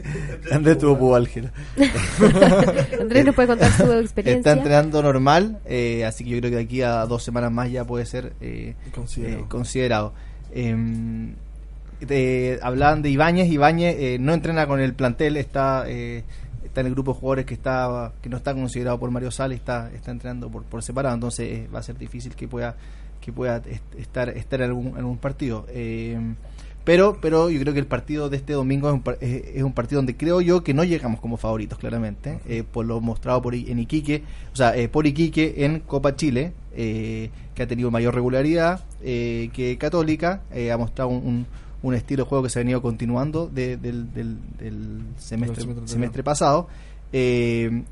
Andrés 0.52 0.76
tuvo 0.78 0.98
pubalgia. 0.98 1.52
Andrés 3.00 3.24
nos 3.24 3.34
puede 3.34 3.48
contar 3.48 3.70
su 3.70 3.92
experiencia. 3.92 4.38
Está 4.38 4.52
entrenando 4.52 5.00
normal, 5.02 5.60
eh, 5.66 6.04
así 6.04 6.24
que 6.24 6.30
yo 6.30 6.38
creo 6.38 6.50
que 6.50 6.56
de 6.56 6.62
aquí 6.64 6.82
a 6.82 7.06
dos 7.06 7.22
semanas 7.22 7.52
más 7.52 7.70
ya 7.70 7.84
puede 7.84 8.06
ser 8.06 8.32
eh, 8.40 8.74
Considerado. 8.92 9.40
eh, 9.40 9.44
considerado. 9.48 10.12
De- 12.06 12.58
hablaban 12.62 13.02
de 13.02 13.10
Ibáñez. 13.10 13.48
Ibáñez 13.50 13.96
eh, 13.98 14.16
no 14.20 14.34
entrena 14.34 14.66
con 14.66 14.80
el 14.80 14.94
plantel, 14.94 15.36
está 15.36 15.84
eh, 15.88 16.24
está 16.64 16.80
en 16.80 16.86
el 16.88 16.92
grupo 16.94 17.12
de 17.12 17.20
jugadores 17.20 17.46
que 17.46 17.54
está 17.54 18.12
que 18.22 18.28
no 18.28 18.36
está 18.38 18.54
considerado 18.54 18.98
por 18.98 19.10
Mario 19.10 19.30
Sala, 19.30 19.54
está 19.54 19.90
está 19.94 20.10
entrenando 20.10 20.50
por, 20.50 20.62
por 20.64 20.82
separado, 20.82 21.14
entonces 21.14 21.48
eh, 21.48 21.68
va 21.74 21.80
a 21.80 21.82
ser 21.82 21.98
difícil 21.98 22.34
que 22.34 22.48
pueda 22.48 22.76
que 23.20 23.32
pueda 23.32 23.58
est- 23.58 23.94
estar 23.98 24.28
estar 24.30 24.60
en 24.62 24.66
algún, 24.68 24.86
en 24.88 24.96
algún 24.96 25.18
partido. 25.18 25.66
Em, 25.72 26.34
pero 26.84 27.18
pero 27.22 27.48
yo 27.50 27.60
creo 27.60 27.72
que 27.72 27.78
el 27.78 27.86
partido 27.86 28.28
de 28.28 28.38
este 28.38 28.54
domingo 28.54 28.88
es 28.88 28.94
un, 28.94 29.02
es, 29.20 29.56
es 29.56 29.62
un 29.62 29.72
partido 29.72 29.98
donde 30.00 30.16
creo 30.16 30.40
yo 30.40 30.64
que 30.64 30.74
no 30.74 30.82
llegamos 30.82 31.20
como 31.20 31.36
favoritos 31.36 31.78
claramente 31.78 32.40
eh, 32.48 32.64
por 32.64 32.84
lo 32.86 33.00
mostrado 33.00 33.40
por 33.40 33.54
en 33.54 33.78
Iquique 33.78 34.24
o 34.52 34.56
sea 34.56 34.76
eh, 34.76 34.88
por 34.88 35.06
Iquique 35.06 35.64
en 35.64 35.78
Copa 35.78 36.16
Chile 36.16 36.52
eh, 36.74 37.30
que 37.54 37.62
ha 37.62 37.66
tenido 37.68 37.92
mayor 37.92 38.14
regularidad 38.16 38.80
eh, 39.04 39.50
que 39.52 39.78
Católica 39.78 40.40
eh, 40.52 40.72
ha 40.72 40.76
mostrado 40.76 41.10
un, 41.10 41.24
un- 41.24 41.46
un 41.82 41.94
estilo 41.94 42.24
de 42.24 42.28
juego 42.28 42.44
que 42.44 42.50
se 42.50 42.58
ha 42.58 42.62
venido 42.62 42.80
continuando 42.82 43.48
de- 43.48 43.76
del, 43.76 44.12
del- 44.14 44.38
del 44.58 45.00
semestre, 45.86 46.22
pasado. 46.22 46.68
eh, 47.12 47.82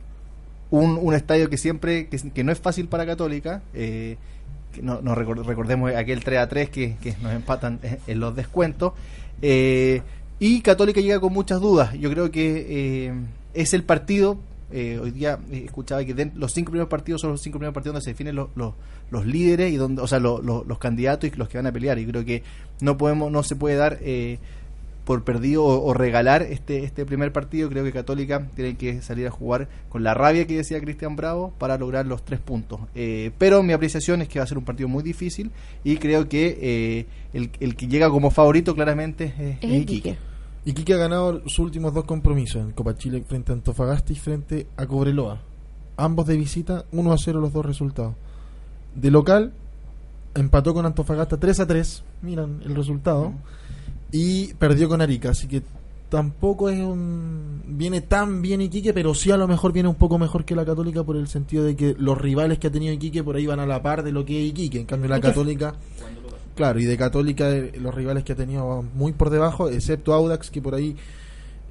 un, 0.71 0.99
un 1.03 1.15
estadio 1.15 1.51
que 1.51 1.57
siempre 1.57 2.07
que, 2.09 2.17
que 2.19 2.45
no 2.45 2.53
es 2.53 2.61
fácil 2.61 2.87
para 2.87 3.05
Católica 3.05 3.62
eh, 3.75 4.17
que 4.73 4.83
no, 4.83 5.01
no 5.03 5.17
record- 5.17 5.45
recordemos 5.45 5.93
aquel 5.95 6.23
3 6.23 6.39
a 6.39 6.49
3 6.49 6.71
que, 6.71 6.97
que 7.03 7.17
nos 7.21 7.33
empatan 7.33 7.81
en- 8.07 8.21
los 8.21 8.37
descuentos 8.37 8.93
eh, 9.43 10.03
y 10.39 10.61
Católica 10.62 11.01
llega 11.01 11.21
con 11.21 11.33
muchas 11.33 11.61
dudas. 11.61 11.93
Yo 11.99 12.09
creo 12.11 12.31
que 12.31 12.67
eh, 13.09 13.12
es 13.53 13.75
el 13.75 13.83
partido 13.83 14.39
eh, 14.73 15.01
hoy 15.03 15.11
día 15.11 15.41
escuchaba 15.51 16.05
que 16.05 16.15
den- 16.15 16.33
los 16.37 16.53
cinco 16.55 16.71
primeros 16.71 16.89
partidos 16.89 17.21
son 17.21 17.33
los 17.33 17.43
cinco 17.43 17.59
primeros 17.59 17.75
partidos 17.75 17.95
donde 17.95 18.05
se 18.05 18.11
definen 18.12 18.37
los, 18.37 18.49
los, 18.55 18.75
los 19.11 19.27
líderes 19.27 19.73
y 19.73 19.77
donde 19.77 20.01
o 20.01 20.07
sea 20.07 20.21
los, 20.21 20.45
los, 20.45 20.65
los 20.65 20.79
candidatos 20.79 21.29
y 21.29 21.37
los 21.37 21.49
que 21.49 21.59
van 21.59 21.67
a 21.67 21.73
pelear. 21.73 21.99
Y 21.99 22.07
creo 22.07 22.25
que 22.25 22.45
no 22.82 22.97
podemos 22.97 23.31
no 23.31 23.43
se 23.43 23.57
puede 23.57 23.77
dar 23.77 23.98
eh, 24.02 24.39
por 25.05 25.24
perdido 25.24 25.65
o, 25.65 25.85
o 25.85 25.94
regalar 25.94 26.43
este 26.43 26.85
este 26.85 27.05
primer 27.05 27.32
partido 27.32 27.69
creo 27.69 27.85
que 27.85 27.93
Católica 27.93 28.48
tiene 28.55 28.77
que 28.77 29.02
salir 29.02 29.27
a 29.27 29.31
jugar 29.31 29.69
con 29.89 30.02
la 30.05 30.15
rabia 30.15 30.47
que 30.47 30.57
decía 30.57 30.81
Cristian 30.81 31.16
Bravo 31.16 31.52
para 31.59 31.78
lograr 31.78 32.07
los 32.07 32.24
tres 32.24 32.40
puntos 32.40 32.81
Eh, 32.94 33.31
pero 33.39 33.62
mi 33.62 33.73
apreciación 33.73 34.23
es 34.23 34.28
que 34.28 34.39
va 34.39 34.44
a 34.44 34.48
ser 34.48 34.59
un 34.59 34.65
partido 34.65 34.89
muy 34.89 35.02
difícil 35.02 35.51
y 35.85 35.97
creo 35.97 36.28
que 36.28 36.59
eh, 36.61 37.07
el, 37.32 37.51
el 37.61 37.77
que 37.77 37.89
llega 37.89 38.11
como 38.11 38.31
favorito 38.31 38.74
claramente 38.74 39.35
es, 39.39 39.59
es 39.62 39.82
Iquique. 39.82 40.16
Iquique 40.65 40.93
ha 40.93 40.98
ganado 40.98 41.40
sus 41.48 41.61
últimos 41.61 41.94
dos 41.94 42.05
compromisos 42.05 42.62
en 42.62 42.73
Copa 42.73 42.94
Chile 42.97 43.24
frente 43.27 43.51
a 43.51 43.55
Antofagasta 43.55 44.12
y 44.12 44.16
frente 44.16 44.66
a 44.77 44.86
Cobreloa. 44.86 45.40
Ambos 45.97 46.27
de 46.27 46.36
visita, 46.36 46.85
1 46.93 47.12
a 47.12 47.19
0 47.19 47.40
los 47.40 47.52
dos 47.52 47.65
resultados. 47.65 48.15
De 48.94 49.11
local, 49.11 49.52
empató 50.35 50.74
con 50.74 50.86
Antofagasta 50.86 51.39
3 51.39 51.61
a 51.61 51.66
3, 51.66 52.05
miran 52.23 52.62
el 52.65 52.74
resultado, 52.74 53.32
y 54.12 54.55
perdió 54.55 54.89
con 54.89 55.01
Arica, 55.01 55.31
así 55.31 55.47
que 55.47 55.62
tampoco 56.09 56.69
es 56.70 56.81
un 56.81 57.62
viene 57.66 58.01
tan 58.01 58.43
bien 58.43 58.61
Iquique, 58.61 58.93
pero 58.93 59.15
sí 59.15 59.31
a 59.31 59.36
lo 59.36 59.47
mejor 59.47 59.73
viene 59.73 59.89
un 59.89 59.94
poco 59.94 60.19
mejor 60.19 60.44
que 60.44 60.57
la 60.57 60.65
Católica 60.65 61.05
por 61.05 61.16
el 61.16 61.28
sentido 61.28 61.65
de 61.65 61.77
que 61.77 61.94
los 61.97 62.19
rivales 62.19 62.59
que 62.59 62.66
ha 62.66 62.70
tenido 62.73 62.93
Iquique 62.93 63.23
por 63.23 63.36
ahí 63.36 63.47
van 63.47 63.61
a 63.61 63.66
la 63.66 63.81
par 63.81 64.02
de 64.02 64.11
lo 64.11 64.24
que 64.24 64.43
es 64.43 64.51
Iquique, 64.51 64.81
en 64.81 64.86
cambio 64.86 65.09
la 65.09 65.20
Católica 65.20 65.74
Claro, 66.61 66.78
y 66.78 66.85
de 66.85 66.98
Católica 66.98 67.51
eh, 67.51 67.73
los 67.81 67.94
rivales 67.94 68.24
que 68.24 68.32
ha 68.32 68.36
tenido 68.36 68.69
van 68.69 68.90
muy 68.94 69.12
por 69.12 69.31
debajo, 69.31 69.70
excepto 69.70 70.12
Audax, 70.12 70.51
que 70.51 70.61
por 70.61 70.74
ahí 70.74 70.94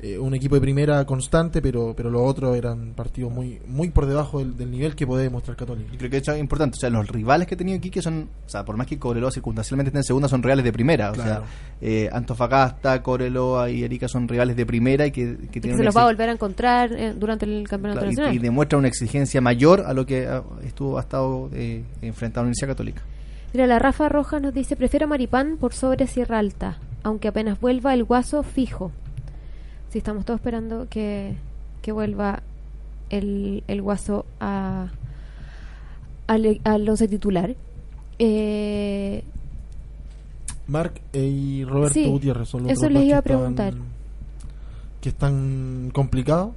eh, 0.02 0.18
un 0.18 0.34
equipo 0.34 0.56
de 0.56 0.62
primera 0.62 1.06
constante, 1.06 1.62
pero 1.62 1.94
pero 1.96 2.10
los 2.10 2.22
otros 2.22 2.56
eran 2.58 2.94
partidos 2.96 3.32
muy 3.32 3.60
muy 3.68 3.90
por 3.90 4.06
debajo 4.06 4.40
del, 4.40 4.56
del 4.58 4.72
nivel 4.72 4.96
que 4.96 5.06
puede 5.06 5.24
demostrar 5.24 5.58
Católica. 5.58 5.90
Y 5.94 5.98
creo 5.98 6.10
que 6.10 6.18
eso 6.18 6.32
es 6.32 6.40
importante. 6.40 6.78
O 6.78 6.80
sea, 6.80 6.90
los 6.90 7.08
rivales 7.08 7.48
que 7.48 7.56
ha 7.56 7.58
tenido 7.58 7.78
Iquique 7.78 8.02
son, 8.02 8.30
o 8.46 8.50
sea, 8.50 8.64
por 8.66 8.78
más 8.78 8.88
que 8.88 8.98
Cobreloa 8.98 9.32
circunstancialmente 9.32 9.90
esté 9.90 9.98
en 10.00 10.04
segunda, 10.04 10.28
son 10.28 10.42
reales 10.44 10.64
de 10.66 10.72
primera. 10.72 11.12
O 11.12 11.14
Claro. 11.14 11.30
sea, 11.30 11.44
eh, 11.82 12.10
Antofagasta, 12.12 13.02
Cobreloa 13.04 13.70
y 13.70 13.84
Erika 13.84 14.08
son 14.08 14.28
rivales 14.28 14.56
de 14.56 14.66
primera 14.66 15.06
y 15.06 15.12
que, 15.12 15.36
que 15.38 15.44
Y 15.44 15.48
que 15.48 15.62
tienen 15.62 15.78
se 15.78 15.84
los 15.84 15.96
va 15.96 16.02
a 16.04 16.06
volver 16.06 16.30
a 16.30 16.32
encontrar 16.34 16.94
eh, 16.94 17.14
durante 17.16 17.46
el 17.46 17.68
campeonato 17.68 18.00
claro, 18.00 18.12
nacional. 18.12 18.36
y, 18.36 18.40
demuestra 18.40 18.78
una 18.80 18.88
exigencia 18.88 19.42
mayor 19.42 19.84
a 19.86 19.94
lo 19.94 20.06
que 20.06 20.28
ah, 20.28 20.44
estuvo 20.64 20.98
ha 20.98 21.02
estado 21.02 21.50
eh, 21.54 21.84
enfrentado 22.02 22.42
en 22.42 22.46
la 22.46 22.50
Universidad 22.50 22.70
Católica. 22.70 23.02
Mira, 23.54 23.66
la 23.68 23.80
Rafa 23.80 24.10
Rojas 24.10 24.42
nos 24.42 24.54
dice, 24.54 24.76
prefiero 24.76 25.08
Maripán 25.08 25.58
por 25.58 25.74
sobre 25.74 26.06
Sierra 26.08 26.38
Alta, 26.40 26.78
aunque 27.04 27.28
apenas 27.28 27.60
vuelva 27.60 27.94
el 27.94 28.04
guaso 28.04 28.44
fijo. 28.44 28.92
Sí, 29.91 29.98
estamos 29.99 30.26
todos 30.26 30.40
esperando 30.40 30.88
que, 30.90 31.36
que 31.82 31.91
vuelva 31.91 32.41
el, 33.10 33.64
el 33.68 33.82
guaso 33.82 34.26
a, 34.40 34.90
al, 36.28 36.61
al 36.64 36.90
once 36.90 37.07
titular. 37.07 37.56
Eh, 38.20 39.24
Marc 40.68 41.02
y 41.14 41.64
Roberto 41.64 41.94
Sí, 41.95 42.06
Gutiérrez 42.07 42.48
son 42.49 42.64
los 42.64 42.72
eso 42.72 42.90
les 42.90 43.03
iba 43.03 43.14
que 43.16 43.20
a 43.20 43.22
preguntar. 43.24 43.74
que 45.02 45.10
están 45.10 45.90
complicados. 45.94 46.52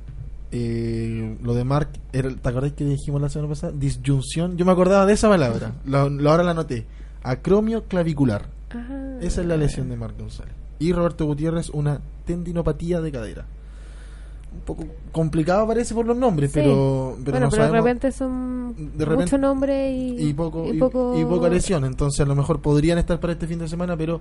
Eh, 0.55 1.39
lo 1.43 1.55
de 1.55 1.65
Marc, 1.65 1.89
era, 2.13 2.29
¿te 2.35 2.47
acordás 2.49 2.73
que 2.73 2.85
dijimos 2.85 3.23
la 3.23 3.31
semana 3.31 3.49
pasada? 3.49 3.73
Disyunción. 3.75 4.59
Yo 4.59 4.67
me 4.67 4.73
acordaba 4.73 5.07
de 5.07 5.15
esa 5.15 5.31
palabra. 5.31 5.73
La, 5.87 6.07
la- 6.11 6.31
ahora 6.31 6.43
la 6.43 6.51
anoté. 6.51 6.85
Acromio 7.23 7.85
clavicular. 7.85 8.45
ah, 8.73 9.17
Esa 9.23 9.41
es 9.41 9.47
la 9.47 9.57
lesión 9.57 9.89
de 9.89 9.97
Marc 9.97 10.19
González. 10.19 10.53
Y 10.83 10.93
Roberto 10.93 11.27
Gutiérrez, 11.27 11.71
una 11.71 12.01
tendinopatía 12.25 13.01
de 13.01 13.13
cadera. 13.13 13.45
Un 14.55 14.61
poco 14.61 14.85
complicado 15.13 15.67
parece 15.67 15.95
por 15.95 16.05
los 16.07 16.17
nombres, 16.17 16.51
Sí. 16.53 16.61
pero, 16.61 17.17
pero 17.25 17.33
bueno, 17.33 17.47
no 17.47 17.51
pero 17.51 17.65
de 17.65 17.71
repente 17.73 18.13
son 18.13 18.75
de 18.77 19.05
repente- 19.05 19.25
mucho 19.25 19.39
nombre 19.39 19.91
y, 19.93 20.29
y 20.29 20.35
poco, 20.35 20.67
y, 20.73 20.79
poco- 20.79 21.19
y 21.19 21.25
poca 21.25 21.49
lesión. 21.49 21.85
Entonces, 21.85 22.21
a 22.21 22.27
lo 22.27 22.35
mejor 22.35 22.61
podrían 22.61 22.99
estar 22.99 23.19
para 23.19 23.33
este 23.33 23.47
fin 23.47 23.59
de 23.61 23.69
semana, 23.69 23.97
pero 23.97 24.21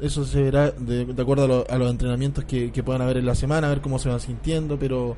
eso 0.00 0.24
se 0.24 0.42
verá 0.42 0.70
de, 0.72 1.04
de 1.04 1.22
acuerdo 1.22 1.44
a, 1.44 1.48
lo- 1.48 1.66
a 1.70 1.78
los 1.78 1.90
entrenamientos 1.90 2.44
que, 2.44 2.72
que 2.72 2.82
puedan 2.82 3.02
haber 3.02 3.18
en 3.18 3.26
la 3.26 3.34
semana, 3.36 3.68
a 3.68 3.70
ver 3.70 3.80
cómo 3.80 3.98
se 4.00 4.08
van 4.08 4.18
sintiendo. 4.20 4.76
Pero, 4.78 5.14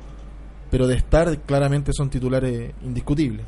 pero 0.69 0.85
de 0.85 0.95
estar, 0.97 1.35
claramente 1.39 1.91
son 1.93 2.09
titulares 2.11 2.73
indiscutibles. 2.85 3.45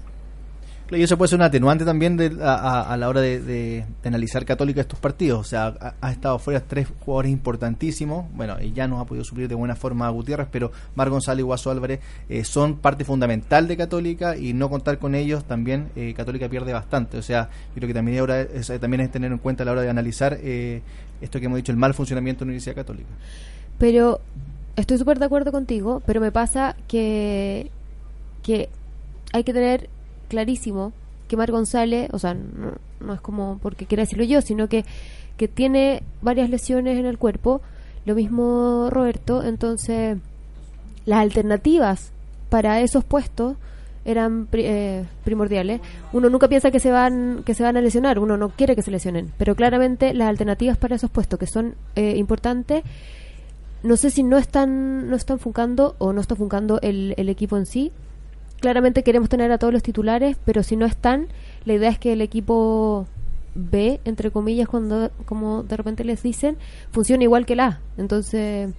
Y 0.91 1.03
eso 1.03 1.17
puede 1.19 1.29
ser 1.29 1.37
un 1.37 1.43
atenuante 1.43 1.85
también 1.85 2.17
de, 2.17 2.35
a, 2.43 2.53
a- 2.55 2.93
a 2.93 2.97
la 2.97 3.09
hora 3.09 3.21
de, 3.21 3.85
analizar 4.03 4.43
Católica 4.43 4.81
estos 4.81 4.97
partidos. 4.99 5.39
O 5.39 5.43
sea, 5.43 5.95
ha, 6.01 6.11
estado 6.11 6.39
fuera 6.39 6.61
tres 6.61 6.87
jugadores 7.05 7.31
importantísimos. 7.31 8.25
Bueno, 8.33 8.55
y 8.59 8.71
ya 8.73 8.87
nos 8.87 8.99
ha 8.99 9.05
podido 9.05 9.23
suplir 9.23 9.47
de 9.47 9.53
buena 9.53 9.75
forma 9.75 10.07
a 10.07 10.09
Gutiérrez, 10.09 10.47
pero 10.51 10.71
Mar 10.95 11.09
González 11.11 11.41
y 11.41 11.43
Guaso 11.43 11.69
Álvarez 11.69 11.99
eh, 12.27 12.43
son 12.43 12.77
parte 12.77 13.05
fundamental 13.05 13.67
de 13.67 13.77
Católica 13.77 14.35
y 14.35 14.53
no 14.53 14.67
contar 14.69 14.97
con 14.97 15.13
ellos 15.13 15.43
también 15.45 15.89
eh, 15.95 16.13
Católica 16.17 16.49
pierde 16.49 16.73
bastante. 16.73 17.17
O 17.17 17.21
sea, 17.21 17.49
creo 17.75 17.87
que 17.87 17.93
también 17.93 18.17
ahora 18.19 18.41
es, 18.41 18.71
también 18.79 19.01
es 19.01 19.11
tener 19.11 19.31
en 19.31 19.37
cuenta 19.37 19.61
a 19.61 19.65
la 19.67 19.73
hora 19.73 19.81
de 19.81 19.89
analizar 19.91 20.39
eh, 20.41 20.81
esto 21.21 21.39
que 21.39 21.45
hemos 21.45 21.57
dicho, 21.57 21.71
el 21.71 21.77
mal 21.77 21.93
funcionamiento 21.93 22.39
de 22.39 22.45
la 22.45 22.49
Universidad 22.49 22.75
Católica. 22.75 23.09
Pero 23.77 24.21
estoy 24.75 24.97
súper 24.97 25.19
de 25.19 25.25
acuerdo 25.25 25.51
contigo, 25.51 26.01
pero 26.05 26.19
me 26.19 26.31
pasa 26.31 26.75
que, 26.87 27.69
que 28.41 28.69
hay 29.33 29.43
que 29.43 29.53
tener 29.53 29.89
clarísimo 30.30 30.93
que 31.27 31.38
Mar 31.38 31.51
González, 31.51 32.10
o 32.11 32.19
sea, 32.19 32.34
no, 32.34 33.14
es 33.14 33.22
como 33.22 33.60
porque 33.61 33.85
quiera 33.85 34.03
decirlo 34.03 34.23
yo, 34.23 34.41
sino 34.41 34.68
que, 34.68 34.85
que 35.38 35.47
tiene 35.47 36.01
varias 36.22 36.49
lesiones 36.49 36.97
en 36.97 37.06
el 37.06 37.18
cuerpo, 37.18 37.61
lo 38.06 38.15
mismo 38.15 38.89
Roberto, 38.89 39.43
entonces 39.43 40.18
las 41.06 41.19
alternativas 41.19 42.11
para 42.49 42.81
esos 42.81 43.03
puestos 43.03 43.57
eran 44.06 44.47
eh, 44.53 45.06
primordiales. 45.23 45.81
Uno 46.14 46.30
nunca 46.30 46.47
piensa 46.47 46.72
que 46.72 46.80
se 46.80 46.89
van 46.89 47.43
que 47.45 47.53
se 47.53 47.64
van 47.64 47.77
a 47.77 47.81
lesionar, 47.81 48.18
uno 48.18 48.38
no 48.38 48.49
quiere 48.49 48.76
que 48.76 48.81
se 48.81 48.91
lesionen, 48.91 49.31
pero 49.38 49.56
claramente 49.56 50.14
las 50.14 50.30
alternativas 50.30 50.77
para 50.77 50.95
esos 50.95 51.11
puestos 51.11 51.38
que 51.38 51.47
son 51.47 51.76
eh, 51.95 52.15
importantes 52.18 52.84
no 53.81 53.95
sé 53.95 54.10
si 54.10 54.23
no 54.23 54.38
están 54.38 55.10
no 55.10 55.15
están 55.15 55.39
funcando 55.39 55.95
o 55.99 56.11
no 56.11 56.22
está 56.22 56.35
funcando 56.35 56.80
el, 56.81 57.14
el 57.18 57.30
equipo 57.30 57.57
en 57.57 57.65
sí. 57.65 57.91
Claramente 58.60 59.03
queremos 59.03 59.30
tener 59.30 59.52
a 59.52 59.57
todos 59.57 59.73
los 59.73 59.84
titulares, 59.84 60.38
pero 60.45 60.64
si 60.64 60.76
no 60.76 60.86
están, 60.86 61.27
la 61.65 61.73
idea 61.73 61.90
es 61.90 61.99
que 61.99 62.14
el 62.14 62.22
equipo 62.22 63.07
B, 63.56 63.99
entre 64.06 64.31
comillas, 64.31 64.68
cuando 64.68 65.11
como 65.26 65.64
de 65.64 65.77
repente 65.77 66.03
les 66.03 66.22
dicen, 66.23 66.57
funcione 66.91 67.23
igual 67.23 67.45
que 67.45 67.53
el 67.53 67.61
A. 67.61 67.80
Entonces, 67.98 68.72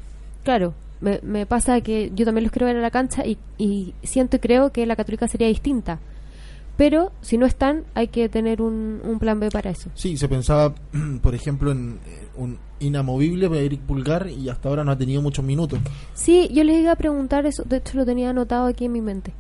claro, 0.44 0.74
me, 1.01 1.20
me 1.23 1.47
pasa 1.47 1.81
que 1.81 2.12
yo 2.15 2.24
también 2.24 2.44
los 2.44 2.52
quiero 2.52 2.66
ver 2.66 2.77
a 2.77 2.81
la 2.81 2.90
cancha 2.90 3.27
y, 3.27 3.39
y 3.59 3.94
siento 4.02 4.36
y 4.36 4.40
creo 4.40 4.70
que 4.70 4.86
la 4.86 4.97
Católica 4.97 5.28
sería 5.28 5.48
distinta. 5.48 5.98
Pero 6.81 7.12
si 7.20 7.36
no 7.36 7.44
están, 7.44 7.85
hay 7.93 8.09
que 8.09 8.31
tener 8.31 8.62
un, 8.62 9.02
un 9.05 9.19
plan 9.19 9.39
B 9.39 9.51
para 9.51 9.69
eso. 9.69 9.90
Sí, 9.93 10.16
se 10.16 10.28
pensaba, 10.31 10.74
por 11.23 11.35
ejemplo, 11.35 11.73
en 11.73 12.01
eh, 12.07 12.28
un 12.39 12.57
inamovible 12.78 13.51
para 13.51 13.61
Eric 13.61 13.81
Pulgar 13.81 14.31
y 14.31 14.48
hasta 14.48 14.70
ahora 14.70 14.82
no 14.82 14.90
ha 14.90 14.97
tenido 14.97 15.20
muchos 15.20 15.44
minutos. 15.44 15.78
Sí, 16.15 16.48
yo 16.51 16.65
les 16.65 16.78
iba 16.81 16.93
a 16.93 16.97
preguntar 16.97 17.44
eso, 17.44 17.65
de 17.65 17.77
hecho 17.77 17.98
lo 17.98 18.07
tenía 18.07 18.31
anotado 18.31 18.66
aquí 18.66 18.86
en 18.86 18.93
mi 18.93 19.02
mente. 19.02 19.35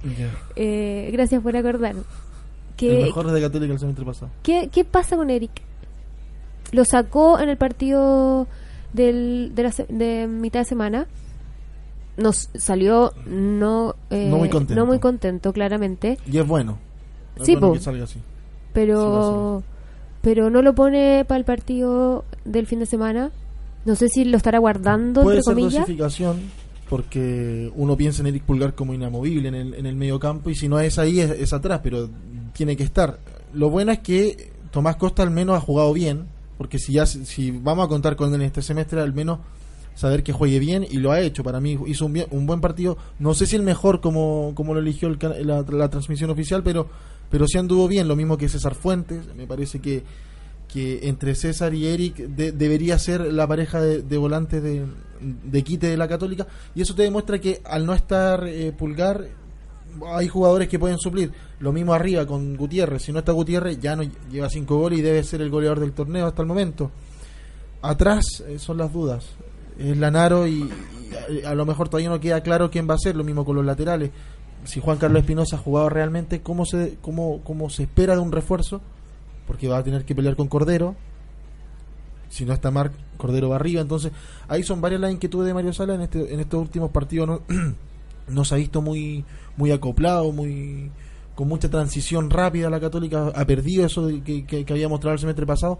Eh, 0.54 1.08
gracias 1.14 1.42
por 1.42 1.56
acordar. 1.56 1.94
El 1.96 2.04
Que, 2.76 3.04
mejor 3.04 3.30
de 3.30 3.40
Católica 3.40 3.72
el 3.72 3.78
semestre 3.78 4.04
pasado. 4.04 4.30
¿qué, 4.42 4.68
¿Qué 4.70 4.84
pasa 4.84 5.16
con 5.16 5.30
Eric? 5.30 5.62
Lo 6.72 6.84
sacó 6.84 7.40
en 7.40 7.48
el 7.48 7.56
partido 7.56 8.48
del, 8.92 9.52
de, 9.54 9.62
la 9.62 9.72
de 9.88 10.26
mitad 10.26 10.60
de 10.60 10.66
semana. 10.66 11.06
Nos 12.18 12.50
salió 12.52 13.14
no, 13.24 13.94
eh, 14.10 14.28
No 14.28 14.36
muy 14.36 14.50
contento. 14.50 14.78
no 14.78 14.84
muy 14.84 14.98
contento, 14.98 15.54
claramente. 15.54 16.18
Y 16.30 16.36
es 16.36 16.46
bueno. 16.46 16.89
Es 17.36 17.46
Sí, 17.46 17.52
bueno 17.52 17.68
po. 17.68 17.72
que 17.74 17.80
salga 17.80 18.04
así. 18.04 18.18
Pero, 18.72 19.62
pero 20.22 20.50
no 20.50 20.62
lo 20.62 20.74
pone 20.74 21.24
para 21.26 21.38
el 21.38 21.44
partido 21.44 22.24
del 22.44 22.66
fin 22.66 22.78
de 22.80 22.86
semana. 22.86 23.30
No 23.84 23.94
sé 23.96 24.08
si 24.08 24.24
lo 24.24 24.36
estará 24.36 24.58
guardando, 24.58 25.22
Puede 25.22 25.38
entre 25.38 25.44
ser 25.44 25.54
comillas. 25.54 25.80
dosificación 25.80 26.40
porque 26.88 27.70
uno 27.76 27.96
piensa 27.96 28.20
en 28.22 28.26
Eric 28.26 28.42
Pulgar 28.42 28.74
como 28.74 28.92
inamovible 28.92 29.48
en 29.48 29.54
el, 29.54 29.74
en 29.74 29.86
el 29.86 29.94
medio 29.94 30.18
campo 30.18 30.50
y 30.50 30.56
si 30.56 30.68
no 30.68 30.80
es 30.80 30.98
ahí 30.98 31.20
es, 31.20 31.30
es 31.30 31.52
atrás, 31.52 31.80
pero 31.84 32.10
tiene 32.52 32.76
que 32.76 32.82
estar. 32.82 33.20
Lo 33.54 33.70
bueno 33.70 33.92
es 33.92 34.00
que 34.00 34.50
Tomás 34.72 34.96
Costa 34.96 35.22
al 35.22 35.30
menos 35.30 35.56
ha 35.56 35.60
jugado 35.60 35.92
bien, 35.92 36.24
porque 36.58 36.78
si 36.78 36.94
ya 36.94 37.06
si 37.06 37.52
vamos 37.52 37.84
a 37.84 37.88
contar 37.88 38.16
con 38.16 38.30
él 38.34 38.40
en 38.40 38.42
este 38.48 38.60
semestre, 38.60 39.00
al 39.00 39.14
menos 39.14 39.38
saber 39.94 40.22
que 40.24 40.32
juegue 40.32 40.58
bien 40.58 40.84
y 40.88 40.96
lo 40.98 41.12
ha 41.12 41.20
hecho. 41.20 41.44
Para 41.44 41.60
mí 41.60 41.78
hizo 41.86 42.06
un, 42.06 42.12
bien- 42.12 42.26
un 42.32 42.46
buen 42.46 42.60
partido. 42.60 42.98
No 43.20 43.34
sé 43.34 43.46
si 43.46 43.54
el 43.54 43.62
mejor 43.62 44.00
como, 44.00 44.52
como 44.56 44.74
lo 44.74 44.80
eligió 44.80 45.08
el 45.08 45.18
la, 45.46 45.62
la 45.62 45.88
transmisión 45.90 46.30
oficial, 46.30 46.62
pero, 46.64 46.88
pero 47.30 47.46
sí 47.46 47.58
anduvo 47.58 47.86
bien. 47.88 48.08
Lo 48.08 48.16
mismo 48.16 48.36
que 48.36 48.48
César 48.48 48.74
Fuentes. 48.74 49.34
Me 49.36 49.46
parece 49.46 49.80
que, 49.80 50.02
que 50.72 51.08
entre 51.08 51.34
César 51.34 51.72
y 51.74 51.86
Eric 51.86 52.16
de- 52.16 52.52
debería 52.52 52.98
ser 52.98 53.32
la 53.32 53.46
pareja 53.46 53.80
de, 53.80 54.02
de 54.02 54.18
volantes 54.18 54.62
de, 54.62 54.84
de 55.20 55.62
quite 55.64 55.88
de 55.88 55.96
la 55.96 56.08
Católica. 56.08 56.46
Y 56.74 56.82
eso 56.82 56.94
te 56.94 57.02
demuestra 57.02 57.38
que 57.38 57.60
al 57.64 57.86
no 57.86 57.94
estar 57.94 58.46
eh, 58.46 58.72
Pulgar, 58.76 59.26
hay 60.14 60.28
jugadores 60.28 60.68
que 60.68 60.78
pueden 60.78 60.98
suplir. 60.98 61.32
Lo 61.58 61.72
mismo 61.72 61.92
arriba 61.92 62.24
con 62.26 62.56
Gutiérrez. 62.56 63.02
Si 63.02 63.12
no 63.12 63.18
está 63.20 63.32
Gutiérrez, 63.32 63.80
ya 63.80 63.96
no 63.96 64.02
lleva 64.30 64.48
cinco 64.48 64.78
goles 64.78 64.98
y 65.00 65.02
debe 65.02 65.22
ser 65.24 65.40
el 65.42 65.50
goleador 65.50 65.80
del 65.80 65.92
torneo 65.92 66.26
hasta 66.26 66.42
el 66.42 66.48
momento. 66.48 66.90
Atrás 67.82 68.24
eh, 68.46 68.58
son 68.58 68.76
las 68.78 68.92
dudas. 68.92 69.24
Es 69.78 69.96
Lanaro 69.96 70.46
y, 70.46 70.68
a 71.46 71.54
lo 71.54 71.64
mejor 71.64 71.88
todavía 71.88 72.10
no 72.10 72.20
queda 72.20 72.42
claro 72.42 72.70
quién 72.70 72.88
va 72.88 72.94
a 72.94 72.98
ser. 72.98 73.16
Lo 73.16 73.24
mismo 73.24 73.44
con 73.44 73.56
los 73.56 73.64
laterales. 73.64 74.10
Si 74.64 74.80
Juan 74.80 74.98
Carlos 74.98 75.20
Espinosa 75.20 75.56
ha 75.56 75.58
jugado 75.58 75.88
realmente, 75.88 76.40
¿cómo 76.42 76.64
se, 76.66 76.96
cómo, 77.00 77.40
cómo 77.44 77.70
se 77.70 77.84
espera 77.84 78.14
de 78.14 78.20
un 78.20 78.30
refuerzo? 78.32 78.80
Porque 79.46 79.68
va 79.68 79.78
a 79.78 79.82
tener 79.84 80.04
que 80.04 80.14
pelear 80.14 80.36
con 80.36 80.48
Cordero. 80.48 80.94
Si 82.28 82.44
no 82.44 82.52
está 82.52 82.70
Marc, 82.70 82.92
Cordero 83.16 83.48
va 83.48 83.56
arriba. 83.56 83.80
Entonces, 83.80 84.12
ahí 84.48 84.62
son 84.62 84.80
varias 84.80 85.00
las 85.00 85.10
inquietudes 85.12 85.48
de 85.48 85.54
Mario 85.54 85.72
Sala 85.72 85.94
en, 85.94 86.02
este, 86.02 86.32
en 86.32 86.40
estos 86.40 86.60
últimos 86.60 86.90
partidos. 86.90 87.26
No, 87.28 87.40
no 88.28 88.44
se 88.44 88.54
ha 88.54 88.58
visto 88.58 88.80
muy, 88.82 89.24
muy 89.56 89.72
acoplado, 89.72 90.30
muy 90.32 90.90
con 91.34 91.48
mucha 91.48 91.70
transición 91.70 92.28
rápida 92.30 92.68
la 92.70 92.78
Católica. 92.80 93.32
Ha 93.34 93.44
perdido 93.46 93.84
eso 93.86 94.06
de 94.06 94.22
que, 94.22 94.44
que- 94.44 94.64
que 94.64 94.72
había 94.72 94.88
mostrado 94.88 95.14
el 95.14 95.18
semestre 95.20 95.46
pasado. 95.46 95.78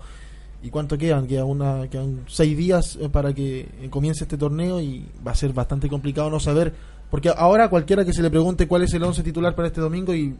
¿Y 0.63 0.71
cuánto 0.71 0.99
quedan? 0.99 1.27
Queda 1.27 1.45
una, 1.45 1.89
quedan 1.89 2.25
seis 2.27 2.57
días 2.57 2.99
eh, 3.01 3.09
para 3.09 3.33
que 3.33 3.61
eh, 3.81 3.89
comience 3.91 4.25
este 4.25 4.37
torneo 4.37 4.81
y 4.81 5.07
va 5.27 5.33
a 5.33 5.35
ser 5.35 5.53
bastante 5.53 5.89
complicado 5.89 6.29
no 6.31 6.41
saber. 6.41 6.75
Porque 7.11 7.31
ahora 7.37 7.69
cualquiera 7.69 8.05
que 8.05 8.13
se 8.13 8.23
le 8.23 8.31
pregunte 8.31 8.69
cuál 8.69 8.83
es 8.83 8.95
el 8.95 9.03
once 9.03 9.23
titular 9.23 9.55
para 9.55 9.69
este 9.69 9.81
domingo 9.81 10.15
y 10.15 10.35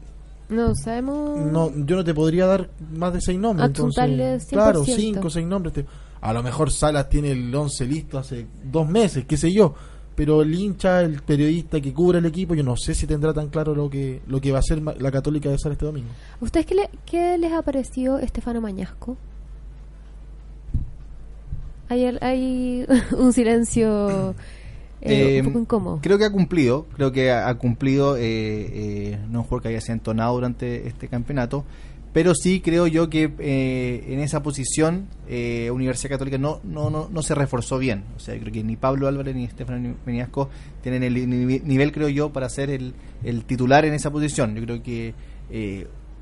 No 0.49 0.75
sabemos. 0.77 1.39
no 1.41 1.71
yo 1.85 1.97
no 1.97 2.05
te 2.05 2.15
podría 2.15 2.47
dar 2.47 2.71
más 2.93 3.13
de 3.13 3.21
seis 3.21 3.39
nombres. 3.39 3.67
Entonces, 3.69 4.47
claro, 4.47 4.85
100%. 4.85 4.97
cinco 4.97 5.27
o 5.27 5.31
seis 5.31 5.47
nombres. 5.47 5.75
te- 5.75 5.87
a 6.21 6.33
lo 6.33 6.43
mejor 6.43 6.71
Salas 6.71 7.09
tiene 7.09 7.33
el 7.33 7.55
once 7.55 7.87
listo 7.87 8.19
hace 8.19 8.47
dos 8.71 8.89
meses, 8.89 9.25
qué 9.27 9.37
sé 9.37 9.53
yo. 9.53 9.75
Pero 10.15 10.43
el 10.43 10.55
hincha, 10.55 11.01
el 11.01 11.23
periodista 11.23 11.81
que 11.81 11.95
cubre 11.95 12.19
el 12.19 12.27
equipo, 12.27 12.55
yo 12.55 12.63
no 12.63 12.77
sé 12.77 12.95
si 12.95 13.07
tendrá 13.07 13.33
tan 13.33 13.49
claro 13.49 13.75
lo 13.75 13.89
que 13.89 14.21
lo 14.27 14.39
que 14.41 14.53
va 14.53 14.59
a 14.59 14.63
ser 14.63 14.83
la 14.83 15.11
Católica 15.11 15.49
de 15.49 15.59
Sal 15.59 15.73
este 15.73 15.87
domingo. 15.87 16.11
¿A 16.41 16.45
¿Ustedes 16.45 16.67
qué, 16.67 16.75
le- 16.75 16.91
qué 17.07 17.39
les 17.39 17.53
ha 17.53 17.63
parecido 17.63 18.19
Estefano 18.19 18.61
Mañasco? 18.61 19.17
Hay, 21.89 22.05
el- 22.05 22.19
hay 22.23 22.87
un 23.19 23.33
silencio 23.33 24.35
eh, 25.03 25.41
un 25.41 25.47
poco 25.47 25.61
incómodo. 25.61 25.99
Creo 26.03 26.19
que 26.19 26.25
ha 26.25 26.31
cumplido, 26.33 26.87
creo 26.95 27.13
que 27.13 27.31
ha, 27.31 27.49
ha 27.49 27.55
cumplido, 27.57 28.17
eh, 28.17 28.21
eh, 28.23 29.19
no 29.29 29.31
es 29.31 29.37
un 29.39 29.43
jugador 29.45 29.63
que 29.63 29.69
haya 29.69 29.81
sido 29.81 29.95
entonado 29.95 30.35
durante 30.35 30.87
este 30.89 31.09
campeonato, 31.09 31.65
pero 32.13 32.35
sí 32.35 32.61
creo 32.61 32.87
yo 32.89 33.09
que 33.09 33.33
eh, 33.39 34.05
en 34.09 34.19
esa 34.19 34.43
posición 34.43 35.07
eh, 35.29 35.71
Universidad 35.73 36.11
Católica 36.11 36.39
no, 36.39 36.61
no, 36.65 36.91
no, 36.91 37.09
no 37.09 37.23
se 37.23 37.35
reforzó 37.37 37.79
bien. 37.79 38.03
O 38.17 38.19
sea, 38.19 38.37
creo 38.39 38.53
que 38.53 38.65
ni 38.65 38.77
Pablo 38.77 39.07
Álvarez 39.07 39.35
ni 39.37 39.45
Estefano 39.45 39.95
Meniasco 40.05 40.51
tienen 40.83 41.05
el 41.05 41.15
nive- 41.15 41.63
nivel, 41.63 41.93
creo 41.93 42.09
yo, 42.09 42.31
para 42.33 42.49
ser 42.49 42.69
el, 42.71 42.95
el 43.23 43.45
titular 43.45 43.85
en 43.85 43.95
esa 43.95 44.11
posición. 44.11 44.57
Yo 44.57 44.63
creo 44.65 44.83
que 44.83 45.15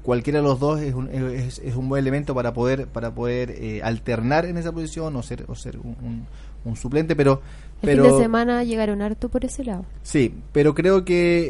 cualquiera 0.03 0.39
de 0.41 0.45
los 0.45 0.59
dos 0.61 0.81
es 0.81 0.95
un, 0.95 1.09
es, 1.09 1.59
es 1.59 1.75
un 1.75 1.89
buen 1.89 2.01
elemento 2.01 2.35
para 2.35 2.53
poder 2.55 2.87
para 2.87 3.15
poder 3.15 3.51
eh, 3.51 3.81
alternar 3.83 4.47
en 4.47 4.57
esa 4.57 4.73
posición 4.73 5.15
o 5.17 5.23
ser 5.23 5.45
o 5.49 5.55
ser 5.55 5.79
un, 5.79 5.97
un- 6.03 6.27
un 6.65 6.77
suplente, 6.77 7.15
pero 7.15 7.41
El 7.83 7.89
pero 7.91 8.05
fin 8.05 8.13
de 8.15 8.19
semana 8.23 8.65
llegaron 8.65 9.03
harto 9.03 9.29
por 9.29 9.45
ese 9.45 9.65
lado. 9.65 9.85
Sí, 10.03 10.35
pero 10.53 10.75
creo 10.75 11.05
que 11.05 11.49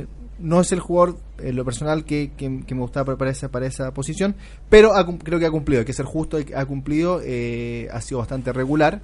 eh, 0.00 0.06
no 0.38 0.60
es 0.60 0.72
el 0.72 0.80
jugador, 0.80 1.16
en 1.38 1.56
lo 1.56 1.64
personal, 1.64 2.04
que, 2.04 2.32
que- 2.36 2.62
que 2.66 2.74
me 2.74 2.80
gustaba 2.82 3.04
para- 3.06 3.18
para 3.18 3.30
esa, 3.30 3.50
para 3.50 3.66
esa 3.66 3.92
posición, 3.92 4.36
pero 4.68 4.94
ha 4.94 5.04
cum- 5.04 5.18
creo 5.18 5.38
que 5.38 5.46
ha 5.46 5.50
cumplido, 5.50 5.80
hay 5.80 5.86
que 5.86 5.92
ser 5.92 6.06
justo, 6.06 6.38
ha 6.54 6.64
cumplido, 6.66 7.20
eh, 7.24 7.88
ha 7.92 8.00
sido 8.00 8.18
bastante 8.18 8.52
regular. 8.52 9.00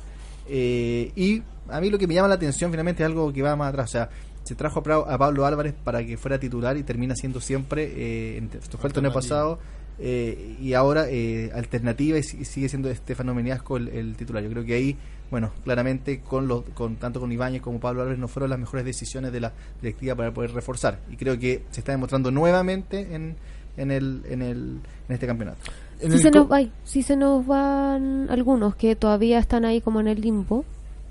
eh, 0.48 1.10
y 1.16 1.42
a 1.68 1.80
mí 1.80 1.90
lo 1.90 1.98
que 1.98 2.06
me 2.06 2.14
llama 2.14 2.28
la 2.28 2.36
atención 2.36 2.70
finalmente 2.70 3.02
es 3.02 3.06
algo 3.08 3.32
que 3.32 3.42
va 3.42 3.56
más 3.56 3.70
atrás, 3.70 3.90
o 3.90 3.92
sea, 3.92 4.10
se 4.44 4.54
trajo 4.54 4.78
a, 4.78 4.82
Pra- 4.84 5.04
a 5.08 5.18
Pablo 5.18 5.44
Álvarez 5.44 5.74
para 5.82 6.06
que 6.06 6.16
fuera 6.16 6.38
titular 6.38 6.76
y 6.76 6.84
termina 6.84 7.16
siendo 7.16 7.40
siempre, 7.40 7.82
eh, 7.96 8.36
en- 8.38 8.50
esto 8.56 8.78
fue 8.78 8.88
el 8.88 8.94
torneo 8.94 9.12
pasado, 9.12 9.58
eh, 9.98 10.56
y 10.60 10.74
ahora 10.74 11.06
eh, 11.08 11.50
alternativa 11.54 12.16
y, 12.18 12.22
si- 12.22 12.44
sigue 12.44 12.68
siendo 12.68 12.88
Estefano 12.90 13.34
Meniasco 13.34 13.76
el, 13.76 13.88
el 13.88 14.14
titular. 14.16 14.42
Yo 14.44 14.50
creo 14.50 14.64
que 14.64 14.74
ahí, 14.74 14.96
bueno, 15.30 15.50
claramente 15.64 16.20
con 16.20 16.46
los, 16.48 16.62
con 16.74 16.96
tanto 16.96 17.18
con 17.20 17.32
Ibáñez 17.32 17.60
como 17.62 17.80
Pablo 17.80 18.02
Álvarez 18.02 18.18
no 18.20 18.28
fueron 18.28 18.50
las 18.50 18.58
mejores 18.58 18.84
decisiones 18.84 19.32
de 19.32 19.40
la 19.40 19.52
directiva 19.80 20.14
para 20.14 20.32
poder 20.32 20.52
reforzar. 20.52 21.00
Y 21.10 21.16
creo 21.16 21.38
que 21.38 21.64
se 21.70 21.80
está 21.80 21.92
demostrando 21.92 22.30
nuevamente 22.30 23.14
en, 23.14 23.36
en, 23.76 23.90
el, 23.90 24.22
en, 24.28 24.42
el, 24.42 24.78
en 25.08 25.14
este 25.14 25.26
campeonato. 25.26 25.58
En 26.00 26.10
Si 26.10 26.16
el 26.18 26.22
se, 26.22 26.30
nos, 26.30 26.50
ay, 26.52 26.70
si 26.84 27.02
se 27.02 27.16
nos 27.16 27.46
van 27.46 28.28
algunos 28.30 28.76
que 28.76 28.94
todavía 28.96 29.38
están 29.38 29.64
ahí 29.64 29.80
como 29.80 30.00
en 30.00 30.08
el 30.08 30.20
limbo, 30.20 30.64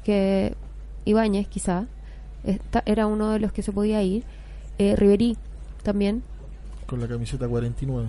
que 0.04 0.54
Ibáñez 1.06 1.48
quizá 1.48 1.86
está- 2.44 2.84
era 2.86 3.08
uno 3.08 3.32
de 3.32 3.40
los 3.40 3.52
que 3.52 3.64
se 3.64 3.72
podía 3.72 4.02
ir, 4.04 4.24
eh, 4.78 4.96
Riverí 4.96 5.38
también, 5.84 6.24
con 6.86 7.02
la 7.02 7.08
camiseta 7.08 7.48
49. 7.48 8.08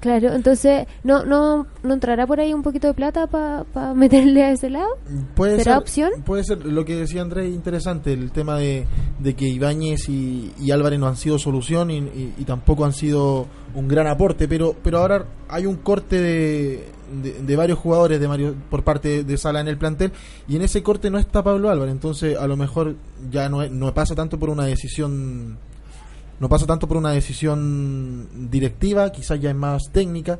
Claro, 0.00 0.32
entonces, 0.32 0.86
¿no 1.02 1.24
no 1.24 1.66
no 1.82 1.94
entrará 1.94 2.26
por 2.26 2.38
ahí 2.38 2.54
un 2.54 2.62
poquito 2.62 2.86
de 2.86 2.94
plata 2.94 3.26
para 3.26 3.94
meterle 3.94 4.44
a 4.44 4.52
ese 4.52 4.70
lado? 4.70 4.88
Puede 5.34 5.58
¿Será 5.58 5.72
ser, 5.72 5.78
opción? 5.82 6.10
Puede 6.24 6.44
ser, 6.44 6.64
lo 6.64 6.84
que 6.84 6.94
decía 6.96 7.20
Andrés, 7.22 7.52
interesante, 7.52 8.12
el 8.12 8.30
tema 8.30 8.56
de, 8.58 8.86
de 9.18 9.34
que 9.34 9.48
Ibáñez 9.48 10.08
y, 10.08 10.52
y 10.60 10.70
Álvarez 10.70 11.00
no 11.00 11.08
han 11.08 11.16
sido 11.16 11.38
solución 11.38 11.90
y, 11.90 11.98
y- 11.98 12.34
y 12.38 12.44
tampoco 12.44 12.84
han 12.84 12.92
sido 12.92 13.46
un 13.74 13.88
gran 13.88 14.06
aporte, 14.06 14.46
pero 14.46 14.74
pero 14.82 14.98
ahora 14.98 15.24
hay 15.48 15.66
un 15.66 15.76
corte 15.76 16.20
de, 16.20 16.88
de, 17.22 17.32
de 17.42 17.56
varios 17.56 17.78
jugadores 17.78 18.20
de 18.20 18.28
Mario, 18.28 18.54
por 18.70 18.84
parte 18.84 19.24
de 19.24 19.36
Sala 19.36 19.60
en 19.60 19.68
el 19.68 19.78
plantel 19.78 20.12
y 20.46 20.54
en 20.56 20.62
ese 20.62 20.82
corte 20.82 21.10
no 21.10 21.18
está 21.18 21.42
Pablo 21.42 21.70
Álvarez, 21.70 21.92
entonces 21.92 22.36
a 22.38 22.46
lo 22.46 22.56
mejor 22.56 22.94
ya 23.30 23.48
no, 23.48 23.66
no 23.68 23.92
pasa 23.94 24.14
tanto 24.14 24.38
por 24.38 24.48
una 24.50 24.64
decisión 24.64 25.58
no 26.40 26.48
pasa 26.48 26.66
tanto 26.66 26.86
por 26.86 26.96
una 26.96 27.10
decisión 27.10 28.50
directiva, 28.50 29.10
quizás 29.10 29.40
ya 29.40 29.50
es 29.50 29.56
más 29.56 29.90
técnica. 29.92 30.38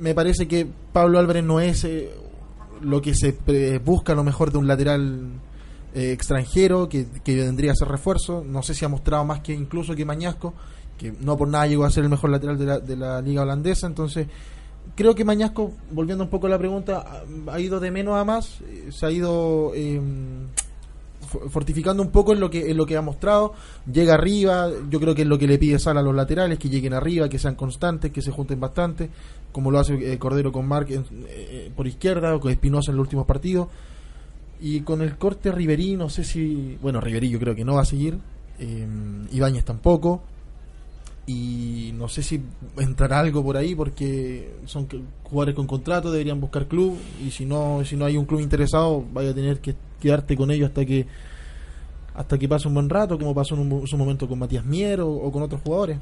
Me 0.00 0.14
parece 0.14 0.46
que 0.48 0.66
Pablo 0.92 1.18
Álvarez 1.18 1.44
no 1.44 1.60
es 1.60 1.84
eh, 1.84 2.10
lo 2.80 3.00
que 3.02 3.14
se 3.14 3.32
busca 3.84 4.12
a 4.12 4.16
lo 4.16 4.24
mejor 4.24 4.52
de 4.52 4.58
un 4.58 4.66
lateral 4.66 5.28
eh, 5.94 6.12
extranjero 6.12 6.88
que, 6.88 7.06
que 7.24 7.36
vendría 7.36 7.72
a 7.72 7.74
ser 7.74 7.88
refuerzo. 7.88 8.44
No 8.46 8.62
sé 8.62 8.74
si 8.74 8.84
ha 8.84 8.88
mostrado 8.88 9.24
más 9.24 9.40
que 9.40 9.52
incluso 9.54 9.94
que 9.94 10.04
Mañasco, 10.04 10.54
que 10.96 11.12
no 11.20 11.36
por 11.36 11.48
nada 11.48 11.66
llegó 11.66 11.84
a 11.84 11.90
ser 11.90 12.04
el 12.04 12.10
mejor 12.10 12.30
lateral 12.30 12.58
de 12.58 12.66
la, 12.66 12.78
de 12.78 12.96
la 12.96 13.20
liga 13.20 13.42
holandesa. 13.42 13.86
Entonces, 13.86 14.26
creo 14.94 15.14
que 15.14 15.24
Mañasco, 15.24 15.72
volviendo 15.90 16.24
un 16.24 16.30
poco 16.30 16.46
a 16.46 16.50
la 16.50 16.58
pregunta, 16.58 17.22
ha, 17.48 17.60
ido 17.60 17.80
de 17.80 17.90
menos 17.90 18.16
a 18.16 18.24
más, 18.24 18.60
eh, 18.62 18.88
se 18.90 19.06
ha 19.06 19.10
ido 19.10 19.72
fo- 19.74 20.48
fortificando 21.50 22.02
un 22.02 22.10
poco 22.10 22.32
en 22.32 22.40
lo 22.40 22.50
que 22.50 22.70
en 22.70 22.76
lo 22.76 22.86
que 22.86 22.96
ha 22.96 23.02
mostrado. 23.02 23.52
Llega 23.90 24.14
arriba 24.14 24.68
yo 24.90 25.00
creo 25.00 25.14
que 25.14 25.22
es 25.22 25.28
lo 25.28 25.38
que 25.38 25.46
le 25.46 25.58
pide 25.58 25.78
Sala 25.78 26.00
a 26.00 26.02
los 26.02 26.14
laterales 26.14 26.58
que 26.58 26.68
lleguen 26.68 26.94
arriba 26.94 27.28
que 27.28 27.38
sean 27.38 27.54
constantes 27.54 28.10
que 28.12 28.22
se 28.22 28.30
junten 28.30 28.60
bastante 28.60 29.10
como 29.52 29.70
lo 29.70 29.78
hace 29.78 30.12
eh, 30.12 30.18
Cordero 30.18 30.52
con 30.52 30.66
Marc 30.66 30.90
eh, 30.90 31.70
por 31.74 31.86
izquierda 31.86 32.34
o 32.34 32.40
con 32.40 32.50
Espinosa 32.50 32.90
en 32.90 32.96
los 32.96 33.04
últimos 33.04 33.26
partidos. 33.26 33.68
Y 34.60 34.80
con 34.80 35.02
el 35.02 35.16
corte 35.16 35.52
Riverí 35.52 35.96
no 35.96 36.08
sé 36.08 36.24
si 36.24 36.76
bueno 36.82 37.00
Riverí 37.00 37.30
yo 37.30 37.38
creo 37.38 37.54
que 37.54 37.64
no 37.64 37.74
va 37.74 37.82
a 37.82 37.86
seguir 37.86 38.18
eh, 38.58 38.86
Ibáñez 39.30 39.64
tampoco 39.64 40.22
y 41.30 41.92
no 41.94 42.08
sé 42.08 42.22
si 42.22 42.40
entrará 42.78 43.20
algo 43.20 43.42
por 43.44 43.56
ahí 43.58 43.74
porque 43.74 44.50
son 44.64 44.86
que- 44.86 45.02
jugadores 45.24 45.54
con 45.54 45.66
contrato 45.66 46.10
deberían 46.10 46.40
buscar 46.40 46.66
club 46.66 46.96
y 47.22 47.30
si 47.30 47.44
no 47.44 47.84
si 47.84 47.96
no 47.96 48.06
hay 48.06 48.16
un 48.16 48.24
club 48.24 48.40
interesado 48.40 49.04
vaya 49.12 49.30
a 49.30 49.34
tener 49.34 49.60
que 49.60 49.74
quedarte 50.00 50.36
con 50.36 50.50
ellos 50.50 50.68
hasta 50.68 50.86
que 50.86 51.06
hasta 52.14 52.38
que 52.38 52.48
pase 52.48 52.66
un 52.66 52.74
buen 52.74 52.88
rato 52.88 53.18
como 53.18 53.34
pasó 53.34 53.54
en 53.54 53.70
un, 53.72 53.86
su 53.86 53.98
momento 53.98 54.26
con 54.26 54.38
Matías 54.38 54.64
Mier 54.64 55.02
o, 55.02 55.10
o 55.10 55.30
con 55.30 55.42
otros 55.42 55.60
jugadores 55.62 55.98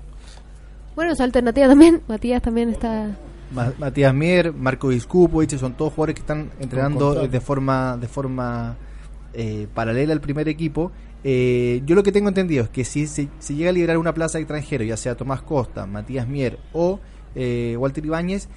Bueno, 0.95 1.13
esa 1.13 1.25
alternativa 1.25 1.67
también. 1.67 2.01
Matías 2.09 2.41
también 2.41 2.71
está. 2.71 3.17
Ma- 3.53 3.73
Matías 3.79 4.15
Mier, 4.15 4.53
Marco 4.53 4.89
Viscupovic, 4.89 5.57
son 5.59 5.75
todos 5.75 5.93
jugadores 5.93 6.15
que 6.15 6.21
están 6.21 6.51
entrenando 6.61 7.27
de 7.27 7.41
forma 7.41 7.97
de 7.97 8.07
forma 8.09 8.77
eh, 9.35 9.67
paralela 9.75 10.13
al 10.13 10.21
primer 10.21 10.49
equipo. 10.49 10.93
Eh, 11.29 11.83
yo 11.85 11.97
lo 11.97 12.05
que 12.05 12.13
tengo 12.13 12.29
entendido 12.29 12.63
es 12.63 12.71
que 12.71 12.85
si 12.85 13.09
se 13.09 13.29
si 13.41 13.57
llega 13.57 13.71
a 13.71 13.73
liberar 13.73 13.99
una 13.99 14.15
plaza 14.15 14.39
de 14.39 14.43
extranjero, 14.43 14.85
ya 14.85 14.97
sea 14.97 15.17
Tomás 15.17 15.43
Costa, 15.43 15.85
Matías 15.85 16.29
Mier 16.29 16.57
o 16.73 17.01
eh, 17.35 17.77
Walter 17.77 18.05
Ibáñez, 18.07 18.49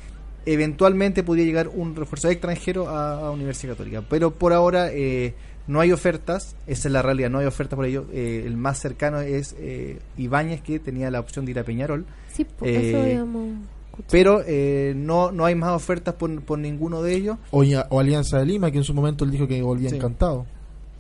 eventualmente 0.46 1.24
podría 1.24 1.46
llegar 1.46 1.68
un 1.68 1.96
refuerzo 1.96 2.30
extranjero 2.30 2.88
a, 2.90 3.28
a 3.28 3.32
Universidad 3.32 3.74
Católica. 3.74 4.04
Pero 4.08 4.32
por 4.36 4.54
ahora 4.54 4.90
eh, 4.92 5.34
no 5.68 5.80
hay 5.80 5.92
ofertas, 5.92 6.56
esa 6.68 6.88
es 6.88 6.92
la 6.92 7.02
realidad, 7.02 7.30
no 7.32 7.40
hay 7.40 7.48
ofertas 7.48 7.76
por 7.76 7.86
ello. 7.86 8.06
Eh, 8.14 8.44
el 8.46 8.56
más 8.56 8.80
cercano 8.80 9.20
es 9.22 9.56
eh, 9.60 10.00
Ibáñez, 10.18 10.62
que 10.62 10.80
tenía 10.80 11.10
la 11.12 11.20
opción 11.20 11.46
de 11.46 11.52
ir 11.52 11.60
a 11.60 11.64
Peñarol. 11.64 12.06
Sí, 12.32 12.46
por 12.46 12.68
Eh, 12.68 12.90
eso 12.90 13.02
habíamos 13.02 13.44
escuchado. 13.48 14.08
Pero 14.12 14.42
eh, 14.48 14.94
no, 14.96 15.32
no 15.32 15.44
hay 15.46 15.56
más 15.56 15.72
ofertas 15.72 16.14
por, 16.16 16.42
por 16.44 16.58
ninguno 16.60 17.02
de 17.02 17.16
ellos. 17.16 17.38
o, 17.52 17.64
ya- 17.64 17.88
o 17.90 18.00
Alianza 18.00 18.38
de 18.40 18.46
Lima 18.46 18.72
que 18.72 18.78
en 18.78 18.84
su 18.84 18.94
momento 18.94 19.26
él 19.26 19.32
dijo 19.32 19.48
que 19.48 19.62
volvía 19.62 19.90
Sí. 19.90 19.96
encantado 19.98 20.46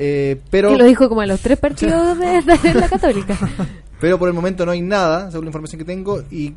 Eh, 0.01 0.39
pero, 0.49 0.69
Que 0.69 0.77
lo 0.77 0.85
dijo 0.85 1.09
como 1.09 1.21
a 1.21 1.25
los 1.25 1.41
tres 1.41 1.59
partidos 1.59 2.17
de, 2.17 2.41
de 2.41 2.73
la 2.73 2.87
Católica. 2.87 3.37
pero 3.99 4.17
por 4.17 4.29
el 4.29 4.33
momento 4.33 4.65
no 4.65 4.71
hay 4.71 4.81
nada, 4.81 5.29
según 5.29 5.45
la 5.45 5.49
información 5.49 5.77
que 5.79 5.85
tengo, 5.85 6.23
y, 6.31 6.53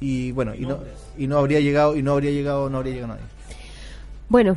y 0.00 0.32
bueno, 0.32 0.54
y 0.54 0.62
no, 0.62 0.78
y 1.18 1.26
no 1.26 1.38
habría 1.38 1.60
llegado, 1.60 1.94
y 1.96 2.02
no 2.02 2.12
habría 2.12 2.30
llegado, 2.30 2.70
no 2.70 2.78
habría 2.78 2.94
llegado 2.94 3.12
nadie. 3.14 3.26
Bueno, 4.30 4.56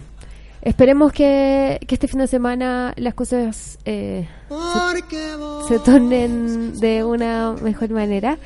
esperemos 0.62 1.12
que, 1.12 1.80
que 1.86 1.96
este 1.96 2.08
fin 2.08 2.20
de 2.20 2.28
semana 2.28 2.94
las 2.96 3.14
cosas 3.14 3.78
eh, 3.84 4.28
se, 4.48 5.68
se 5.68 5.80
tornen 5.80 6.80
de 6.80 7.04
una 7.04 7.54
mejor 7.62 7.90
manera. 7.90 8.38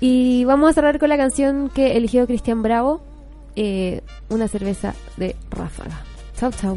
Y 0.00 0.44
vamos 0.46 0.70
a 0.70 0.72
cerrar 0.72 0.98
con 0.98 1.10
la 1.10 1.16
canción 1.16 1.68
que 1.68 1.96
eligió 1.96 2.26
Cristian 2.26 2.62
Bravo, 2.62 3.02
eh, 3.54 4.00
una 4.30 4.48
cerveza 4.48 4.94
de 5.16 5.36
ráfaga. 5.50 6.02
Chau, 6.36 6.50
chau. 6.50 6.76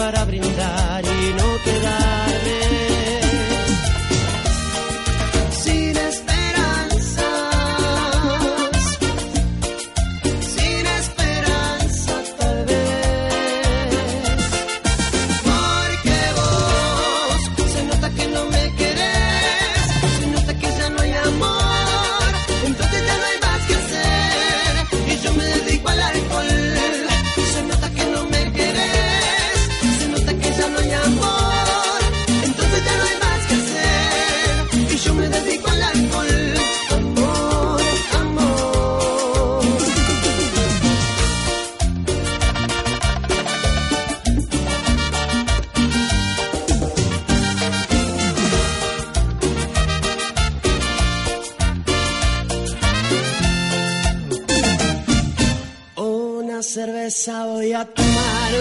voy 57.45 57.73
a 57.73 57.83
tomar, 57.85 58.51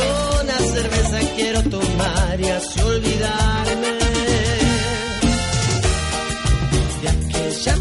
una 0.43 0.59
cerveza 0.59 1.19
quiero 1.37 1.63
tomar 1.63 2.41
y 2.41 2.49
así 2.49 2.81
olvidarme. 2.81 3.93
De 7.03 7.09
aquella 7.09 7.75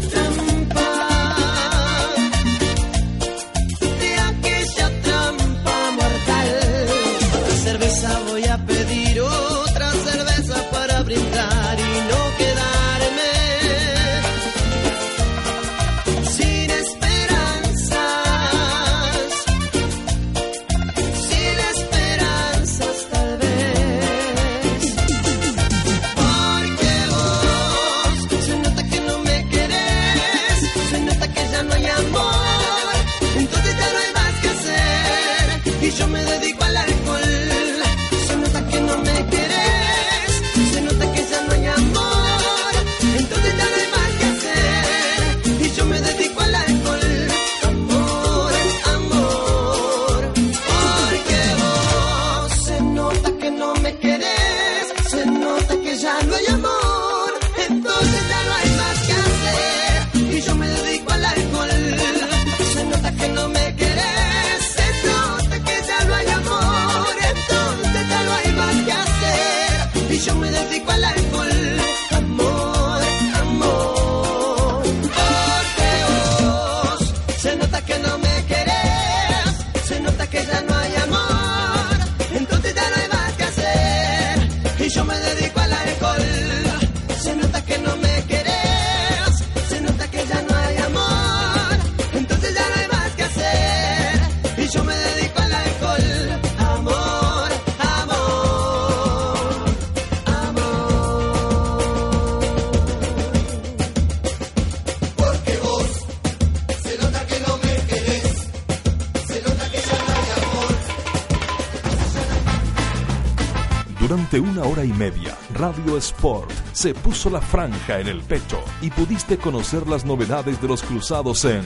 Durante 114.30 114.48
una 114.48 114.68
hora 114.68 114.84
y 114.84 114.92
media, 114.92 115.36
Radio 115.54 115.96
Sport 115.96 116.52
se 116.72 116.94
puso 116.94 117.30
la 117.30 117.40
franja 117.40 117.98
en 117.98 118.06
el 118.06 118.20
pecho 118.20 118.62
y 118.80 118.88
pudiste 118.90 119.38
conocer 119.38 119.88
las 119.88 120.04
novedades 120.04 120.62
de 120.62 120.68
los 120.68 120.82
cruzados 120.82 121.44
en 121.44 121.62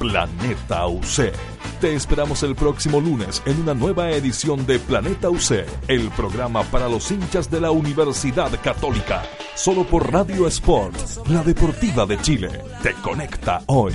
Planeta 0.00 0.84
UC. 0.88 1.32
Te 1.80 1.94
esperamos 1.94 2.42
el 2.42 2.56
próximo 2.56 3.00
lunes 3.00 3.40
en 3.46 3.60
una 3.60 3.74
nueva 3.74 4.10
edición 4.10 4.66
de 4.66 4.80
Planeta 4.80 5.30
UC, 5.30 5.64
el 5.86 6.10
programa 6.10 6.64
para 6.64 6.88
los 6.88 7.08
hinchas 7.12 7.48
de 7.48 7.60
la 7.60 7.70
Universidad 7.70 8.50
Católica. 8.62 9.22
Solo 9.54 9.84
por 9.84 10.12
Radio 10.12 10.48
Sport, 10.48 11.28
la 11.28 11.44
deportiva 11.44 12.04
de 12.04 12.20
Chile. 12.20 12.64
Te 12.82 12.94
conecta 12.94 13.62
hoy. 13.66 13.94